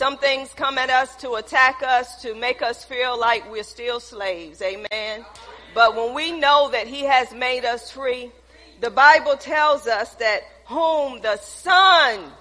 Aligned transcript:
Some 0.00 0.16
things 0.16 0.48
come 0.56 0.78
at 0.78 0.88
us 0.88 1.14
to 1.16 1.34
attack 1.34 1.82
us, 1.82 2.22
to 2.22 2.34
make 2.34 2.62
us 2.62 2.82
feel 2.86 3.20
like 3.20 3.52
we're 3.52 3.62
still 3.62 4.00
slaves. 4.00 4.62
Amen. 4.62 5.26
But 5.74 5.94
when 5.94 6.14
we 6.14 6.32
know 6.32 6.70
that 6.70 6.86
he 6.86 7.02
has 7.02 7.30
made 7.34 7.66
us 7.66 7.90
free, 7.90 8.30
the 8.80 8.88
Bible 8.88 9.36
tells 9.36 9.86
us 9.86 10.14
that 10.14 10.44
whom 10.64 11.20
the 11.20 11.36
Son 11.36 12.32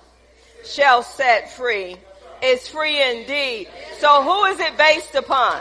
shall 0.64 1.04
set 1.04 1.52
free 1.52 1.98
is 2.42 2.66
free 2.70 3.04
indeed. 3.04 3.68
So 3.98 4.24
who 4.24 4.46
is 4.46 4.62
it 4.62 4.78
based 4.78 5.16
upon? 5.16 5.60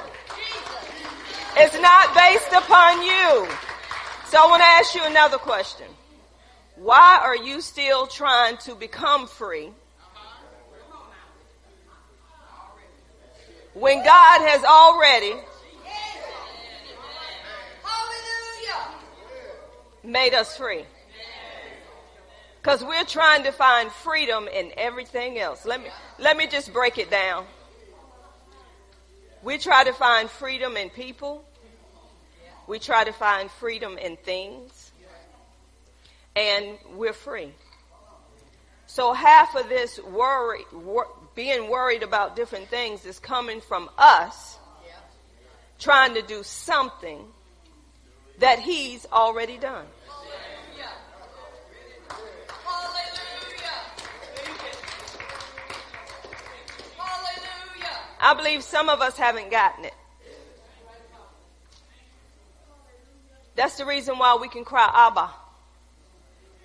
It's 1.57 1.81
not 1.81 2.15
based 2.15 2.53
upon 2.53 3.03
you. 3.03 3.49
So 4.29 4.39
I 4.39 4.47
want 4.49 4.63
to 4.63 4.69
ask 4.69 4.95
you 4.95 5.03
another 5.05 5.39
question. 5.39 5.89
Why 6.77 7.19
are 7.21 7.37
you 7.37 7.61
still 7.61 8.07
trying 8.07 8.57
to 8.59 8.77
become 8.77 9.27
free 9.27 9.73
when 13.79 14.05
God 14.05 14.41
has 14.49 14.65
already 14.65 15.35
made 20.03 20.35
us 20.35 20.57
free? 20.57 20.85
Because 22.61 22.83
we're 22.85 23.05
trying 23.05 23.45
to 23.45 23.53
find 23.53 23.91
freedom 23.91 24.49
in 24.49 24.73
everything 24.77 25.39
else. 25.39 25.65
Let 25.65 25.83
me, 25.83 25.89
let 26.19 26.37
me 26.37 26.47
just 26.47 26.73
break 26.73 26.99
it 26.99 27.11
down. 27.11 27.47
We 29.43 29.59
try 29.59 29.85
to 29.85 29.93
find 29.93 30.29
freedom 30.29 30.77
in 30.77 30.91
people. 30.91 31.45
We 32.67 32.79
try 32.79 33.05
to 33.05 33.13
find 33.13 33.51
freedom 33.51 33.97
in 33.97 34.17
things. 34.17 34.91
And 36.35 36.79
we're 36.95 37.13
free. 37.13 37.53
So 38.87 39.13
half 39.13 39.55
of 39.55 39.69
this 39.69 40.01
worry, 40.01 40.65
wor- 40.73 41.09
being 41.39 41.71
worried 41.71 42.03
about 42.03 42.35
different 42.35 42.67
things 42.67 43.07
is 43.07 43.21
coming 43.21 43.61
from 43.61 43.89
us 43.97 44.59
trying 45.79 46.13
to 46.13 46.21
do 46.23 46.43
something 46.43 47.25
that 48.41 48.59
he's 48.59 49.07
already 49.13 49.57
done. 49.57 49.87
I 58.21 58.35
believe 58.35 58.65
some 58.65 58.89
of 58.89 59.01
us 59.01 59.17
haven't 59.17 59.49
gotten 59.49 59.85
it. 59.85 59.95
That's 63.55 63.77
the 63.77 63.87
reason 63.87 64.19
why 64.19 64.37
we 64.41 64.49
can 64.49 64.65
cry 64.65 64.91
Abba, 64.93 65.31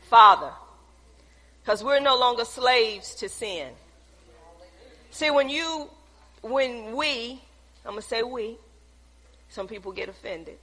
Father, 0.09 0.51
because 1.61 1.83
we're 1.83 1.99
no 1.99 2.17
longer 2.17 2.43
slaves 2.43 3.13
to 3.17 3.29
sin. 3.29 3.67
See, 5.13 5.29
when 5.29 5.47
you, 5.47 5.89
when 6.41 6.95
we, 6.95 7.39
I'm 7.85 7.91
going 7.91 8.01
to 8.01 8.07
say 8.07 8.23
we, 8.23 8.57
some 9.47 9.67
people 9.67 9.91
get 9.91 10.09
offended. 10.09 10.57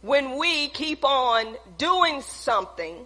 When 0.00 0.38
we 0.38 0.68
keep 0.68 1.04
on 1.04 1.56
doing 1.76 2.22
something 2.22 3.04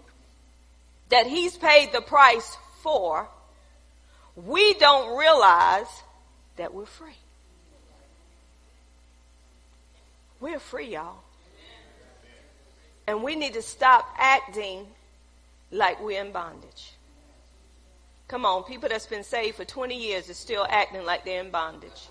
that 1.09 1.27
He's 1.27 1.57
paid 1.57 1.93
the 1.93 2.03
price 2.03 2.59
for, 2.83 3.29
we 4.37 4.75
don't 4.75 5.19
realize 5.19 5.89
that 6.57 6.75
we're 6.75 6.85
free. 6.85 7.17
We're 10.39 10.61
free, 10.61 10.93
y'all. 10.93 11.17
And 13.07 13.23
we 13.23 13.37
need 13.37 13.55
to 13.55 13.63
stop 13.63 14.07
acting 14.19 14.87
like 15.71 15.99
we're 16.03 16.21
in 16.21 16.31
bondage. 16.31 16.90
Come 18.31 18.47
on, 18.47 18.63
people 18.63 18.89
that's 18.89 19.09
been 19.09 19.25
saved 19.25 19.57
for 19.57 19.65
20 19.65 20.01
years 20.01 20.31
are 20.31 20.35
still 20.35 20.65
acting 20.71 21.05
like 21.05 21.25
they're 21.25 21.43
in 21.43 21.51
bondage. 21.51 22.09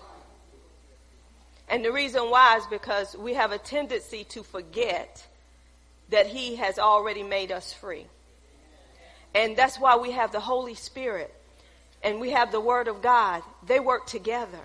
And 1.66 1.82
the 1.82 1.90
reason 1.90 2.24
why 2.24 2.58
is 2.58 2.66
because 2.66 3.16
we 3.16 3.32
have 3.32 3.52
a 3.52 3.58
tendency 3.58 4.24
to 4.24 4.42
forget 4.42 5.26
that 6.10 6.26
He 6.26 6.56
has 6.56 6.78
already 6.78 7.22
made 7.22 7.50
us 7.50 7.72
free. 7.72 8.04
And 9.34 9.56
that's 9.56 9.80
why 9.80 9.96
we 9.96 10.10
have 10.10 10.30
the 10.30 10.40
Holy 10.40 10.74
Spirit 10.74 11.34
and 12.02 12.20
we 12.20 12.32
have 12.32 12.52
the 12.52 12.60
Word 12.60 12.86
of 12.86 13.00
God, 13.00 13.42
they 13.66 13.80
work 13.80 14.06
together 14.06 14.60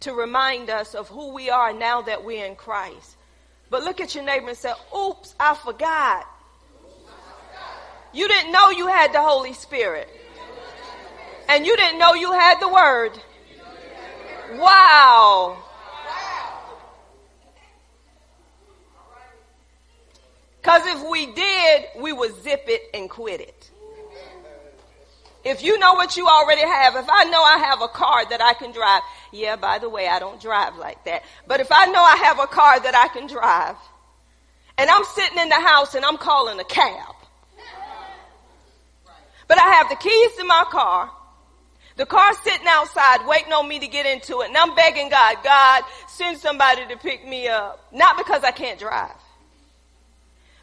to 0.00 0.12
remind 0.12 0.68
us 0.68 0.94
of 0.94 1.08
who 1.08 1.32
we 1.32 1.48
are 1.48 1.72
now 1.72 2.02
that 2.02 2.22
we're 2.22 2.44
in 2.44 2.54
Christ. 2.54 3.16
But 3.70 3.82
look 3.82 4.02
at 4.02 4.14
your 4.14 4.24
neighbor 4.24 4.50
and 4.50 4.58
say, 4.58 4.74
Oops, 4.94 5.34
I 5.40 5.54
forgot. 5.54 6.26
You 8.12 8.28
didn't 8.28 8.52
know 8.52 8.68
you 8.68 8.88
had 8.88 9.14
the 9.14 9.22
Holy 9.22 9.54
Spirit. 9.54 10.19
And 11.50 11.66
you 11.66 11.76
didn't 11.76 11.98
know 11.98 12.14
you 12.14 12.30
had 12.32 12.60
the 12.60 12.68
Word. 12.68 13.10
Wow. 14.52 15.58
Because 20.60 20.82
if 20.86 21.10
we 21.10 21.26
did, 21.26 21.86
we 21.98 22.12
would 22.12 22.40
zip 22.44 22.66
it 22.68 22.82
and 22.94 23.10
quit 23.10 23.40
it. 23.40 23.70
If 25.42 25.64
you 25.64 25.76
know 25.80 25.94
what 25.94 26.16
you 26.16 26.28
already 26.28 26.60
have, 26.60 26.94
if 26.94 27.06
I 27.10 27.24
know 27.24 27.42
I 27.42 27.58
have 27.58 27.82
a 27.82 27.88
car 27.88 28.28
that 28.30 28.40
I 28.40 28.54
can 28.54 28.70
drive, 28.70 29.02
yeah, 29.32 29.56
by 29.56 29.78
the 29.80 29.88
way, 29.88 30.06
I 30.06 30.20
don't 30.20 30.40
drive 30.40 30.76
like 30.76 31.04
that. 31.06 31.24
But 31.48 31.58
if 31.58 31.72
I 31.72 31.86
know 31.86 32.00
I 32.00 32.16
have 32.26 32.38
a 32.38 32.46
car 32.46 32.78
that 32.78 32.94
I 32.94 33.08
can 33.08 33.26
drive, 33.26 33.74
and 34.78 34.88
I'm 34.88 35.02
sitting 35.02 35.38
in 35.38 35.48
the 35.48 35.56
house 35.56 35.96
and 35.96 36.04
I'm 36.04 36.16
calling 36.18 36.60
a 36.60 36.64
cab, 36.64 37.14
but 39.48 39.58
I 39.58 39.68
have 39.72 39.88
the 39.88 39.96
keys 39.96 40.36
to 40.36 40.44
my 40.44 40.64
car, 40.70 41.10
the 42.00 42.06
car's 42.06 42.38
sitting 42.38 42.66
outside 42.66 43.26
waiting 43.26 43.52
on 43.52 43.68
me 43.68 43.78
to 43.78 43.86
get 43.86 44.06
into 44.06 44.40
it, 44.40 44.48
and 44.48 44.56
I'm 44.56 44.74
begging 44.74 45.10
God, 45.10 45.36
God, 45.44 45.82
send 46.08 46.38
somebody 46.38 46.86
to 46.86 46.96
pick 46.96 47.28
me 47.28 47.46
up. 47.46 47.78
Not 47.92 48.16
because 48.16 48.42
I 48.42 48.52
can't 48.52 48.80
drive. 48.80 49.12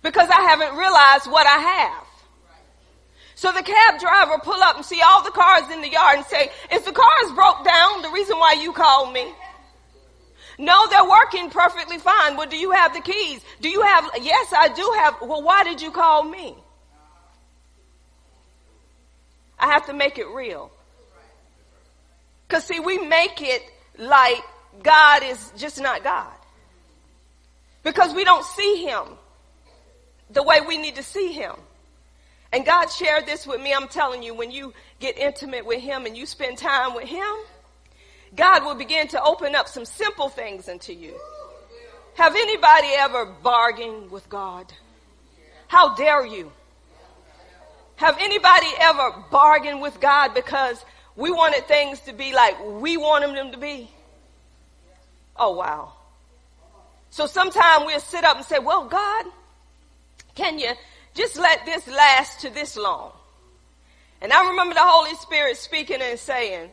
Because 0.02 0.28
I 0.32 0.42
haven't 0.42 0.76
realized 0.76 1.30
what 1.30 1.46
I 1.46 1.60
have. 1.60 2.08
So 3.36 3.52
the 3.52 3.62
cab 3.62 4.00
driver 4.00 4.40
pull 4.44 4.64
up 4.64 4.78
and 4.78 4.84
see 4.84 5.00
all 5.00 5.24
the 5.24 5.30
cars 5.30 5.70
in 5.72 5.82
the 5.82 5.92
yard 5.92 6.18
and 6.18 6.26
say, 6.26 6.50
if 6.72 6.84
the 6.86 6.92
cars 6.92 7.32
broke 7.36 7.64
down, 7.64 8.02
the 8.02 8.10
reason 8.10 8.40
why 8.40 8.54
you 8.54 8.74
called 8.74 9.14
me. 9.14 9.32
No, 10.58 10.88
they're 10.90 11.08
working 11.08 11.52
perfectly 11.52 12.00
fine. 12.00 12.36
Well, 12.36 12.50
do 12.50 12.58
you 12.58 12.72
have 12.72 12.96
the 12.96 13.02
keys? 13.02 13.46
Do 13.62 13.70
you 13.70 13.84
have, 13.84 14.10
yes, 14.24 14.52
I 14.58 14.70
do 14.70 14.92
have. 14.98 15.18
Well, 15.22 15.44
why 15.44 15.64
did 15.64 15.84
you 15.84 15.92
call 15.92 16.24
me? 16.24 16.56
I 19.60 19.68
have 19.68 19.86
to 19.86 19.94
make 19.94 20.18
it 20.18 20.26
real. 20.30 20.72
Cause 22.50 22.66
see, 22.66 22.80
we 22.80 22.98
make 22.98 23.42
it 23.42 23.62
like 23.98 24.42
God 24.84 25.24
is 25.24 25.52
just 25.58 25.82
not 25.82 26.04
God. 26.04 26.32
Because 27.84 28.14
we 28.14 28.24
don't 28.24 28.46
see 28.46 28.86
Him 28.86 29.04
the 30.30 30.44
way 30.44 30.60
we 30.62 30.78
need 30.78 30.96
to 30.96 31.04
see 31.04 31.32
Him. 31.32 31.54
And 32.52 32.66
God 32.66 32.88
shared 32.88 33.26
this 33.26 33.46
with 33.46 33.62
me. 33.62 33.74
I'm 33.74 33.88
telling 33.88 34.24
you, 34.24 34.34
when 34.34 34.52
you 34.52 34.74
get 35.00 35.18
intimate 35.18 35.66
with 35.66 35.82
Him 35.82 36.06
and 36.06 36.16
you 36.16 36.26
spend 36.26 36.58
time 36.58 36.94
with 36.96 37.08
Him, 37.08 37.36
God 38.36 38.64
will 38.64 38.76
begin 38.76 39.08
to 39.10 39.22
open 39.22 39.56
up 39.56 39.68
some 39.68 39.86
simple 39.86 40.30
things 40.30 40.68
into 40.68 40.94
you. 40.94 41.14
Have 42.16 42.36
anybody 42.36 42.88
ever 42.98 43.26
bargained 43.26 44.12
with 44.12 44.28
God? 44.30 44.72
How 45.68 45.96
dare 45.96 46.26
you? 46.26 46.52
Have 47.98 48.18
anybody 48.20 48.68
ever 48.80 49.24
bargained 49.32 49.82
with 49.82 50.00
God 50.00 50.34
because 50.34 50.84
we 51.18 51.32
wanted 51.32 51.68
things 51.68 52.00
to 52.02 52.14
be 52.14 52.34
like 52.34 52.56
we 52.66 52.96
wanted 52.96 53.36
them 53.36 53.52
to 53.52 53.58
be? 53.58 53.90
Oh 55.36 55.56
wow. 55.56 55.92
So 57.10 57.26
sometimes 57.26 57.86
we'll 57.86 58.00
sit 58.00 58.24
up 58.24 58.38
and 58.38 58.46
say, 58.46 58.60
well, 58.60 58.86
God, 58.88 59.26
can 60.36 60.60
you 60.60 60.72
just 61.18 61.38
let 61.38 61.66
this 61.66 61.88
last 61.88 62.42
to 62.42 62.54
this 62.54 62.78
long. 62.78 63.12
And 64.22 64.32
I 64.32 64.50
remember 64.50 64.76
the 64.76 64.84
Holy 64.84 65.16
Spirit 65.16 65.58
speaking 65.58 66.00
and 66.00 66.18
saying, 66.18 66.70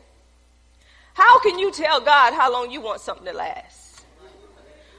how 1.14 1.40
can 1.40 1.58
you 1.58 1.73
tell 1.73 2.00
God 2.00 2.35
how 2.35 2.52
long 2.52 2.70
you 2.70 2.81
want 2.81 3.00
something 3.00 3.25
to 3.25 3.32
last? 3.32 4.05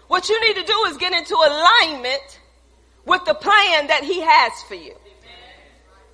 What 0.07 0.29
you 0.29 0.47
need 0.47 0.55
to 0.55 0.63
do 0.63 0.85
is 0.87 0.97
get 0.97 1.13
into 1.13 1.35
alignment 1.35 2.39
with 3.05 3.23
the 3.25 3.35
plan 3.35 3.87
that 3.87 4.01
he 4.03 4.21
has 4.21 4.51
for 4.67 4.75
you. 4.75 4.95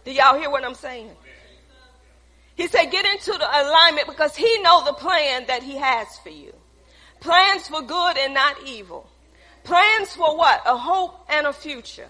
Do 0.03 0.11
y'all 0.11 0.37
hear 0.37 0.49
what 0.49 0.65
I'm 0.65 0.75
saying? 0.75 1.11
He 2.61 2.67
said, 2.67 2.91
get 2.91 3.05
into 3.07 3.31
the 3.31 3.39
alignment 3.39 4.07
because 4.07 4.35
he 4.35 4.61
know 4.61 4.85
the 4.85 4.93
plan 4.93 5.45
that 5.47 5.63
he 5.63 5.77
has 5.77 6.19
for 6.19 6.29
you. 6.29 6.53
Plans 7.19 7.67
for 7.67 7.81
good 7.81 8.17
and 8.19 8.35
not 8.35 8.55
evil. 8.67 9.09
Plans 9.63 10.13
for 10.13 10.37
what? 10.37 10.61
A 10.67 10.77
hope 10.77 11.25
and 11.27 11.47
a 11.47 11.53
future. 11.53 12.07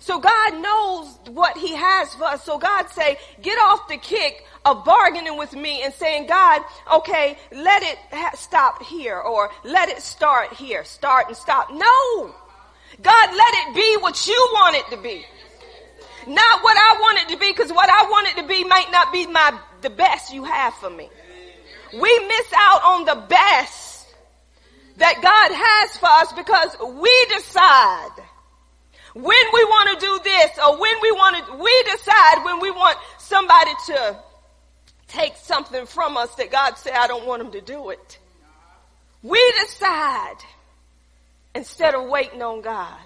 So 0.00 0.18
God 0.18 0.60
knows 0.60 1.06
what 1.28 1.56
he 1.56 1.76
has 1.76 2.12
for 2.16 2.24
us. 2.24 2.42
So 2.42 2.58
God 2.58 2.88
say, 2.88 3.16
get 3.42 3.56
off 3.60 3.86
the 3.86 3.96
kick 3.96 4.44
of 4.64 4.84
bargaining 4.84 5.38
with 5.38 5.52
me 5.52 5.84
and 5.84 5.94
saying, 5.94 6.26
God, 6.26 6.62
okay, 6.94 7.38
let 7.52 7.84
it 7.84 7.96
ha- 8.10 8.34
stop 8.34 8.82
here 8.82 9.20
or 9.20 9.50
let 9.62 9.88
it 9.88 10.02
start 10.02 10.52
here, 10.52 10.82
start 10.82 11.28
and 11.28 11.36
stop. 11.36 11.70
No. 11.70 12.34
God, 13.00 13.36
let 13.36 13.54
it 13.54 13.74
be 13.76 13.96
what 14.00 14.26
you 14.26 14.48
want 14.52 14.74
it 14.74 14.96
to 14.96 15.00
be. 15.00 15.24
Not 16.26 16.64
what 16.64 16.76
I 16.76 16.98
want 17.00 17.18
it 17.20 17.32
to 17.34 17.38
be 17.38 17.52
because 17.52 17.72
what 17.72 17.88
I 17.88 18.10
want 18.10 18.26
it 18.26 18.42
to 18.42 18.48
be 18.48 18.64
might 18.64 18.90
not 18.90 19.12
be 19.12 19.28
my, 19.28 19.56
the 19.82 19.90
best 19.90 20.32
you 20.32 20.44
have 20.44 20.74
for 20.74 20.90
me. 20.90 21.08
We 21.92 22.18
miss 22.26 22.52
out 22.56 22.82
on 22.84 23.04
the 23.04 23.26
best 23.28 24.06
that 24.96 25.20
God 25.22 25.52
has 25.54 25.96
for 25.96 26.06
us 26.06 26.32
because 26.32 26.76
we 27.00 27.26
decide 27.34 28.22
when 29.14 29.44
we 29.52 29.64
want 29.64 30.00
to 30.00 30.06
do 30.06 30.20
this 30.24 30.50
or 30.58 30.78
when 30.78 30.94
we 31.02 31.12
want 31.12 31.46
to, 31.46 31.56
we 31.56 31.82
decide 31.90 32.44
when 32.44 32.60
we 32.60 32.70
want 32.70 32.98
somebody 33.18 33.72
to 33.86 34.16
take 35.08 35.36
something 35.36 35.84
from 35.84 36.16
us 36.16 36.34
that 36.36 36.50
God 36.50 36.78
said, 36.78 36.94
I 36.94 37.06
don't 37.06 37.26
want 37.26 37.42
them 37.42 37.52
to 37.52 37.60
do 37.60 37.90
it. 37.90 38.18
We 39.22 39.54
decide 39.60 40.36
instead 41.54 41.94
of 41.94 42.08
waiting 42.08 42.42
on 42.42 42.62
God, 42.62 42.98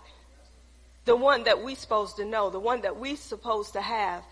the 1.05 1.17
one 1.17 1.45
that 1.45 1.63
we 1.63 1.75
supposed 1.75 2.17
to 2.17 2.25
know, 2.25 2.51
the 2.51 2.61
one 2.61 2.83
that 2.83 2.99
we 2.99 3.17
supposed 3.17 3.73
to 3.73 3.81
have 3.81 4.23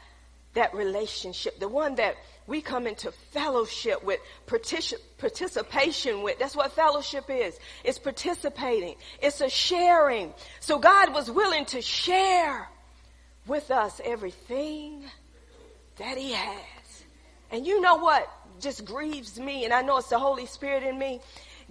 that 0.54 0.74
relationship, 0.74 1.58
the 1.58 1.68
one 1.68 1.96
that 1.96 2.14
we 2.46 2.60
come 2.60 2.86
into 2.86 3.10
fellowship 3.32 4.04
with, 4.04 4.20
participation 4.46 6.22
with. 6.22 6.38
That's 6.38 6.54
what 6.54 6.72
fellowship 6.72 7.26
is. 7.28 7.58
It's 7.84 7.98
participating. 7.98 8.96
It's 9.22 9.40
a 9.40 9.48
sharing. 9.48 10.34
So 10.60 10.78
God 10.78 11.14
was 11.14 11.30
willing 11.30 11.64
to 11.66 11.80
share 11.80 12.68
with 13.46 13.70
us 13.70 14.00
everything 14.04 15.04
that 15.96 16.18
he 16.18 16.32
has. 16.32 17.04
And 17.50 17.66
you 17.66 17.80
know 17.80 17.96
what 17.96 18.30
just 18.60 18.84
grieves 18.84 19.38
me, 19.38 19.64
and 19.64 19.72
I 19.72 19.82
know 19.82 19.98
it's 19.98 20.08
the 20.08 20.18
Holy 20.18 20.46
Spirit 20.46 20.82
in 20.82 20.98
me. 20.98 21.20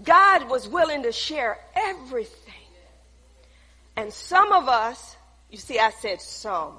God 0.03 0.49
was 0.49 0.67
willing 0.67 1.03
to 1.03 1.11
share 1.11 1.59
everything. 1.75 2.53
And 3.95 4.11
some 4.11 4.51
of 4.51 4.67
us, 4.67 5.15
you 5.49 5.57
see, 5.57 5.77
I 5.77 5.91
said 5.91 6.19
some. 6.21 6.73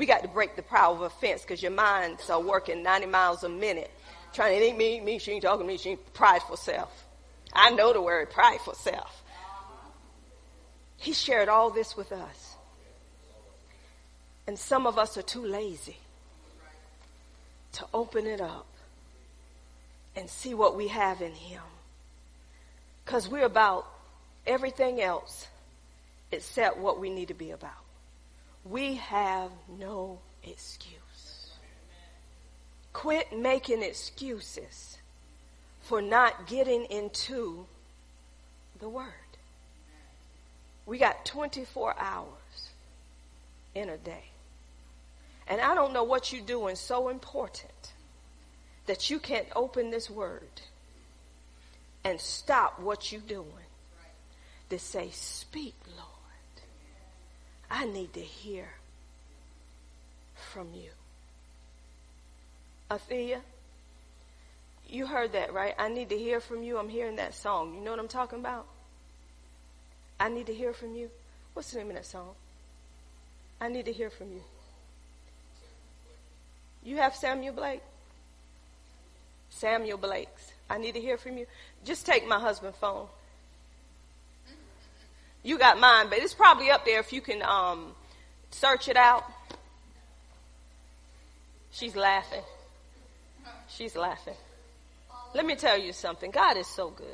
We 0.00 0.06
got 0.06 0.22
to 0.22 0.28
break 0.28 0.56
the 0.56 0.62
power 0.62 0.94
of 0.94 1.02
offense 1.02 1.42
because 1.42 1.62
your 1.62 1.72
minds 1.72 2.30
are 2.30 2.40
working 2.40 2.82
90 2.82 3.06
miles 3.08 3.44
a 3.44 3.50
minute. 3.50 3.90
Trying 4.32 4.54
to 4.54 4.60
think 4.64 4.78
me, 4.78 4.98
me, 4.98 5.18
she 5.18 5.32
ain't 5.32 5.42
talking 5.42 5.66
to 5.66 5.70
me, 5.70 5.76
she 5.76 5.90
ain't 5.90 6.14
prideful 6.14 6.56
self. 6.56 7.04
I 7.52 7.68
know 7.68 7.92
the 7.92 8.00
word 8.00 8.30
prideful 8.30 8.72
self. 8.72 9.22
He 10.96 11.12
shared 11.12 11.50
all 11.50 11.68
this 11.68 11.98
with 11.98 12.12
us. 12.12 12.54
And 14.46 14.58
some 14.58 14.86
of 14.86 14.96
us 14.96 15.18
are 15.18 15.22
too 15.22 15.44
lazy 15.44 15.98
to 17.72 17.84
open 17.92 18.26
it 18.26 18.40
up 18.40 18.68
and 20.16 20.30
see 20.30 20.54
what 20.54 20.78
we 20.78 20.88
have 20.88 21.20
in 21.20 21.34
Him. 21.34 21.60
Because 23.04 23.28
we're 23.28 23.44
about 23.44 23.86
everything 24.46 25.02
else 25.02 25.46
except 26.32 26.78
what 26.78 26.98
we 26.98 27.10
need 27.10 27.28
to 27.28 27.34
be 27.34 27.50
about. 27.50 27.84
We 28.64 28.96
have 28.96 29.50
no 29.78 30.18
excuse. 30.44 30.96
Quit 32.92 33.36
making 33.36 33.82
excuses 33.82 34.98
for 35.82 36.02
not 36.02 36.46
getting 36.46 36.84
into 36.84 37.66
the 38.80 38.88
Word. 38.88 39.06
We 40.86 40.98
got 40.98 41.24
24 41.24 41.94
hours 41.98 42.70
in 43.74 43.88
a 43.88 43.96
day. 43.96 44.24
And 45.48 45.60
I 45.60 45.74
don't 45.74 45.92
know 45.92 46.04
what 46.04 46.32
you're 46.32 46.44
doing 46.44 46.76
so 46.76 47.08
important 47.08 47.92
that 48.86 49.10
you 49.10 49.18
can't 49.18 49.46
open 49.54 49.90
this 49.90 50.10
Word 50.10 50.60
and 52.04 52.20
stop 52.20 52.80
what 52.80 53.12
you're 53.12 53.20
doing 53.20 53.46
to 54.68 54.78
say, 54.78 55.10
Speak, 55.12 55.74
Lord. 55.96 56.09
I 57.70 57.84
need 57.86 58.12
to 58.14 58.20
hear 58.20 58.68
from 60.52 60.68
you. 60.74 60.90
Athea, 62.90 63.40
you 64.88 65.06
heard 65.06 65.32
that, 65.32 65.52
right? 65.52 65.74
I 65.78 65.88
need 65.88 66.08
to 66.08 66.18
hear 66.18 66.40
from 66.40 66.64
you. 66.64 66.78
I'm 66.78 66.88
hearing 66.88 67.16
that 67.16 67.34
song. 67.34 67.74
You 67.74 67.80
know 67.80 67.92
what 67.92 68.00
I'm 68.00 68.08
talking 68.08 68.40
about? 68.40 68.66
I 70.18 70.28
need 70.28 70.46
to 70.46 70.54
hear 70.54 70.72
from 70.72 70.94
you. 70.96 71.10
What's 71.54 71.70
the 71.70 71.78
name 71.78 71.90
of 71.90 71.94
that 71.94 72.06
song? 72.06 72.30
I 73.60 73.68
need 73.68 73.84
to 73.84 73.92
hear 73.92 74.10
from 74.10 74.32
you. 74.32 74.42
You 76.82 76.96
have 76.96 77.14
Samuel 77.14 77.54
Blake? 77.54 77.82
Samuel 79.50 79.98
Blake's. 79.98 80.52
I 80.68 80.78
need 80.78 80.94
to 80.94 81.00
hear 81.00 81.18
from 81.18 81.36
you. 81.38 81.46
Just 81.84 82.06
take 82.06 82.26
my 82.26 82.38
husband's 82.38 82.78
phone. 82.78 83.06
You 85.42 85.58
got 85.58 85.78
mine, 85.80 86.08
but 86.10 86.18
it's 86.18 86.34
probably 86.34 86.70
up 86.70 86.84
there 86.84 87.00
if 87.00 87.12
you 87.12 87.20
can 87.20 87.42
um, 87.42 87.92
search 88.50 88.88
it 88.88 88.96
out. 88.96 89.24
She's 91.72 91.96
laughing. 91.96 92.42
She's 93.68 93.96
laughing. 93.96 94.34
Let 95.34 95.46
me 95.46 95.54
tell 95.54 95.78
you 95.78 95.92
something. 95.92 96.30
God 96.30 96.56
is 96.56 96.66
so 96.66 96.90
good. 96.90 97.06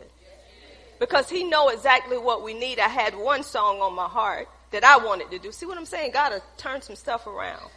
Because 0.98 1.28
he 1.28 1.44
know 1.44 1.68
exactly 1.68 2.16
what 2.16 2.42
we 2.42 2.54
need. 2.54 2.78
I 2.78 2.88
had 2.88 3.14
one 3.14 3.42
song 3.42 3.80
on 3.80 3.94
my 3.94 4.08
heart 4.08 4.48
that 4.70 4.82
I 4.82 4.96
wanted 4.96 5.30
to 5.30 5.38
do. 5.38 5.52
See 5.52 5.66
what 5.66 5.76
I'm 5.76 5.84
saying? 5.84 6.12
God 6.12 6.32
will 6.32 6.42
turn 6.56 6.80
some 6.80 6.96
stuff 6.96 7.26
around. 7.26 7.70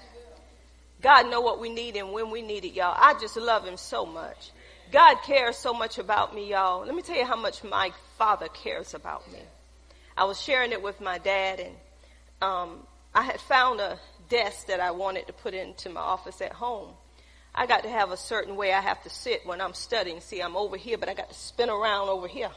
God 1.02 1.30
know 1.30 1.42
what 1.42 1.60
we 1.60 1.70
need 1.70 1.96
and 1.96 2.12
when 2.12 2.30
we 2.30 2.42
need 2.42 2.66
it, 2.66 2.74
y'all. 2.74 2.96
I 2.98 3.14
just 3.20 3.38
love 3.38 3.66
him 3.66 3.78
so 3.78 4.06
much. 4.06 4.52
God 4.92 5.18
cares 5.26 5.58
so 5.58 5.74
much 5.74 5.98
about 5.98 6.34
me, 6.34 6.50
y'all. 6.50 6.86
Let 6.86 6.96
me 6.96 7.02
tell 7.02 7.16
you 7.16 7.26
how 7.26 7.36
much 7.36 7.64
my 7.64 7.92
father 8.18 8.48
cares 8.48 8.94
about 8.94 9.30
me. 9.32 9.40
I 10.20 10.26
was 10.26 10.42
sharing 10.42 10.74
it 10.74 10.84
with 10.84 11.00
my 11.00 11.18
dad, 11.18 11.62
and 11.62 11.76
um, 12.42 12.86
I 13.16 13.22
had 13.22 13.40
found 13.40 13.80
a 13.80 13.98
desk 14.28 14.68
that 14.68 14.82
I 14.82 14.92
wanted 14.92 15.28
to 15.28 15.34
put 15.34 15.54
into 15.54 15.90
my 15.90 16.02
office 16.02 16.42
at 16.42 16.52
home. 16.52 16.90
I 17.56 17.66
got 17.68 17.84
to 17.84 17.90
have 17.90 18.12
a 18.12 18.18
certain 18.18 18.58
way 18.58 18.74
I 18.74 18.82
have 18.82 19.02
to 19.04 19.10
sit 19.10 19.46
when 19.46 19.62
I'm 19.62 19.74
studying. 19.74 20.20
See, 20.20 20.42
I'm 20.42 20.58
over 20.58 20.76
here, 20.76 20.98
but 20.98 21.08
I 21.08 21.14
got 21.14 21.30
to 21.30 21.36
spin 21.36 21.70
around 21.70 22.10
over 22.10 22.28
here. 22.28 22.52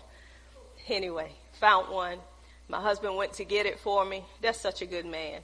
Anyway, 0.89 1.31
found 1.61 1.89
one. 1.89 2.19
My 2.67 2.81
husband 2.81 3.15
went 3.15 3.35
to 3.35 3.45
get 3.45 3.65
it 3.65 3.79
for 3.79 4.05
me. 4.05 4.25
That's 4.41 4.61
such 4.61 4.83
a 4.83 4.87
good 4.87 5.07
man. 5.07 5.41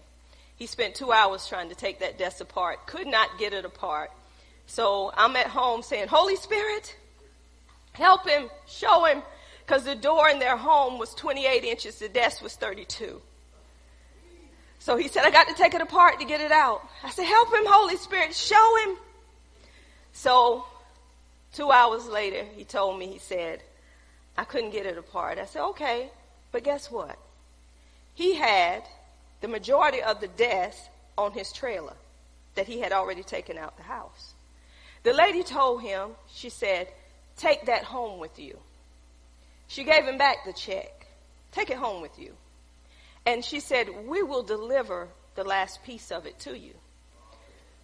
He 0.56 0.66
spent 0.66 0.96
two 0.96 1.12
hours 1.12 1.46
trying 1.46 1.68
to 1.68 1.76
take 1.76 2.00
that 2.00 2.18
desk 2.18 2.40
apart, 2.40 2.84
could 2.88 3.06
not 3.06 3.38
get 3.38 3.52
it 3.52 3.64
apart. 3.64 4.10
So 4.66 5.12
I'm 5.16 5.36
at 5.36 5.46
home 5.46 5.82
saying, 5.84 6.08
Holy 6.08 6.34
Spirit, 6.34 6.96
help 7.92 8.28
him, 8.28 8.50
show 8.66 9.04
him, 9.04 9.22
because 9.68 9.84
the 9.84 9.94
door 9.94 10.30
in 10.30 10.38
their 10.38 10.56
home 10.56 10.98
was 10.98 11.14
28 11.14 11.62
inches, 11.62 11.98
the 11.98 12.08
desk 12.08 12.42
was 12.42 12.56
32. 12.56 13.20
So 14.78 14.96
he 14.96 15.08
said, 15.08 15.24
I 15.24 15.30
got 15.30 15.46
to 15.48 15.54
take 15.54 15.74
it 15.74 15.82
apart 15.82 16.20
to 16.20 16.24
get 16.24 16.40
it 16.40 16.52
out. 16.52 16.88
I 17.04 17.10
said, 17.10 17.26
help 17.26 17.52
him, 17.52 17.64
Holy 17.66 17.96
Spirit, 17.96 18.34
show 18.34 18.76
him. 18.84 18.96
So 20.12 20.64
two 21.52 21.70
hours 21.70 22.06
later, 22.06 22.44
he 22.56 22.64
told 22.64 22.98
me, 22.98 23.08
he 23.08 23.18
said, 23.18 23.62
I 24.38 24.44
couldn't 24.44 24.70
get 24.70 24.86
it 24.86 24.96
apart. 24.96 25.36
I 25.36 25.44
said, 25.44 25.62
okay, 25.62 26.08
but 26.50 26.64
guess 26.64 26.90
what? 26.90 27.18
He 28.14 28.36
had 28.36 28.84
the 29.42 29.48
majority 29.48 30.00
of 30.00 30.22
the 30.22 30.28
desk 30.28 30.78
on 31.18 31.32
his 31.32 31.52
trailer 31.52 31.94
that 32.54 32.66
he 32.66 32.80
had 32.80 32.92
already 32.92 33.22
taken 33.22 33.58
out 33.58 33.76
the 33.76 33.82
house. 33.82 34.32
The 35.02 35.12
lady 35.12 35.42
told 35.42 35.82
him, 35.82 36.12
she 36.32 36.48
said, 36.48 36.88
take 37.36 37.66
that 37.66 37.84
home 37.84 38.18
with 38.18 38.38
you. 38.38 38.58
She 39.68 39.84
gave 39.84 40.04
him 40.04 40.18
back 40.18 40.44
the 40.44 40.52
check. 40.52 41.06
Take 41.52 41.70
it 41.70 41.76
home 41.76 42.02
with 42.02 42.18
you. 42.18 42.32
And 43.24 43.44
she 43.44 43.60
said, 43.60 43.88
We 44.06 44.22
will 44.22 44.42
deliver 44.42 45.08
the 45.34 45.44
last 45.44 45.84
piece 45.84 46.10
of 46.10 46.26
it 46.26 46.38
to 46.40 46.58
you. 46.58 46.74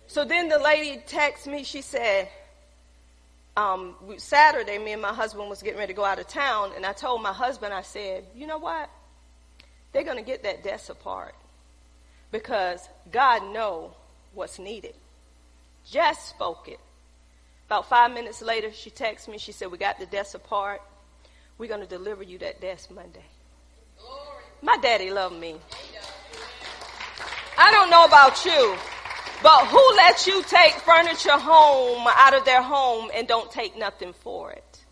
So 0.07 0.25
then 0.25 0.49
the 0.49 0.59
lady 0.59 1.01
texted 1.07 1.47
me. 1.47 1.65
She 1.65 1.83
said, 1.83 2.29
um, 3.57 3.95
Saturday, 4.17 4.79
me 4.79 4.93
and 4.93 5.03
my 5.03 5.15
husband 5.15 5.49
was 5.49 5.63
getting 5.63 5.79
ready 5.79 5.93
to 5.93 5.97
go 5.97 6.05
out 6.05 6.19
of 6.19 6.27
town, 6.27 6.73
and 6.75 6.85
I 6.85 6.93
told 6.93 7.23
my 7.23 7.33
husband, 7.33 7.73
I 7.73 7.83
said, 7.83 8.25
you 8.35 8.47
know 8.47 8.59
what? 8.59 8.91
They're 9.93 10.03
going 10.03 10.17
to 10.17 10.25
get 10.25 10.43
that 10.43 10.65
desk 10.65 10.91
apart 10.91 11.35
because 12.33 12.89
God 13.13 13.53
know 13.53 13.95
what's 14.35 14.59
needed. 14.59 14.95
Just 15.89 16.29
spoke 16.31 16.67
it. 16.67 16.81
About 17.67 17.89
five 17.89 18.13
minutes 18.13 18.43
later, 18.43 18.73
she 18.73 18.91
texted 18.91 19.29
me. 19.29 19.39
She 19.39 19.53
said, 19.53 19.71
we 19.71 19.79
got 19.79 20.01
the 20.01 20.07
desk 20.07 20.35
apart. 20.35 20.83
We're 21.59 21.69
going 21.69 21.81
to 21.81 21.87
deliver 21.87 22.23
you 22.23 22.39
that 22.39 22.61
desk 22.61 22.91
Monday. 22.91 23.25
My 24.63 24.77
daddy 24.79 25.11
loved 25.11 25.39
me. 25.39 25.57
I 27.57 27.71
don't 27.71 27.91
know 27.91 28.05
about 28.05 28.45
you, 28.45 28.77
but 29.43 29.67
who 29.67 29.97
lets 29.97 30.27
you 30.27 30.43
take 30.43 30.73
furniture 30.73 31.39
home 31.39 32.07
out 32.09 32.35
of 32.35 32.45
their 32.45 32.63
home 32.63 33.11
and 33.15 33.29
don't 33.29 33.51
take 33.51 33.79
nothing 33.79 34.13
for 34.13 34.51
it? 34.51 34.85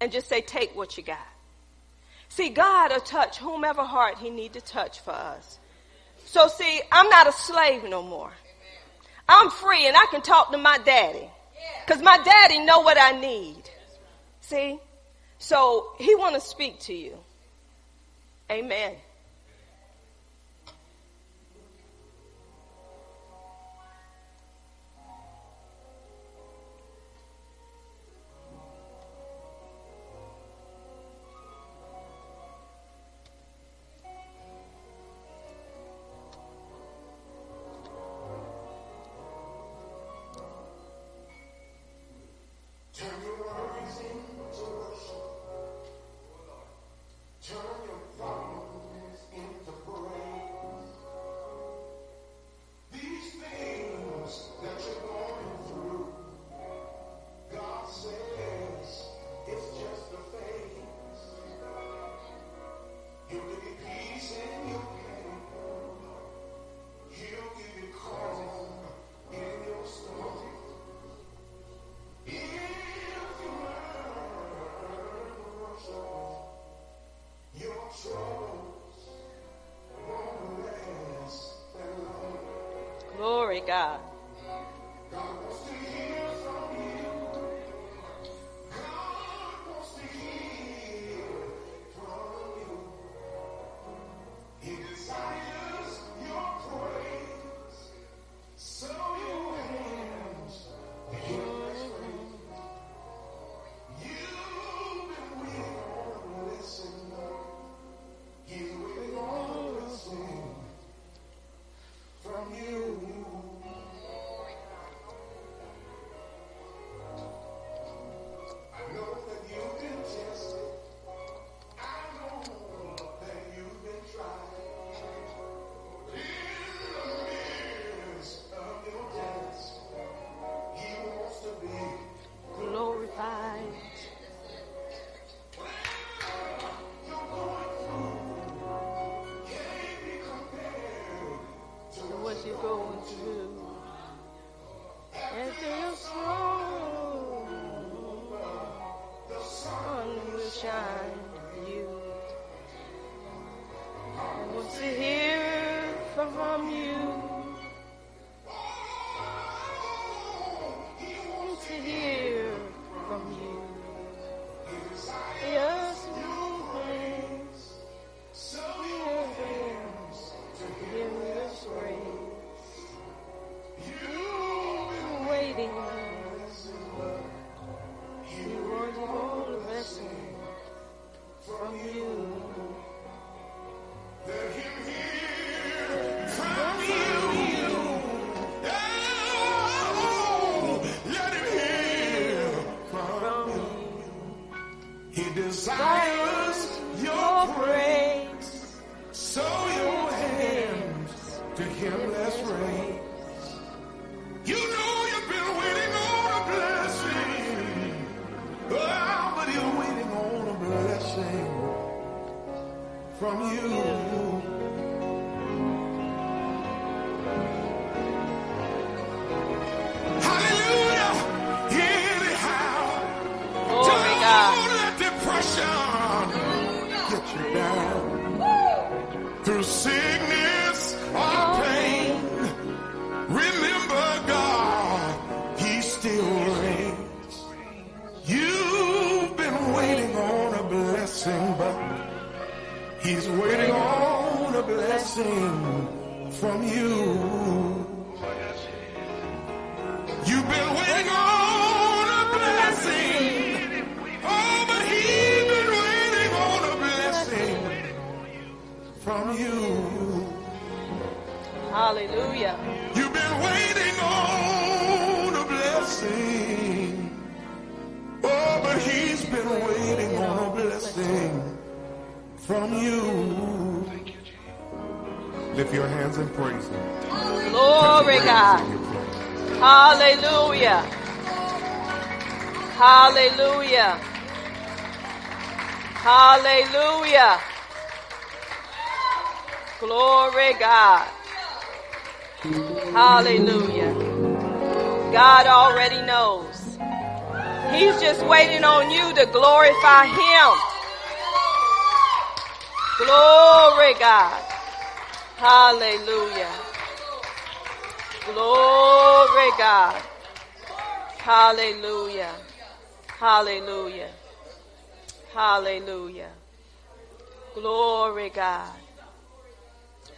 And 0.00 0.12
just 0.12 0.28
say, 0.28 0.40
take 0.40 0.76
what 0.76 0.96
you 0.96 1.02
got. 1.02 1.18
See, 2.28 2.48
God 2.50 2.92
will 2.92 3.00
touch 3.00 3.38
whomever 3.38 3.82
heart 3.82 4.18
he 4.18 4.30
need 4.30 4.54
to 4.54 4.60
touch 4.60 5.00
for 5.00 5.12
us. 5.12 5.58
So 6.26 6.48
see, 6.48 6.80
I'm 6.90 7.08
not 7.08 7.28
a 7.28 7.32
slave 7.32 7.84
no 7.84 8.02
more. 8.02 8.32
I'm 9.28 9.50
free 9.50 9.86
and 9.86 9.96
I 9.96 10.06
can 10.10 10.22
talk 10.22 10.50
to 10.50 10.58
my 10.58 10.78
daddy. 10.78 11.28
Cause 11.86 12.02
my 12.02 12.18
daddy 12.18 12.64
know 12.64 12.80
what 12.80 12.96
I 13.00 13.18
need. 13.20 13.62
See? 14.40 14.78
So 15.42 15.88
he 15.98 16.14
want 16.14 16.36
to 16.36 16.40
speak 16.40 16.78
to 16.82 16.94
you. 16.94 17.18
Amen. 18.48 18.94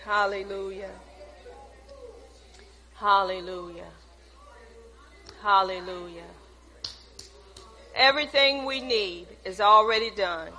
Hallelujah. 0.04 0.90
Hallelujah. 2.96 3.90
Hallelujah. 5.42 6.22
Everything 7.94 8.66
we 8.66 8.82
need 8.82 9.26
is 9.46 9.62
already 9.62 10.10
done. 10.10 10.52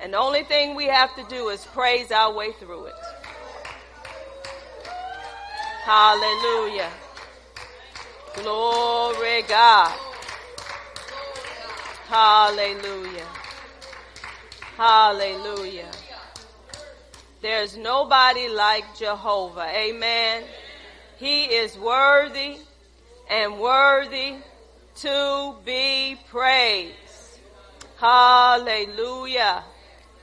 And 0.00 0.14
the 0.14 0.18
only 0.18 0.42
thing 0.42 0.74
we 0.74 0.86
have 0.86 1.14
to 1.16 1.24
do 1.24 1.48
is 1.48 1.66
praise 1.66 2.10
our 2.10 2.32
way 2.32 2.52
through 2.52 2.86
it. 2.86 2.94
Hallelujah. 5.82 6.90
Glory 8.36 9.42
God. 9.42 9.98
Hallelujah. 12.08 13.26
Hallelujah. 14.76 15.90
There's 17.46 17.76
nobody 17.76 18.48
like 18.48 18.96
Jehovah. 18.98 19.68
Amen. 19.72 20.42
He 21.16 21.44
is 21.44 21.78
worthy 21.78 22.56
and 23.30 23.60
worthy 23.60 24.34
to 24.96 25.54
be 25.64 26.18
praised. 26.28 27.38
Hallelujah. 28.00 29.62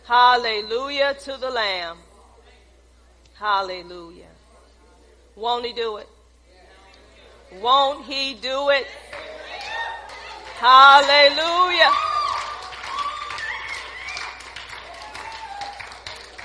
Hallelujah 0.06 1.16
to 1.24 1.38
the 1.40 1.50
Lamb. 1.50 2.00
Hallelujah. 3.36 4.36
Won't 5.38 5.66
he 5.66 5.72
do 5.72 5.96
it? 5.96 6.10
Won't 7.62 8.06
he 8.06 8.34
do 8.34 8.68
it? 8.68 8.86
Hallelujah. 10.58 12.13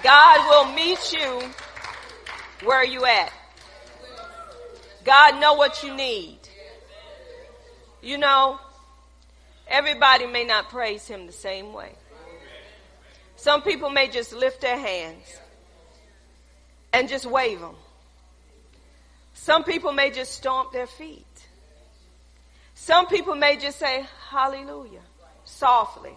God 0.02 0.48
will 0.48 0.74
meet 0.74 1.12
you 1.12 1.42
where 2.66 2.84
you 2.84 3.04
at. 3.04 3.32
God 5.04 5.40
know 5.40 5.54
what 5.54 5.82
you 5.82 5.94
need. 5.94 6.38
You 8.02 8.18
know, 8.18 8.58
everybody 9.66 10.26
may 10.26 10.44
not 10.44 10.68
praise 10.68 11.06
him 11.06 11.26
the 11.26 11.32
same 11.32 11.72
way. 11.72 11.92
Some 13.36 13.62
people 13.62 13.90
may 13.90 14.08
just 14.08 14.32
lift 14.32 14.60
their 14.60 14.78
hands 14.78 15.24
and 16.92 17.08
just 17.08 17.26
wave 17.26 17.60
them. 17.60 17.74
Some 19.34 19.64
people 19.64 19.92
may 19.92 20.10
just 20.10 20.32
stomp 20.32 20.72
their 20.72 20.86
feet. 20.86 21.24
Some 22.74 23.06
people 23.06 23.34
may 23.34 23.56
just 23.56 23.78
say 23.78 24.04
hallelujah 24.30 25.00
softly. 25.44 26.16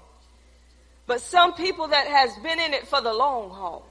But 1.08 1.22
some 1.22 1.54
people 1.54 1.88
that 1.88 2.08
has 2.08 2.36
been 2.38 2.60
in 2.60 2.74
it 2.74 2.88
for 2.88 3.02
the 3.02 3.14
long 3.14 3.50
haul, 3.50 3.86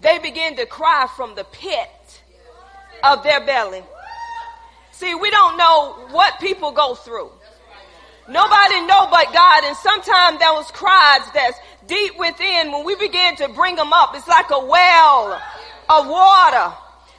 they 0.00 0.18
begin 0.18 0.56
to 0.56 0.66
cry 0.66 1.06
from 1.16 1.34
the 1.34 1.44
pit 1.44 2.22
of 3.02 3.22
their 3.22 3.44
belly. 3.44 3.82
See, 4.92 5.14
we 5.14 5.30
don't 5.30 5.56
know 5.56 6.08
what 6.10 6.38
people 6.40 6.72
go 6.72 6.94
through. 6.94 7.30
Nobody 8.28 8.80
know 8.86 9.08
but 9.10 9.32
God. 9.32 9.64
And 9.64 9.76
sometimes 9.76 10.40
those 10.40 10.70
cries 10.70 11.30
that's 11.32 11.58
deep 11.86 12.18
within, 12.18 12.72
when 12.72 12.84
we 12.84 12.96
begin 12.96 13.36
to 13.36 13.48
bring 13.48 13.76
them 13.76 13.92
up, 13.92 14.14
it's 14.14 14.26
like 14.26 14.50
a 14.50 14.64
well 14.64 15.40
of 15.88 16.08
water. 16.08 16.74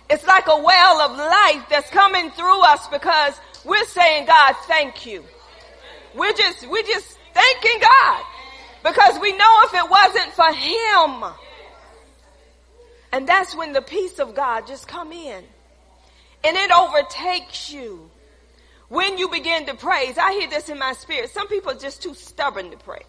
It's 0.09 0.25
like 0.25 0.47
a 0.47 0.57
well 0.57 1.01
of 1.01 1.17
life 1.17 1.69
that's 1.69 1.89
coming 1.89 2.31
through 2.31 2.61
us 2.63 2.87
because 2.87 3.39
we're 3.63 3.85
saying, 3.85 4.25
God, 4.25 4.55
thank 4.63 5.05
you. 5.05 5.23
We're 6.15 6.33
just, 6.33 6.67
we're 6.67 6.83
just 6.83 7.17
thanking 7.33 7.79
God 7.79 8.23
because 8.87 9.19
we 9.19 9.35
know 9.35 9.61
if 9.65 9.73
it 9.73 9.89
wasn't 9.89 10.33
for 10.33 10.53
Him. 10.53 11.23
And 13.11 13.27
that's 13.27 13.55
when 13.55 13.73
the 13.73 13.81
peace 13.81 14.19
of 14.19 14.33
God 14.35 14.67
just 14.67 14.87
come 14.87 15.11
in 15.11 15.43
and 16.43 16.57
it 16.57 16.71
overtakes 16.71 17.71
you 17.71 18.09
when 18.89 19.17
you 19.17 19.29
begin 19.29 19.65
to 19.65 19.75
praise. 19.75 20.17
I 20.17 20.33
hear 20.33 20.49
this 20.49 20.69
in 20.69 20.79
my 20.79 20.93
spirit. 20.93 21.29
Some 21.31 21.47
people 21.47 21.71
are 21.71 21.79
just 21.79 22.01
too 22.01 22.13
stubborn 22.13 22.71
to 22.71 22.77
pray. 22.77 23.01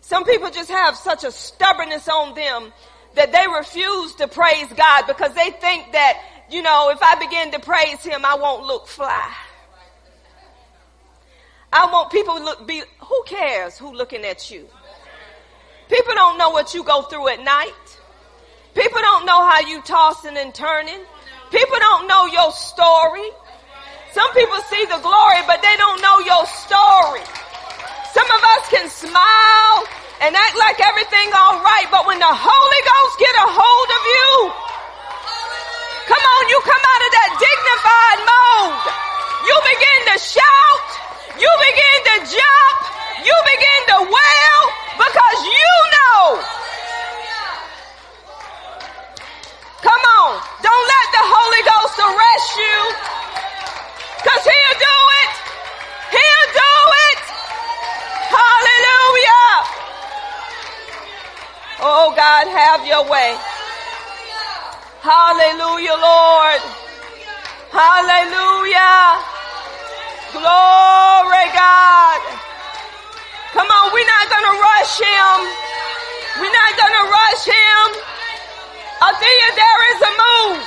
Some 0.00 0.24
people 0.24 0.50
just 0.50 0.70
have 0.70 0.96
such 0.96 1.24
a 1.24 1.30
stubbornness 1.30 2.08
on 2.08 2.34
them 2.34 2.72
that 3.14 3.32
they 3.32 3.46
refuse 3.56 4.14
to 4.16 4.28
praise 4.28 4.66
God 4.76 5.06
because 5.06 5.34
they 5.34 5.50
think 5.50 5.92
that, 5.92 6.20
you 6.50 6.62
know, 6.62 6.90
if 6.90 7.02
I 7.02 7.16
begin 7.16 7.52
to 7.52 7.60
praise 7.60 8.02
Him, 8.02 8.24
I 8.24 8.34
won't 8.34 8.66
look 8.66 8.88
fly. 8.88 9.34
I 11.72 11.86
want 11.86 12.10
people 12.10 12.34
to 12.34 12.42
look, 12.42 12.66
be, 12.66 12.82
who 12.98 13.22
cares 13.26 13.78
who 13.78 13.94
looking 13.94 14.24
at 14.24 14.50
you? 14.50 14.66
People 15.88 16.14
don't 16.14 16.38
know 16.38 16.50
what 16.50 16.74
you 16.74 16.82
go 16.82 17.02
through 17.02 17.28
at 17.28 17.42
night. 17.42 17.98
People 18.74 19.00
don't 19.00 19.26
know 19.26 19.46
how 19.46 19.60
you 19.60 19.82
tossing 19.82 20.36
and 20.36 20.54
turning. 20.54 20.98
People 21.50 21.78
don't 21.78 22.06
know 22.06 22.26
your 22.26 22.50
story. 22.52 23.26
Some 24.14 24.30
people 24.34 24.58
see 24.66 24.84
the 24.86 24.98
glory, 24.98 25.42
but 25.46 25.62
they 25.62 25.76
don't 25.78 26.02
know 26.02 26.18
your 26.26 26.46
story. 26.46 27.22
Some 28.14 28.26
of 28.26 28.40
us 28.42 28.62
can 28.70 28.86
smile 28.90 29.78
and 30.22 30.34
act 30.34 30.56
like 30.58 30.78
everything 30.82 31.30
all 31.34 31.62
right, 31.62 31.86
but 31.90 32.06
when 32.06 32.18
the 32.18 32.34
Holy 32.34 32.82
Ghost 32.82 33.14
get 33.22 33.34
a 33.34 33.46
hold 33.46 33.88
of 33.94 34.02
you, 34.10 34.34
come 36.10 36.22
on, 36.22 36.42
you 36.50 36.58
come 36.66 36.82
out 36.82 37.02
of 37.06 37.10
that 37.14 37.30
dignified 37.38 38.20
mode. 38.26 38.86
You 39.46 39.54
begin 39.74 40.00
to 40.10 40.16
shout. 40.18 41.09
You 41.40 41.48
begin 41.48 41.96
to 42.04 42.16
jump. 42.36 42.76
You 43.24 43.36
begin 43.48 43.80
to 43.92 43.98
wail 44.04 44.60
because 45.00 45.38
you 45.48 45.72
know 45.96 46.60
Come 49.80 50.04
on. 50.20 50.36
Don't 50.60 50.86
let 50.92 51.06
the 51.16 51.24
Holy 51.24 51.62
Ghost 51.64 51.96
arrest 51.96 52.48
you. 52.60 52.78
Cause 54.20 54.44
he'll 54.44 54.76
do 54.76 54.98
it. 55.24 55.32
He'll 56.12 56.48
do 56.52 56.72
it. 57.08 57.20
Hallelujah. 58.28 59.48
Oh 61.80 62.12
God, 62.14 62.44
have 62.52 62.84
your 62.84 63.08
way. 63.08 63.32
Hallelujah, 65.00 65.96
Lord. 65.96 66.60
Hallelujah. 67.72 69.39
Glory 70.32 71.46
God. 71.58 72.22
Come 73.50 73.66
on, 73.66 73.92
we're 73.92 74.06
not 74.06 74.30
gonna 74.30 74.54
rush 74.62 74.94
him. 75.02 75.36
We're 76.38 76.54
not 76.54 76.72
gonna 76.78 77.04
rush 77.10 77.44
him. 77.50 77.86
Althea, 79.02 79.48
there 79.58 79.80
is 79.90 80.00
a 80.06 80.12
move. 80.22 80.62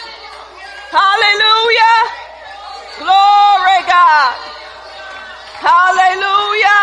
Hallelujah. 0.91 1.97
Glory 2.99 3.79
God. 3.87 4.35
Hallelujah. 5.63 6.81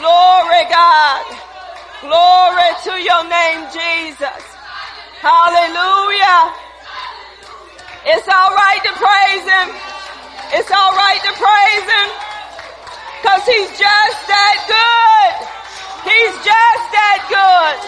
Glory 0.00 0.64
God. 0.72 1.24
Glory 2.00 2.70
to 2.88 2.92
your 3.04 3.22
name, 3.28 3.68
Jesus. 3.68 4.42
Hallelujah. 5.20 6.56
It's 8.06 8.28
all 8.28 8.50
right 8.56 8.80
to 8.84 8.92
praise 8.96 9.44
him. 9.44 9.94
It's 10.52 10.70
all 10.70 10.92
right 10.92 11.20
to 11.24 11.32
praise 11.32 11.86
him. 11.88 12.08
Cause 13.24 13.46
he's 13.46 13.70
just 13.78 14.20
that 14.28 14.56
good. 14.68 15.32
He's 16.04 16.34
just 16.44 16.84
that 16.92 17.20
good. 17.32 17.78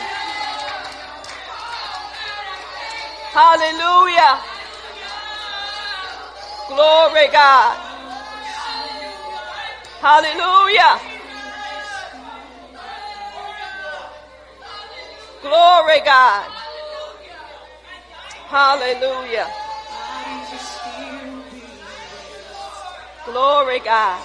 Hallelujah. 3.37 4.40
Glory 6.69 7.29
God. 7.31 7.77
Hallelujah. 10.01 11.01
Glory 15.42 16.01
God. 16.05 16.51
Hallelujah. 18.49 19.47
Glory 23.27 23.81
God. 23.81 24.23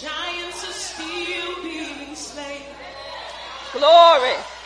Giants 0.00 0.68
are 0.68 0.72
still 0.72 1.62
being 1.62 2.14
slain. 2.16 2.62
Glory. 3.72 4.34
Glory. 4.34 4.59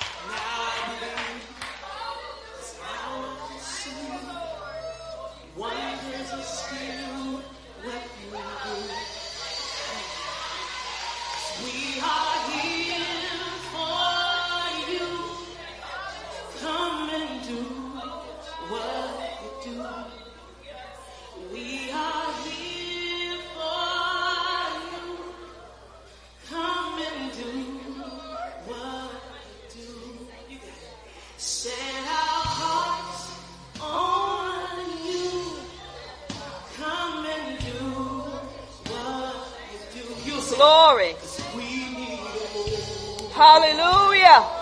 Hallelujah. 43.45 44.54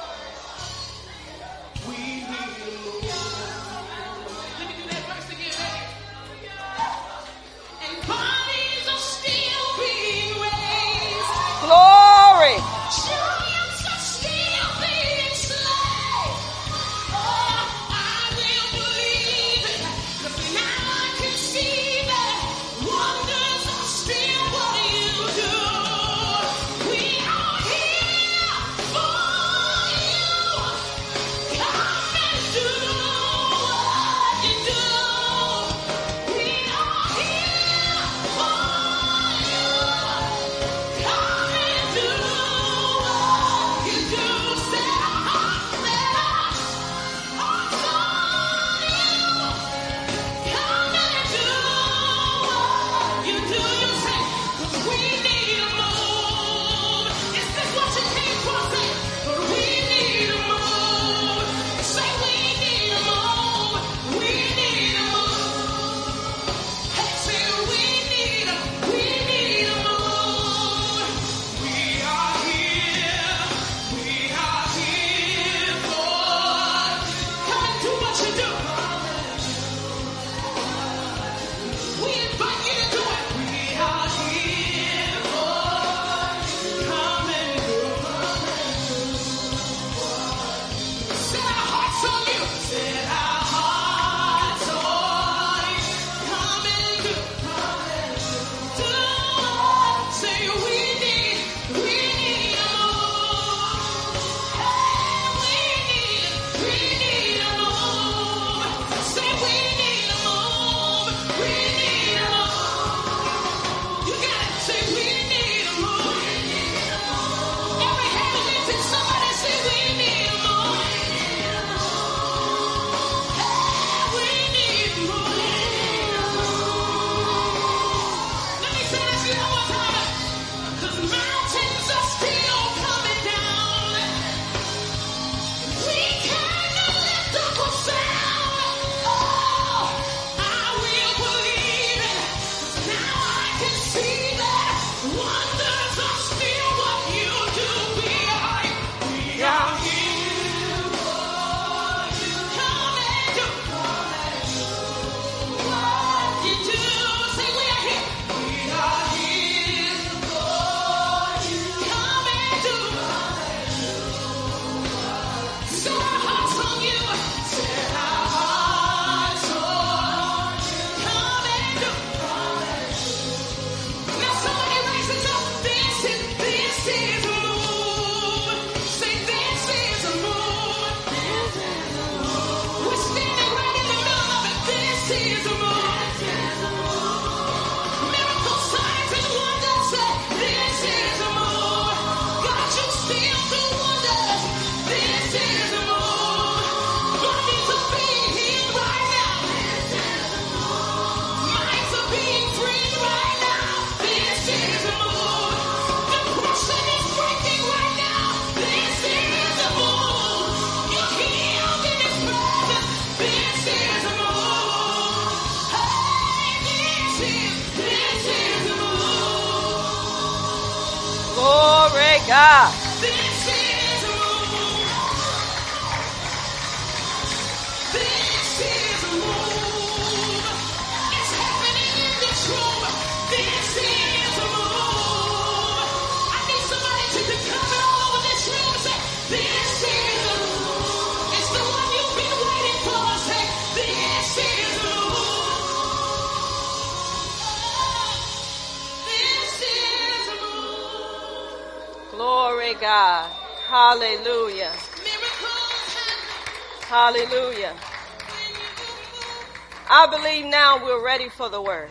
Ready 261.22 261.30
for 261.36 261.48
the 261.48 261.62
word. 261.62 261.88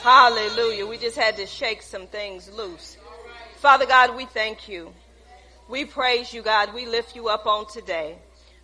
Hallelujah. 0.00 0.86
We 0.86 0.96
just 0.96 1.16
had 1.16 1.36
to 1.38 1.46
shake 1.46 1.82
some 1.82 2.06
things 2.06 2.48
loose. 2.52 2.96
Father 3.56 3.84
God, 3.84 4.14
we 4.14 4.26
thank 4.26 4.68
you. 4.68 4.92
We 5.68 5.86
praise 5.86 6.32
you, 6.32 6.40
God. 6.40 6.72
We 6.72 6.86
lift 6.86 7.16
you 7.16 7.28
up 7.28 7.46
on 7.46 7.66
today. 7.66 8.14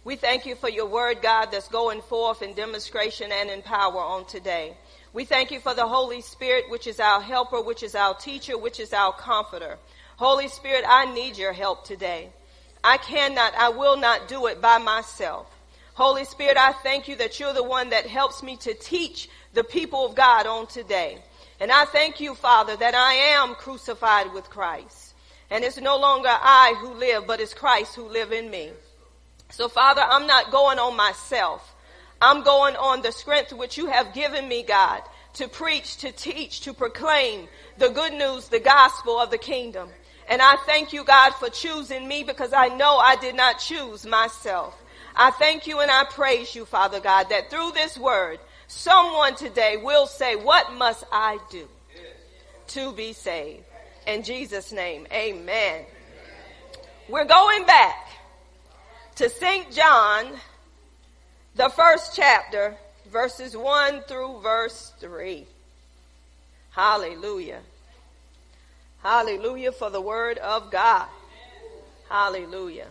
We 0.04 0.14
thank 0.14 0.46
you 0.46 0.54
for 0.54 0.68
your 0.68 0.86
word, 0.86 1.22
God, 1.22 1.46
that's 1.50 1.66
going 1.66 2.02
forth 2.02 2.40
in 2.40 2.54
demonstration 2.54 3.32
and 3.32 3.50
in 3.50 3.62
power 3.62 3.98
on 3.98 4.26
today. 4.26 4.76
We 5.12 5.24
thank 5.24 5.50
you 5.50 5.58
for 5.58 5.74
the 5.74 5.88
Holy 5.88 6.20
Spirit, 6.20 6.70
which 6.70 6.86
is 6.86 7.00
our 7.00 7.20
helper, 7.20 7.60
which 7.60 7.82
is 7.82 7.96
our 7.96 8.14
teacher, 8.14 8.56
which 8.56 8.78
is 8.78 8.92
our 8.92 9.12
comforter. 9.12 9.76
Holy 10.18 10.46
Spirit, 10.46 10.84
I 10.86 11.12
need 11.12 11.36
your 11.36 11.52
help 11.52 11.84
today. 11.84 12.28
I 12.84 12.98
cannot, 12.98 13.54
I 13.56 13.70
will 13.70 13.96
not 13.96 14.28
do 14.28 14.46
it 14.46 14.62
by 14.62 14.78
myself. 14.78 15.48
Holy 15.98 16.24
Spirit, 16.24 16.56
I 16.56 16.70
thank 16.74 17.08
you 17.08 17.16
that 17.16 17.40
you're 17.40 17.52
the 17.52 17.64
one 17.64 17.90
that 17.90 18.06
helps 18.06 18.40
me 18.40 18.56
to 18.58 18.72
teach 18.72 19.28
the 19.54 19.64
people 19.64 20.06
of 20.06 20.14
God 20.14 20.46
on 20.46 20.66
today. 20.66 21.18
And 21.60 21.72
I 21.72 21.84
thank 21.86 22.20
you, 22.20 22.34
Father, 22.34 22.76
that 22.76 22.94
I 22.94 23.14
am 23.14 23.54
crucified 23.54 24.32
with 24.32 24.48
Christ. 24.48 25.14
And 25.50 25.64
it's 25.64 25.80
no 25.80 25.96
longer 25.96 26.28
I 26.30 26.74
who 26.80 26.94
live, 26.94 27.26
but 27.26 27.40
it's 27.40 27.54
Christ 27.54 27.94
who 27.96 28.08
live 28.08 28.32
in 28.32 28.50
me. 28.50 28.70
So 29.50 29.68
Father, 29.68 30.02
I'm 30.04 30.26
not 30.26 30.50
going 30.50 30.78
on 30.78 30.96
myself. 30.96 31.74
I'm 32.20 32.42
going 32.42 32.76
on 32.76 33.02
the 33.02 33.12
strength 33.12 33.52
which 33.52 33.78
you 33.78 33.86
have 33.86 34.12
given 34.12 34.48
me, 34.48 34.62
God, 34.62 35.02
to 35.34 35.48
preach, 35.48 35.98
to 35.98 36.12
teach, 36.12 36.60
to 36.62 36.74
proclaim 36.74 37.48
the 37.78 37.88
good 37.88 38.12
news, 38.12 38.48
the 38.48 38.60
gospel 38.60 39.18
of 39.18 39.30
the 39.30 39.38
kingdom. 39.38 39.88
And 40.28 40.42
I 40.42 40.56
thank 40.66 40.92
you, 40.92 41.04
God, 41.04 41.30
for 41.34 41.48
choosing 41.48 42.06
me 42.06 42.24
because 42.24 42.52
I 42.52 42.68
know 42.68 42.98
I 42.98 43.16
did 43.16 43.34
not 43.34 43.58
choose 43.58 44.04
myself. 44.04 44.76
I 45.16 45.30
thank 45.30 45.66
you 45.66 45.80
and 45.80 45.90
I 45.90 46.04
praise 46.04 46.54
you, 46.54 46.64
Father 46.64 47.00
God, 47.00 47.30
that 47.30 47.50
through 47.50 47.72
this 47.72 47.96
word, 47.96 48.38
someone 48.68 49.34
today 49.34 49.76
will 49.76 50.06
say, 50.06 50.36
what 50.36 50.72
must 50.74 51.04
I 51.10 51.38
do 51.50 51.66
to 52.68 52.92
be 52.92 53.12
saved? 53.12 53.64
In 54.06 54.22
Jesus' 54.22 54.72
name, 54.72 55.06
amen. 55.12 55.84
We're 57.08 57.24
going 57.24 57.64
back 57.64 58.08
to 59.16 59.28
St. 59.28 59.72
John, 59.72 60.26
the 61.56 61.68
first 61.70 62.14
chapter, 62.14 62.76
verses 63.10 63.56
1 63.56 64.02
through 64.02 64.40
verse 64.40 64.92
3. 65.00 65.46
Hallelujah. 66.70 67.60
Hallelujah 69.02 69.72
for 69.72 69.90
the 69.90 70.00
word 70.00 70.38
of 70.38 70.70
God. 70.70 71.08
Hallelujah. 72.08 72.86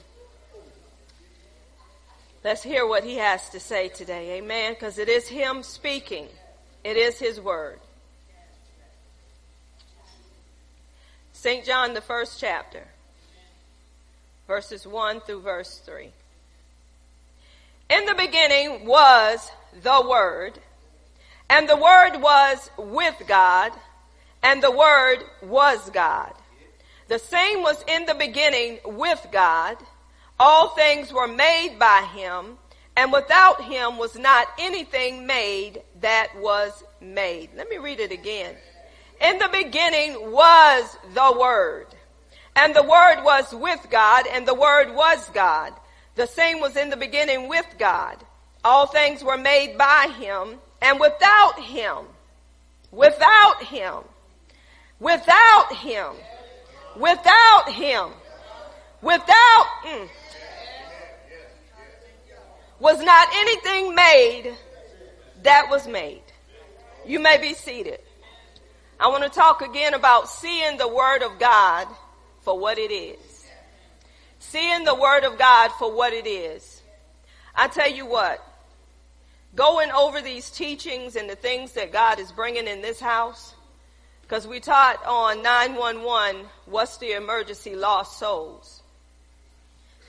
Let's 2.47 2.63
hear 2.63 2.87
what 2.87 3.03
he 3.03 3.15
has 3.15 3.49
to 3.49 3.59
say 3.59 3.89
today. 3.89 4.37
Amen. 4.37 4.71
Because 4.71 4.99
it 4.99 5.09
is 5.09 5.27
him 5.27 5.63
speaking. 5.63 6.29
It 6.81 6.95
is 6.95 7.19
his 7.19 7.41
word. 7.41 7.77
St. 11.33 11.65
John, 11.65 11.93
the 11.93 11.99
first 11.99 12.39
chapter, 12.39 12.85
verses 14.47 14.87
1 14.87 15.19
through 15.19 15.41
verse 15.41 15.81
3. 15.85 16.09
In 17.89 18.05
the 18.05 18.15
beginning 18.15 18.85
was 18.85 19.51
the 19.83 20.07
Word, 20.09 20.57
and 21.49 21.67
the 21.67 21.75
Word 21.75 22.21
was 22.21 22.71
with 22.77 23.23
God, 23.27 23.73
and 24.41 24.63
the 24.63 24.71
Word 24.71 25.17
was 25.43 25.89
God. 25.89 26.33
The 27.09 27.19
same 27.19 27.61
was 27.61 27.83
in 27.89 28.05
the 28.05 28.15
beginning 28.15 28.79
with 28.85 29.27
God. 29.33 29.75
All 30.39 30.69
things 30.69 31.11
were 31.11 31.27
made 31.27 31.77
by 31.79 32.07
him, 32.13 32.57
and 32.95 33.11
without 33.11 33.63
him 33.63 33.97
was 33.97 34.17
not 34.17 34.47
anything 34.59 35.25
made 35.25 35.81
that 36.01 36.29
was 36.39 36.83
made. 37.01 37.49
Let 37.55 37.69
me 37.69 37.77
read 37.77 37.99
it 37.99 38.11
again. 38.11 38.55
In 39.21 39.39
the 39.39 39.49
beginning 39.51 40.31
was 40.31 40.97
the 41.13 41.37
Word, 41.39 41.87
and 42.55 42.75
the 42.75 42.83
Word 42.83 43.23
was 43.23 43.53
with 43.53 43.87
God, 43.89 44.25
and 44.27 44.47
the 44.47 44.53
Word 44.53 44.93
was 44.93 45.29
God. 45.29 45.73
The 46.15 46.27
same 46.27 46.59
was 46.59 46.75
in 46.75 46.89
the 46.89 46.97
beginning 46.97 47.49
with 47.49 47.65
God. 47.79 48.17
All 48.63 48.87
things 48.87 49.23
were 49.23 49.37
made 49.37 49.77
by 49.77 50.13
him, 50.19 50.59
and 50.81 50.99
without 50.99 51.59
him, 51.59 52.05
without 52.91 53.63
him, 53.63 54.03
Without 54.99 55.75
him, 55.75 56.13
without 56.95 57.69
him, 57.69 58.09
without, 59.01 59.65
mm, 59.85 60.09
was 62.79 63.01
not 63.01 63.27
anything 63.33 63.95
made 63.95 64.55
that 65.43 65.69
was 65.69 65.87
made. 65.87 66.21
You 67.05 67.19
may 67.19 67.37
be 67.37 67.53
seated. 67.53 67.99
I 68.99 69.07
want 69.07 69.23
to 69.23 69.29
talk 69.29 69.61
again 69.61 69.93
about 69.93 70.29
seeing 70.29 70.77
the 70.77 70.87
word 70.87 71.21
of 71.23 71.39
God 71.39 71.87
for 72.41 72.57
what 72.59 72.77
it 72.77 72.91
is. 72.91 73.47
Seeing 74.39 74.83
the 74.83 74.95
word 74.95 75.23
of 75.23 75.37
God 75.37 75.71
for 75.79 75.95
what 75.95 76.13
it 76.13 76.27
is. 76.27 76.81
I 77.55 77.67
tell 77.67 77.91
you 77.91 78.05
what, 78.05 78.43
going 79.55 79.91
over 79.91 80.21
these 80.21 80.49
teachings 80.49 81.15
and 81.15 81.29
the 81.29 81.35
things 81.35 81.73
that 81.73 81.91
God 81.91 82.19
is 82.19 82.31
bringing 82.31 82.67
in 82.67 82.81
this 82.81 82.99
house, 82.99 83.55
because 84.21 84.45
we 84.45 84.59
taught 84.59 85.03
on 85.05 85.41
911, 85.41 86.45
what's 86.65 86.97
the 86.97 87.13
emergency 87.13 87.75
lost 87.75 88.19
souls. 88.19 88.81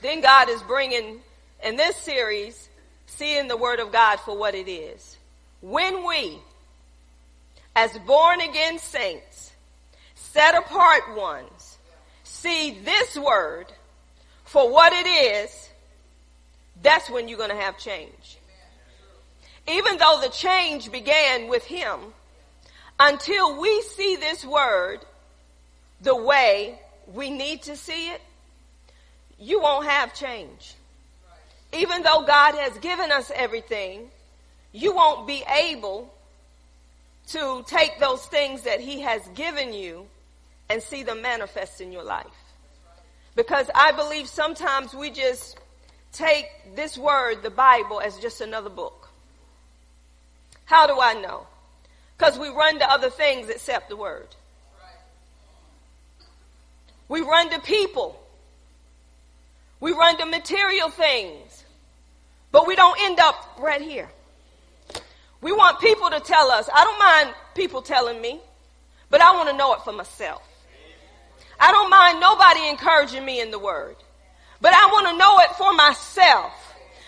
Then 0.01 0.21
God 0.21 0.49
is 0.49 0.61
bringing, 0.63 1.21
in 1.63 1.75
this 1.75 1.95
series, 1.97 2.69
seeing 3.07 3.47
the 3.47 3.57
Word 3.57 3.79
of 3.79 3.91
God 3.91 4.19
for 4.19 4.37
what 4.37 4.55
it 4.55 4.69
is. 4.69 5.17
When 5.61 6.07
we, 6.07 6.39
as 7.75 7.97
born 7.99 8.41
again 8.41 8.79
saints, 8.79 9.51
set 10.15 10.55
apart 10.55 11.15
ones, 11.15 11.77
see 12.23 12.79
this 12.83 13.17
Word 13.17 13.65
for 14.45 14.71
what 14.71 14.93
it 14.93 15.07
is, 15.07 15.69
that's 16.81 17.09
when 17.09 17.27
you're 17.27 17.37
going 17.37 17.49
to 17.49 17.55
have 17.55 17.77
change. 17.77 18.37
Even 19.67 19.97
though 19.97 20.19
the 20.21 20.29
change 20.29 20.91
began 20.91 21.49
with 21.49 21.63
Him, 21.65 21.99
until 22.99 23.59
we 23.59 23.81
see 23.81 24.17
this 24.17 24.43
word 24.43 24.99
the 26.01 26.15
way 26.15 26.79
we 27.13 27.29
need 27.29 27.63
to 27.63 27.75
see 27.75 28.09
it, 28.09 28.21
you 29.39 29.61
won't 29.61 29.87
have 29.87 30.13
change. 30.13 30.75
Even 31.73 32.01
though 32.01 32.23
God 32.25 32.55
has 32.55 32.77
given 32.79 33.11
us 33.11 33.31
everything, 33.35 34.09
you 34.71 34.93
won't 34.93 35.27
be 35.27 35.43
able 35.47 36.13
to 37.27 37.63
take 37.67 37.99
those 37.99 38.25
things 38.25 38.63
that 38.63 38.79
He 38.79 39.01
has 39.01 39.21
given 39.35 39.73
you 39.73 40.07
and 40.69 40.81
see 40.81 41.03
them 41.03 41.21
manifest 41.21 41.81
in 41.81 41.91
your 41.91 42.03
life. 42.03 42.25
Because 43.35 43.69
I 43.73 43.91
believe 43.91 44.27
sometimes 44.27 44.93
we 44.93 45.11
just 45.11 45.57
take 46.11 46.47
this 46.75 46.97
word, 46.97 47.43
the 47.43 47.49
Bible, 47.49 48.01
as 48.01 48.17
just 48.17 48.41
another 48.41 48.69
book. 48.69 49.09
How 50.65 50.87
do 50.87 50.99
I 50.99 51.13
know? 51.13 51.47
Because 52.17 52.37
we 52.37 52.49
run 52.49 52.79
to 52.79 52.91
other 52.91 53.09
things 53.09 53.49
except 53.49 53.89
the 53.89 53.95
word. 53.95 54.27
We 57.07 57.21
run 57.21 57.49
to 57.51 57.59
people. 57.59 58.19
We 59.79 59.91
run 59.93 60.17
to 60.17 60.25
material 60.25 60.89
things. 60.89 61.63
But 62.51 62.67
we 62.67 62.75
don't 62.75 62.99
end 63.01 63.19
up 63.19 63.57
right 63.59 63.81
here. 63.81 64.09
We 65.41 65.51
want 65.51 65.79
people 65.79 66.09
to 66.09 66.19
tell 66.19 66.51
us. 66.51 66.69
I 66.73 66.83
don't 66.83 66.99
mind 66.99 67.35
people 67.55 67.81
telling 67.81 68.21
me, 68.21 68.39
but 69.09 69.21
I 69.21 69.31
want 69.35 69.49
to 69.49 69.55
know 69.55 69.73
it 69.73 69.81
for 69.81 69.93
myself. 69.93 70.43
I 71.59 71.71
don't 71.71 71.89
mind 71.89 72.19
nobody 72.19 72.67
encouraging 72.69 73.23
me 73.23 73.41
in 73.41 73.51
the 73.51 73.59
word, 73.59 73.95
but 74.61 74.73
I 74.73 74.87
want 74.87 75.07
to 75.07 75.17
know 75.17 75.39
it 75.39 75.55
for 75.57 75.73
myself. 75.73 76.53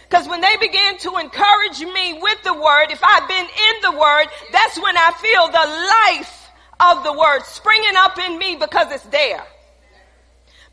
Because 0.09 0.27
when 0.27 0.41
they 0.41 0.57
begin 0.57 0.97
to 0.99 1.17
encourage 1.17 1.79
me 1.79 2.19
with 2.21 2.43
the 2.43 2.53
word, 2.53 2.87
if 2.91 3.01
I've 3.01 3.27
been 3.29 3.45
in 3.45 3.81
the 3.81 3.91
word, 3.97 4.27
that's 4.51 4.77
when 4.77 4.97
I 4.97 5.11
feel 5.21 5.47
the 5.47 6.19
life 6.19 6.49
of 6.81 7.03
the 7.03 7.13
word 7.13 7.43
springing 7.43 7.95
up 7.95 8.17
in 8.17 8.37
me 8.37 8.57
because 8.57 8.91
it's 8.91 9.05
there. 9.05 9.43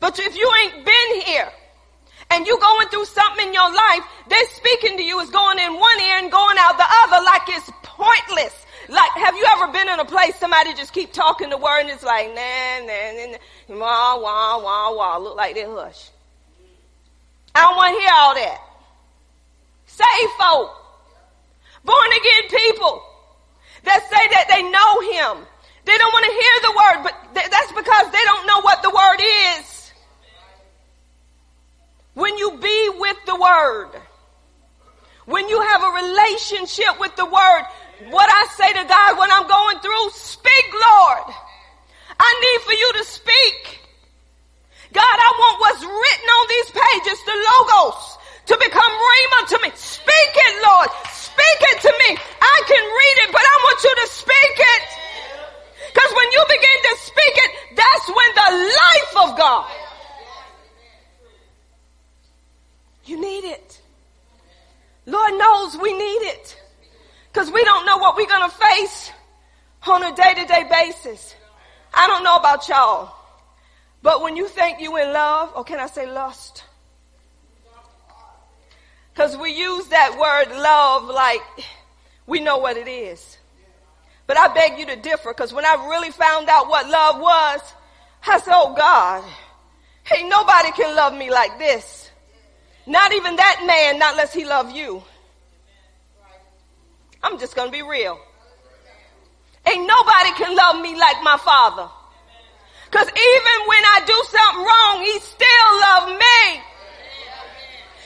But 0.01 0.19
if 0.19 0.35
you 0.35 0.51
ain't 0.63 0.85
been 0.85 1.21
here 1.25 1.49
and 2.31 2.45
you 2.45 2.59
going 2.59 2.87
through 2.89 3.05
something 3.05 3.47
in 3.47 3.53
your 3.53 3.73
life, 3.73 4.03
they 4.27 4.43
speaking 4.53 4.97
to 4.97 5.03
you 5.03 5.19
is 5.19 5.29
going 5.29 5.59
in 5.59 5.73
one 5.73 5.99
ear 5.99 6.17
and 6.19 6.31
going 6.31 6.57
out 6.59 6.77
the 6.77 6.85
other 7.03 7.23
like 7.25 7.41
it's 7.47 7.71
pointless. 7.83 8.65
Like, 8.87 9.11
have 9.11 9.35
you 9.35 9.45
ever 9.57 9.71
been 9.71 9.89
in 9.89 9.99
a 9.99 10.05
place 10.05 10.35
somebody 10.37 10.73
just 10.73 10.93
keep 10.93 11.11
talking 11.13 11.49
the 11.49 11.57
word 11.57 11.81
and 11.81 11.89
it's 11.89 12.03
like, 12.03 12.27
nah, 12.33 12.79
nah, 12.85 13.11
nah, 13.13 13.37
nah, 13.67 13.77
wah, 13.77 14.19
wah, 14.21 14.63
wah, 14.63 14.95
wah, 14.95 15.17
look 15.17 15.37
like 15.37 15.55
they 15.55 15.65
hush. 15.65 16.09
I 17.53 17.61
don't 17.61 17.75
want 17.75 17.95
to 17.95 17.99
hear 17.99 18.11
all 18.13 18.35
that. 18.35 18.61
Save 19.85 20.29
folk. 20.37 20.75
Born 21.83 22.07
again 22.11 22.59
people 22.59 23.03
that 23.83 24.01
say 24.09 24.27
that 24.31 24.45
they 24.49 24.63
know 24.63 24.91
him. 25.13 25.45
They 25.85 25.97
don't 25.97 26.13
want 26.13 26.25
to 26.25 26.31
hear 26.31 26.55
the 26.61 26.73
word, 26.77 26.97
but 27.03 27.49
that's 27.49 27.71
because 27.71 28.11
they 28.11 28.23
don't 28.25 28.45
know 28.45 28.61
what 28.61 28.83
the 28.83 28.89
word 28.89 29.21
is. 29.57 29.78
When 32.19 32.37
you 32.37 32.51
be 32.59 32.89
with 32.99 33.15
the 33.25 33.35
word, 33.39 33.95
when 35.23 35.47
you 35.47 35.55
have 35.55 35.81
a 35.87 35.91
relationship 36.03 36.99
with 36.99 37.15
the 37.15 37.23
word, 37.23 37.63
what 38.11 38.27
I 38.27 38.43
say 38.59 38.75
to 38.75 38.83
God 38.83 39.15
when 39.15 39.31
I'm 39.31 39.47
going 39.47 39.79
through, 39.79 40.05
speak, 40.11 40.67
Lord. 40.75 41.31
I 42.19 42.29
need 42.43 42.59
for 42.67 42.75
you 42.75 42.89
to 42.99 43.03
speak. 43.07 43.79
God, 44.91 45.15
I 45.15 45.31
want 45.31 45.55
what's 45.63 45.79
written 45.79 46.27
on 46.27 46.45
these 46.51 46.69
pages, 46.75 47.17
the 47.23 47.37
logos, 47.39 48.03
to 48.51 48.55
become 48.67 48.91
rhema 48.91 49.39
to 49.55 49.57
me. 49.63 49.71
Speak 49.79 50.33
it, 50.43 50.53
Lord. 50.59 50.91
Speak 51.15 51.59
it 51.71 51.79
to 51.87 51.91
me. 52.03 52.19
I 52.19 52.57
can 52.67 52.83
read 52.83 53.17
it, 53.23 53.29
but 53.31 53.47
I 53.47 53.55
want 53.63 53.79
you 53.79 53.93
to 53.95 54.07
speak 54.11 54.55
it. 54.59 54.83
Because 55.87 56.11
when 56.11 56.27
you 56.35 56.41
begin 56.51 56.79
to 56.83 56.93
speak 56.99 57.35
it, 57.47 57.51
that's 57.79 58.07
when 58.11 58.29
the 58.35 58.49
life 58.75 59.13
of 59.23 59.37
God. 59.39 59.88
You 63.09 63.19
need 63.19 63.43
it. 63.43 63.81
Lord 65.07 65.33
knows 65.33 65.75
we 65.77 65.93
need 65.93 66.29
it. 66.29 66.55
Because 67.33 67.49
we 67.51 67.63
don't 67.63 67.83
know 67.87 67.97
what 67.97 68.15
we're 68.15 68.27
going 68.27 68.47
to 68.47 68.55
face 68.55 69.11
on 69.87 70.03
a 70.03 70.15
day 70.15 70.35
to 70.35 70.45
day 70.45 70.67
basis. 70.69 71.35
I 71.91 72.05
don't 72.05 72.23
know 72.23 72.35
about 72.35 72.69
y'all, 72.69 73.11
but 74.03 74.21
when 74.21 74.35
you 74.35 74.47
think 74.47 74.79
you 74.79 74.95
in 74.97 75.11
love, 75.11 75.51
or 75.55 75.63
can 75.63 75.79
I 75.79 75.87
say 75.87 76.05
lust? 76.11 76.63
Because 79.11 79.35
we 79.35 79.57
use 79.57 79.87
that 79.87 80.11
word 80.19 80.55
love 80.61 81.05
like 81.05 81.41
we 82.27 82.39
know 82.39 82.59
what 82.59 82.77
it 82.77 82.87
is. 82.87 83.39
But 84.27 84.37
I 84.37 84.53
beg 84.53 84.77
you 84.77 84.85
to 84.85 84.95
differ 84.97 85.33
because 85.33 85.51
when 85.51 85.65
I 85.65 85.87
really 85.89 86.11
found 86.11 86.47
out 86.47 86.69
what 86.69 86.87
love 86.87 87.19
was, 87.19 87.61
I 88.27 88.39
said, 88.39 88.53
oh 88.55 88.75
God, 88.75 89.23
hey, 90.03 90.29
nobody 90.29 90.71
can 90.73 90.95
love 90.95 91.15
me 91.15 91.31
like 91.31 91.57
this. 91.57 92.08
Not 92.89 93.13
even 93.13 93.35
that 93.35 93.63
man, 93.67 93.99
not 93.99 94.13
unless 94.13 94.33
he 94.33 94.45
love 94.45 94.71
you. 94.71 95.03
I'm 97.21 97.37
just 97.37 97.55
going 97.55 97.67
to 97.67 97.71
be 97.71 97.83
real. 97.83 98.17
Ain't 99.67 99.85
nobody 99.85 100.31
can 100.33 100.55
love 100.57 100.81
me 100.81 100.97
like 100.97 101.21
my 101.21 101.37
father. 101.37 101.87
Cause 102.89 103.05
even 103.05 103.57
when 103.69 103.83
I 103.93 104.01
do 104.09 104.17
something 104.25 104.63
wrong, 104.65 105.05
he 105.05 105.19
still 105.21 105.69
love 105.85 106.17
me. 106.17 106.41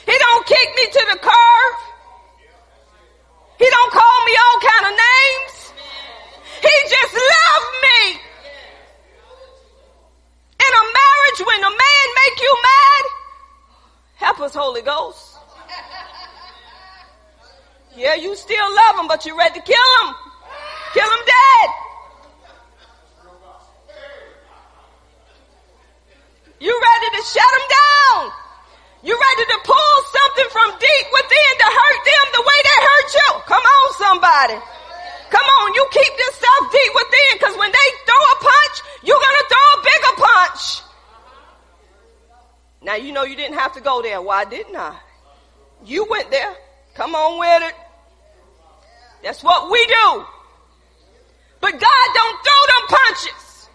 He 0.04 0.18
don't 0.20 0.44
kick 0.44 0.68
me 0.76 0.84
to 0.84 1.02
the 1.16 1.18
curb. 1.18 1.74
He 3.56 3.64
don't 3.64 3.92
call 3.92 4.18
me 4.28 4.32
all 4.36 4.58
kind 4.60 4.84
of 4.92 4.94
names. 5.00 5.72
He 6.60 6.74
just 6.92 7.14
loved 7.16 7.72
me. 7.88 8.20
In 10.60 10.72
a 10.76 10.84
marriage, 10.92 11.40
when 11.40 11.60
a 11.64 11.72
man 11.72 12.06
make 12.20 12.36
you 12.36 12.52
mad, 12.60 13.23
help 14.16 14.40
us, 14.40 14.54
Holy 14.54 14.82
Ghost. 14.82 15.38
Yeah, 17.96 18.14
you 18.14 18.34
still 18.34 18.74
love 18.74 18.98
him, 18.98 19.06
but 19.06 19.24
you're 19.24 19.36
ready 19.36 19.60
to 19.60 19.64
kill 19.64 19.90
him. 20.02 20.14
Kill 20.94 21.06
him 21.06 21.24
dead. 21.26 21.68
You 26.58 26.72
ready 26.74 27.08
to 27.18 27.22
shut 27.22 27.50
him 27.54 27.66
down. 27.70 28.32
You 29.04 29.14
ready 29.14 29.44
to 29.52 29.58
pull 29.62 29.94
something 30.10 30.48
from 30.50 30.70
deep 30.80 31.06
within 31.12 31.52
to 31.60 31.68
hurt 31.70 32.00
them 32.08 32.26
the 32.32 32.42
way 32.42 32.58
they 32.64 32.78
hurt 32.82 33.08
you. 33.14 33.30
Come 33.46 33.62
on, 33.62 33.86
somebody. 33.94 34.58
Come 35.30 35.48
on, 35.60 35.74
you 35.74 35.86
keep 35.90 36.12
stuff 36.34 36.72
deep 36.72 36.92
within 36.94 37.32
because 37.38 37.56
when 37.58 37.70
they 37.70 37.88
throw 38.06 38.16
a 38.16 38.36
punch, 38.40 38.76
you're 39.02 39.20
going 39.20 39.38
to 39.38 39.46
throw 39.50 39.66
a 39.74 39.82
bigger 39.82 40.14
punch. 40.18 40.82
Now, 42.84 42.96
you 42.96 43.12
know 43.12 43.24
you 43.24 43.34
didn't 43.34 43.58
have 43.58 43.72
to 43.74 43.80
go 43.80 44.02
there. 44.02 44.20
Why 44.20 44.44
didn't 44.44 44.76
I? 44.76 44.96
You 45.84 46.06
went 46.08 46.30
there. 46.30 46.54
Come 46.94 47.14
on 47.14 47.38
with 47.38 47.70
it. 47.70 47.74
That's 49.22 49.42
what 49.42 49.70
we 49.70 49.84
do. 49.86 50.24
But 51.60 51.72
God 51.72 52.06
don't 52.14 52.38
throw 52.44 52.62
them 52.68 52.98
punches. 53.00 53.68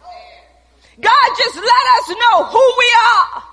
God 1.01 1.35
just 1.37 1.55
let 1.55 1.65
us 1.65 2.09
know 2.09 2.43
who 2.45 2.73
we 2.77 2.93
are 3.07 3.43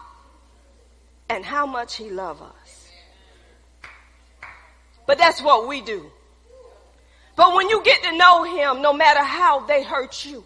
and 1.31 1.45
how 1.45 1.65
much 1.65 1.97
he 1.97 2.11
loves 2.11 2.43
us. 2.43 2.89
But 5.07 5.17
that's 5.17 5.41
what 5.41 5.69
we 5.69 5.81
do. 5.81 6.11
But 7.35 7.55
when 7.55 7.71
you 7.71 7.83
get 7.83 8.03
to 8.03 8.17
know 8.17 8.43
him, 8.43 8.83
no 8.83 8.93
matter 8.93 9.23
how 9.23 9.61
they 9.67 9.83
hurt 9.83 10.25
you, 10.25 10.45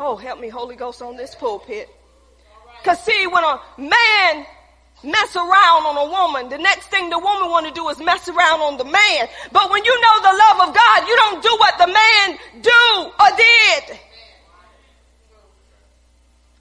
oh, 0.00 0.16
help 0.16 0.40
me, 0.40 0.48
Holy 0.48 0.74
Ghost, 0.74 1.00
on 1.02 1.16
this 1.16 1.34
pulpit. 1.34 1.88
Cause 2.84 3.02
see, 3.04 3.26
when 3.26 3.44
a 3.44 3.60
man 3.76 4.46
mess 5.02 5.36
around 5.36 5.86
on 5.86 5.96
a 5.96 6.10
woman. 6.10 6.48
The 6.48 6.58
next 6.58 6.86
thing 6.86 7.10
the 7.10 7.18
woman 7.18 7.50
want 7.50 7.66
to 7.66 7.72
do 7.72 7.88
is 7.88 7.98
mess 7.98 8.28
around 8.28 8.60
on 8.60 8.76
the 8.78 8.84
man. 8.84 9.28
But 9.52 9.70
when 9.70 9.84
you 9.84 10.00
know 10.00 10.22
the 10.22 10.38
love 10.38 10.68
of 10.68 10.74
God, 10.74 11.08
you 11.08 11.16
don't 11.16 11.42
do 11.42 11.56
what 11.58 11.78
the 11.78 11.86
man 11.86 12.38
do 12.62 13.10
or 13.20 13.36
did. 13.36 13.98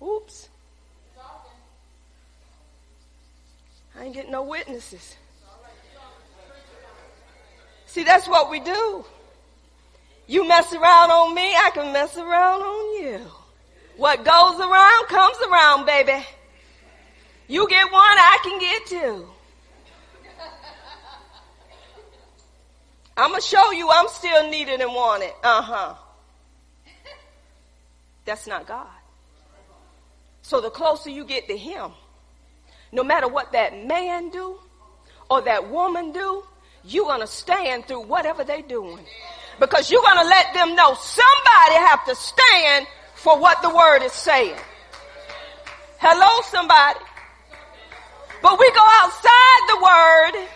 Oops. 0.02 0.50
I 4.00 4.04
ain't 4.04 4.14
getting 4.14 4.32
no 4.32 4.44
witnesses. 4.44 5.16
See, 7.88 8.04
that's 8.04 8.28
what 8.28 8.52
we 8.52 8.60
do. 8.60 9.04
You 10.28 10.48
mess 10.48 10.72
around 10.74 11.10
on 11.10 11.34
me, 11.34 11.56
I 11.56 11.72
can 11.74 11.92
mess 11.92 12.16
around 12.16 12.62
on 12.62 13.02
you. 13.02 13.22
What 13.98 14.24
goes 14.24 14.60
around 14.60 15.08
comes 15.08 15.38
around, 15.50 15.86
baby. 15.86 16.24
You 17.48 17.68
get 17.68 17.92
one, 17.92 18.02
I 18.02 18.38
can 18.44 18.60
get 18.60 18.86
two. 18.86 19.28
I'm 23.18 23.32
going 23.32 23.42
to 23.42 23.48
show 23.48 23.72
you 23.72 23.90
I'm 23.90 24.08
still 24.10 24.50
needed 24.52 24.80
and 24.80 24.94
wanted. 24.94 25.32
Uh 25.44 25.62
huh. 25.64 25.96
That's 28.26 28.46
not 28.46 28.68
God. 28.68 28.86
So 30.44 30.62
the 30.62 30.70
closer 30.70 31.10
you 31.10 31.26
get 31.26 31.48
to 31.48 31.58
Him, 31.58 31.92
no 32.92 33.04
matter 33.04 33.28
what 33.28 33.54
that 33.54 33.86
man 33.88 34.30
do 34.30 34.60
or 35.32 35.42
that 35.42 35.72
woman 35.72 36.12
do, 36.12 36.44
you're 36.84 37.06
going 37.06 37.22
to 37.22 37.28
stand 37.28 37.86
through 37.86 38.06
whatever 38.06 38.44
they 38.44 38.62
doing. 38.62 39.04
Because 39.60 39.90
you're 39.90 40.04
going 40.04 40.20
to 40.20 40.26
let 40.26 40.54
them 40.54 40.76
know 40.76 40.94
somebody 40.94 41.76
have 41.88 42.06
to 42.06 42.16
stand 42.16 42.86
for 43.18 43.40
what 43.40 43.62
the 43.64 43.70
word 43.70 44.04
is 44.04 44.14
saying. 44.14 44.56
Hello, 45.98 46.42
somebody. 46.44 47.00
But 48.44 48.60
we 48.60 48.72
go 48.72 48.84
outside 49.02 49.62
the 49.68 49.82
word 49.84 50.48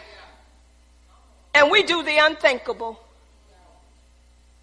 and 1.55 1.71
we 1.71 1.83
do 1.83 2.03
the 2.03 2.17
unthinkable. 2.17 2.99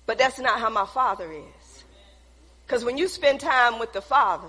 But 0.07 0.17
that's 0.17 0.39
not 0.39 0.61
how 0.61 0.71
my 0.71 0.87
father 0.87 1.31
is. 1.31 1.85
Because 2.65 2.85
when 2.85 2.97
you 2.97 3.09
spend 3.09 3.41
time 3.41 3.81
with 3.81 3.93
the 3.93 4.01
father, 4.01 4.49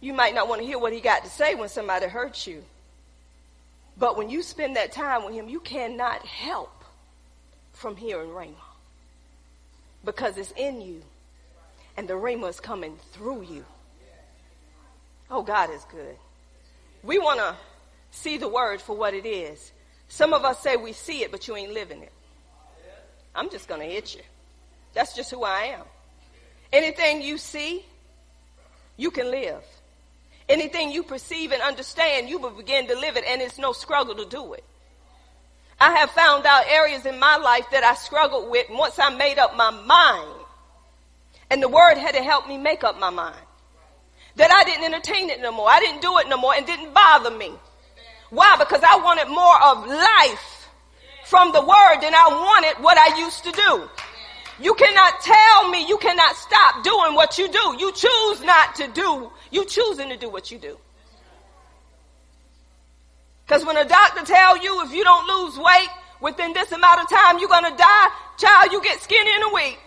you 0.00 0.12
might 0.12 0.34
not 0.34 0.48
want 0.48 0.60
to 0.60 0.66
hear 0.66 0.78
what 0.78 0.92
he 0.92 1.00
got 1.00 1.24
to 1.24 1.30
say 1.30 1.54
when 1.54 1.70
somebody 1.70 2.06
hurts 2.06 2.46
you. 2.46 2.62
But 3.96 4.18
when 4.18 4.28
you 4.28 4.42
spend 4.42 4.76
that 4.76 4.92
time 4.92 5.24
with 5.24 5.34
him, 5.34 5.48
you 5.48 5.60
cannot 5.60 6.24
help 6.26 6.84
from 7.72 7.96
hearing 7.96 8.28
Rhema. 8.30 8.54
Because 10.04 10.36
it's 10.36 10.52
in 10.52 10.82
you. 10.82 11.02
And 11.96 12.08
the 12.08 12.14
Rhema 12.14 12.48
is 12.48 12.60
coming 12.60 12.96
through 13.12 13.42
you. 13.42 13.64
Oh, 15.30 15.42
God 15.42 15.70
is 15.70 15.84
good. 15.90 16.16
We 17.02 17.18
want 17.18 17.38
to 17.40 17.54
see 18.10 18.36
the 18.36 18.48
word 18.48 18.80
for 18.80 18.96
what 18.96 19.14
it 19.14 19.26
is. 19.26 19.72
Some 20.08 20.32
of 20.32 20.44
us 20.44 20.60
say 20.60 20.76
we 20.76 20.92
see 20.92 21.22
it, 21.22 21.30
but 21.30 21.48
you 21.48 21.56
ain't 21.56 21.72
living 21.72 22.02
it. 22.02 22.12
I'm 23.34 23.50
just 23.50 23.66
going 23.66 23.80
to 23.80 23.86
hit 23.86 24.14
you. 24.14 24.20
That's 24.92 25.14
just 25.14 25.30
who 25.30 25.42
I 25.42 25.74
am. 25.76 25.84
Anything 26.72 27.22
you 27.22 27.38
see, 27.38 27.84
you 28.96 29.10
can 29.10 29.30
live. 29.30 29.62
Anything 30.48 30.90
you 30.90 31.02
perceive 31.02 31.52
and 31.52 31.62
understand, 31.62 32.28
you 32.28 32.38
will 32.38 32.50
begin 32.50 32.86
to 32.88 32.98
live 32.98 33.16
it, 33.16 33.24
and 33.26 33.40
it's 33.40 33.58
no 33.58 33.72
struggle 33.72 34.14
to 34.16 34.26
do 34.26 34.52
it. 34.52 34.64
I 35.80 35.96
have 35.96 36.10
found 36.10 36.46
out 36.46 36.66
areas 36.68 37.06
in 37.06 37.18
my 37.18 37.36
life 37.38 37.66
that 37.72 37.84
I 37.84 37.94
struggled 37.94 38.50
with 38.50 38.66
once 38.70 38.98
I 38.98 39.10
made 39.16 39.38
up 39.38 39.56
my 39.56 39.70
mind. 39.70 40.41
And 41.52 41.62
the 41.62 41.68
word 41.68 41.98
had 41.98 42.14
to 42.14 42.22
help 42.22 42.48
me 42.48 42.56
make 42.56 42.82
up 42.82 42.98
my 42.98 43.10
mind. 43.10 43.36
That 44.36 44.50
I 44.50 44.64
didn't 44.64 44.86
entertain 44.86 45.28
it 45.28 45.42
no 45.42 45.52
more. 45.52 45.68
I 45.68 45.80
didn't 45.80 46.00
do 46.00 46.16
it 46.16 46.26
no 46.26 46.38
more 46.38 46.54
and 46.54 46.64
didn't 46.64 46.94
bother 46.94 47.30
me. 47.30 47.52
Why? 48.30 48.56
Because 48.58 48.80
I 48.82 48.96
wanted 48.96 49.28
more 49.28 49.62
of 49.62 49.86
life 49.86 50.70
from 51.26 51.52
the 51.52 51.60
word 51.60 52.00
than 52.00 52.14
I 52.14 52.26
wanted 52.30 52.82
what 52.82 52.96
I 52.96 53.18
used 53.18 53.44
to 53.44 53.52
do. 53.52 53.90
You 54.64 54.72
cannot 54.72 55.20
tell 55.20 55.68
me 55.68 55.86
you 55.86 55.98
cannot 55.98 56.36
stop 56.36 56.82
doing 56.82 57.14
what 57.14 57.36
you 57.36 57.48
do. 57.48 57.76
You 57.78 57.92
choose 57.92 58.40
not 58.40 58.74
to 58.76 58.88
do. 58.88 59.30
You 59.50 59.66
choosing 59.66 60.08
to 60.08 60.16
do 60.16 60.30
what 60.30 60.50
you 60.50 60.56
do. 60.56 60.78
Because 63.44 63.66
when 63.66 63.76
a 63.76 63.84
doctor 63.84 64.24
tell 64.24 64.56
you 64.56 64.86
if 64.86 64.94
you 64.94 65.04
don't 65.04 65.28
lose 65.28 65.58
weight 65.58 65.90
within 66.22 66.54
this 66.54 66.72
amount 66.72 67.00
of 67.00 67.10
time, 67.10 67.38
you're 67.38 67.50
going 67.50 67.70
to 67.70 67.76
die, 67.76 68.08
child, 68.38 68.72
you 68.72 68.82
get 68.82 69.02
skinny 69.02 69.34
in 69.34 69.42
a 69.42 69.52
week. 69.52 69.78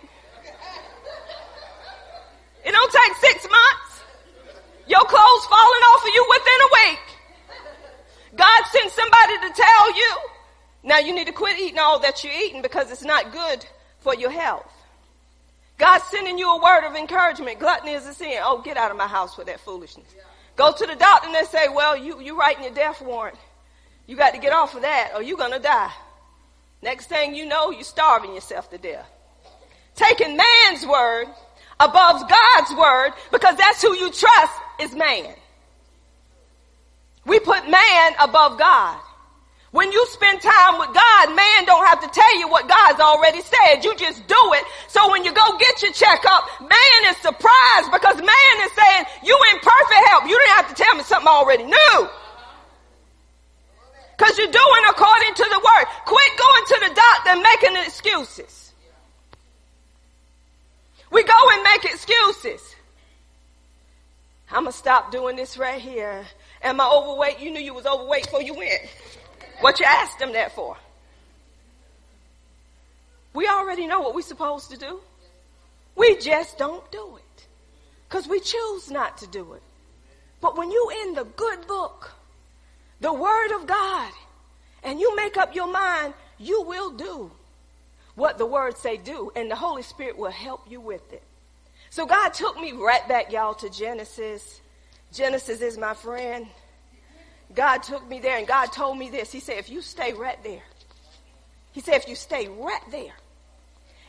It 2.65 2.71
don't 2.71 2.91
take 2.91 3.15
six 3.17 3.43
months. 3.43 4.01
Your 4.87 5.03
clothes 5.05 5.45
falling 5.45 5.83
off 5.93 6.03
of 6.03 6.13
you 6.13 6.25
within 6.29 6.61
a 6.61 6.69
week. 6.73 6.99
God 8.35 8.63
sent 8.71 8.91
somebody 8.91 9.37
to 9.47 9.53
tell 9.55 9.95
you, 9.95 10.17
now 10.83 10.99
you 10.99 11.13
need 11.13 11.27
to 11.27 11.33
quit 11.33 11.59
eating 11.59 11.79
all 11.79 11.99
that 11.99 12.23
you're 12.23 12.33
eating 12.33 12.61
because 12.61 12.91
it's 12.91 13.03
not 13.03 13.31
good 13.31 13.65
for 13.99 14.13
your 14.15 14.31
health. 14.31 14.71
God's 15.77 16.05
sending 16.05 16.37
you 16.37 16.49
a 16.49 16.61
word 16.61 16.87
of 16.87 16.95
encouragement. 16.95 17.59
Gluttony 17.59 17.93
is 17.93 18.05
a 18.07 18.13
sin. 18.13 18.37
Oh, 18.41 18.61
get 18.61 18.77
out 18.77 18.91
of 18.91 18.97
my 18.97 19.07
house 19.07 19.37
with 19.37 19.47
that 19.47 19.59
foolishness. 19.59 20.07
Go 20.55 20.71
to 20.71 20.85
the 20.85 20.95
doctor 20.95 21.27
and 21.27 21.35
they 21.35 21.43
say, 21.43 21.67
well, 21.69 21.97
you, 21.97 22.21
you're 22.21 22.37
writing 22.37 22.63
your 22.63 22.73
death 22.73 23.01
warrant. 23.01 23.37
You 24.07 24.15
got 24.15 24.33
to 24.33 24.39
get 24.39 24.53
off 24.53 24.75
of 24.75 24.83
that 24.83 25.11
or 25.15 25.21
you're 25.21 25.37
going 25.37 25.51
to 25.51 25.59
die. 25.59 25.91
Next 26.81 27.07
thing 27.07 27.35
you 27.35 27.45
know, 27.45 27.71
you're 27.71 27.83
starving 27.83 28.33
yourself 28.33 28.69
to 28.69 28.77
death. 28.77 29.07
Taking 29.95 30.37
man's 30.37 30.85
word 30.85 31.27
above 31.79 32.29
God's 32.29 32.73
word 32.75 33.13
because 33.31 33.55
that's 33.57 33.81
who 33.81 33.93
you 33.95 34.11
trust 34.11 34.53
is 34.79 34.95
man. 34.95 35.33
We 37.25 37.39
put 37.39 37.69
man 37.69 38.11
above 38.19 38.59
God. 38.59 38.99
When 39.71 39.91
you 39.91 40.05
spend 40.07 40.41
time 40.41 40.79
with 40.79 40.93
God, 40.93 41.35
man 41.35 41.65
don't 41.65 41.85
have 41.85 41.99
to 41.99 42.07
tell 42.07 42.39
you 42.39 42.47
what 42.47 42.69
God's 42.69 43.01
already 43.01 43.41
said. 43.41 43.83
You 43.83 43.93
just 43.95 44.25
do 44.25 44.41
it. 44.53 44.63
So 44.87 45.11
when 45.11 45.25
you 45.25 45.33
go 45.33 45.57
get 45.57 45.81
your 45.81 45.91
checkup, 45.91 46.47
man 46.61 47.01
is 47.09 47.17
surprised 47.17 47.91
because 47.91 48.15
man 48.15 48.55
is 48.63 48.71
saying, 48.71 49.05
you 49.23 49.37
in 49.51 49.59
perfect 49.59 50.07
help. 50.07 50.23
You 50.29 50.39
didn't 50.39 50.55
have 50.55 50.69
to 50.69 50.81
tell 50.81 50.95
me 50.95 51.03
something 51.03 51.27
I 51.27 51.31
already 51.31 51.65
knew. 51.65 52.09
Cause 54.17 54.37
you're 54.37 54.47
doing 54.47 54.83
according 54.89 55.33
to 55.33 55.43
the 55.43 55.59
word. 55.59 55.85
Quit 56.05 56.31
going 56.39 56.65
to 56.67 56.77
the 56.87 56.95
doctor 56.95 57.29
and 57.31 57.41
making 57.41 57.75
excuses. 57.85 58.64
We 61.11 61.23
go 61.23 61.33
and 61.51 61.63
make 61.63 61.85
excuses. 61.85 62.75
I'm 64.51 64.63
gonna 64.63 64.71
stop 64.71 65.11
doing 65.11 65.35
this 65.35 65.57
right 65.57 65.81
here. 65.81 66.25
Am 66.61 66.79
I 66.79 66.87
overweight? 66.87 67.39
You 67.39 67.51
knew 67.51 67.59
you 67.59 67.73
was 67.73 67.85
overweight 67.85 68.23
before 68.23 68.41
you 68.41 68.53
went. 68.53 68.81
What 69.61 69.79
you 69.79 69.85
asked 69.85 70.19
them 70.19 70.33
that 70.33 70.53
for? 70.53 70.77
We 73.33 73.47
already 73.47 73.85
know 73.87 73.99
what 73.99 74.15
we're 74.15 74.21
supposed 74.21 74.71
to 74.71 74.77
do. 74.77 74.99
We 75.95 76.17
just 76.17 76.57
don't 76.57 76.89
do 76.91 77.17
it. 77.17 77.47
Because 78.07 78.27
we 78.27 78.39
choose 78.39 78.91
not 78.91 79.17
to 79.19 79.27
do 79.27 79.53
it. 79.53 79.63
But 80.41 80.57
when 80.57 80.71
you 80.71 80.91
in 81.03 81.15
the 81.15 81.23
good 81.23 81.67
book, 81.67 82.13
the 83.01 83.13
word 83.13 83.51
of 83.51 83.67
God, 83.67 84.11
and 84.83 84.99
you 84.99 85.15
make 85.15 85.37
up 85.37 85.55
your 85.55 85.71
mind, 85.71 86.13
you 86.37 86.61
will 86.61 86.91
do 86.91 87.31
what 88.15 88.37
the 88.37 88.45
word 88.45 88.77
say 88.77 88.97
do, 88.97 89.31
and 89.35 89.51
the 89.51 89.55
Holy 89.55 89.83
Spirit 89.83 90.17
will 90.17 90.31
help 90.31 90.69
you 90.69 90.79
with 90.81 91.13
it. 91.13 91.23
So 91.89 92.05
God 92.05 92.33
took 92.33 92.59
me 92.59 92.71
right 92.71 93.07
back, 93.07 93.31
y'all, 93.31 93.53
to 93.55 93.69
Genesis. 93.69 94.61
Genesis 95.13 95.61
is 95.61 95.77
my 95.77 95.93
friend. 95.93 96.47
God 97.53 97.83
took 97.83 98.07
me 98.09 98.19
there 98.19 98.37
and 98.37 98.47
God 98.47 98.67
told 98.67 98.97
me 98.97 99.09
this. 99.09 99.31
He 99.31 99.39
said, 99.39 99.57
if 99.59 99.69
you 99.69 99.81
stay 99.81 100.13
right 100.13 100.41
there, 100.43 100.63
he 101.71 101.81
said, 101.81 101.95
if 101.95 102.07
you 102.07 102.15
stay 102.15 102.47
right 102.47 102.81
there, 102.91 103.13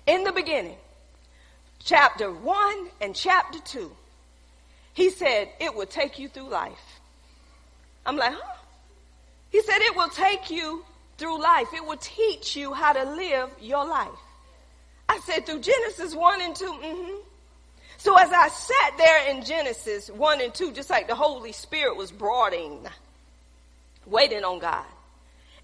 in 0.07 0.25
the 0.25 0.33
beginning, 0.33 0.77
chapter 1.81 2.33
one 2.33 2.89
and 3.01 3.15
chapter 3.15 3.59
two, 3.61 3.93
he 4.95 5.11
said, 5.11 5.49
it 5.61 5.75
will 5.75 5.87
take 5.87 6.19
you 6.19 6.29
through 6.29 6.49
life. 6.49 7.01
I'm 8.05 8.17
like, 8.17 8.33
huh? 8.33 8.55
He 9.51 9.63
said, 9.63 9.79
it 9.81 9.95
will 9.95 10.09
take 10.09 10.51
you 10.51 10.85
through 11.19 11.41
life. 11.41 11.69
It 11.75 11.85
will 11.85 11.97
teach 11.99 12.57
you 12.57 12.73
how 12.73 12.93
to 12.93 13.05
live 13.05 13.51
your 13.61 13.87
life. 13.87 14.09
I 15.09 15.21
said, 15.21 15.47
through 15.47 15.61
Genesis 15.61 16.15
1 16.15 16.43
and 16.43 16.57
2, 16.57 16.65
mm-hmm. 16.65 17.17
So 17.99 18.17
as 18.17 18.31
I 18.31 18.49
sat 18.49 18.99
there 18.99 19.31
in 19.31 19.45
Genesis 19.45 20.11
1 20.11 20.41
and 20.41 20.55
2, 20.55 20.73
just 20.73 20.91
like 20.91 21.09
the 21.09 21.15
Holy 21.15 21.53
Spirit 21.53 21.97
was 21.97 22.13
brooding, 22.13 22.87
waiting 24.05 24.45
on 24.45 24.59
God. 24.59 24.85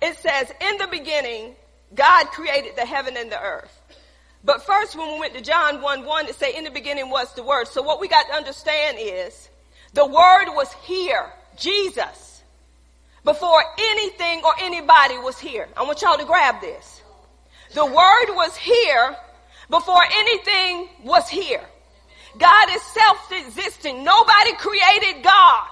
It 0.01 0.17
says, 0.17 0.51
in 0.61 0.79
the 0.79 0.89
beginning, 0.89 1.55
God 1.95 2.27
created 2.29 2.75
the 2.77 2.87
heaven 2.87 3.17
and 3.17 3.31
the 3.31 3.41
earth. 3.41 3.79
But 4.45 4.65
first, 4.65 4.97
when 4.97 5.13
we 5.13 5.21
went 5.21 5.35
to 5.35 5.41
John 5.41 5.83
1 5.83 6.05
1, 6.05 6.27
it 6.27 6.35
say, 6.35 6.57
in 6.57 6.65
the 6.65 6.71
beginning 6.71 7.11
was 7.11 7.33
the 7.35 7.43
Word. 7.43 7.69
So 7.69 7.83
what 7.83 8.01
we 8.01 8.09
got 8.09 8.27
to 8.29 8.35
understand 8.35 8.99
is, 9.01 9.49
the 9.93 10.07
Word 10.07 10.47
was 10.49 10.73
here, 10.85 11.31
Jesus, 11.57 12.32
before 13.25 13.63
anything 13.79 14.43
or 14.45 14.53
anybody 14.61 15.19
was 15.19 15.39
here. 15.39 15.69
I 15.77 15.83
want 15.83 16.03
y'all 16.03 16.19
to 16.19 16.25
grab 16.25 16.61
this. 16.61 17.03
The 17.75 17.85
Word 17.85 18.35
was 18.35 18.57
here 18.57 19.17
before 19.71 20.03
anything 20.13 20.89
was 21.05 21.29
here. 21.29 21.65
God 22.39 22.69
is 22.71 22.83
self-existing. 22.83 24.05
Nobody 24.05 24.53
created 24.55 25.23
God. 25.23 25.69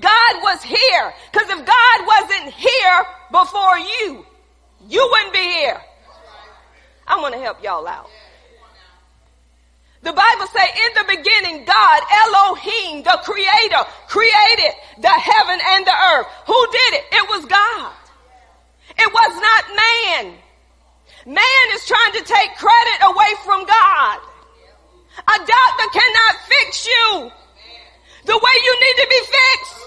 God 0.00 0.42
was 0.42 0.62
here. 0.62 1.14
Because 1.32 1.48
if 1.48 1.66
God 1.66 2.06
wasn't 2.06 2.54
here 2.54 3.04
before 3.30 3.78
you, 3.78 4.26
you 4.88 5.08
wouldn't 5.10 5.32
be 5.32 5.38
here. 5.38 5.80
I 7.06 7.20
want 7.20 7.34
to 7.34 7.40
help 7.40 7.62
y'all 7.62 7.86
out. 7.86 8.08
The 10.02 10.12
Bible 10.12 10.46
say 10.48 10.64
in 10.64 10.90
the 10.96 11.16
beginning, 11.16 11.64
God, 11.64 12.00
Elohim, 12.24 13.02
the 13.02 13.20
creator, 13.22 13.84
created 14.08 14.72
the 14.98 15.12
heaven 15.12 15.60
and 15.60 15.86
the 15.86 15.92
earth. 15.92 16.26
Who 16.46 16.60
did 16.72 16.92
it? 16.94 17.04
It 17.12 17.28
was 17.28 17.44
God. 17.44 17.92
It 18.96 19.12
was 19.12 19.32
not 19.36 19.62
man. 19.76 20.34
Man 21.26 21.66
is 21.74 21.84
trying 21.86 22.12
to 22.12 22.24
take 22.24 22.56
credit 22.56 22.98
away 23.12 23.32
from 23.44 23.66
God. 23.66 24.18
A 25.20 25.36
doctor 25.36 25.86
cannot 25.92 26.34
fix 26.48 26.86
you 26.86 27.30
the 28.24 28.38
way 28.38 28.56
you 28.64 28.74
need 28.80 28.96
to 29.04 29.08
be 29.08 29.20
fixed. 29.20 29.80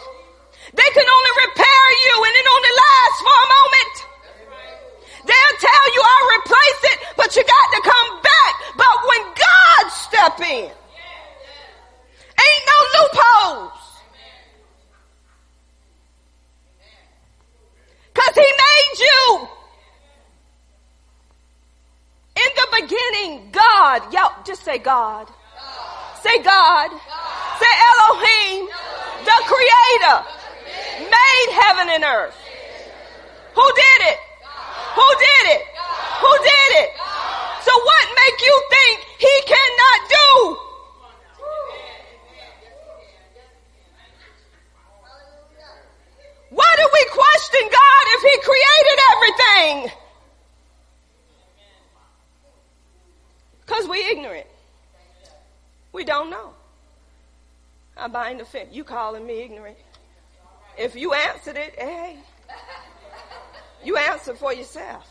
They 0.78 0.90
can 0.94 1.08
only 1.10 1.34
repair 1.48 1.86
you 2.06 2.14
and 2.22 2.34
it 2.38 2.48
only 2.54 2.74
lasts 2.78 3.22
for 3.22 3.34
a 3.34 3.50
moment. 3.50 4.13
They'll 5.26 5.58
tell 5.60 5.94
you 5.94 6.02
I'll 6.04 6.40
replace 6.40 6.82
it, 6.92 7.00
but 7.16 7.36
you 7.36 7.44
got 7.44 7.68
to 7.76 7.82
come 7.90 8.22
back. 8.22 8.54
But 8.76 8.96
when 9.08 9.22
God 9.34 9.92
step 9.92 10.40
in, 10.42 10.70
ain't 12.44 12.64
no 12.68 12.78
loopholes. 12.96 13.84
Cause 18.14 18.36
he 18.36 18.42
made 18.42 19.00
you. 19.00 19.48
In 22.36 22.52
the 22.56 22.68
beginning, 22.82 23.50
God, 23.52 24.14
y'all 24.14 24.44
just 24.44 24.64
say 24.64 24.78
God. 24.78 25.28
God. 25.28 26.18
Say 26.22 26.38
God. 26.44 26.92
God. 26.92 27.60
Say 27.60 27.74
Elohim, 27.90 28.68
Elohim. 28.68 29.26
the 29.26 29.38
creator 29.46 30.26
made 31.10 31.50
heaven 31.52 31.90
and 31.90 32.04
earth. 32.04 32.36
Who 33.56 33.72
did 33.76 34.08
it? 34.10 34.18
Who 34.96 35.08
did 35.20 35.46
it? 35.56 35.64
Who 36.22 36.32
did 36.44 36.72
it? 36.84 36.90
So 37.64 37.72
what 37.72 38.06
make 38.14 38.42
you 38.46 38.56
think 38.70 39.00
he 39.18 39.36
cannot 39.46 40.00
do? 40.10 40.58
Why 46.50 46.72
do 46.78 46.88
we 46.94 47.06
question 47.10 47.70
God 47.72 48.04
if 48.16 48.22
he 48.22 48.36
created 48.50 49.00
everything? 49.12 49.92
Because 53.66 53.88
we 53.88 53.98
ignorant. 54.12 54.48
We 55.94 56.04
don't 56.04 56.30
know. 56.30 56.54
I 57.98 58.08
bind 58.08 58.40
the 58.40 58.46
fence. 58.46 58.70
You 58.72 58.84
calling 58.84 59.26
me 59.26 59.42
ignorant. 59.42 59.78
If 60.78 60.96
you 60.96 61.14
answered 61.14 61.58
it, 61.58 61.76
hey, 61.78 62.18
you 63.86 63.98
answer 63.98 64.34
for 64.34 64.54
yourself. 64.54 65.10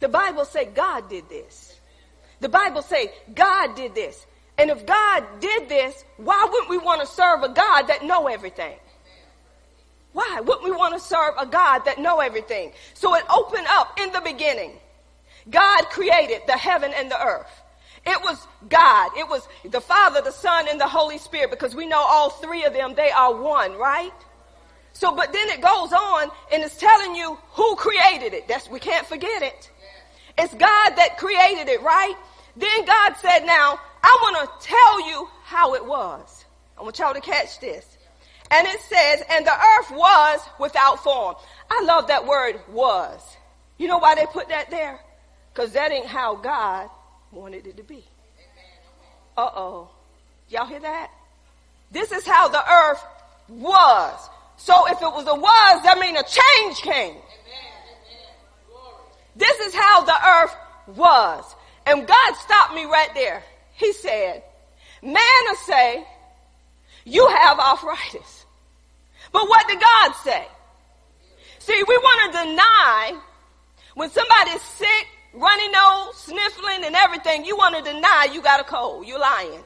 The 0.00 0.08
Bible 0.08 0.44
say 0.44 0.66
God 0.66 1.08
did 1.08 1.28
this. 1.28 1.78
The 2.40 2.48
Bible 2.48 2.82
say 2.82 3.12
God 3.34 3.74
did 3.74 3.94
this. 3.94 4.26
And 4.56 4.70
if 4.70 4.86
God 4.86 5.24
did 5.40 5.68
this, 5.68 6.04
why 6.16 6.46
wouldn't 6.50 6.70
we 6.70 6.78
want 6.78 7.00
to 7.00 7.06
serve 7.06 7.42
a 7.42 7.48
God 7.48 7.82
that 7.82 8.04
know 8.04 8.26
everything? 8.26 8.76
Why 10.12 10.40
wouldn't 10.40 10.64
we 10.64 10.72
want 10.72 10.94
to 10.94 11.00
serve 11.00 11.34
a 11.38 11.46
God 11.46 11.84
that 11.84 11.98
know 11.98 12.18
everything? 12.18 12.72
So 12.94 13.14
it 13.14 13.24
opened 13.30 13.66
up 13.70 13.98
in 14.00 14.12
the 14.12 14.20
beginning. 14.20 14.72
God 15.48 15.84
created 15.90 16.42
the 16.46 16.54
heaven 16.56 16.92
and 16.94 17.10
the 17.10 17.22
earth. 17.22 17.50
It 18.04 18.20
was 18.22 18.46
God. 18.68 19.10
It 19.16 19.28
was 19.28 19.46
the 19.64 19.80
Father, 19.80 20.20
the 20.22 20.32
Son, 20.32 20.66
and 20.68 20.80
the 20.80 20.88
Holy 20.88 21.18
Spirit 21.18 21.50
because 21.50 21.74
we 21.74 21.86
know 21.86 22.00
all 22.00 22.30
three 22.30 22.64
of 22.64 22.72
them, 22.72 22.94
they 22.94 23.10
are 23.10 23.34
one, 23.34 23.76
right? 23.78 24.12
So, 24.92 25.14
but 25.14 25.32
then 25.32 25.48
it 25.50 25.60
goes 25.60 25.92
on 25.92 26.30
and 26.52 26.62
it's 26.62 26.76
telling 26.76 27.14
you 27.14 27.38
who 27.52 27.76
created 27.76 28.34
it. 28.34 28.48
That's, 28.48 28.68
we 28.68 28.80
can't 28.80 29.06
forget 29.06 29.42
it. 29.42 29.70
It's 30.36 30.52
God 30.54 30.96
that 30.96 31.16
created 31.18 31.68
it, 31.68 31.82
right? 31.82 32.14
Then 32.56 32.84
God 32.84 33.14
said, 33.16 33.40
now, 33.44 33.80
I 34.02 34.18
want 34.22 34.62
to 34.62 34.68
tell 34.68 35.08
you 35.08 35.28
how 35.44 35.74
it 35.74 35.84
was. 35.84 36.44
I 36.78 36.82
want 36.82 36.98
y'all 36.98 37.14
to 37.14 37.20
catch 37.20 37.60
this. 37.60 37.96
And 38.50 38.66
it 38.66 38.80
says, 38.80 39.22
and 39.30 39.46
the 39.46 39.52
earth 39.52 39.90
was 39.90 40.40
without 40.58 41.02
form. 41.02 41.36
I 41.70 41.82
love 41.84 42.08
that 42.08 42.26
word 42.26 42.60
was. 42.70 43.20
You 43.76 43.88
know 43.88 43.98
why 43.98 44.14
they 44.14 44.26
put 44.26 44.48
that 44.48 44.70
there? 44.70 44.98
Because 45.52 45.72
that 45.72 45.92
ain't 45.92 46.06
how 46.06 46.36
God 46.36 46.88
wanted 47.30 47.66
it 47.66 47.76
to 47.76 47.82
be. 47.82 48.04
Uh 49.36 49.50
oh. 49.54 49.90
Y'all 50.48 50.66
hear 50.66 50.80
that? 50.80 51.10
This 51.90 52.10
is 52.10 52.26
how 52.26 52.48
the 52.48 52.62
earth 52.70 53.04
was. 53.48 54.30
So 54.58 54.74
if 54.88 55.00
it 55.00 55.12
was 55.12 55.26
a 55.26 55.34
was, 55.34 55.82
that 55.84 55.98
means 55.98 56.18
a 56.18 56.24
change 56.24 56.82
came. 56.82 57.16
This 59.34 59.58
is 59.60 59.74
how 59.74 60.04
the 60.04 60.26
earth 60.26 60.56
was. 60.96 61.54
And 61.86 62.06
God 62.06 62.34
stopped 62.34 62.74
me 62.74 62.84
right 62.84 63.08
there. 63.14 63.42
He 63.74 63.92
said, 63.92 64.42
man 65.02 65.22
will 65.46 65.56
say, 65.56 66.04
you 67.04 67.26
have 67.28 67.58
arthritis. 67.58 68.44
But 69.32 69.48
what 69.48 69.66
did 69.68 69.80
God 69.80 70.12
say? 70.24 70.46
See, 71.60 71.82
we 71.86 71.96
want 71.96 72.32
to 72.32 72.38
deny 72.44 73.20
when 73.94 74.10
somebody's 74.10 74.62
sick, 74.62 75.06
runny 75.34 75.68
nose, 75.68 76.16
sniffling 76.16 76.84
and 76.84 76.96
everything, 76.96 77.44
you 77.44 77.56
want 77.56 77.76
to 77.76 77.82
deny 77.82 78.28
you 78.32 78.42
got 78.42 78.60
a 78.60 78.64
cold. 78.64 79.06
You're 79.06 79.20
lying. 79.20 79.62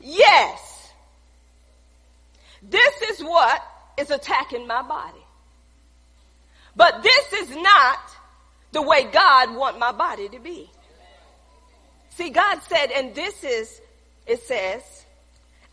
Yes. 0.00 0.73
This 2.68 3.02
is 3.10 3.20
what 3.20 3.62
is 3.98 4.10
attacking 4.10 4.66
my 4.66 4.82
body. 4.82 5.18
But 6.76 7.02
this 7.02 7.32
is 7.34 7.50
not 7.56 7.98
the 8.72 8.82
way 8.82 9.04
God 9.04 9.54
want 9.54 9.78
my 9.78 9.92
body 9.92 10.28
to 10.30 10.38
be. 10.38 10.70
See, 12.10 12.30
God 12.30 12.60
said, 12.68 12.90
and 12.90 13.14
this 13.14 13.44
is, 13.44 13.80
it 14.26 14.42
says, 14.42 14.82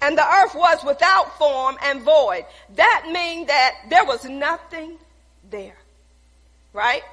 and 0.01 0.17
the 0.17 0.25
earth 0.25 0.55
was 0.55 0.83
without 0.83 1.37
form 1.37 1.77
and 1.83 2.01
void. 2.01 2.45
That 2.75 3.09
means 3.11 3.47
that 3.47 3.75
there 3.89 4.05
was 4.05 4.25
nothing 4.25 4.97
there. 5.49 5.77
Right? 6.73 7.03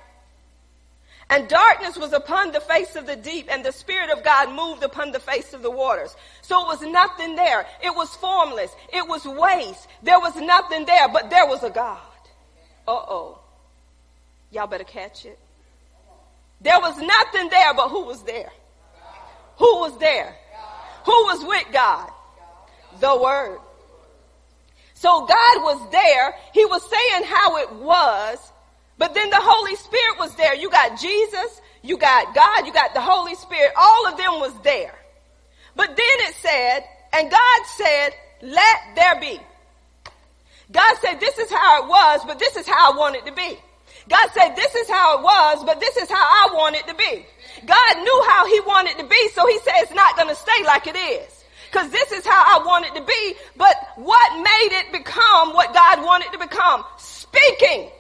And 1.31 1.47
darkness 1.47 1.99
was 1.99 2.15
upon 2.15 2.53
the 2.53 2.61
face 2.61 2.97
of 2.97 3.07
the 3.07 3.17
deep, 3.17 3.49
and 3.51 3.63
the 3.63 3.73
Spirit 3.73 4.09
of 4.11 4.25
God 4.25 4.55
moved 4.55 4.83
upon 4.83 5.13
the 5.13 5.21
face 5.21 5.53
of 5.53 5.63
the 5.63 5.71
waters. 5.71 6.17
So 6.41 6.63
it 6.63 6.67
was 6.67 6.83
nothing 6.83 7.37
there. 7.37 7.67
It 7.83 7.95
was 7.95 8.15
formless. 8.17 8.75
It 8.93 9.07
was 9.07 9.27
waste. 9.27 9.89
There 10.03 10.19
was 10.19 10.35
nothing 10.37 10.87
there, 10.87 11.09
but 11.09 11.29
there 11.29 11.47
was 11.47 11.63
a 11.63 11.71
God. 11.71 11.99
Uh 12.87 12.93
oh. 12.93 13.39
Y'all 14.51 14.67
better 14.67 14.85
catch 14.85 15.27
it. 15.27 15.39
There 16.63 16.81
was 16.81 16.97
nothing 16.97 17.51
there, 17.51 17.75
but 17.75 17.91
who 17.91 18.05
was 18.05 18.23
there? 18.23 18.51
Who 19.59 19.81
was 19.81 19.99
there? 19.99 20.35
Who 21.05 21.13
was 21.13 21.45
with 21.45 21.67
God? 21.73 22.11
The 23.01 23.17
Word. 23.17 23.59
So 24.95 25.27
God 25.27 25.63
was 25.63 25.91
there. 25.93 26.35
He 26.53 26.65
was 26.65 26.83
saying 26.83 27.25
how 27.25 27.59
it 27.59 27.73
was, 27.75 28.53
but 28.99 29.15
then 29.15 29.31
the 29.31 29.41
Holy 29.41 29.77
Spirit 29.77 30.19
was 30.19 30.35
there. 30.35 30.55
You 30.55 30.71
got 30.71 31.01
Jesus, 31.01 31.61
you 31.83 31.97
got 31.97 32.35
God, 32.35 32.67
you 32.67 32.73
got 32.73 32.93
the 32.95 33.01
Holy 33.01 33.35
Spirit. 33.37 33.73
All 33.77 34.09
of 34.09 34.19
them 34.19 34.41
was 34.41 34.53
there. 34.63 34.95
But 35.77 35.97
then 35.97 36.17
it 36.29 36.35
said, 36.35 36.85
and 37.13 37.31
God 37.31 37.67
said, 37.77 38.11
let 38.43 38.77
there 38.97 39.21
be. 39.21 39.41
God 40.71 40.97
said, 41.01 41.21
this 41.21 41.39
is 41.39 41.51
how 41.51 41.85
it 41.85 41.89
was, 41.89 42.21
but 42.27 42.39
this 42.39 42.57
is 42.57 42.67
how 42.67 42.93
I 42.93 42.97
want 42.97 43.17
it 43.17 43.25
to 43.27 43.33
be. 43.33 43.57
God 44.09 44.29
said, 44.33 44.57
this 44.57 44.75
is 44.75 44.89
how 44.89 45.19
it 45.19 45.23
was, 45.23 45.65
but 45.65 45.81
this 45.81 45.97
is 45.97 46.11
how 46.11 46.17
I 46.17 46.51
want 46.55 46.77
it 46.77 46.87
to 46.89 46.95
be. 46.95 47.27
God 47.65 48.03
knew 48.03 48.25
how 48.29 48.47
he 48.47 48.61
wanted 48.61 48.99
to 48.99 49.05
be, 49.05 49.29
so 49.31 49.47
he 49.47 49.59
said 49.61 49.75
it's 49.79 49.95
not 49.95 50.17
going 50.17 50.29
to 50.29 50.35
stay 50.35 50.65
like 50.65 50.87
it 50.87 50.97
is. 50.97 51.45
Cause 51.71 51.91
this 51.91 52.13
is 52.13 52.27
how 52.27 52.61
I 52.61 52.65
want 52.65 52.87
it 52.87 52.95
to 52.95 53.03
be, 53.03 53.35
but 53.57 53.77
what 53.97 54.43
made 54.43 54.81
it 54.81 54.93
become 54.93 55.53
what 55.53 55.75
God 55.75 56.03
wanted 56.03 56.33
to 56.33 56.39
become? 56.39 56.83
Speaking. 56.97 57.91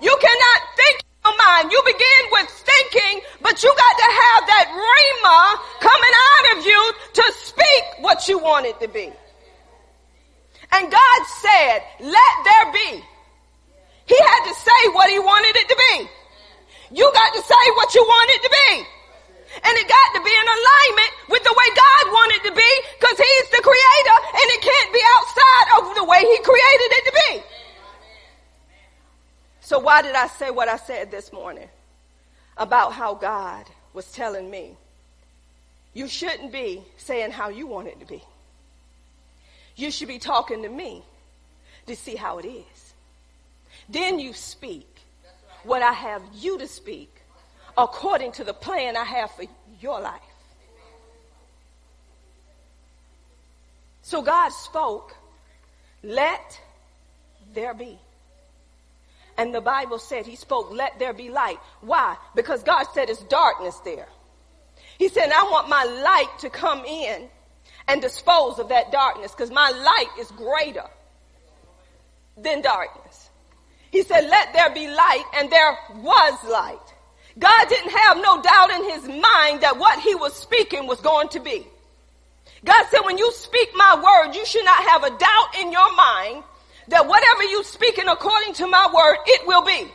You 0.00 0.16
cannot 0.16 0.60
think 0.76 1.04
your 1.24 1.36
mind. 1.36 1.72
You 1.72 1.80
begin 1.84 2.22
with 2.32 2.48
thinking, 2.48 3.20
but 3.42 3.62
you 3.62 3.68
got 3.68 3.94
to 4.00 4.08
have 4.08 4.42
that 4.48 4.66
rhema 4.72 5.40
coming 5.80 6.14
out 6.28 6.44
of 6.56 6.66
you 6.66 6.80
to 7.20 7.24
speak 7.44 7.84
what 8.00 8.28
you 8.28 8.38
want 8.38 8.66
it 8.66 8.80
to 8.80 8.88
be. 8.88 9.12
And 10.72 10.90
God 10.90 11.20
said, 11.42 11.82
let 12.00 12.32
there 12.44 12.72
be. 12.72 13.04
He 14.06 14.18
had 14.18 14.42
to 14.48 14.54
say 14.54 14.80
what 14.92 15.10
he 15.10 15.18
wanted 15.18 15.54
it 15.56 15.68
to 15.68 15.76
be. 15.76 16.08
You 16.96 17.10
got 17.12 17.34
to 17.34 17.42
say 17.42 17.64
what 17.76 17.94
you 17.94 18.02
want 18.02 18.30
it 18.34 18.42
to 18.42 18.50
be. 18.50 18.70
And 19.62 19.74
it 19.76 19.86
got 19.86 20.08
to 20.14 20.20
be 20.22 20.30
in 20.30 20.46
alignment 20.46 21.12
with 21.28 21.42
the 21.42 21.50
way 21.50 21.68
God 21.74 22.04
wanted 22.14 22.38
it 22.38 22.44
to 22.50 22.54
be 22.54 22.72
because 22.98 23.18
he's 23.18 23.48
the 23.50 23.62
creator 23.62 24.18
and 24.30 24.46
it 24.54 24.60
can't 24.62 24.90
be 24.94 25.02
outside 25.18 25.66
of 25.78 25.82
the 25.98 26.04
way 26.06 26.22
he 26.22 26.38
created 26.38 26.90
it 26.96 27.04
to 27.04 27.12
be. 27.26 27.30
So 29.70 29.78
why 29.78 30.02
did 30.02 30.16
I 30.16 30.26
say 30.26 30.50
what 30.50 30.66
I 30.66 30.76
said 30.78 31.12
this 31.12 31.32
morning 31.32 31.68
about 32.56 32.92
how 32.92 33.14
God 33.14 33.66
was 33.92 34.10
telling 34.10 34.50
me? 34.50 34.76
You 35.94 36.08
shouldn't 36.08 36.50
be 36.50 36.82
saying 36.96 37.30
how 37.30 37.50
you 37.50 37.68
want 37.68 37.86
it 37.86 38.00
to 38.00 38.04
be. 38.04 38.20
You 39.76 39.92
should 39.92 40.08
be 40.08 40.18
talking 40.18 40.64
to 40.64 40.68
me 40.68 41.04
to 41.86 41.94
see 41.94 42.16
how 42.16 42.38
it 42.40 42.46
is. 42.46 42.94
Then 43.88 44.18
you 44.18 44.32
speak 44.32 44.88
what 45.62 45.82
I 45.82 45.92
have 45.92 46.22
you 46.34 46.58
to 46.58 46.66
speak 46.66 47.14
according 47.78 48.32
to 48.32 48.42
the 48.42 48.52
plan 48.52 48.96
I 48.96 49.04
have 49.04 49.30
for 49.30 49.44
your 49.80 50.00
life. 50.00 50.20
So 54.02 54.20
God 54.20 54.48
spoke, 54.48 55.14
let 56.02 56.60
there 57.54 57.72
be. 57.72 58.00
And 59.40 59.54
the 59.54 59.62
Bible 59.62 59.98
said 59.98 60.26
he 60.26 60.36
spoke, 60.36 60.70
let 60.70 60.98
there 60.98 61.14
be 61.14 61.30
light. 61.30 61.56
Why? 61.80 62.14
Because 62.34 62.62
God 62.62 62.84
said 62.92 63.08
it's 63.08 63.22
darkness 63.22 63.74
there. 63.86 64.06
He 64.98 65.08
said, 65.08 65.30
I 65.30 65.44
want 65.44 65.70
my 65.70 65.82
light 65.82 66.40
to 66.40 66.50
come 66.50 66.84
in 66.84 67.26
and 67.88 68.02
dispose 68.02 68.58
of 68.58 68.68
that 68.68 68.92
darkness 68.92 69.32
because 69.32 69.50
my 69.50 69.70
light 69.70 70.10
is 70.20 70.30
greater 70.32 70.84
than 72.36 72.60
darkness. 72.60 73.30
He 73.90 74.02
said, 74.02 74.28
let 74.28 74.52
there 74.52 74.74
be 74.74 74.86
light 74.88 75.24
and 75.36 75.48
there 75.48 75.78
was 76.02 76.34
light. 76.44 76.94
God 77.38 77.68
didn't 77.70 77.92
have 77.92 78.18
no 78.18 78.42
doubt 78.42 78.70
in 78.72 78.90
his 78.90 79.04
mind 79.08 79.62
that 79.62 79.78
what 79.78 80.00
he 80.00 80.14
was 80.14 80.34
speaking 80.34 80.86
was 80.86 81.00
going 81.00 81.30
to 81.30 81.40
be. 81.40 81.66
God 82.62 82.84
said, 82.90 83.00
when 83.06 83.16
you 83.16 83.32
speak 83.32 83.70
my 83.74 83.94
word, 84.04 84.34
you 84.34 84.44
should 84.44 84.66
not 84.66 84.84
have 84.84 85.04
a 85.04 85.18
doubt 85.18 85.48
in 85.62 85.72
your 85.72 85.96
mind 85.96 86.44
that 86.90 87.06
whatever 87.06 87.44
you 87.44 87.64
speaking 87.64 88.08
according 88.08 88.54
to 88.54 88.66
my 88.66 88.90
word, 88.92 89.16
it 89.26 89.46
will 89.46 89.64
be. 89.64 89.90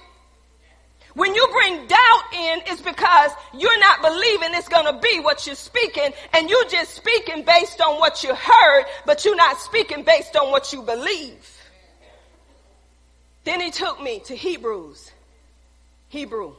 When 1.13 1.33
you 1.33 1.47
bring 1.51 1.87
doubt 1.87 2.23
in, 2.33 2.59
it's 2.67 2.81
because 2.81 3.31
you're 3.53 3.79
not 3.79 4.01
believing 4.01 4.49
it's 4.53 4.67
going 4.67 4.85
to 4.85 4.99
be 4.99 5.19
what 5.19 5.45
you're 5.45 5.55
speaking 5.55 6.11
and 6.33 6.49
you're 6.49 6.67
just 6.67 6.93
speaking 6.93 7.45
based 7.45 7.79
on 7.79 7.99
what 7.99 8.23
you 8.23 8.33
heard, 8.35 8.85
but 9.05 9.23
you're 9.23 9.35
not 9.35 9.59
speaking 9.59 10.03
based 10.03 10.35
on 10.35 10.51
what 10.51 10.73
you 10.73 10.81
believe. 10.81 11.51
Then 13.45 13.61
he 13.61 13.71
took 13.71 14.01
me 14.01 14.19
to 14.25 14.35
Hebrews. 14.35 15.11
Hebrew. 16.09 16.53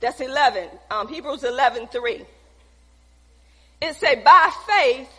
That's 0.00 0.20
11. 0.20 0.68
Um, 0.90 1.08
Hebrews 1.08 1.44
11, 1.44 1.88
3. 1.88 2.24
It 3.80 3.94
said, 3.96 4.24
by 4.24 4.50
faith, 4.66 5.10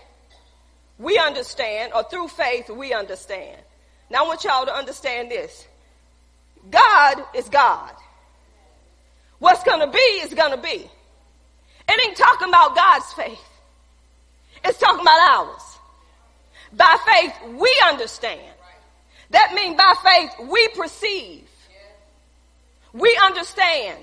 we 1.00 1.18
understand, 1.18 1.94
or 1.94 2.04
through 2.04 2.28
faith, 2.28 2.70
we 2.70 2.94
understand. 2.94 3.62
Now 4.10 4.26
I 4.26 4.28
want 4.28 4.44
y'all 4.44 4.66
to 4.66 4.74
understand 4.74 5.32
this. 5.32 5.68
God 6.70 7.24
is 7.36 7.48
God. 7.50 7.92
What's 9.40 9.64
gonna 9.64 9.90
be 9.90 9.98
is 9.98 10.34
gonna 10.34 10.58
be. 10.58 10.90
It 11.90 12.08
ain't 12.08 12.18
talking 12.18 12.50
about 12.50 12.76
God's 12.76 13.14
faith. 13.14 13.40
It's 14.64 14.78
talking 14.78 15.02
about 15.02 15.48
ours. 15.48 15.78
By 16.74 16.98
faith, 17.06 17.34
we 17.58 17.74
understand. 17.86 18.42
That 19.32 19.54
means 19.54 19.78
by 19.78 19.94
faith, 20.04 20.50
we 20.50 20.68
perceive. 20.70 21.48
We 22.94 23.18
understand. 23.24 24.00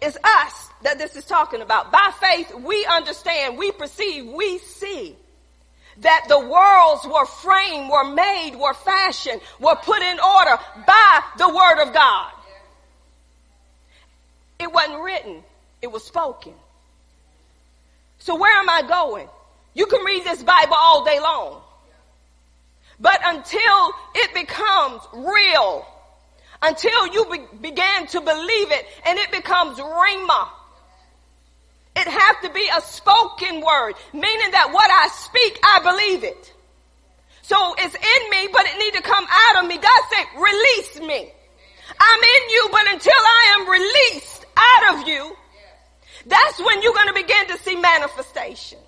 It's 0.00 0.16
us 0.22 0.68
that 0.82 0.98
this 0.98 1.16
is 1.16 1.24
talking 1.24 1.62
about. 1.62 1.90
By 1.90 2.12
faith, 2.20 2.54
we 2.54 2.86
understand, 2.86 3.58
we 3.58 3.72
perceive, 3.72 4.26
we 4.26 4.58
see 4.58 5.16
that 5.98 6.26
the 6.28 6.38
worlds 6.38 7.06
were 7.06 7.26
framed, 7.26 7.90
were 7.90 8.12
made, 8.12 8.56
were 8.56 8.74
fashioned, 8.74 9.40
were 9.60 9.76
put 9.76 10.02
in 10.02 10.18
order 10.18 10.58
by 10.86 11.20
the 11.38 11.48
word 11.48 11.86
of 11.86 11.94
God. 11.94 12.32
It 14.58 14.72
wasn't 14.72 15.02
written. 15.02 15.42
It 15.82 15.90
was 15.92 16.04
spoken. 16.04 16.54
So 18.18 18.36
where 18.36 18.56
am 18.58 18.70
I 18.70 18.82
going? 18.82 19.28
You 19.74 19.86
can 19.86 20.04
read 20.04 20.24
this 20.24 20.42
Bible 20.42 20.76
all 20.76 21.04
day 21.04 21.20
long. 21.20 21.60
But 22.98 23.20
until 23.24 23.90
it 24.14 24.32
becomes 24.32 25.02
real, 25.12 25.86
until 26.62 27.06
you 27.08 27.26
be- 27.26 27.58
began 27.68 28.06
to 28.08 28.20
believe 28.20 28.70
it 28.70 28.86
and 29.04 29.18
it 29.18 29.30
becomes 29.32 29.78
rhema, 29.78 30.48
it 31.96 32.08
has 32.08 32.36
to 32.42 32.50
be 32.50 32.68
a 32.76 32.80
spoken 32.80 33.60
word, 33.60 33.94
meaning 34.12 34.50
that 34.50 34.70
what 34.72 34.90
I 34.90 35.08
speak, 35.08 35.58
I 35.62 35.80
believe 35.80 36.24
it. 36.24 36.52
So 37.42 37.56
it's 37.78 37.94
in 37.94 38.30
me, 38.30 38.48
but 38.52 38.64
it 38.66 38.78
need 38.78 38.94
to 38.94 39.02
come 39.02 39.24
out 39.28 39.62
of 39.62 39.68
me. 39.68 39.76
God 39.76 40.02
said, 40.10 40.24
release 40.40 41.00
me. 41.00 41.32
I'm 42.00 42.20
in 42.22 42.50
you, 42.50 42.68
but 42.72 42.92
until 42.92 43.12
I 43.12 43.56
am 43.58 43.68
released 43.68 44.46
out 44.56 44.94
of 44.94 45.08
you, 45.08 45.36
that's 46.26 46.58
when 46.58 46.82
you're 46.82 46.94
going 46.94 47.08
to 47.08 47.14
begin 47.14 47.46
to 47.48 47.58
see 47.58 47.76
manifestation. 47.76 48.78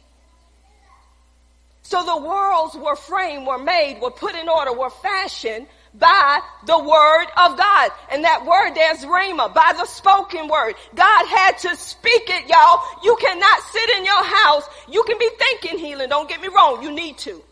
So 1.82 2.02
the 2.02 2.26
worlds 2.26 2.74
were 2.74 2.96
framed, 2.96 3.46
were 3.46 3.62
made, 3.62 4.00
were 4.00 4.11
put 4.11 4.34
in 4.34 4.48
order, 4.48 4.72
were 4.72 4.90
fashioned 4.90 5.68
by 5.99 6.40
the 6.66 6.78
word 6.78 7.26
of 7.36 7.57
God. 7.57 7.90
And 8.11 8.24
that 8.24 8.44
word 8.44 8.74
there's 8.74 9.05
rhema, 9.05 9.53
by 9.53 9.72
the 9.76 9.86
spoken 9.86 10.49
word. 10.49 10.74
God 10.94 11.26
had 11.26 11.59
to 11.59 11.76
speak 11.76 12.28
it, 12.28 12.49
y'all. 12.49 12.82
You 13.03 13.16
cannot 13.20 13.62
sit 13.62 13.90
in 13.97 14.05
your 14.05 14.24
house. 14.24 14.64
You 14.88 15.03
can 15.05 15.18
be 15.18 15.30
thinking 15.38 15.78
healing. 15.78 16.09
Don't 16.09 16.28
get 16.28 16.40
me 16.40 16.49
wrong. 16.49 16.82
You 16.82 16.92
need 16.92 17.18
to. 17.18 17.42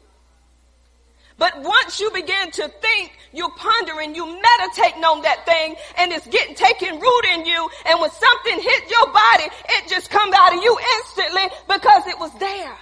But 1.36 1.60
once 1.62 1.98
you 1.98 2.10
begin 2.12 2.50
to 2.52 2.68
think, 2.68 3.12
you're 3.32 3.50
pondering, 3.56 4.14
you 4.14 4.24
meditating 4.24 5.02
on 5.02 5.22
that 5.22 5.44
thing, 5.44 5.74
and 5.98 6.12
it's 6.12 6.26
getting 6.28 6.54
taking 6.54 7.00
root 7.00 7.24
in 7.34 7.44
you, 7.44 7.68
and 7.86 8.00
when 8.00 8.10
something 8.10 8.60
hit 8.60 8.88
your 8.88 9.06
body, 9.06 9.44
it 9.70 9.88
just 9.88 10.10
comes 10.10 10.32
out 10.32 10.56
of 10.56 10.62
you 10.62 10.78
instantly 10.98 11.48
because 11.66 12.06
it 12.06 12.20
was 12.20 12.32
there. 12.38 12.76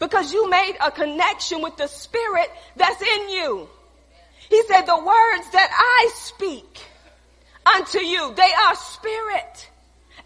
Because 0.00 0.32
you 0.32 0.50
made 0.50 0.76
a 0.84 0.90
connection 0.90 1.62
with 1.62 1.76
the 1.76 1.86
spirit 1.86 2.50
that's 2.74 3.00
in 3.00 3.28
you. 3.28 3.68
He 4.52 4.62
said, 4.64 4.82
the 4.82 4.98
words 4.98 5.50
that 5.52 5.70
I 5.72 6.10
speak 6.12 6.82
unto 7.64 8.00
you, 8.00 8.34
they 8.34 8.52
are 8.68 8.74
spirit 8.74 9.70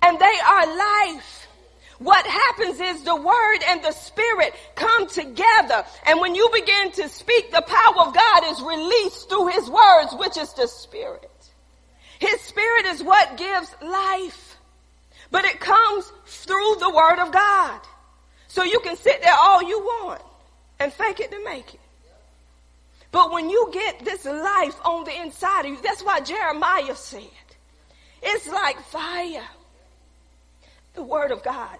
and 0.03 0.19
they 0.19 0.39
are 0.45 0.77
life. 0.77 1.47
What 2.01 2.27
happens 2.27 2.81
is 2.81 3.05
the 3.05 3.15
word 3.15 3.59
and 3.69 3.85
the 3.85 3.93
spirit 3.93 4.53
come 4.75 5.07
together. 5.07 5.85
And 6.07 6.21
when 6.21 6.35
you 6.35 6.51
begin 6.53 6.91
to 6.91 7.09
speak, 7.09 7.53
the 7.53 7.63
power 7.63 8.09
of 8.09 8.15
God 8.15 8.43
is 8.51 8.61
released 8.63 9.29
through 9.29 9.47
his 9.47 9.71
words, 9.71 10.13
which 10.19 10.37
is 10.37 10.53
the 10.55 10.67
spirit. 10.67 11.31
His 12.19 12.41
spirit 12.41 12.87
is 12.87 13.05
what 13.05 13.37
gives 13.37 13.73
life. 13.81 14.57
But 15.31 15.45
it 15.45 15.61
comes 15.61 16.13
through 16.27 16.77
the 16.81 16.91
word 16.91 17.21
of 17.21 17.31
God. 17.31 17.81
So 18.49 18.65
you 18.65 18.81
can 18.81 18.97
sit 18.97 19.23
there 19.23 19.37
all 19.39 19.63
you 19.63 19.79
want 19.79 20.23
and 20.81 20.93
fake 20.93 21.21
it 21.21 21.31
to 21.31 21.45
make 21.45 21.75
it. 21.75 21.81
But 23.17 23.33
when 23.33 23.49
you 23.49 23.71
get 23.73 24.05
this 24.05 24.27
life 24.27 24.79
on 24.85 25.05
the 25.05 25.23
inside 25.23 25.61
of 25.65 25.71
you, 25.71 25.79
that's 25.83 26.03
why 26.03 26.21
Jeremiah 26.21 26.95
said, 26.95 27.23
it's 28.23 28.47
like 28.47 28.79
fire. 28.79 29.49
The 30.93 31.03
word 31.03 31.31
of 31.31 31.43
God. 31.43 31.79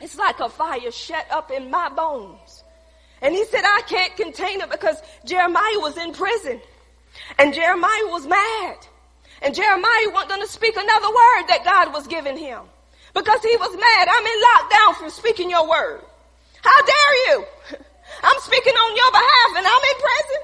It's 0.00 0.18
like 0.18 0.40
a 0.40 0.48
fire 0.48 0.90
shut 0.90 1.24
up 1.30 1.52
in 1.52 1.70
my 1.70 1.88
bones. 1.90 2.64
And 3.22 3.32
he 3.32 3.44
said, 3.44 3.60
I 3.62 3.82
can't 3.86 4.16
contain 4.16 4.60
it 4.60 4.68
because 4.72 5.00
Jeremiah 5.24 5.78
was 5.78 5.96
in 5.96 6.12
prison. 6.12 6.60
And 7.38 7.54
Jeremiah 7.54 8.10
was 8.10 8.26
mad. 8.26 8.78
And 9.42 9.54
Jeremiah 9.54 10.10
wasn't 10.12 10.30
going 10.30 10.42
to 10.42 10.52
speak 10.52 10.76
another 10.76 11.10
word 11.10 11.46
that 11.46 11.62
God 11.64 11.92
was 11.92 12.08
giving 12.08 12.36
him. 12.36 12.62
Because 13.14 13.40
he 13.44 13.56
was 13.56 13.70
mad. 13.70 14.08
I'm 14.10 14.26
in 14.26 14.42
lockdown 14.50 14.98
from 14.98 15.10
speaking 15.10 15.48
your 15.48 15.68
word. 15.68 16.02
How 16.60 16.82
dare 16.82 17.14
you? 17.28 17.44
I'm 18.22 18.40
speaking 18.40 18.74
on 18.74 18.96
your 18.96 19.10
behalf 19.12 19.50
and 19.56 19.66
I'm 19.66 19.84
in 19.90 19.98
prison. 20.06 20.40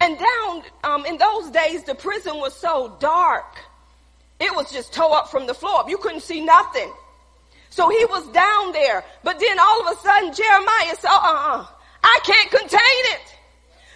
And 0.00 0.18
down 0.18 0.62
um, 0.84 1.06
in 1.06 1.18
those 1.18 1.50
days, 1.50 1.84
the 1.84 1.94
prison 1.94 2.36
was 2.36 2.54
so 2.54 2.96
dark. 3.00 3.58
It 4.40 4.54
was 4.54 4.70
just 4.70 4.92
toe 4.92 5.12
up 5.12 5.28
from 5.30 5.46
the 5.46 5.54
floor. 5.54 5.84
You 5.88 5.98
couldn't 5.98 6.22
see 6.22 6.40
nothing. 6.40 6.92
So 7.70 7.88
he 7.88 8.04
was 8.06 8.26
down 8.28 8.72
there. 8.72 9.04
But 9.24 9.40
then 9.40 9.58
all 9.58 9.86
of 9.88 9.96
a 9.96 10.00
sudden 10.00 10.32
Jeremiah 10.32 10.94
said, 10.98 11.10
uh-uh, 11.10 11.66
I 12.04 12.20
can't 12.24 12.50
contain 12.50 13.04
it. 13.14 13.34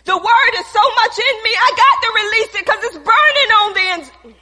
The 0.05 0.17
word 0.17 0.53
is 0.59 0.67
so 0.67 0.81
much 0.81 1.19
in 1.19 1.43
me, 1.45 1.51
I 1.51 1.73
got 1.77 2.03
to 2.03 2.13
release 2.23 2.55
it 2.55 2.67
because 2.67 2.85
it's 2.85 2.97
burning 2.97 3.51
on 3.63 3.73
the 3.73 3.81
ends. 3.81 4.37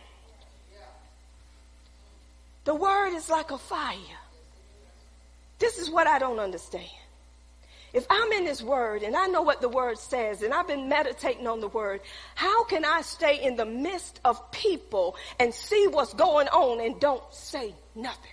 The 2.65 2.75
word 2.75 3.15
is 3.15 3.29
like 3.29 3.51
a 3.51 3.59
fire. 3.59 3.97
This 5.59 5.79
is 5.79 5.91
what 5.91 6.07
I 6.07 6.19
don't 6.19 6.39
understand. 6.39 6.89
If 7.93 8.07
I'm 8.09 8.33
in 8.33 8.45
this 8.45 8.63
word 8.63 9.03
and 9.03 9.17
I 9.17 9.27
know 9.27 9.43
what 9.43 9.61
the 9.61 9.69
word 9.69 9.99
says 9.99 10.43
and 10.43 10.55
I've 10.55 10.69
been 10.69 10.89
meditating 10.89 11.47
on 11.47 11.61
the 11.61 11.69
word, 11.69 12.01
how 12.35 12.65
can 12.65 12.85
I 12.85 13.03
stay 13.03 13.43
in 13.43 13.57
the 13.57 13.67
midst 13.67 14.21
of 14.25 14.53
people 14.53 15.17
and 15.41 15.53
see 15.53 15.89
what's 15.89 16.15
going 16.15 16.49
on 16.49 16.81
and 16.81 17.01
don't 17.01 17.23
say 17.33 17.75
nothing? 17.97 18.33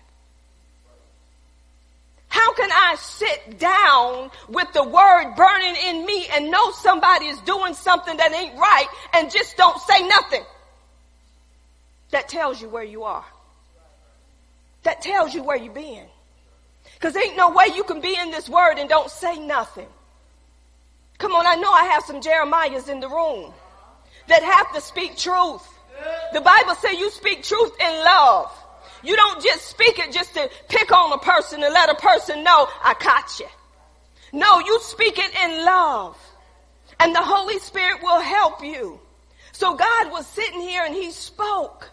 How 2.28 2.54
can 2.54 2.70
I 2.72 2.96
sit 3.00 3.58
down 3.58 4.30
with 4.48 4.72
the 4.74 4.84
word 4.84 5.34
burning 5.36 5.76
in 5.88 6.06
me 6.06 6.28
and 6.34 6.52
know 6.52 6.72
somebody 6.72 7.26
is 7.26 7.40
doing 7.42 7.74
something 7.74 8.16
that 8.18 8.34
ain't 8.34 8.58
right 8.60 8.88
and 9.14 9.32
just 9.32 9.58
don't 9.58 9.80
say 9.82 10.08
nothing? 10.08 10.44
That 12.12 12.30
tells 12.30 12.62
you 12.62 12.70
where 12.70 12.84
you 12.84 13.04
are. 13.04 13.26
That 14.84 15.02
tells 15.02 15.34
you 15.34 15.42
where 15.44 15.58
you've 15.58 15.74
been. 15.74 16.06
Cause 17.00 17.16
ain't 17.16 17.38
no 17.38 17.52
way 17.52 17.66
you 17.76 17.84
can 17.84 18.02
be 18.02 18.16
in 18.16 18.32
this 18.32 18.50
word 18.50 18.78
and 18.78 18.90
don't 18.90 19.12
say 19.12 19.38
nothing. 19.40 19.88
Come 21.18 21.34
on, 21.34 21.46
I 21.46 21.56
know 21.56 21.72
I 21.72 21.86
have 21.86 22.04
some 22.04 22.22
Jeremiahs 22.22 22.90
in 22.90 23.00
the 23.00 23.10
room 23.10 23.54
that 24.28 24.44
have 24.44 24.74
to 24.74 24.82
speak 24.82 25.18
truth. 25.18 25.68
The 26.34 26.42
Bible 26.42 26.76
says 26.76 26.94
you 26.94 27.10
speak 27.12 27.44
truth 27.44 27.72
in 27.80 28.04
love. 28.04 28.52
You 29.04 29.16
don't 29.16 29.42
just 29.44 29.68
speak 29.68 30.00
it 30.00 30.12
just 30.12 30.34
to 30.34 30.50
pick 30.70 30.92
on 30.92 31.14
a 31.14 31.18
person 31.18 31.64
and 31.64 31.74
let 31.74 31.90
a 31.90 31.96
person 31.96 32.44
know 32.44 32.68
I 32.84 32.94
caught 32.96 33.40
you. 33.40 33.48
No, 34.34 34.60
you 34.60 34.80
speak 34.82 35.18
it 35.18 35.36
in 35.44 35.66
love. 35.66 36.18
And 37.00 37.14
the 37.14 37.22
Holy 37.22 37.60
Spirit 37.60 38.02
will 38.02 38.20
help 38.20 38.64
you. 38.64 39.00
So 39.52 39.76
God 39.76 40.12
was 40.12 40.28
sitting 40.28 40.62
here 40.62 40.84
and 40.86 40.94
he 40.94 41.12
spoke 41.12 41.90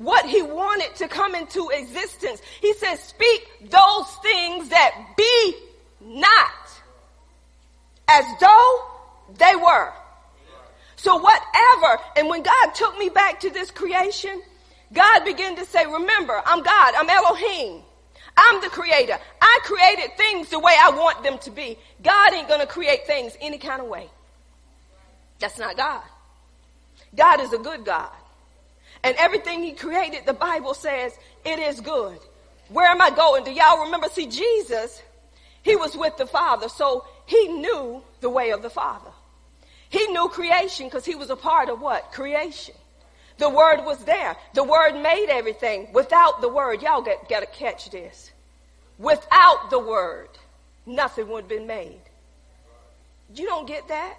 what 0.00 0.24
he 0.24 0.40
wanted 0.40 0.96
to 0.96 1.06
come 1.08 1.34
into 1.34 1.68
existence. 1.68 2.40
He 2.62 2.72
said, 2.72 2.94
speak 2.96 3.46
those 3.60 4.06
things 4.22 4.70
that 4.70 4.92
be 5.14 5.54
not 6.00 6.48
as 8.08 8.24
though 8.40 8.80
they 9.38 9.54
were. 9.56 9.92
So 10.96 11.16
whatever, 11.16 12.02
and 12.16 12.30
when 12.30 12.42
God 12.42 12.74
took 12.74 12.98
me 12.98 13.10
back 13.10 13.40
to 13.40 13.50
this 13.50 13.70
creation, 13.70 14.40
God 14.90 15.26
began 15.26 15.54
to 15.56 15.66
say, 15.66 15.84
remember, 15.84 16.40
I'm 16.46 16.62
God, 16.62 16.94
I'm 16.96 17.10
Elohim. 17.10 17.82
I'm 18.38 18.62
the 18.62 18.70
creator. 18.70 19.18
I 19.42 19.60
created 19.64 20.16
things 20.16 20.48
the 20.48 20.60
way 20.60 20.72
I 20.82 20.92
want 20.92 21.22
them 21.22 21.36
to 21.40 21.50
be. 21.50 21.76
God 22.02 22.32
ain't 22.32 22.48
gonna 22.48 22.66
create 22.66 23.06
things 23.06 23.36
any 23.38 23.58
kind 23.58 23.82
of 23.82 23.86
way. 23.86 24.08
That's 25.40 25.58
not 25.58 25.76
God. 25.76 26.02
God 27.14 27.40
is 27.42 27.52
a 27.52 27.58
good 27.58 27.84
God. 27.84 28.10
And 29.02 29.16
everything 29.16 29.62
he 29.62 29.72
created, 29.72 30.26
the 30.26 30.32
Bible 30.32 30.74
says 30.74 31.12
it 31.44 31.58
is 31.58 31.80
good. 31.80 32.18
Where 32.68 32.90
am 32.90 33.00
I 33.00 33.10
going? 33.10 33.44
Do 33.44 33.52
y'all 33.52 33.84
remember? 33.84 34.08
See, 34.08 34.26
Jesus, 34.26 35.02
he 35.62 35.76
was 35.76 35.96
with 35.96 36.16
the 36.16 36.26
Father, 36.26 36.68
so 36.68 37.04
he 37.26 37.48
knew 37.48 38.02
the 38.20 38.30
way 38.30 38.50
of 38.50 38.62
the 38.62 38.70
Father. 38.70 39.10
He 39.88 40.06
knew 40.08 40.28
creation 40.28 40.86
because 40.86 41.04
he 41.04 41.14
was 41.16 41.30
a 41.30 41.36
part 41.36 41.68
of 41.68 41.80
what? 41.80 42.12
Creation. 42.12 42.74
The 43.38 43.48
word 43.48 43.84
was 43.84 44.04
there. 44.04 44.36
The 44.54 44.62
word 44.62 45.00
made 45.00 45.26
everything. 45.30 45.88
Without 45.92 46.40
the 46.40 46.48
word, 46.48 46.82
y'all 46.82 47.02
got, 47.02 47.28
got 47.28 47.40
to 47.40 47.46
catch 47.46 47.90
this. 47.90 48.30
Without 48.98 49.70
the 49.70 49.78
word, 49.78 50.28
nothing 50.84 51.26
would 51.28 51.44
have 51.44 51.48
been 51.48 51.66
made. 51.66 52.02
You 53.34 53.46
don't 53.46 53.66
get 53.66 53.88
that? 53.88 54.18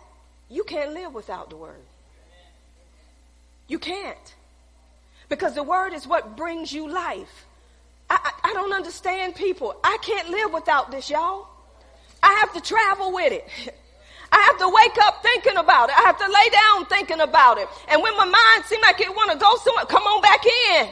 You 0.50 0.64
can't 0.64 0.94
live 0.94 1.14
without 1.14 1.50
the 1.50 1.56
word. 1.56 1.86
You 3.68 3.80
can't. 3.80 4.36
Because 5.32 5.56
the 5.56 5.64
word 5.64 5.94
is 5.94 6.06
what 6.06 6.36
brings 6.36 6.74
you 6.74 6.92
life. 6.92 7.48
I, 8.10 8.20
I, 8.20 8.50
I 8.50 8.54
don't 8.54 8.74
understand 8.74 9.34
people. 9.34 9.74
I 9.82 9.98
can't 10.04 10.30
live 10.30 10.52
without 10.52 10.92
this, 10.92 11.10
y'all. 11.10 11.48
I 12.22 12.36
have 12.44 12.52
to 12.52 12.60
travel 12.60 13.14
with 13.14 13.32
it. 13.32 13.48
I 14.34 14.40
have 14.52 14.60
to 14.60 14.68
wake 14.68 15.00
up 15.08 15.24
thinking 15.24 15.56
about 15.56 15.88
it. 15.88 15.96
I 15.96 16.04
have 16.04 16.20
to 16.20 16.28
lay 16.28 16.50
down 16.52 16.86
thinking 16.92 17.22
about 17.24 17.60
it. 17.60 17.68
And 17.88 18.04
when 18.04 18.12
my 18.18 18.28
mind 18.28 18.68
seems 18.68 18.84
like 18.84 19.00
it 19.00 19.08
want 19.08 19.32
to 19.32 19.40
go 19.40 19.56
somewhere, 19.64 19.88
come 19.88 20.04
on 20.04 20.20
back 20.20 20.44
in. 20.44 20.92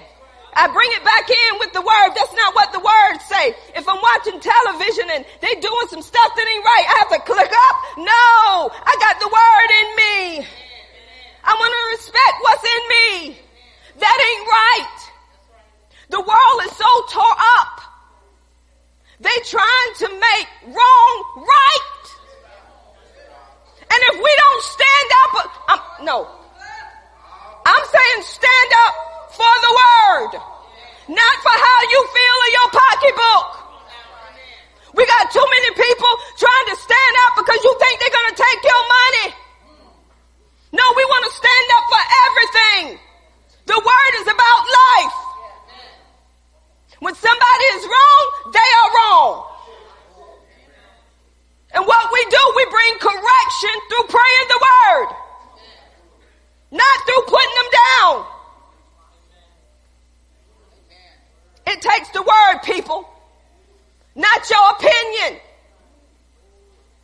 I 0.56 0.72
bring 0.72 0.88
it 0.96 1.04
back 1.04 1.28
in 1.28 1.60
with 1.60 1.76
the 1.76 1.84
word. 1.84 2.16
That's 2.16 2.32
not 2.32 2.56
what 2.56 2.72
the 2.72 2.80
words 2.80 3.24
say. 3.28 3.60
If 3.76 3.92
I'm 3.92 4.00
watching 4.00 4.40
television 4.40 5.20
and 5.20 5.28
they 5.44 5.52
doing 5.60 5.88
some 5.92 6.02
stuff 6.02 6.32
that 6.32 6.48
ain't 6.48 6.64
right, 6.64 6.86
I 6.88 6.96
have 7.04 7.12
to 7.12 7.22
click 7.28 7.52
up. 7.52 7.76
No, 8.08 8.72
I 8.72 8.94
got 9.04 9.20
the 9.20 9.28
word 9.28 9.70
in 9.84 9.88
me. 10.00 10.48
I 11.44 11.52
want 11.60 11.72
to 11.76 11.84
respect 12.00 12.36
what's 12.40 12.64
in 12.64 12.84
me. 12.88 13.49
That 14.00 14.18
ain't 14.30 14.48
right. 14.48 14.98
The 16.10 16.22
world 16.22 16.58
is 16.66 16.74
so 16.76 16.92
tore 17.12 17.40
up. 17.60 17.76
They 19.20 19.38
trying 19.46 19.92
to 20.00 20.08
make 20.08 20.48
wrong 20.72 21.14
right. 21.36 22.06
And 23.92 24.00
if 24.10 24.16
we 24.16 24.32
don't 24.40 24.64
stand 24.64 25.10
up, 25.22 25.32
um, 25.70 26.06
no. 26.06 26.18
I'm 27.66 27.86
saying 27.86 28.20
stand 28.24 28.72
up 28.88 28.94
for 29.36 29.54
the 29.68 29.72
word, 29.76 30.32
not 31.12 31.36
for 31.44 31.56
how 31.60 31.80
you 31.92 32.00
feel 32.08 32.38
in 32.48 32.52
your 32.56 32.70
pocketbook. 32.72 33.50
We 34.96 35.06
got 35.06 35.32
too 35.32 35.46
many 35.46 35.72
people 35.76 36.12
trying 36.40 36.68
to 36.72 36.76
stand 36.80 37.16
up 37.28 37.44
because 37.44 37.60
you 37.64 37.76
think 37.78 38.00
they're 38.00 38.16
going 38.16 38.32
to 38.32 38.40
take 38.40 38.62
your 38.64 38.84
money. 38.88 39.28
No, 40.72 40.86
we 40.96 41.04
want 41.06 41.26
to 41.28 41.34
stand 41.36 41.68
up 41.76 41.86
for 41.92 42.04
everything. 42.26 43.09
The 43.70 43.78
word 43.78 44.14
is 44.16 44.24
about 44.24 44.62
life. 44.82 45.18
When 47.02 47.14
somebody 47.14 47.66
is 47.76 47.86
wrong, 47.86 48.52
they 48.52 48.70
are 48.82 48.90
wrong. 48.98 49.46
And 51.76 51.86
what 51.86 52.12
we 52.12 52.26
do, 52.32 52.54
we 52.56 52.66
bring 52.66 52.98
correction 52.98 53.76
through 53.88 54.08
praying 54.10 54.48
the 54.48 54.60
word. 54.70 55.08
Not 56.72 56.98
through 57.06 57.24
putting 57.28 57.56
them 57.58 57.70
down. 57.86 58.26
It 61.68 61.82
takes 61.82 62.10
the 62.10 62.24
word, 62.24 62.64
people. 62.64 63.08
Not 64.16 64.50
your 64.50 64.72
opinion. 64.72 65.42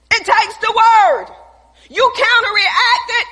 It 0.09 0.26
takes 0.26 0.57
the 0.57 0.74
word. 0.76 1.28
You 1.91 2.11
counteract 2.16 3.09
it. 3.09 3.28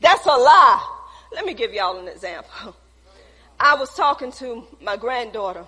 That's 0.00 0.24
a 0.24 0.38
lie. 0.38 0.89
Let 1.32 1.44
me 1.44 1.54
give 1.54 1.72
y'all 1.72 1.98
an 1.98 2.08
example. 2.08 2.74
I 3.60 3.74
was 3.74 3.94
talking 3.94 4.32
to 4.32 4.66
my 4.80 4.96
granddaughter. 4.96 5.64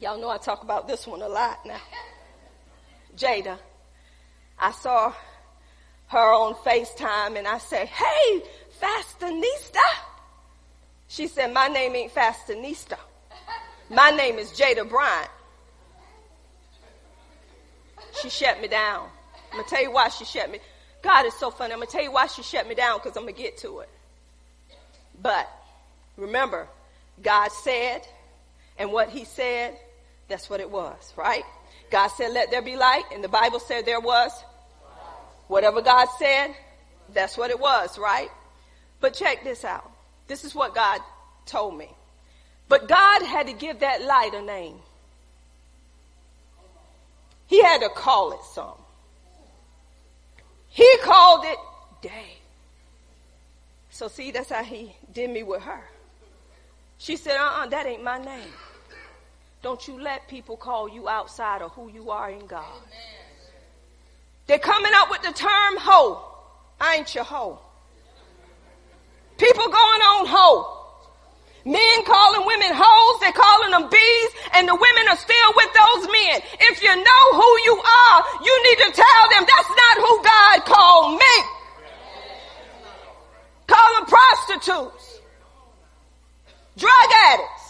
Y'all 0.00 0.20
know 0.20 0.28
I 0.28 0.38
talk 0.38 0.62
about 0.62 0.88
this 0.88 1.06
one 1.06 1.22
a 1.22 1.28
lot 1.28 1.64
now. 1.64 1.80
Jada. 3.16 3.58
I 4.58 4.72
saw 4.72 5.12
her 6.08 6.18
on 6.18 6.54
FaceTime 6.54 7.36
and 7.36 7.46
I 7.46 7.58
said, 7.58 7.88
Hey, 7.88 8.42
Fastanista. 8.80 9.80
She 11.08 11.28
said, 11.28 11.52
My 11.52 11.68
name 11.68 11.94
ain't 11.94 12.14
Fastanista. 12.14 12.98
My 13.90 14.10
name 14.10 14.38
is 14.38 14.50
Jada 14.52 14.88
Bryant. 14.88 15.30
She 18.20 18.30
shut 18.30 18.60
me 18.60 18.68
down. 18.68 19.08
I'm 19.52 19.58
gonna 19.58 19.68
tell 19.68 19.82
you 19.82 19.92
why 19.92 20.08
she 20.08 20.24
shut 20.24 20.50
me. 20.50 20.58
God 21.02 21.26
is 21.26 21.34
so 21.34 21.50
funny. 21.50 21.72
I'm 21.72 21.78
gonna 21.78 21.90
tell 21.90 22.02
you 22.02 22.12
why 22.12 22.26
she 22.26 22.42
shut 22.42 22.66
me 22.66 22.74
down 22.74 22.98
because 22.98 23.16
I'm 23.16 23.24
gonna 23.24 23.32
get 23.32 23.58
to 23.58 23.80
it. 23.80 23.88
But 25.26 25.48
remember, 26.16 26.68
God 27.20 27.50
said, 27.50 28.02
and 28.78 28.92
what 28.92 29.08
He 29.08 29.24
said, 29.24 29.76
that's 30.28 30.48
what 30.48 30.60
it 30.60 30.70
was, 30.70 31.12
right? 31.16 31.42
God 31.90 32.08
said, 32.08 32.30
let 32.30 32.52
there 32.52 32.62
be 32.62 32.76
light. 32.76 33.02
And 33.12 33.24
the 33.24 33.28
Bible 33.28 33.58
said 33.58 33.84
there 33.84 33.98
was. 33.98 34.30
Whatever 35.48 35.82
God 35.82 36.06
said, 36.20 36.54
that's 37.12 37.36
what 37.36 37.50
it 37.50 37.58
was, 37.58 37.98
right? 37.98 38.28
But 39.00 39.14
check 39.14 39.42
this 39.42 39.64
out. 39.64 39.90
This 40.28 40.44
is 40.44 40.54
what 40.54 40.76
God 40.76 41.00
told 41.44 41.76
me. 41.76 41.88
But 42.68 42.86
God 42.86 43.22
had 43.22 43.48
to 43.48 43.52
give 43.52 43.80
that 43.80 44.02
light 44.02 44.30
a 44.32 44.42
name. 44.42 44.76
He 47.48 47.64
had 47.64 47.80
to 47.80 47.88
call 47.88 48.30
it 48.30 48.44
something. 48.54 48.84
He 50.68 50.88
called 51.02 51.44
it 51.46 51.58
day. 52.00 52.36
So 53.90 54.08
see, 54.08 54.30
that's 54.30 54.50
how 54.50 54.62
he 54.62 54.94
did 55.16 55.30
me 55.30 55.42
with 55.42 55.62
her. 55.62 55.82
She 56.98 57.16
said, 57.16 57.36
uh-uh, 57.36 57.66
that 57.68 57.86
ain't 57.86 58.04
my 58.04 58.18
name. 58.18 58.52
Don't 59.62 59.88
you 59.88 60.00
let 60.00 60.28
people 60.28 60.56
call 60.56 60.88
you 60.88 61.08
outside 61.08 61.60
of 61.62 61.72
who 61.72 61.90
you 61.90 62.10
are 62.10 62.30
in 62.30 62.46
God. 62.46 62.64
Amen. 62.64 63.16
They're 64.46 64.58
coming 64.58 64.92
up 64.94 65.10
with 65.10 65.22
the 65.22 65.32
term 65.32 65.74
hoe. 65.78 66.22
I 66.80 66.96
ain't 66.96 67.14
your 67.14 67.24
hoe. 67.24 67.58
People 69.38 69.64
going 69.64 70.02
on 70.14 70.26
hoe. 70.26 70.72
Men 71.64 72.04
calling 72.06 72.46
women 72.46 72.70
hoes, 72.70 73.20
they're 73.20 73.34
calling 73.34 73.72
them 73.72 73.90
bees, 73.90 74.30
and 74.54 74.68
the 74.68 74.74
women 74.74 75.04
are 75.10 75.18
still 75.18 75.50
with 75.56 75.70
those 75.74 76.06
men. 76.06 76.36
If 76.70 76.80
you 76.80 76.94
know 76.94 77.24
who 77.34 77.50
you 77.66 77.74
are, 77.74 78.18
you 78.44 78.54
need 78.70 78.78
to 78.86 79.02
tell 79.02 79.24
them 79.34 79.42
that's 79.50 79.72
not 79.74 79.96
who 79.98 80.12
God 80.22 80.56
called 80.64 81.18
me. 81.18 81.34
Call 83.66 83.94
them 83.98 84.06
prostitutes, 84.06 85.18
drug 86.78 87.10
addicts, 87.34 87.66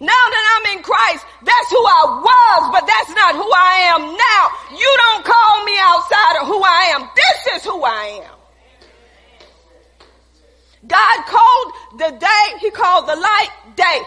now 0.00 0.06
that 0.30 0.44
I'm 0.54 0.78
in 0.78 0.82
Christ, 0.84 1.26
that's 1.42 1.70
who 1.70 1.82
I 1.82 2.22
was, 2.22 2.70
but 2.70 2.86
that's 2.86 3.10
not 3.10 3.34
who 3.34 3.50
I 3.50 3.90
am 3.90 4.02
now. 4.14 4.44
You 4.78 4.90
don't 5.02 5.24
call 5.26 5.64
me 5.64 5.74
outside 5.82 6.34
of 6.40 6.46
who 6.46 6.62
I 6.62 6.94
am. 6.94 7.10
This 7.18 7.56
is 7.58 7.64
who 7.64 7.82
I 7.82 8.22
am. 8.22 8.38
God 10.86 11.18
called 11.26 11.72
the 11.98 12.10
day, 12.16 12.46
He 12.60 12.70
called 12.70 13.08
the 13.08 13.16
light 13.16 13.50
day. 13.74 13.98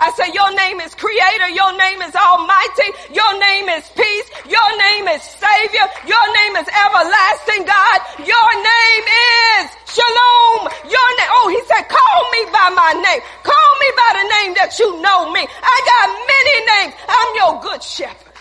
I 0.00 0.10
said, 0.18 0.34
your 0.34 0.50
name 0.54 0.80
is 0.80 0.94
creator. 0.94 1.48
Your 1.54 1.70
name 1.78 2.02
is 2.02 2.14
almighty. 2.14 2.88
Your 3.14 3.38
name 3.38 3.68
is 3.70 3.86
peace. 3.94 4.28
Your 4.46 4.70
name 4.78 5.06
is 5.08 5.22
savior. 5.22 5.86
Your 6.06 6.26
name 6.34 6.54
is 6.58 6.66
everlasting 6.66 7.62
God. 7.66 7.98
Your 8.26 8.50
name 8.58 9.06
is 9.06 9.64
shalom. 9.86 10.66
Your 10.90 11.08
name. 11.18 11.30
Oh, 11.38 11.46
he 11.50 11.62
said, 11.66 11.86
call 11.86 12.20
me 12.34 12.42
by 12.50 12.68
my 12.74 12.92
name. 12.98 13.22
Call 13.46 13.70
me 13.78 13.88
by 13.94 14.10
the 14.18 14.26
name 14.26 14.52
that 14.58 14.74
you 14.78 14.98
know 15.02 15.30
me. 15.30 15.46
I 15.46 15.76
got 15.86 16.06
many 16.26 16.56
names. 16.74 16.94
I'm 17.06 17.30
your 17.38 17.52
good 17.62 17.82
shepherd. 17.82 18.34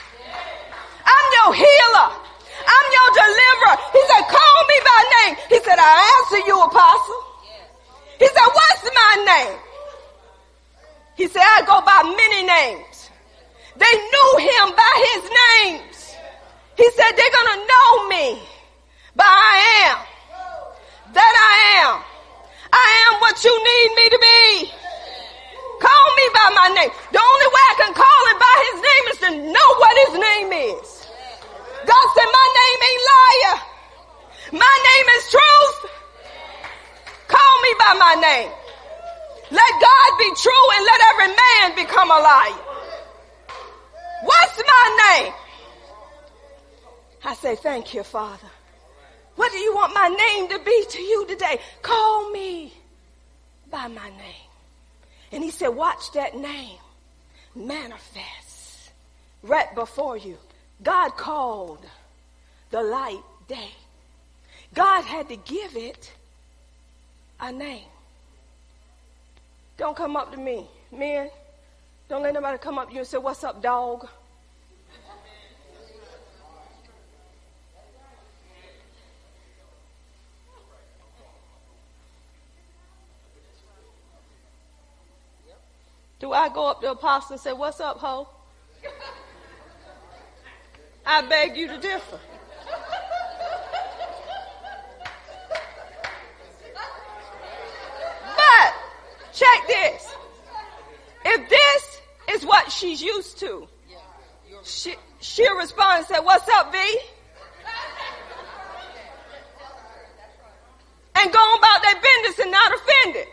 I'm 1.06 1.28
your 1.46 1.54
healer. 1.54 2.21
I'm 2.72 2.88
your 2.98 3.10
deliverer. 3.20 3.76
He 3.92 4.02
said, 4.08 4.24
call 4.32 4.58
me 4.72 4.78
by 4.88 5.00
name. 5.18 5.34
He 5.50 5.60
said, 5.60 5.78
I 5.80 5.92
answer 6.16 6.42
you, 6.48 6.56
apostle. 6.56 7.22
He 8.20 8.28
said, 8.28 8.48
what's 8.48 8.84
my 8.96 9.14
name? 9.28 9.58
He 11.16 11.28
said, 11.28 11.44
I 11.44 11.62
go 11.66 11.82
by 11.82 12.02
many 12.06 12.42
names. 12.48 13.10
They 13.76 13.94
knew 14.12 14.30
him 14.40 14.66
by 14.76 14.94
his 15.10 15.24
names. 15.44 16.16
He 16.78 16.88
said, 16.92 17.12
they're 17.18 17.36
going 17.36 17.52
to 17.56 17.60
know 17.68 17.90
me 18.10 18.26
by 19.16 19.26
I 19.28 19.56
am. 19.86 19.98
That 21.14 21.34
I 21.36 21.54
am. 21.84 21.94
I 22.72 22.88
am 23.08 23.20
what 23.20 23.44
you 23.44 23.52
need 23.52 23.90
me 23.96 24.06
to 24.10 24.20
be. 24.20 24.72
Call 25.82 26.06
me 26.16 26.26
by 26.34 26.48
my 26.56 26.68
name. 26.78 26.92
The 27.12 27.20
only 27.20 27.48
way 27.52 27.64
I 27.70 27.76
can 27.78 27.94
call 27.94 28.22
him 28.32 28.38
by 28.40 28.56
his 28.70 28.78
name 28.82 29.06
is 29.12 29.18
to 29.26 29.30
know 29.52 29.68
what 29.82 29.94
his 30.08 30.14
name 30.20 30.50
is. 30.78 31.01
God 31.86 32.08
said, 32.16 32.30
my 32.32 32.48
name 32.62 32.80
ain't 32.90 33.04
liar. 33.12 33.58
My 34.54 34.76
name 34.90 35.08
is 35.18 35.32
truth. 35.32 35.92
Call 37.28 37.62
me 37.62 37.72
by 37.80 37.94
my 38.00 38.16
name. 38.22 38.52
Let 39.52 39.72
God 39.82 40.18
be 40.18 40.32
true 40.36 40.66
and 40.76 40.86
let 40.86 41.02
every 41.14 41.28
man 41.28 41.76
become 41.76 42.12
a 42.12 42.20
liar. 42.20 42.60
What's 44.24 44.58
my 44.58 45.20
name? 45.20 45.34
I 47.24 47.36
say, 47.36 47.56
thank 47.56 47.94
you, 47.94 48.04
Father. 48.04 48.48
What 49.36 49.52
do 49.52 49.58
you 49.58 49.74
want 49.74 49.94
my 49.94 50.08
name 50.08 50.50
to 50.50 50.60
be 50.64 50.86
to 50.90 51.02
you 51.02 51.26
today? 51.28 51.60
Call 51.82 52.32
me 52.32 52.74
by 53.70 53.88
my 53.88 54.10
name. 54.10 54.50
And 55.32 55.44
he 55.44 55.52
said, 55.52 55.70
watch 55.70 56.12
that 56.14 56.36
name 56.36 56.78
manifest 57.56 58.92
right 59.44 59.74
before 59.76 60.18
you. 60.18 60.38
God 60.84 61.10
called 61.12 61.86
the 62.72 62.82
light 62.82 63.22
day. 63.48 63.72
God 64.74 65.04
had 65.04 65.30
to 65.30 65.36
give 65.36 65.76
it 65.76 66.12
a 67.40 67.52
name. 67.52 67.86
Don't 69.78 69.96
come 69.96 70.16
up 70.16 70.32
to 70.32 70.38
me. 70.38 70.68
Men, 70.92 71.30
don't 72.08 72.24
let 72.24 72.34
nobody 72.34 72.58
come 72.58 72.78
up 72.78 72.88
to 72.88 72.94
you 72.94 73.00
and 73.00 73.08
say, 73.08 73.18
What's 73.18 73.44
up, 73.44 73.62
dog? 73.62 74.08
Do 86.20 86.34
I 86.34 86.50
go 86.50 86.68
up 86.68 86.82
to 86.82 86.92
apostle 86.92 87.34
and 87.34 87.42
say, 87.42 87.52
What's 87.52 87.80
up, 87.80 87.98
ho? 87.98 88.28
I 91.06 91.22
beg 91.28 91.58
you 91.58 91.68
to 91.68 91.78
differ. 91.78 92.20
But 98.36 98.74
check 99.34 99.68
this. 99.68 100.16
If 101.26 101.50
this 101.50 102.02
is 102.32 102.46
what 102.46 102.72
she's 102.72 103.02
used 103.02 103.40
to, 103.40 103.68
she, 104.64 104.96
she'll 105.20 105.56
respond 105.58 106.00
and 106.00 106.08
say, 106.08 106.20
what's 106.22 106.48
up, 106.50 106.72
V? 106.72 106.78
And 111.16 111.32
go 111.32 111.56
about 111.56 111.82
their 111.84 111.96
business 111.96 112.40
and 112.40 112.52
not 112.52 112.72
offended. 112.74 113.28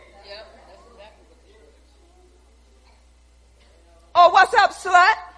Or 4.15 4.31
what's 4.31 4.53
up, 4.55 4.71
slut? 4.71 5.28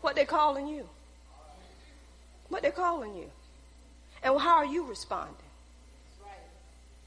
What 0.00 0.16
they 0.16 0.24
calling 0.24 0.68
you? 0.68 0.88
What 2.48 2.62
they 2.62 2.70
calling 2.70 3.16
you? 3.16 3.30
And 4.22 4.38
how 4.40 4.56
are 4.56 4.66
you 4.66 4.84
responding? 4.86 5.34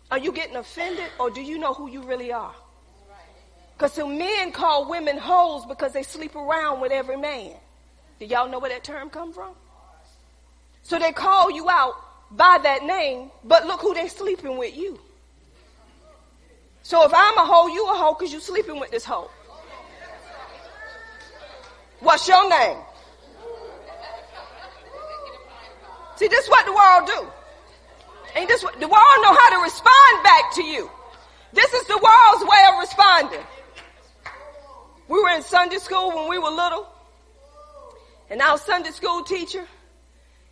Are 0.10 0.18
you 0.18 0.32
getting 0.32 0.58
offended 0.58 1.08
or 1.20 1.30
do 1.30 1.42
you 1.42 1.58
know 1.58 1.74
who 1.74 1.90
you 1.90 2.02
really 2.04 2.32
are? 2.32 2.54
Because 3.78 3.94
some 3.94 4.18
men 4.18 4.52
call 4.52 4.88
women 4.90 5.18
hoes 5.18 5.66
because 5.66 5.94
they 5.94 6.04
sleep 6.04 6.36
around 6.36 6.82
with 6.82 6.92
every 6.92 7.18
man. 7.18 7.54
Do 8.20 8.26
y'all 8.26 8.48
know 8.48 8.60
where 8.60 8.70
that 8.70 8.84
term 8.84 9.10
come 9.10 9.34
from? 9.34 9.54
So 10.84 11.00
they 11.00 11.12
call 11.12 11.50
you 11.50 11.70
out 11.70 11.96
by 12.32 12.60
that 12.62 12.84
name, 12.84 13.32
but 13.44 13.66
look 13.66 13.82
who 13.82 13.94
they 13.94 14.08
sleeping 14.08 14.58
with 14.58 14.76
you. 14.76 15.00
So 16.84 17.04
if 17.06 17.12
I'm 17.14 17.38
a 17.38 17.46
hoe, 17.46 17.68
you 17.68 17.86
a 17.86 17.96
hoe 17.96 18.14
because 18.14 18.34
you 18.34 18.40
sleeping 18.40 18.80
with 18.80 18.92
this 18.92 19.06
hoe. 19.06 19.30
What's 22.02 22.28
your 22.28 22.50
name? 22.50 22.78
See, 26.18 26.28
this 26.28 26.46
is 26.46 26.50
what 26.50 26.66
the 26.66 26.74
world 26.74 27.08
do. 27.08 27.28
Ain't 28.36 28.48
this 28.48 28.64
what 28.64 28.80
the 28.80 28.88
world 28.88 29.18
know 29.22 29.34
how 29.34 29.50
to 29.58 29.64
respond 29.64 30.24
back 30.24 30.54
to 30.56 30.64
you? 30.64 30.90
This 31.54 31.74
is 31.74 31.86
the 31.88 31.98
world's 31.98 32.44
way 32.44 32.66
of 32.72 32.80
responding. 32.80 33.46
We 35.08 35.22
were 35.22 35.30
in 35.30 35.44
Sunday 35.44 35.78
school 35.78 36.16
when 36.16 36.30
we 36.30 36.38
were 36.40 36.50
little, 36.50 36.88
and 38.30 38.42
our 38.42 38.58
Sunday 38.58 38.92
school 38.92 39.24
teacher, 39.24 39.68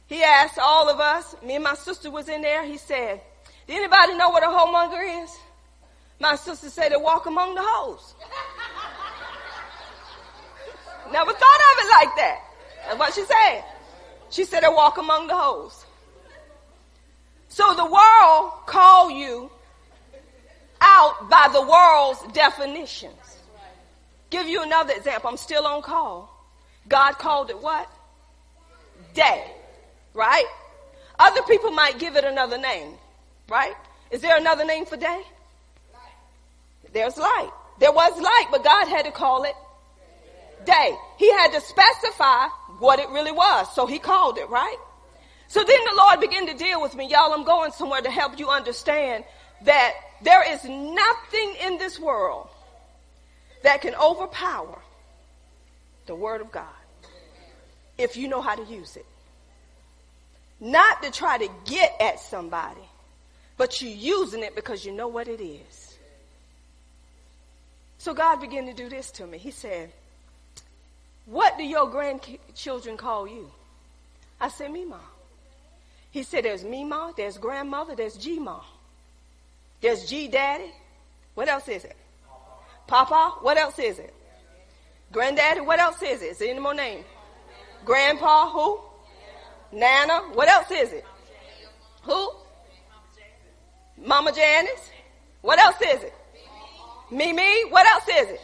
he 0.07 0.21
asked 0.21 0.59
all 0.59 0.89
of 0.89 0.99
us, 0.99 1.35
me 1.43 1.55
and 1.55 1.63
my 1.63 1.75
sister 1.75 2.11
was 2.11 2.27
in 2.27 2.41
there, 2.41 2.65
he 2.65 2.77
said, 2.77 3.21
"Did 3.67 3.77
anybody 3.77 4.15
know 4.15 4.29
what 4.29 4.43
a 4.43 4.47
whoremonger 4.47 5.23
is? 5.23 5.37
My 6.19 6.35
sister 6.35 6.69
said 6.69 6.91
they 6.91 6.97
walk 6.97 7.25
among 7.25 7.55
the 7.55 7.63
hoes. 7.63 8.13
Never 11.11 11.31
thought 11.33 11.61
of 11.71 11.85
it 11.85 11.89
like 11.91 12.15
that. 12.17 12.39
That's 12.85 12.99
what 12.99 13.13
she 13.13 13.23
said. 13.23 13.63
She 14.29 14.43
said 14.45 14.63
I 14.63 14.69
walk 14.69 14.97
among 14.97 15.27
the 15.27 15.35
hoes. 15.35 15.85
So 17.49 17.73
the 17.73 17.85
world 17.85 18.53
call 18.67 19.09
you 19.09 19.49
out 20.81 21.29
by 21.29 21.49
the 21.51 21.61
world's 21.61 22.33
definitions. 22.33 23.37
Give 24.29 24.47
you 24.47 24.61
another 24.61 24.93
example. 24.93 25.29
I'm 25.29 25.37
still 25.37 25.65
on 25.65 25.81
call. 25.81 26.29
God 26.87 27.13
called 27.13 27.49
it 27.49 27.59
what? 27.59 27.89
Day. 29.13 29.51
Right? 30.13 30.45
Other 31.17 31.41
people 31.43 31.71
might 31.71 31.99
give 31.99 32.15
it 32.15 32.23
another 32.23 32.57
name. 32.57 32.93
Right? 33.49 33.75
Is 34.11 34.21
there 34.21 34.37
another 34.37 34.65
name 34.65 34.85
for 34.85 34.97
day? 34.97 35.23
There's 36.93 37.17
light. 37.17 37.51
There 37.79 37.91
was 37.91 38.19
light, 38.19 38.47
but 38.51 38.63
God 38.63 38.87
had 38.87 39.05
to 39.05 39.11
call 39.11 39.43
it 39.43 39.55
day. 40.65 40.95
He 41.17 41.31
had 41.31 41.51
to 41.53 41.61
specify 41.61 42.47
what 42.79 42.99
it 42.99 43.09
really 43.09 43.31
was. 43.31 43.73
So 43.73 43.85
he 43.85 43.99
called 43.99 44.37
it, 44.37 44.49
right? 44.49 44.77
So 45.47 45.63
then 45.63 45.79
the 45.85 45.95
Lord 45.95 46.19
began 46.19 46.47
to 46.47 46.53
deal 46.53 46.81
with 46.81 46.95
me. 46.95 47.07
Y'all, 47.07 47.33
I'm 47.33 47.43
going 47.43 47.71
somewhere 47.71 48.01
to 48.01 48.11
help 48.11 48.39
you 48.39 48.49
understand 48.49 49.23
that 49.63 49.93
there 50.21 50.51
is 50.53 50.63
nothing 50.63 51.55
in 51.65 51.77
this 51.77 51.99
world 51.99 52.49
that 53.63 53.81
can 53.81 53.95
overpower 53.95 54.79
the 56.05 56.15
Word 56.15 56.41
of 56.41 56.51
God 56.51 56.65
if 57.97 58.15
you 58.15 58.27
know 58.27 58.41
how 58.41 58.55
to 58.55 58.63
use 58.63 58.95
it. 58.95 59.05
Not 60.59 61.03
to 61.03 61.11
try 61.11 61.37
to 61.37 61.49
get 61.65 61.95
at 61.99 62.19
somebody, 62.19 62.81
but 63.57 63.81
you're 63.81 63.91
using 63.91 64.43
it 64.43 64.55
because 64.55 64.85
you 64.85 64.91
know 64.91 65.07
what 65.07 65.27
it 65.27 65.41
is. 65.41 65.97
So 67.97 68.13
God 68.13 68.37
began 68.37 68.65
to 68.67 68.73
do 68.73 68.87
this 68.87 69.11
to 69.11 69.27
me. 69.27 69.37
He 69.37 69.51
said, 69.51 69.91
What 71.29 71.59
do 71.59 71.63
your 71.63 71.87
grandchildren 71.87 72.97
call 72.97 73.27
you? 73.27 73.51
I 74.41 74.49
said, 74.49 74.71
Mima. 74.71 74.99
He 76.09 76.23
said, 76.23 76.45
There's 76.45 76.63
Mima, 76.63 77.13
there's 77.15 77.37
grandmother, 77.37 77.95
there's 77.95 78.17
G 78.17 78.39
Ma. 78.39 78.59
There's 79.79 80.05
G 80.09 80.27
Daddy. 80.27 80.71
What 81.35 81.47
else 81.47 81.67
is 81.67 81.85
it? 81.85 81.95
Papa. 82.87 83.35
What 83.41 83.57
else 83.57 83.77
is 83.77 83.99
it? 83.99 84.13
Granddaddy. 85.11 85.61
What 85.61 85.79
else 85.79 86.01
is 86.01 86.21
it? 86.23 86.31
Is 86.31 86.37
there 86.39 86.49
any 86.49 86.59
more 86.59 86.73
name? 86.73 87.05
Grandpa. 87.85 88.49
Who? 88.49 88.79
Nana. 89.71 90.21
What 90.33 90.49
else 90.49 90.71
is 90.71 90.91
it? 90.91 91.05
Who? 92.03 92.31
Mama 94.03 94.31
Janice. 94.31 94.89
What 95.41 95.59
else 95.59 95.77
is 95.81 96.03
it? 96.03 96.13
Mimi. 97.11 97.69
What 97.69 97.85
else 97.85 98.07
is 98.07 98.29
it? 98.31 98.41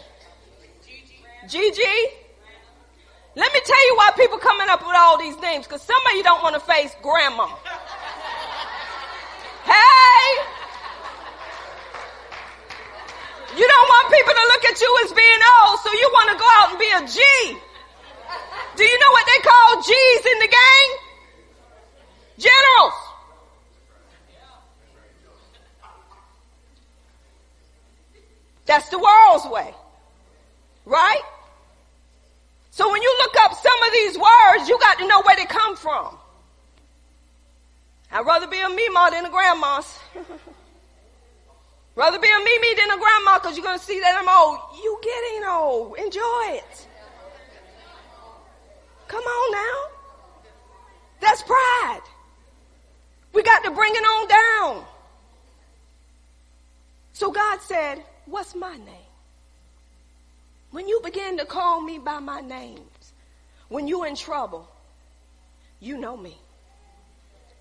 Gigi. 1.49 2.24
Let 3.35 3.51
me 3.53 3.59
tell 3.65 3.87
you 3.87 3.95
why 3.95 4.11
people 4.15 4.37
coming 4.37 4.69
up 4.69 4.81
with 4.81 4.95
all 4.95 5.17
these 5.17 5.37
names, 5.39 5.67
because 5.67 5.81
some 5.81 5.99
of 6.07 6.13
you 6.15 6.23
don't 6.23 6.41
want 6.41 6.55
to 6.55 6.61
face 6.61 6.95
grandma. 7.01 7.47
Hey! 9.65 10.25
You 13.57 13.67
don't 13.67 13.89
want 13.89 14.13
people 14.13 14.33
to 14.33 14.45
look 14.55 14.65
at 14.65 14.79
you 14.79 14.99
as 15.03 15.11
being 15.11 15.41
old, 15.63 15.79
so 15.79 15.91
you 15.91 16.09
want 16.13 16.31
to 16.31 16.37
go 16.37 16.47
out 16.59 16.69
and 16.71 16.79
be 16.79 16.91
a 16.91 17.01
G. 17.07 17.59
Do 18.77 18.83
you 18.83 18.99
know 18.99 19.11
what 19.11 19.25
they 19.25 19.41
call 19.43 19.81
G's 19.81 20.25
in 20.25 20.39
the 20.39 20.47
gang? 20.47 20.97
Generals. 22.37 22.93
That's 28.65 28.89
the 28.89 28.99
world's 28.99 29.45
way. 29.45 29.73
Right? 30.85 31.21
So 32.75 32.91
when 32.91 33.01
you 33.01 33.15
look 33.19 33.33
up 33.39 33.53
some 33.53 33.83
of 33.83 33.93
these 33.93 34.17
words, 34.17 34.67
you 34.67 34.77
got 34.79 34.99
to 34.99 35.07
know 35.07 35.21
where 35.21 35.37
they 35.37 35.45
come 35.45 35.77
from. 35.77 36.17
I'd 38.11 38.25
rather 38.25 38.47
be 38.47 38.59
a 38.59 38.67
Mima 38.67 39.11
than 39.13 39.25
a 39.25 39.29
grandma's. 39.29 39.97
rather 41.95 42.19
be 42.19 42.27
a 42.27 42.43
Mimi 42.43 42.75
than 42.75 42.91
a 42.91 42.99
grandma 42.99 43.39
because 43.39 43.55
you're 43.55 43.63
going 43.63 43.79
to 43.79 43.85
see 43.85 44.01
that 44.01 44.17
I'm 44.19 44.27
old. 44.27 44.59
You 44.83 44.99
getting 45.01 45.47
old. 45.47 45.97
Enjoy 45.97 46.59
it. 46.59 46.87
Come 49.07 49.23
on 49.23 49.51
now. 49.53 49.95
That's 51.21 51.43
pride. 51.43 52.01
We 53.31 53.41
got 53.41 53.63
to 53.63 53.71
bring 53.71 53.93
it 53.95 54.03
on 54.03 54.27
down. 54.27 54.85
So 57.13 57.31
God 57.31 57.61
said, 57.61 58.03
What's 58.25 58.53
my 58.53 58.75
name? 58.75 59.14
When 60.75 60.89
you 60.89 60.99
begin 61.01 61.37
to 61.37 61.45
call 61.45 61.79
me 61.79 61.99
by 61.99 62.19
my 62.19 62.41
names, 62.41 63.13
when 63.69 63.87
you're 63.87 64.07
in 64.07 64.15
trouble, 64.17 64.69
you 65.79 65.97
know 65.97 66.17
me. 66.17 66.37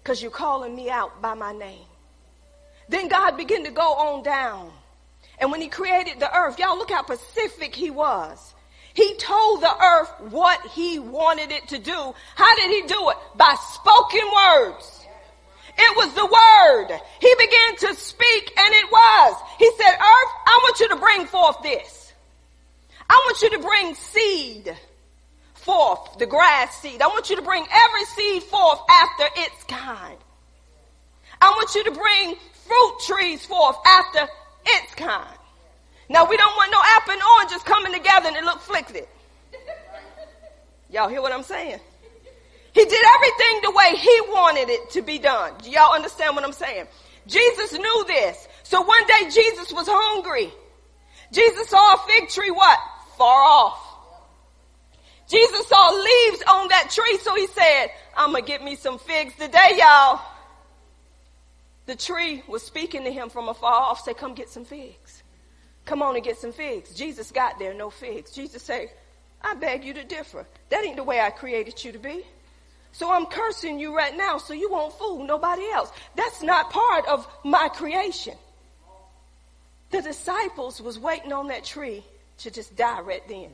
Because 0.03 0.21
you're 0.21 0.33
calling 0.33 0.75
me 0.75 0.91
out 0.91 1.23
by 1.23 1.35
my 1.35 1.53
name. 1.53 1.87
Then 2.89 3.07
God 3.07 3.37
began 3.37 3.63
to 3.67 3.71
go 3.71 3.93
on 3.95 4.25
down. 4.25 4.73
And 5.39 5.53
when 5.53 5.61
he 5.61 5.69
created 5.69 6.19
the 6.19 6.37
earth, 6.37 6.59
y'all 6.59 6.77
look 6.77 6.91
how 6.91 7.03
pacific 7.03 7.73
he 7.73 7.89
was. 7.89 8.53
He 8.95 9.15
told 9.15 9.61
the 9.61 9.81
earth 9.81 10.33
what 10.33 10.67
he 10.73 10.99
wanted 10.99 11.53
it 11.53 11.69
to 11.69 11.79
do. 11.79 12.15
How 12.35 12.57
did 12.57 12.69
he 12.69 12.83
do 12.89 13.11
it? 13.11 13.17
By 13.37 13.55
spoken 13.75 14.27
words. 14.35 15.07
It 15.79 15.97
was 15.97 16.13
the 16.15 16.27
word. 16.27 17.01
He 17.21 17.33
began 17.39 17.77
to 17.77 17.95
speak 17.95 18.59
and 18.59 18.75
it 18.75 18.91
was. 18.91 19.37
He 19.61 19.71
said, 19.77 19.93
earth, 19.93 20.01
I 20.01 20.61
want 20.65 20.81
you 20.81 20.89
to 20.89 20.97
bring 20.97 21.27
forth 21.27 21.63
this. 21.63 22.04
I 23.09 23.15
want 23.27 23.43
you 23.43 23.51
to 23.51 23.59
bring 23.59 23.95
seed 23.95 24.77
forth, 25.55 26.19
the 26.19 26.27
grass 26.27 26.81
seed. 26.81 27.01
I 27.01 27.09
want 27.09 27.31
you 27.31 27.37
to 27.37 27.43
bring 27.43 27.65
every 27.71 28.05
seed 28.07 28.43
forth 28.45 28.81
after 28.91 29.25
its 29.41 29.65
kind. 29.65 30.19
I 31.41 31.51
want 31.51 31.75
you 31.75 31.85
to 31.85 31.91
bring 31.91 32.37
fruit 32.67 32.99
trees 33.07 33.45
forth 33.45 33.77
after 33.87 34.29
its 34.67 34.95
kind. 34.95 35.39
Now 36.09 36.29
we 36.29 36.37
don't 36.37 36.55
want 36.57 36.71
no 36.71 36.81
apple 36.97 37.13
and 37.15 37.23
oranges 37.39 37.63
coming 37.63 37.93
together 37.93 38.29
and 38.29 38.37
it 38.37 38.45
look 38.45 38.61
flicked. 38.61 38.97
Y'all 40.91 41.09
hear 41.09 41.23
what 41.23 41.33
I'm 41.33 41.43
saying? 41.43 41.81
He 42.73 42.85
did 42.85 43.05
everything 43.17 43.61
the 43.63 43.71
way 43.71 43.97
he 43.97 44.21
wanted 44.29 44.69
it 44.69 44.91
to 44.91 45.03
be 45.03 45.19
done. 45.19 45.53
Do 45.63 45.71
y'all 45.71 45.95
understand 45.95 46.35
what 46.35 46.45
I'm 46.45 46.53
saying? 46.53 46.87
Jesus 47.27 47.73
knew 47.73 48.05
this. 48.07 48.49
So 48.65 48.83
one 48.83 49.07
day 49.07 49.31
Jesus 49.31 49.73
was 49.73 49.87
hungry. 49.89 50.53
Jesus 51.33 51.69
saw 51.69 51.95
a 51.95 51.99
fig 52.07 52.29
tree 52.29 52.51
what? 52.51 52.79
Far 53.17 53.43
off. 53.43 53.81
Jesus 55.29 55.67
saw 55.67 55.91
leaves 55.91 56.43
on 56.49 56.69
that 56.69 56.91
tree, 56.91 57.19
so 57.23 57.35
he 57.35 57.47
said, 57.47 57.87
I'm 58.17 58.33
going 58.33 58.45
to 58.45 58.49
get 58.49 58.63
me 58.63 58.77
some 58.77 58.99
figs 58.99 59.35
today, 59.39 59.79
y'all. 59.79 60.21
The 61.87 61.97
tree 61.97 62.43
was 62.47 62.63
speaking 62.63 63.05
to 63.05 63.11
him 63.11 63.29
from 63.29 63.49
afar 63.49 63.73
off, 63.73 64.01
say, 64.01 64.15
come 64.15 64.35
get 64.35 64.49
some 64.49 64.65
figs. 64.65 65.23
Come 65.85 66.03
on 66.03 66.15
and 66.15 66.25
get 66.25 66.39
some 66.39 66.53
figs. 66.53 66.95
Jesus 66.95 67.31
got 67.31 67.59
there, 67.59 67.75
no 67.75 67.91
figs. 67.91 68.31
Jesus 68.31 68.63
said, 68.63 68.89
I 69.43 69.55
beg 69.55 69.85
you 69.85 69.93
to 69.95 70.05
differ. 70.05 70.47
That 70.71 70.85
ain't 70.85 70.97
the 70.97 71.05
way 71.05 71.21
I 71.21 71.31
created 71.31 71.83
you 71.85 71.93
to 71.93 71.99
be. 71.99 72.25
So 72.93 73.11
I'm 73.11 73.27
cursing 73.27 73.79
you 73.79 73.95
right 73.95 74.17
now 74.17 74.39
so 74.39 74.55
you 74.55 74.71
won't 74.71 74.95
fool 74.95 75.27
nobody 75.27 75.65
else. 75.73 75.91
That's 76.15 76.43
not 76.43 76.71
part 76.71 77.07
of 77.07 77.27
my 77.45 77.69
creation. 77.69 78.35
The 79.91 80.01
disciples 80.01 80.81
was 80.81 80.99
waiting 80.99 81.33
on 81.33 81.49
that 81.49 81.65
tree 81.65 82.05
to 82.39 82.51
just 82.51 82.77
die 82.77 83.01
right 83.01 83.27
then. 83.29 83.51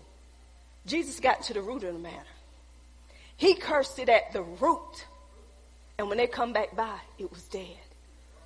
Jesus 0.87 1.21
got 1.21 1.43
to 1.45 1.55
the 1.55 1.61
root 1.61 1.85
of 1.85 1.93
the 1.93 1.99
matter. 1.99 2.17
He 3.37 3.55
cursed 3.55 3.99
it 3.99 4.09
at 4.09 4.33
the 4.33 4.43
root. 4.43 5.07
And 5.99 6.09
when 6.09 6.19
they 6.19 6.27
come 6.27 6.53
back 6.53 6.75
by, 6.75 6.99
it 7.19 7.31
was 7.31 7.43
dead. 7.45 7.67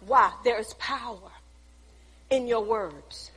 Why? 0.07 0.32
There 0.45 0.59
is 0.59 0.74
power 0.74 1.30
in 2.30 2.47
your 2.47 2.64
words. 2.64 3.30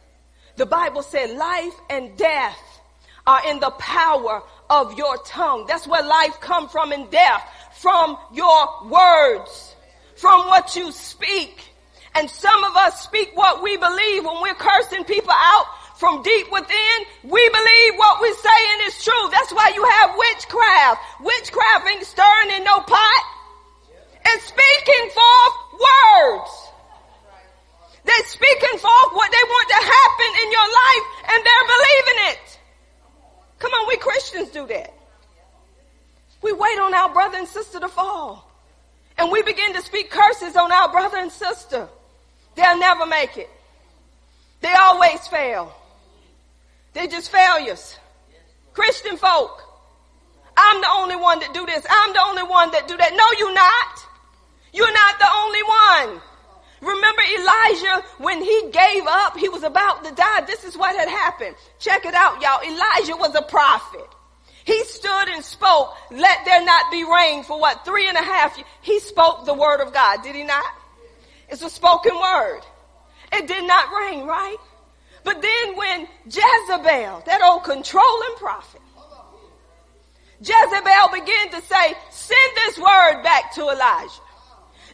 The 0.56 0.66
Bible 0.66 1.04
said 1.04 1.38
life 1.38 1.74
and 1.89 2.18
death 2.18 2.60
are 3.26 3.41
in 3.50 3.60
the 3.60 3.70
power 3.72 4.41
of 4.70 4.98
your 4.98 5.18
tongue. 5.18 5.66
That's 5.68 5.88
where 5.88 6.04
life 6.04 6.39
come 6.41 6.68
from 6.70 6.91
and 6.91 7.10
death. 7.12 7.43
From 7.76 8.18
your 8.34 8.88
words. 8.88 9.76
From 10.16 10.48
what 10.48 10.76
you 10.76 10.91
speak. 10.91 11.60
And 12.16 12.30
some 12.30 12.64
of 12.64 12.76
us 12.76 13.04
speak 13.04 13.36
what 13.36 13.62
we 13.62 13.78
believe 13.78 14.26
when 14.26 14.41
we're 14.41 14.56
cursing 14.56 15.04
people 15.04 15.32
out 15.32 15.66
from 15.98 16.22
deep 16.22 16.52
within. 16.52 16.98
We 17.24 17.50
believe 17.50 17.91
what 17.98 18.22
we're 18.22 18.38
saying 18.38 18.80
is 18.86 19.04
true. 19.04 19.30
That's 19.32 19.52
why 19.52 19.72
you 19.74 19.84
have 19.84 20.16
witchcraft. 20.16 21.02
Witchcraft 21.22 21.88
ain't 21.89 22.06
stirring 22.06 22.52
in 22.58 22.64
no 22.64 22.80
pot. 22.80 23.24
It's 24.26 24.45
speaking 24.45 25.10
forth 25.10 25.56
words. 25.74 26.52
They're 28.06 28.26
speaking 28.26 28.78
forth 28.80 29.12
what 29.14 29.32
they 29.32 29.43
want 29.43 29.70
to 29.70 29.82
happen 29.84 30.32
in 30.43 30.52
your 30.52 30.70
life 30.70 31.06
and 31.30 31.45
they're 31.45 31.68
believing 31.68 32.20
it. 32.32 32.60
Come 33.60 33.72
on, 33.72 33.88
we 33.88 33.98
Christians 33.98 34.50
do 34.50 34.66
that. 34.68 34.93
We 36.41 36.54
wait 36.54 36.80
on 36.80 36.93
our 36.93 37.12
brother 37.12 37.38
and 37.38 37.48
sister 37.48 37.80
to 37.80 37.88
fall. 37.88 38.50
And 39.18 39.32
we 39.32 39.41
begin 39.41 39.74
to 39.74 39.82
speak 39.82 40.12
curses 40.12 40.56
on 40.56 40.72
our 40.72 40.91
brother 40.91 41.18
and 41.18 41.32
sister. 41.32 41.89
They'll 42.56 42.78
never 42.78 43.06
make 43.06 43.36
it. 43.38 43.50
They 44.62 44.74
always 44.74 45.28
fail. 45.28 45.76
They're 46.94 47.08
just 47.08 47.32
failures. 47.32 47.98
Christian 48.74 49.18
folk. 49.18 49.64
I'm 50.56 50.82
the 50.82 50.90
only 50.90 51.16
one 51.16 51.40
that 51.40 51.54
do 51.54 51.66
this. 51.66 51.86
I'm 51.90 52.14
the 52.14 52.22
only 52.22 52.44
one 52.44 52.72
that 52.72 52.88
do 52.88 52.98
that. 52.98 53.14
No, 53.14 53.26
you're 53.38 53.54
not. 53.54 54.06
You're 54.74 54.94
not 54.94 55.20
the 55.20 55.30
only 55.32 55.64
one. 55.64 56.22
Remember 56.82 57.22
Elijah 57.40 58.08
when 58.18 58.42
he 58.42 58.70
gave 58.72 59.04
up, 59.08 59.38
he 59.38 59.50
was 59.50 59.64
about 59.64 60.04
to 60.04 60.12
die. 60.14 60.42
This 60.46 60.64
is 60.64 60.78
what 60.78 60.96
had 60.96 61.10
happened. 61.10 61.56
Check 61.80 62.06
it 62.06 62.14
out, 62.14 62.42
y'all. 62.42 62.62
Elijah 62.62 63.18
was 63.18 63.34
a 63.36 63.42
prophet. 63.42 64.08
He 64.64 64.84
stood 64.84 65.30
and 65.30 65.44
spoke, 65.44 65.96
let 66.12 66.46
there 66.46 66.64
not 66.64 66.92
be 66.92 67.04
rain 67.04 67.44
for 67.44 67.60
what, 67.60 67.86
three 67.86 68.08
and 68.08 68.18
a 68.18 68.22
half 68.22 68.58
years. 68.58 68.68
He 68.82 69.00
spoke 69.00 69.46
the 69.46 69.54
word 69.54 69.80
of 69.80 69.94
God, 69.94 70.24
did 70.24 70.36
he 70.36 70.44
not? 70.44 70.66
It's 71.50 71.62
a 71.62 71.70
spoken 71.70 72.14
word. 72.20 72.62
It 73.32 73.48
did 73.48 73.64
not 73.64 73.90
rain, 73.92 74.26
right? 74.26 74.58
But 75.28 75.42
then 75.42 75.76
when 75.76 76.08
Jezebel, 76.24 77.24
that 77.26 77.42
old 77.44 77.66
controlling 77.66 78.36
prophet, 78.38 78.80
Jezebel 80.40 81.10
began 81.12 81.52
to 81.52 81.62
say, 81.68 81.94
send 82.12 82.52
this 82.56 82.78
word 82.78 83.24
back 83.24 83.54
to 83.56 83.64
Elijah. 83.64 84.22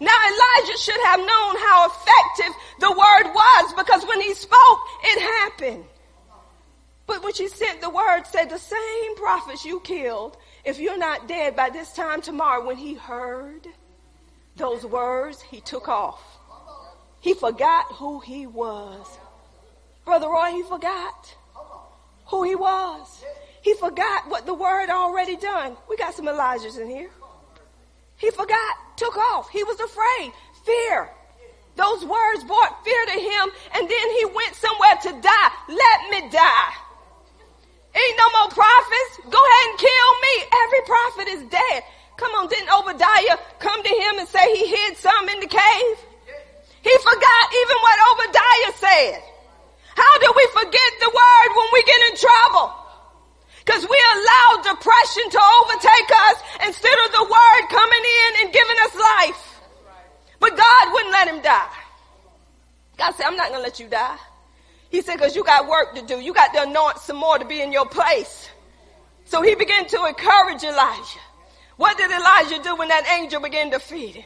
Now 0.01 0.17
Elijah 0.25 0.77
should 0.79 0.99
have 1.05 1.19
known 1.19 1.55
how 1.59 1.87
effective 1.87 2.55
the 2.79 2.89
word 2.89 3.31
was 3.31 3.73
because 3.77 4.07
when 4.07 4.21
he 4.21 4.33
spoke, 4.33 4.79
it 5.03 5.21
happened. 5.21 5.85
But 7.05 7.23
when 7.23 7.33
she 7.33 7.47
sent 7.47 7.81
the 7.81 7.91
word, 7.91 8.23
said 8.25 8.49
the 8.49 8.57
same 8.57 9.15
prophets 9.15 9.63
you 9.63 9.81
killed, 9.81 10.35
if 10.65 10.79
you're 10.79 10.97
not 10.97 11.27
dead 11.27 11.55
by 11.55 11.69
this 11.69 11.93
time 11.93 12.23
tomorrow, 12.23 12.65
when 12.65 12.77
he 12.77 12.95
heard 12.95 13.67
those 14.55 14.83
words, 14.83 15.43
he 15.43 15.61
took 15.61 15.87
off. 15.87 16.23
He 17.19 17.35
forgot 17.35 17.85
who 17.91 18.19
he 18.19 18.47
was. 18.47 19.19
Brother 20.05 20.27
Roy, 20.27 20.51
he 20.51 20.63
forgot 20.63 21.35
who 22.27 22.43
he 22.43 22.55
was. 22.55 23.23
He 23.61 23.73
forgot 23.75 24.29
what 24.29 24.45
the 24.45 24.53
word 24.53 24.89
already 24.89 25.37
done. 25.37 25.77
We 25.89 25.95
got 25.95 26.13
some 26.13 26.25
Elijahs 26.25 26.79
in 26.79 26.89
here. 26.89 27.09
He 28.17 28.29
forgot, 28.31 28.97
took 28.97 29.17
off. 29.17 29.49
He 29.49 29.63
was 29.63 29.79
afraid. 29.79 30.31
Fear. 30.65 31.09
Those 31.75 32.05
words 32.05 32.43
brought 32.43 32.83
fear 32.83 33.05
to 33.05 33.19
him, 33.19 33.49
and 33.73 33.89
then 33.89 34.09
he 34.19 34.25
went 34.25 34.55
somewhere 34.55 34.97
to 35.03 35.21
die. 35.21 35.51
Let 35.69 35.99
me 36.11 36.29
die. 36.29 36.73
Ain't 37.95 38.17
no 38.17 38.29
more 38.39 38.49
prophets. 38.49 39.13
Go 39.29 39.39
ahead 39.39 39.69
and 39.69 39.79
kill 39.79 40.09
me. 40.21 40.35
Every 40.63 40.81
prophet 40.85 41.27
is 41.29 41.43
dead. 41.49 41.83
Come 42.17 42.31
on, 42.35 42.47
didn't 42.47 42.69
Obadiah 42.69 43.37
come 43.59 43.81
to 43.81 43.89
him 43.89 44.19
and 44.19 44.27
say 44.27 44.55
he 44.55 44.67
hid 44.67 44.97
some 44.97 45.29
in 45.29 45.39
the 45.39 45.47
cave? 45.47 45.97
He 46.81 46.97
forgot 46.97 47.43
even 47.53 47.77
what 47.81 47.97
Obadiah 48.11 48.73
said. 48.75 49.32
How 49.95 50.13
do 50.19 50.33
we 50.35 50.45
forget 50.53 50.91
the 50.99 51.09
word 51.09 51.49
when 51.55 51.67
we 51.73 51.83
get 51.83 52.01
in 52.09 52.17
trouble? 52.17 52.73
Because 53.65 53.87
we 53.87 53.99
allow 54.15 54.73
depression 54.73 55.29
to 55.31 55.39
overtake 55.61 56.11
us 56.11 56.37
instead 56.67 56.97
of 57.05 57.11
the 57.13 57.23
word 57.23 57.63
coming 57.69 58.03
in 58.03 58.43
and 58.43 58.53
giving 58.53 58.77
us 58.83 58.95
life. 58.95 59.61
But 60.39 60.57
God 60.57 60.93
wouldn't 60.93 61.11
let 61.11 61.27
him 61.29 61.41
die. 61.41 61.73
God 62.97 63.11
said, 63.15 63.25
I'm 63.25 63.37
not 63.37 63.49
going 63.49 63.59
to 63.59 63.63
let 63.63 63.79
you 63.79 63.87
die. 63.87 64.17
He 64.89 65.01
said, 65.01 65.15
because 65.15 65.35
you 65.35 65.43
got 65.43 65.67
work 65.67 65.95
to 65.95 66.05
do. 66.05 66.19
You 66.19 66.33
got 66.33 66.53
to 66.53 66.63
anoint 66.63 66.99
some 66.99 67.17
more 67.17 67.39
to 67.39 67.45
be 67.45 67.61
in 67.61 67.71
your 67.71 67.87
place. 67.87 68.49
So 69.25 69.41
he 69.41 69.55
began 69.55 69.87
to 69.87 70.05
encourage 70.05 70.63
Elijah. 70.63 71.19
What 71.77 71.97
did 71.97 72.11
Elijah 72.11 72.61
do 72.61 72.75
when 72.75 72.89
that 72.89 73.07
angel 73.19 73.41
began 73.41 73.71
to 73.71 73.79
feed 73.79 74.15
him? 74.15 74.25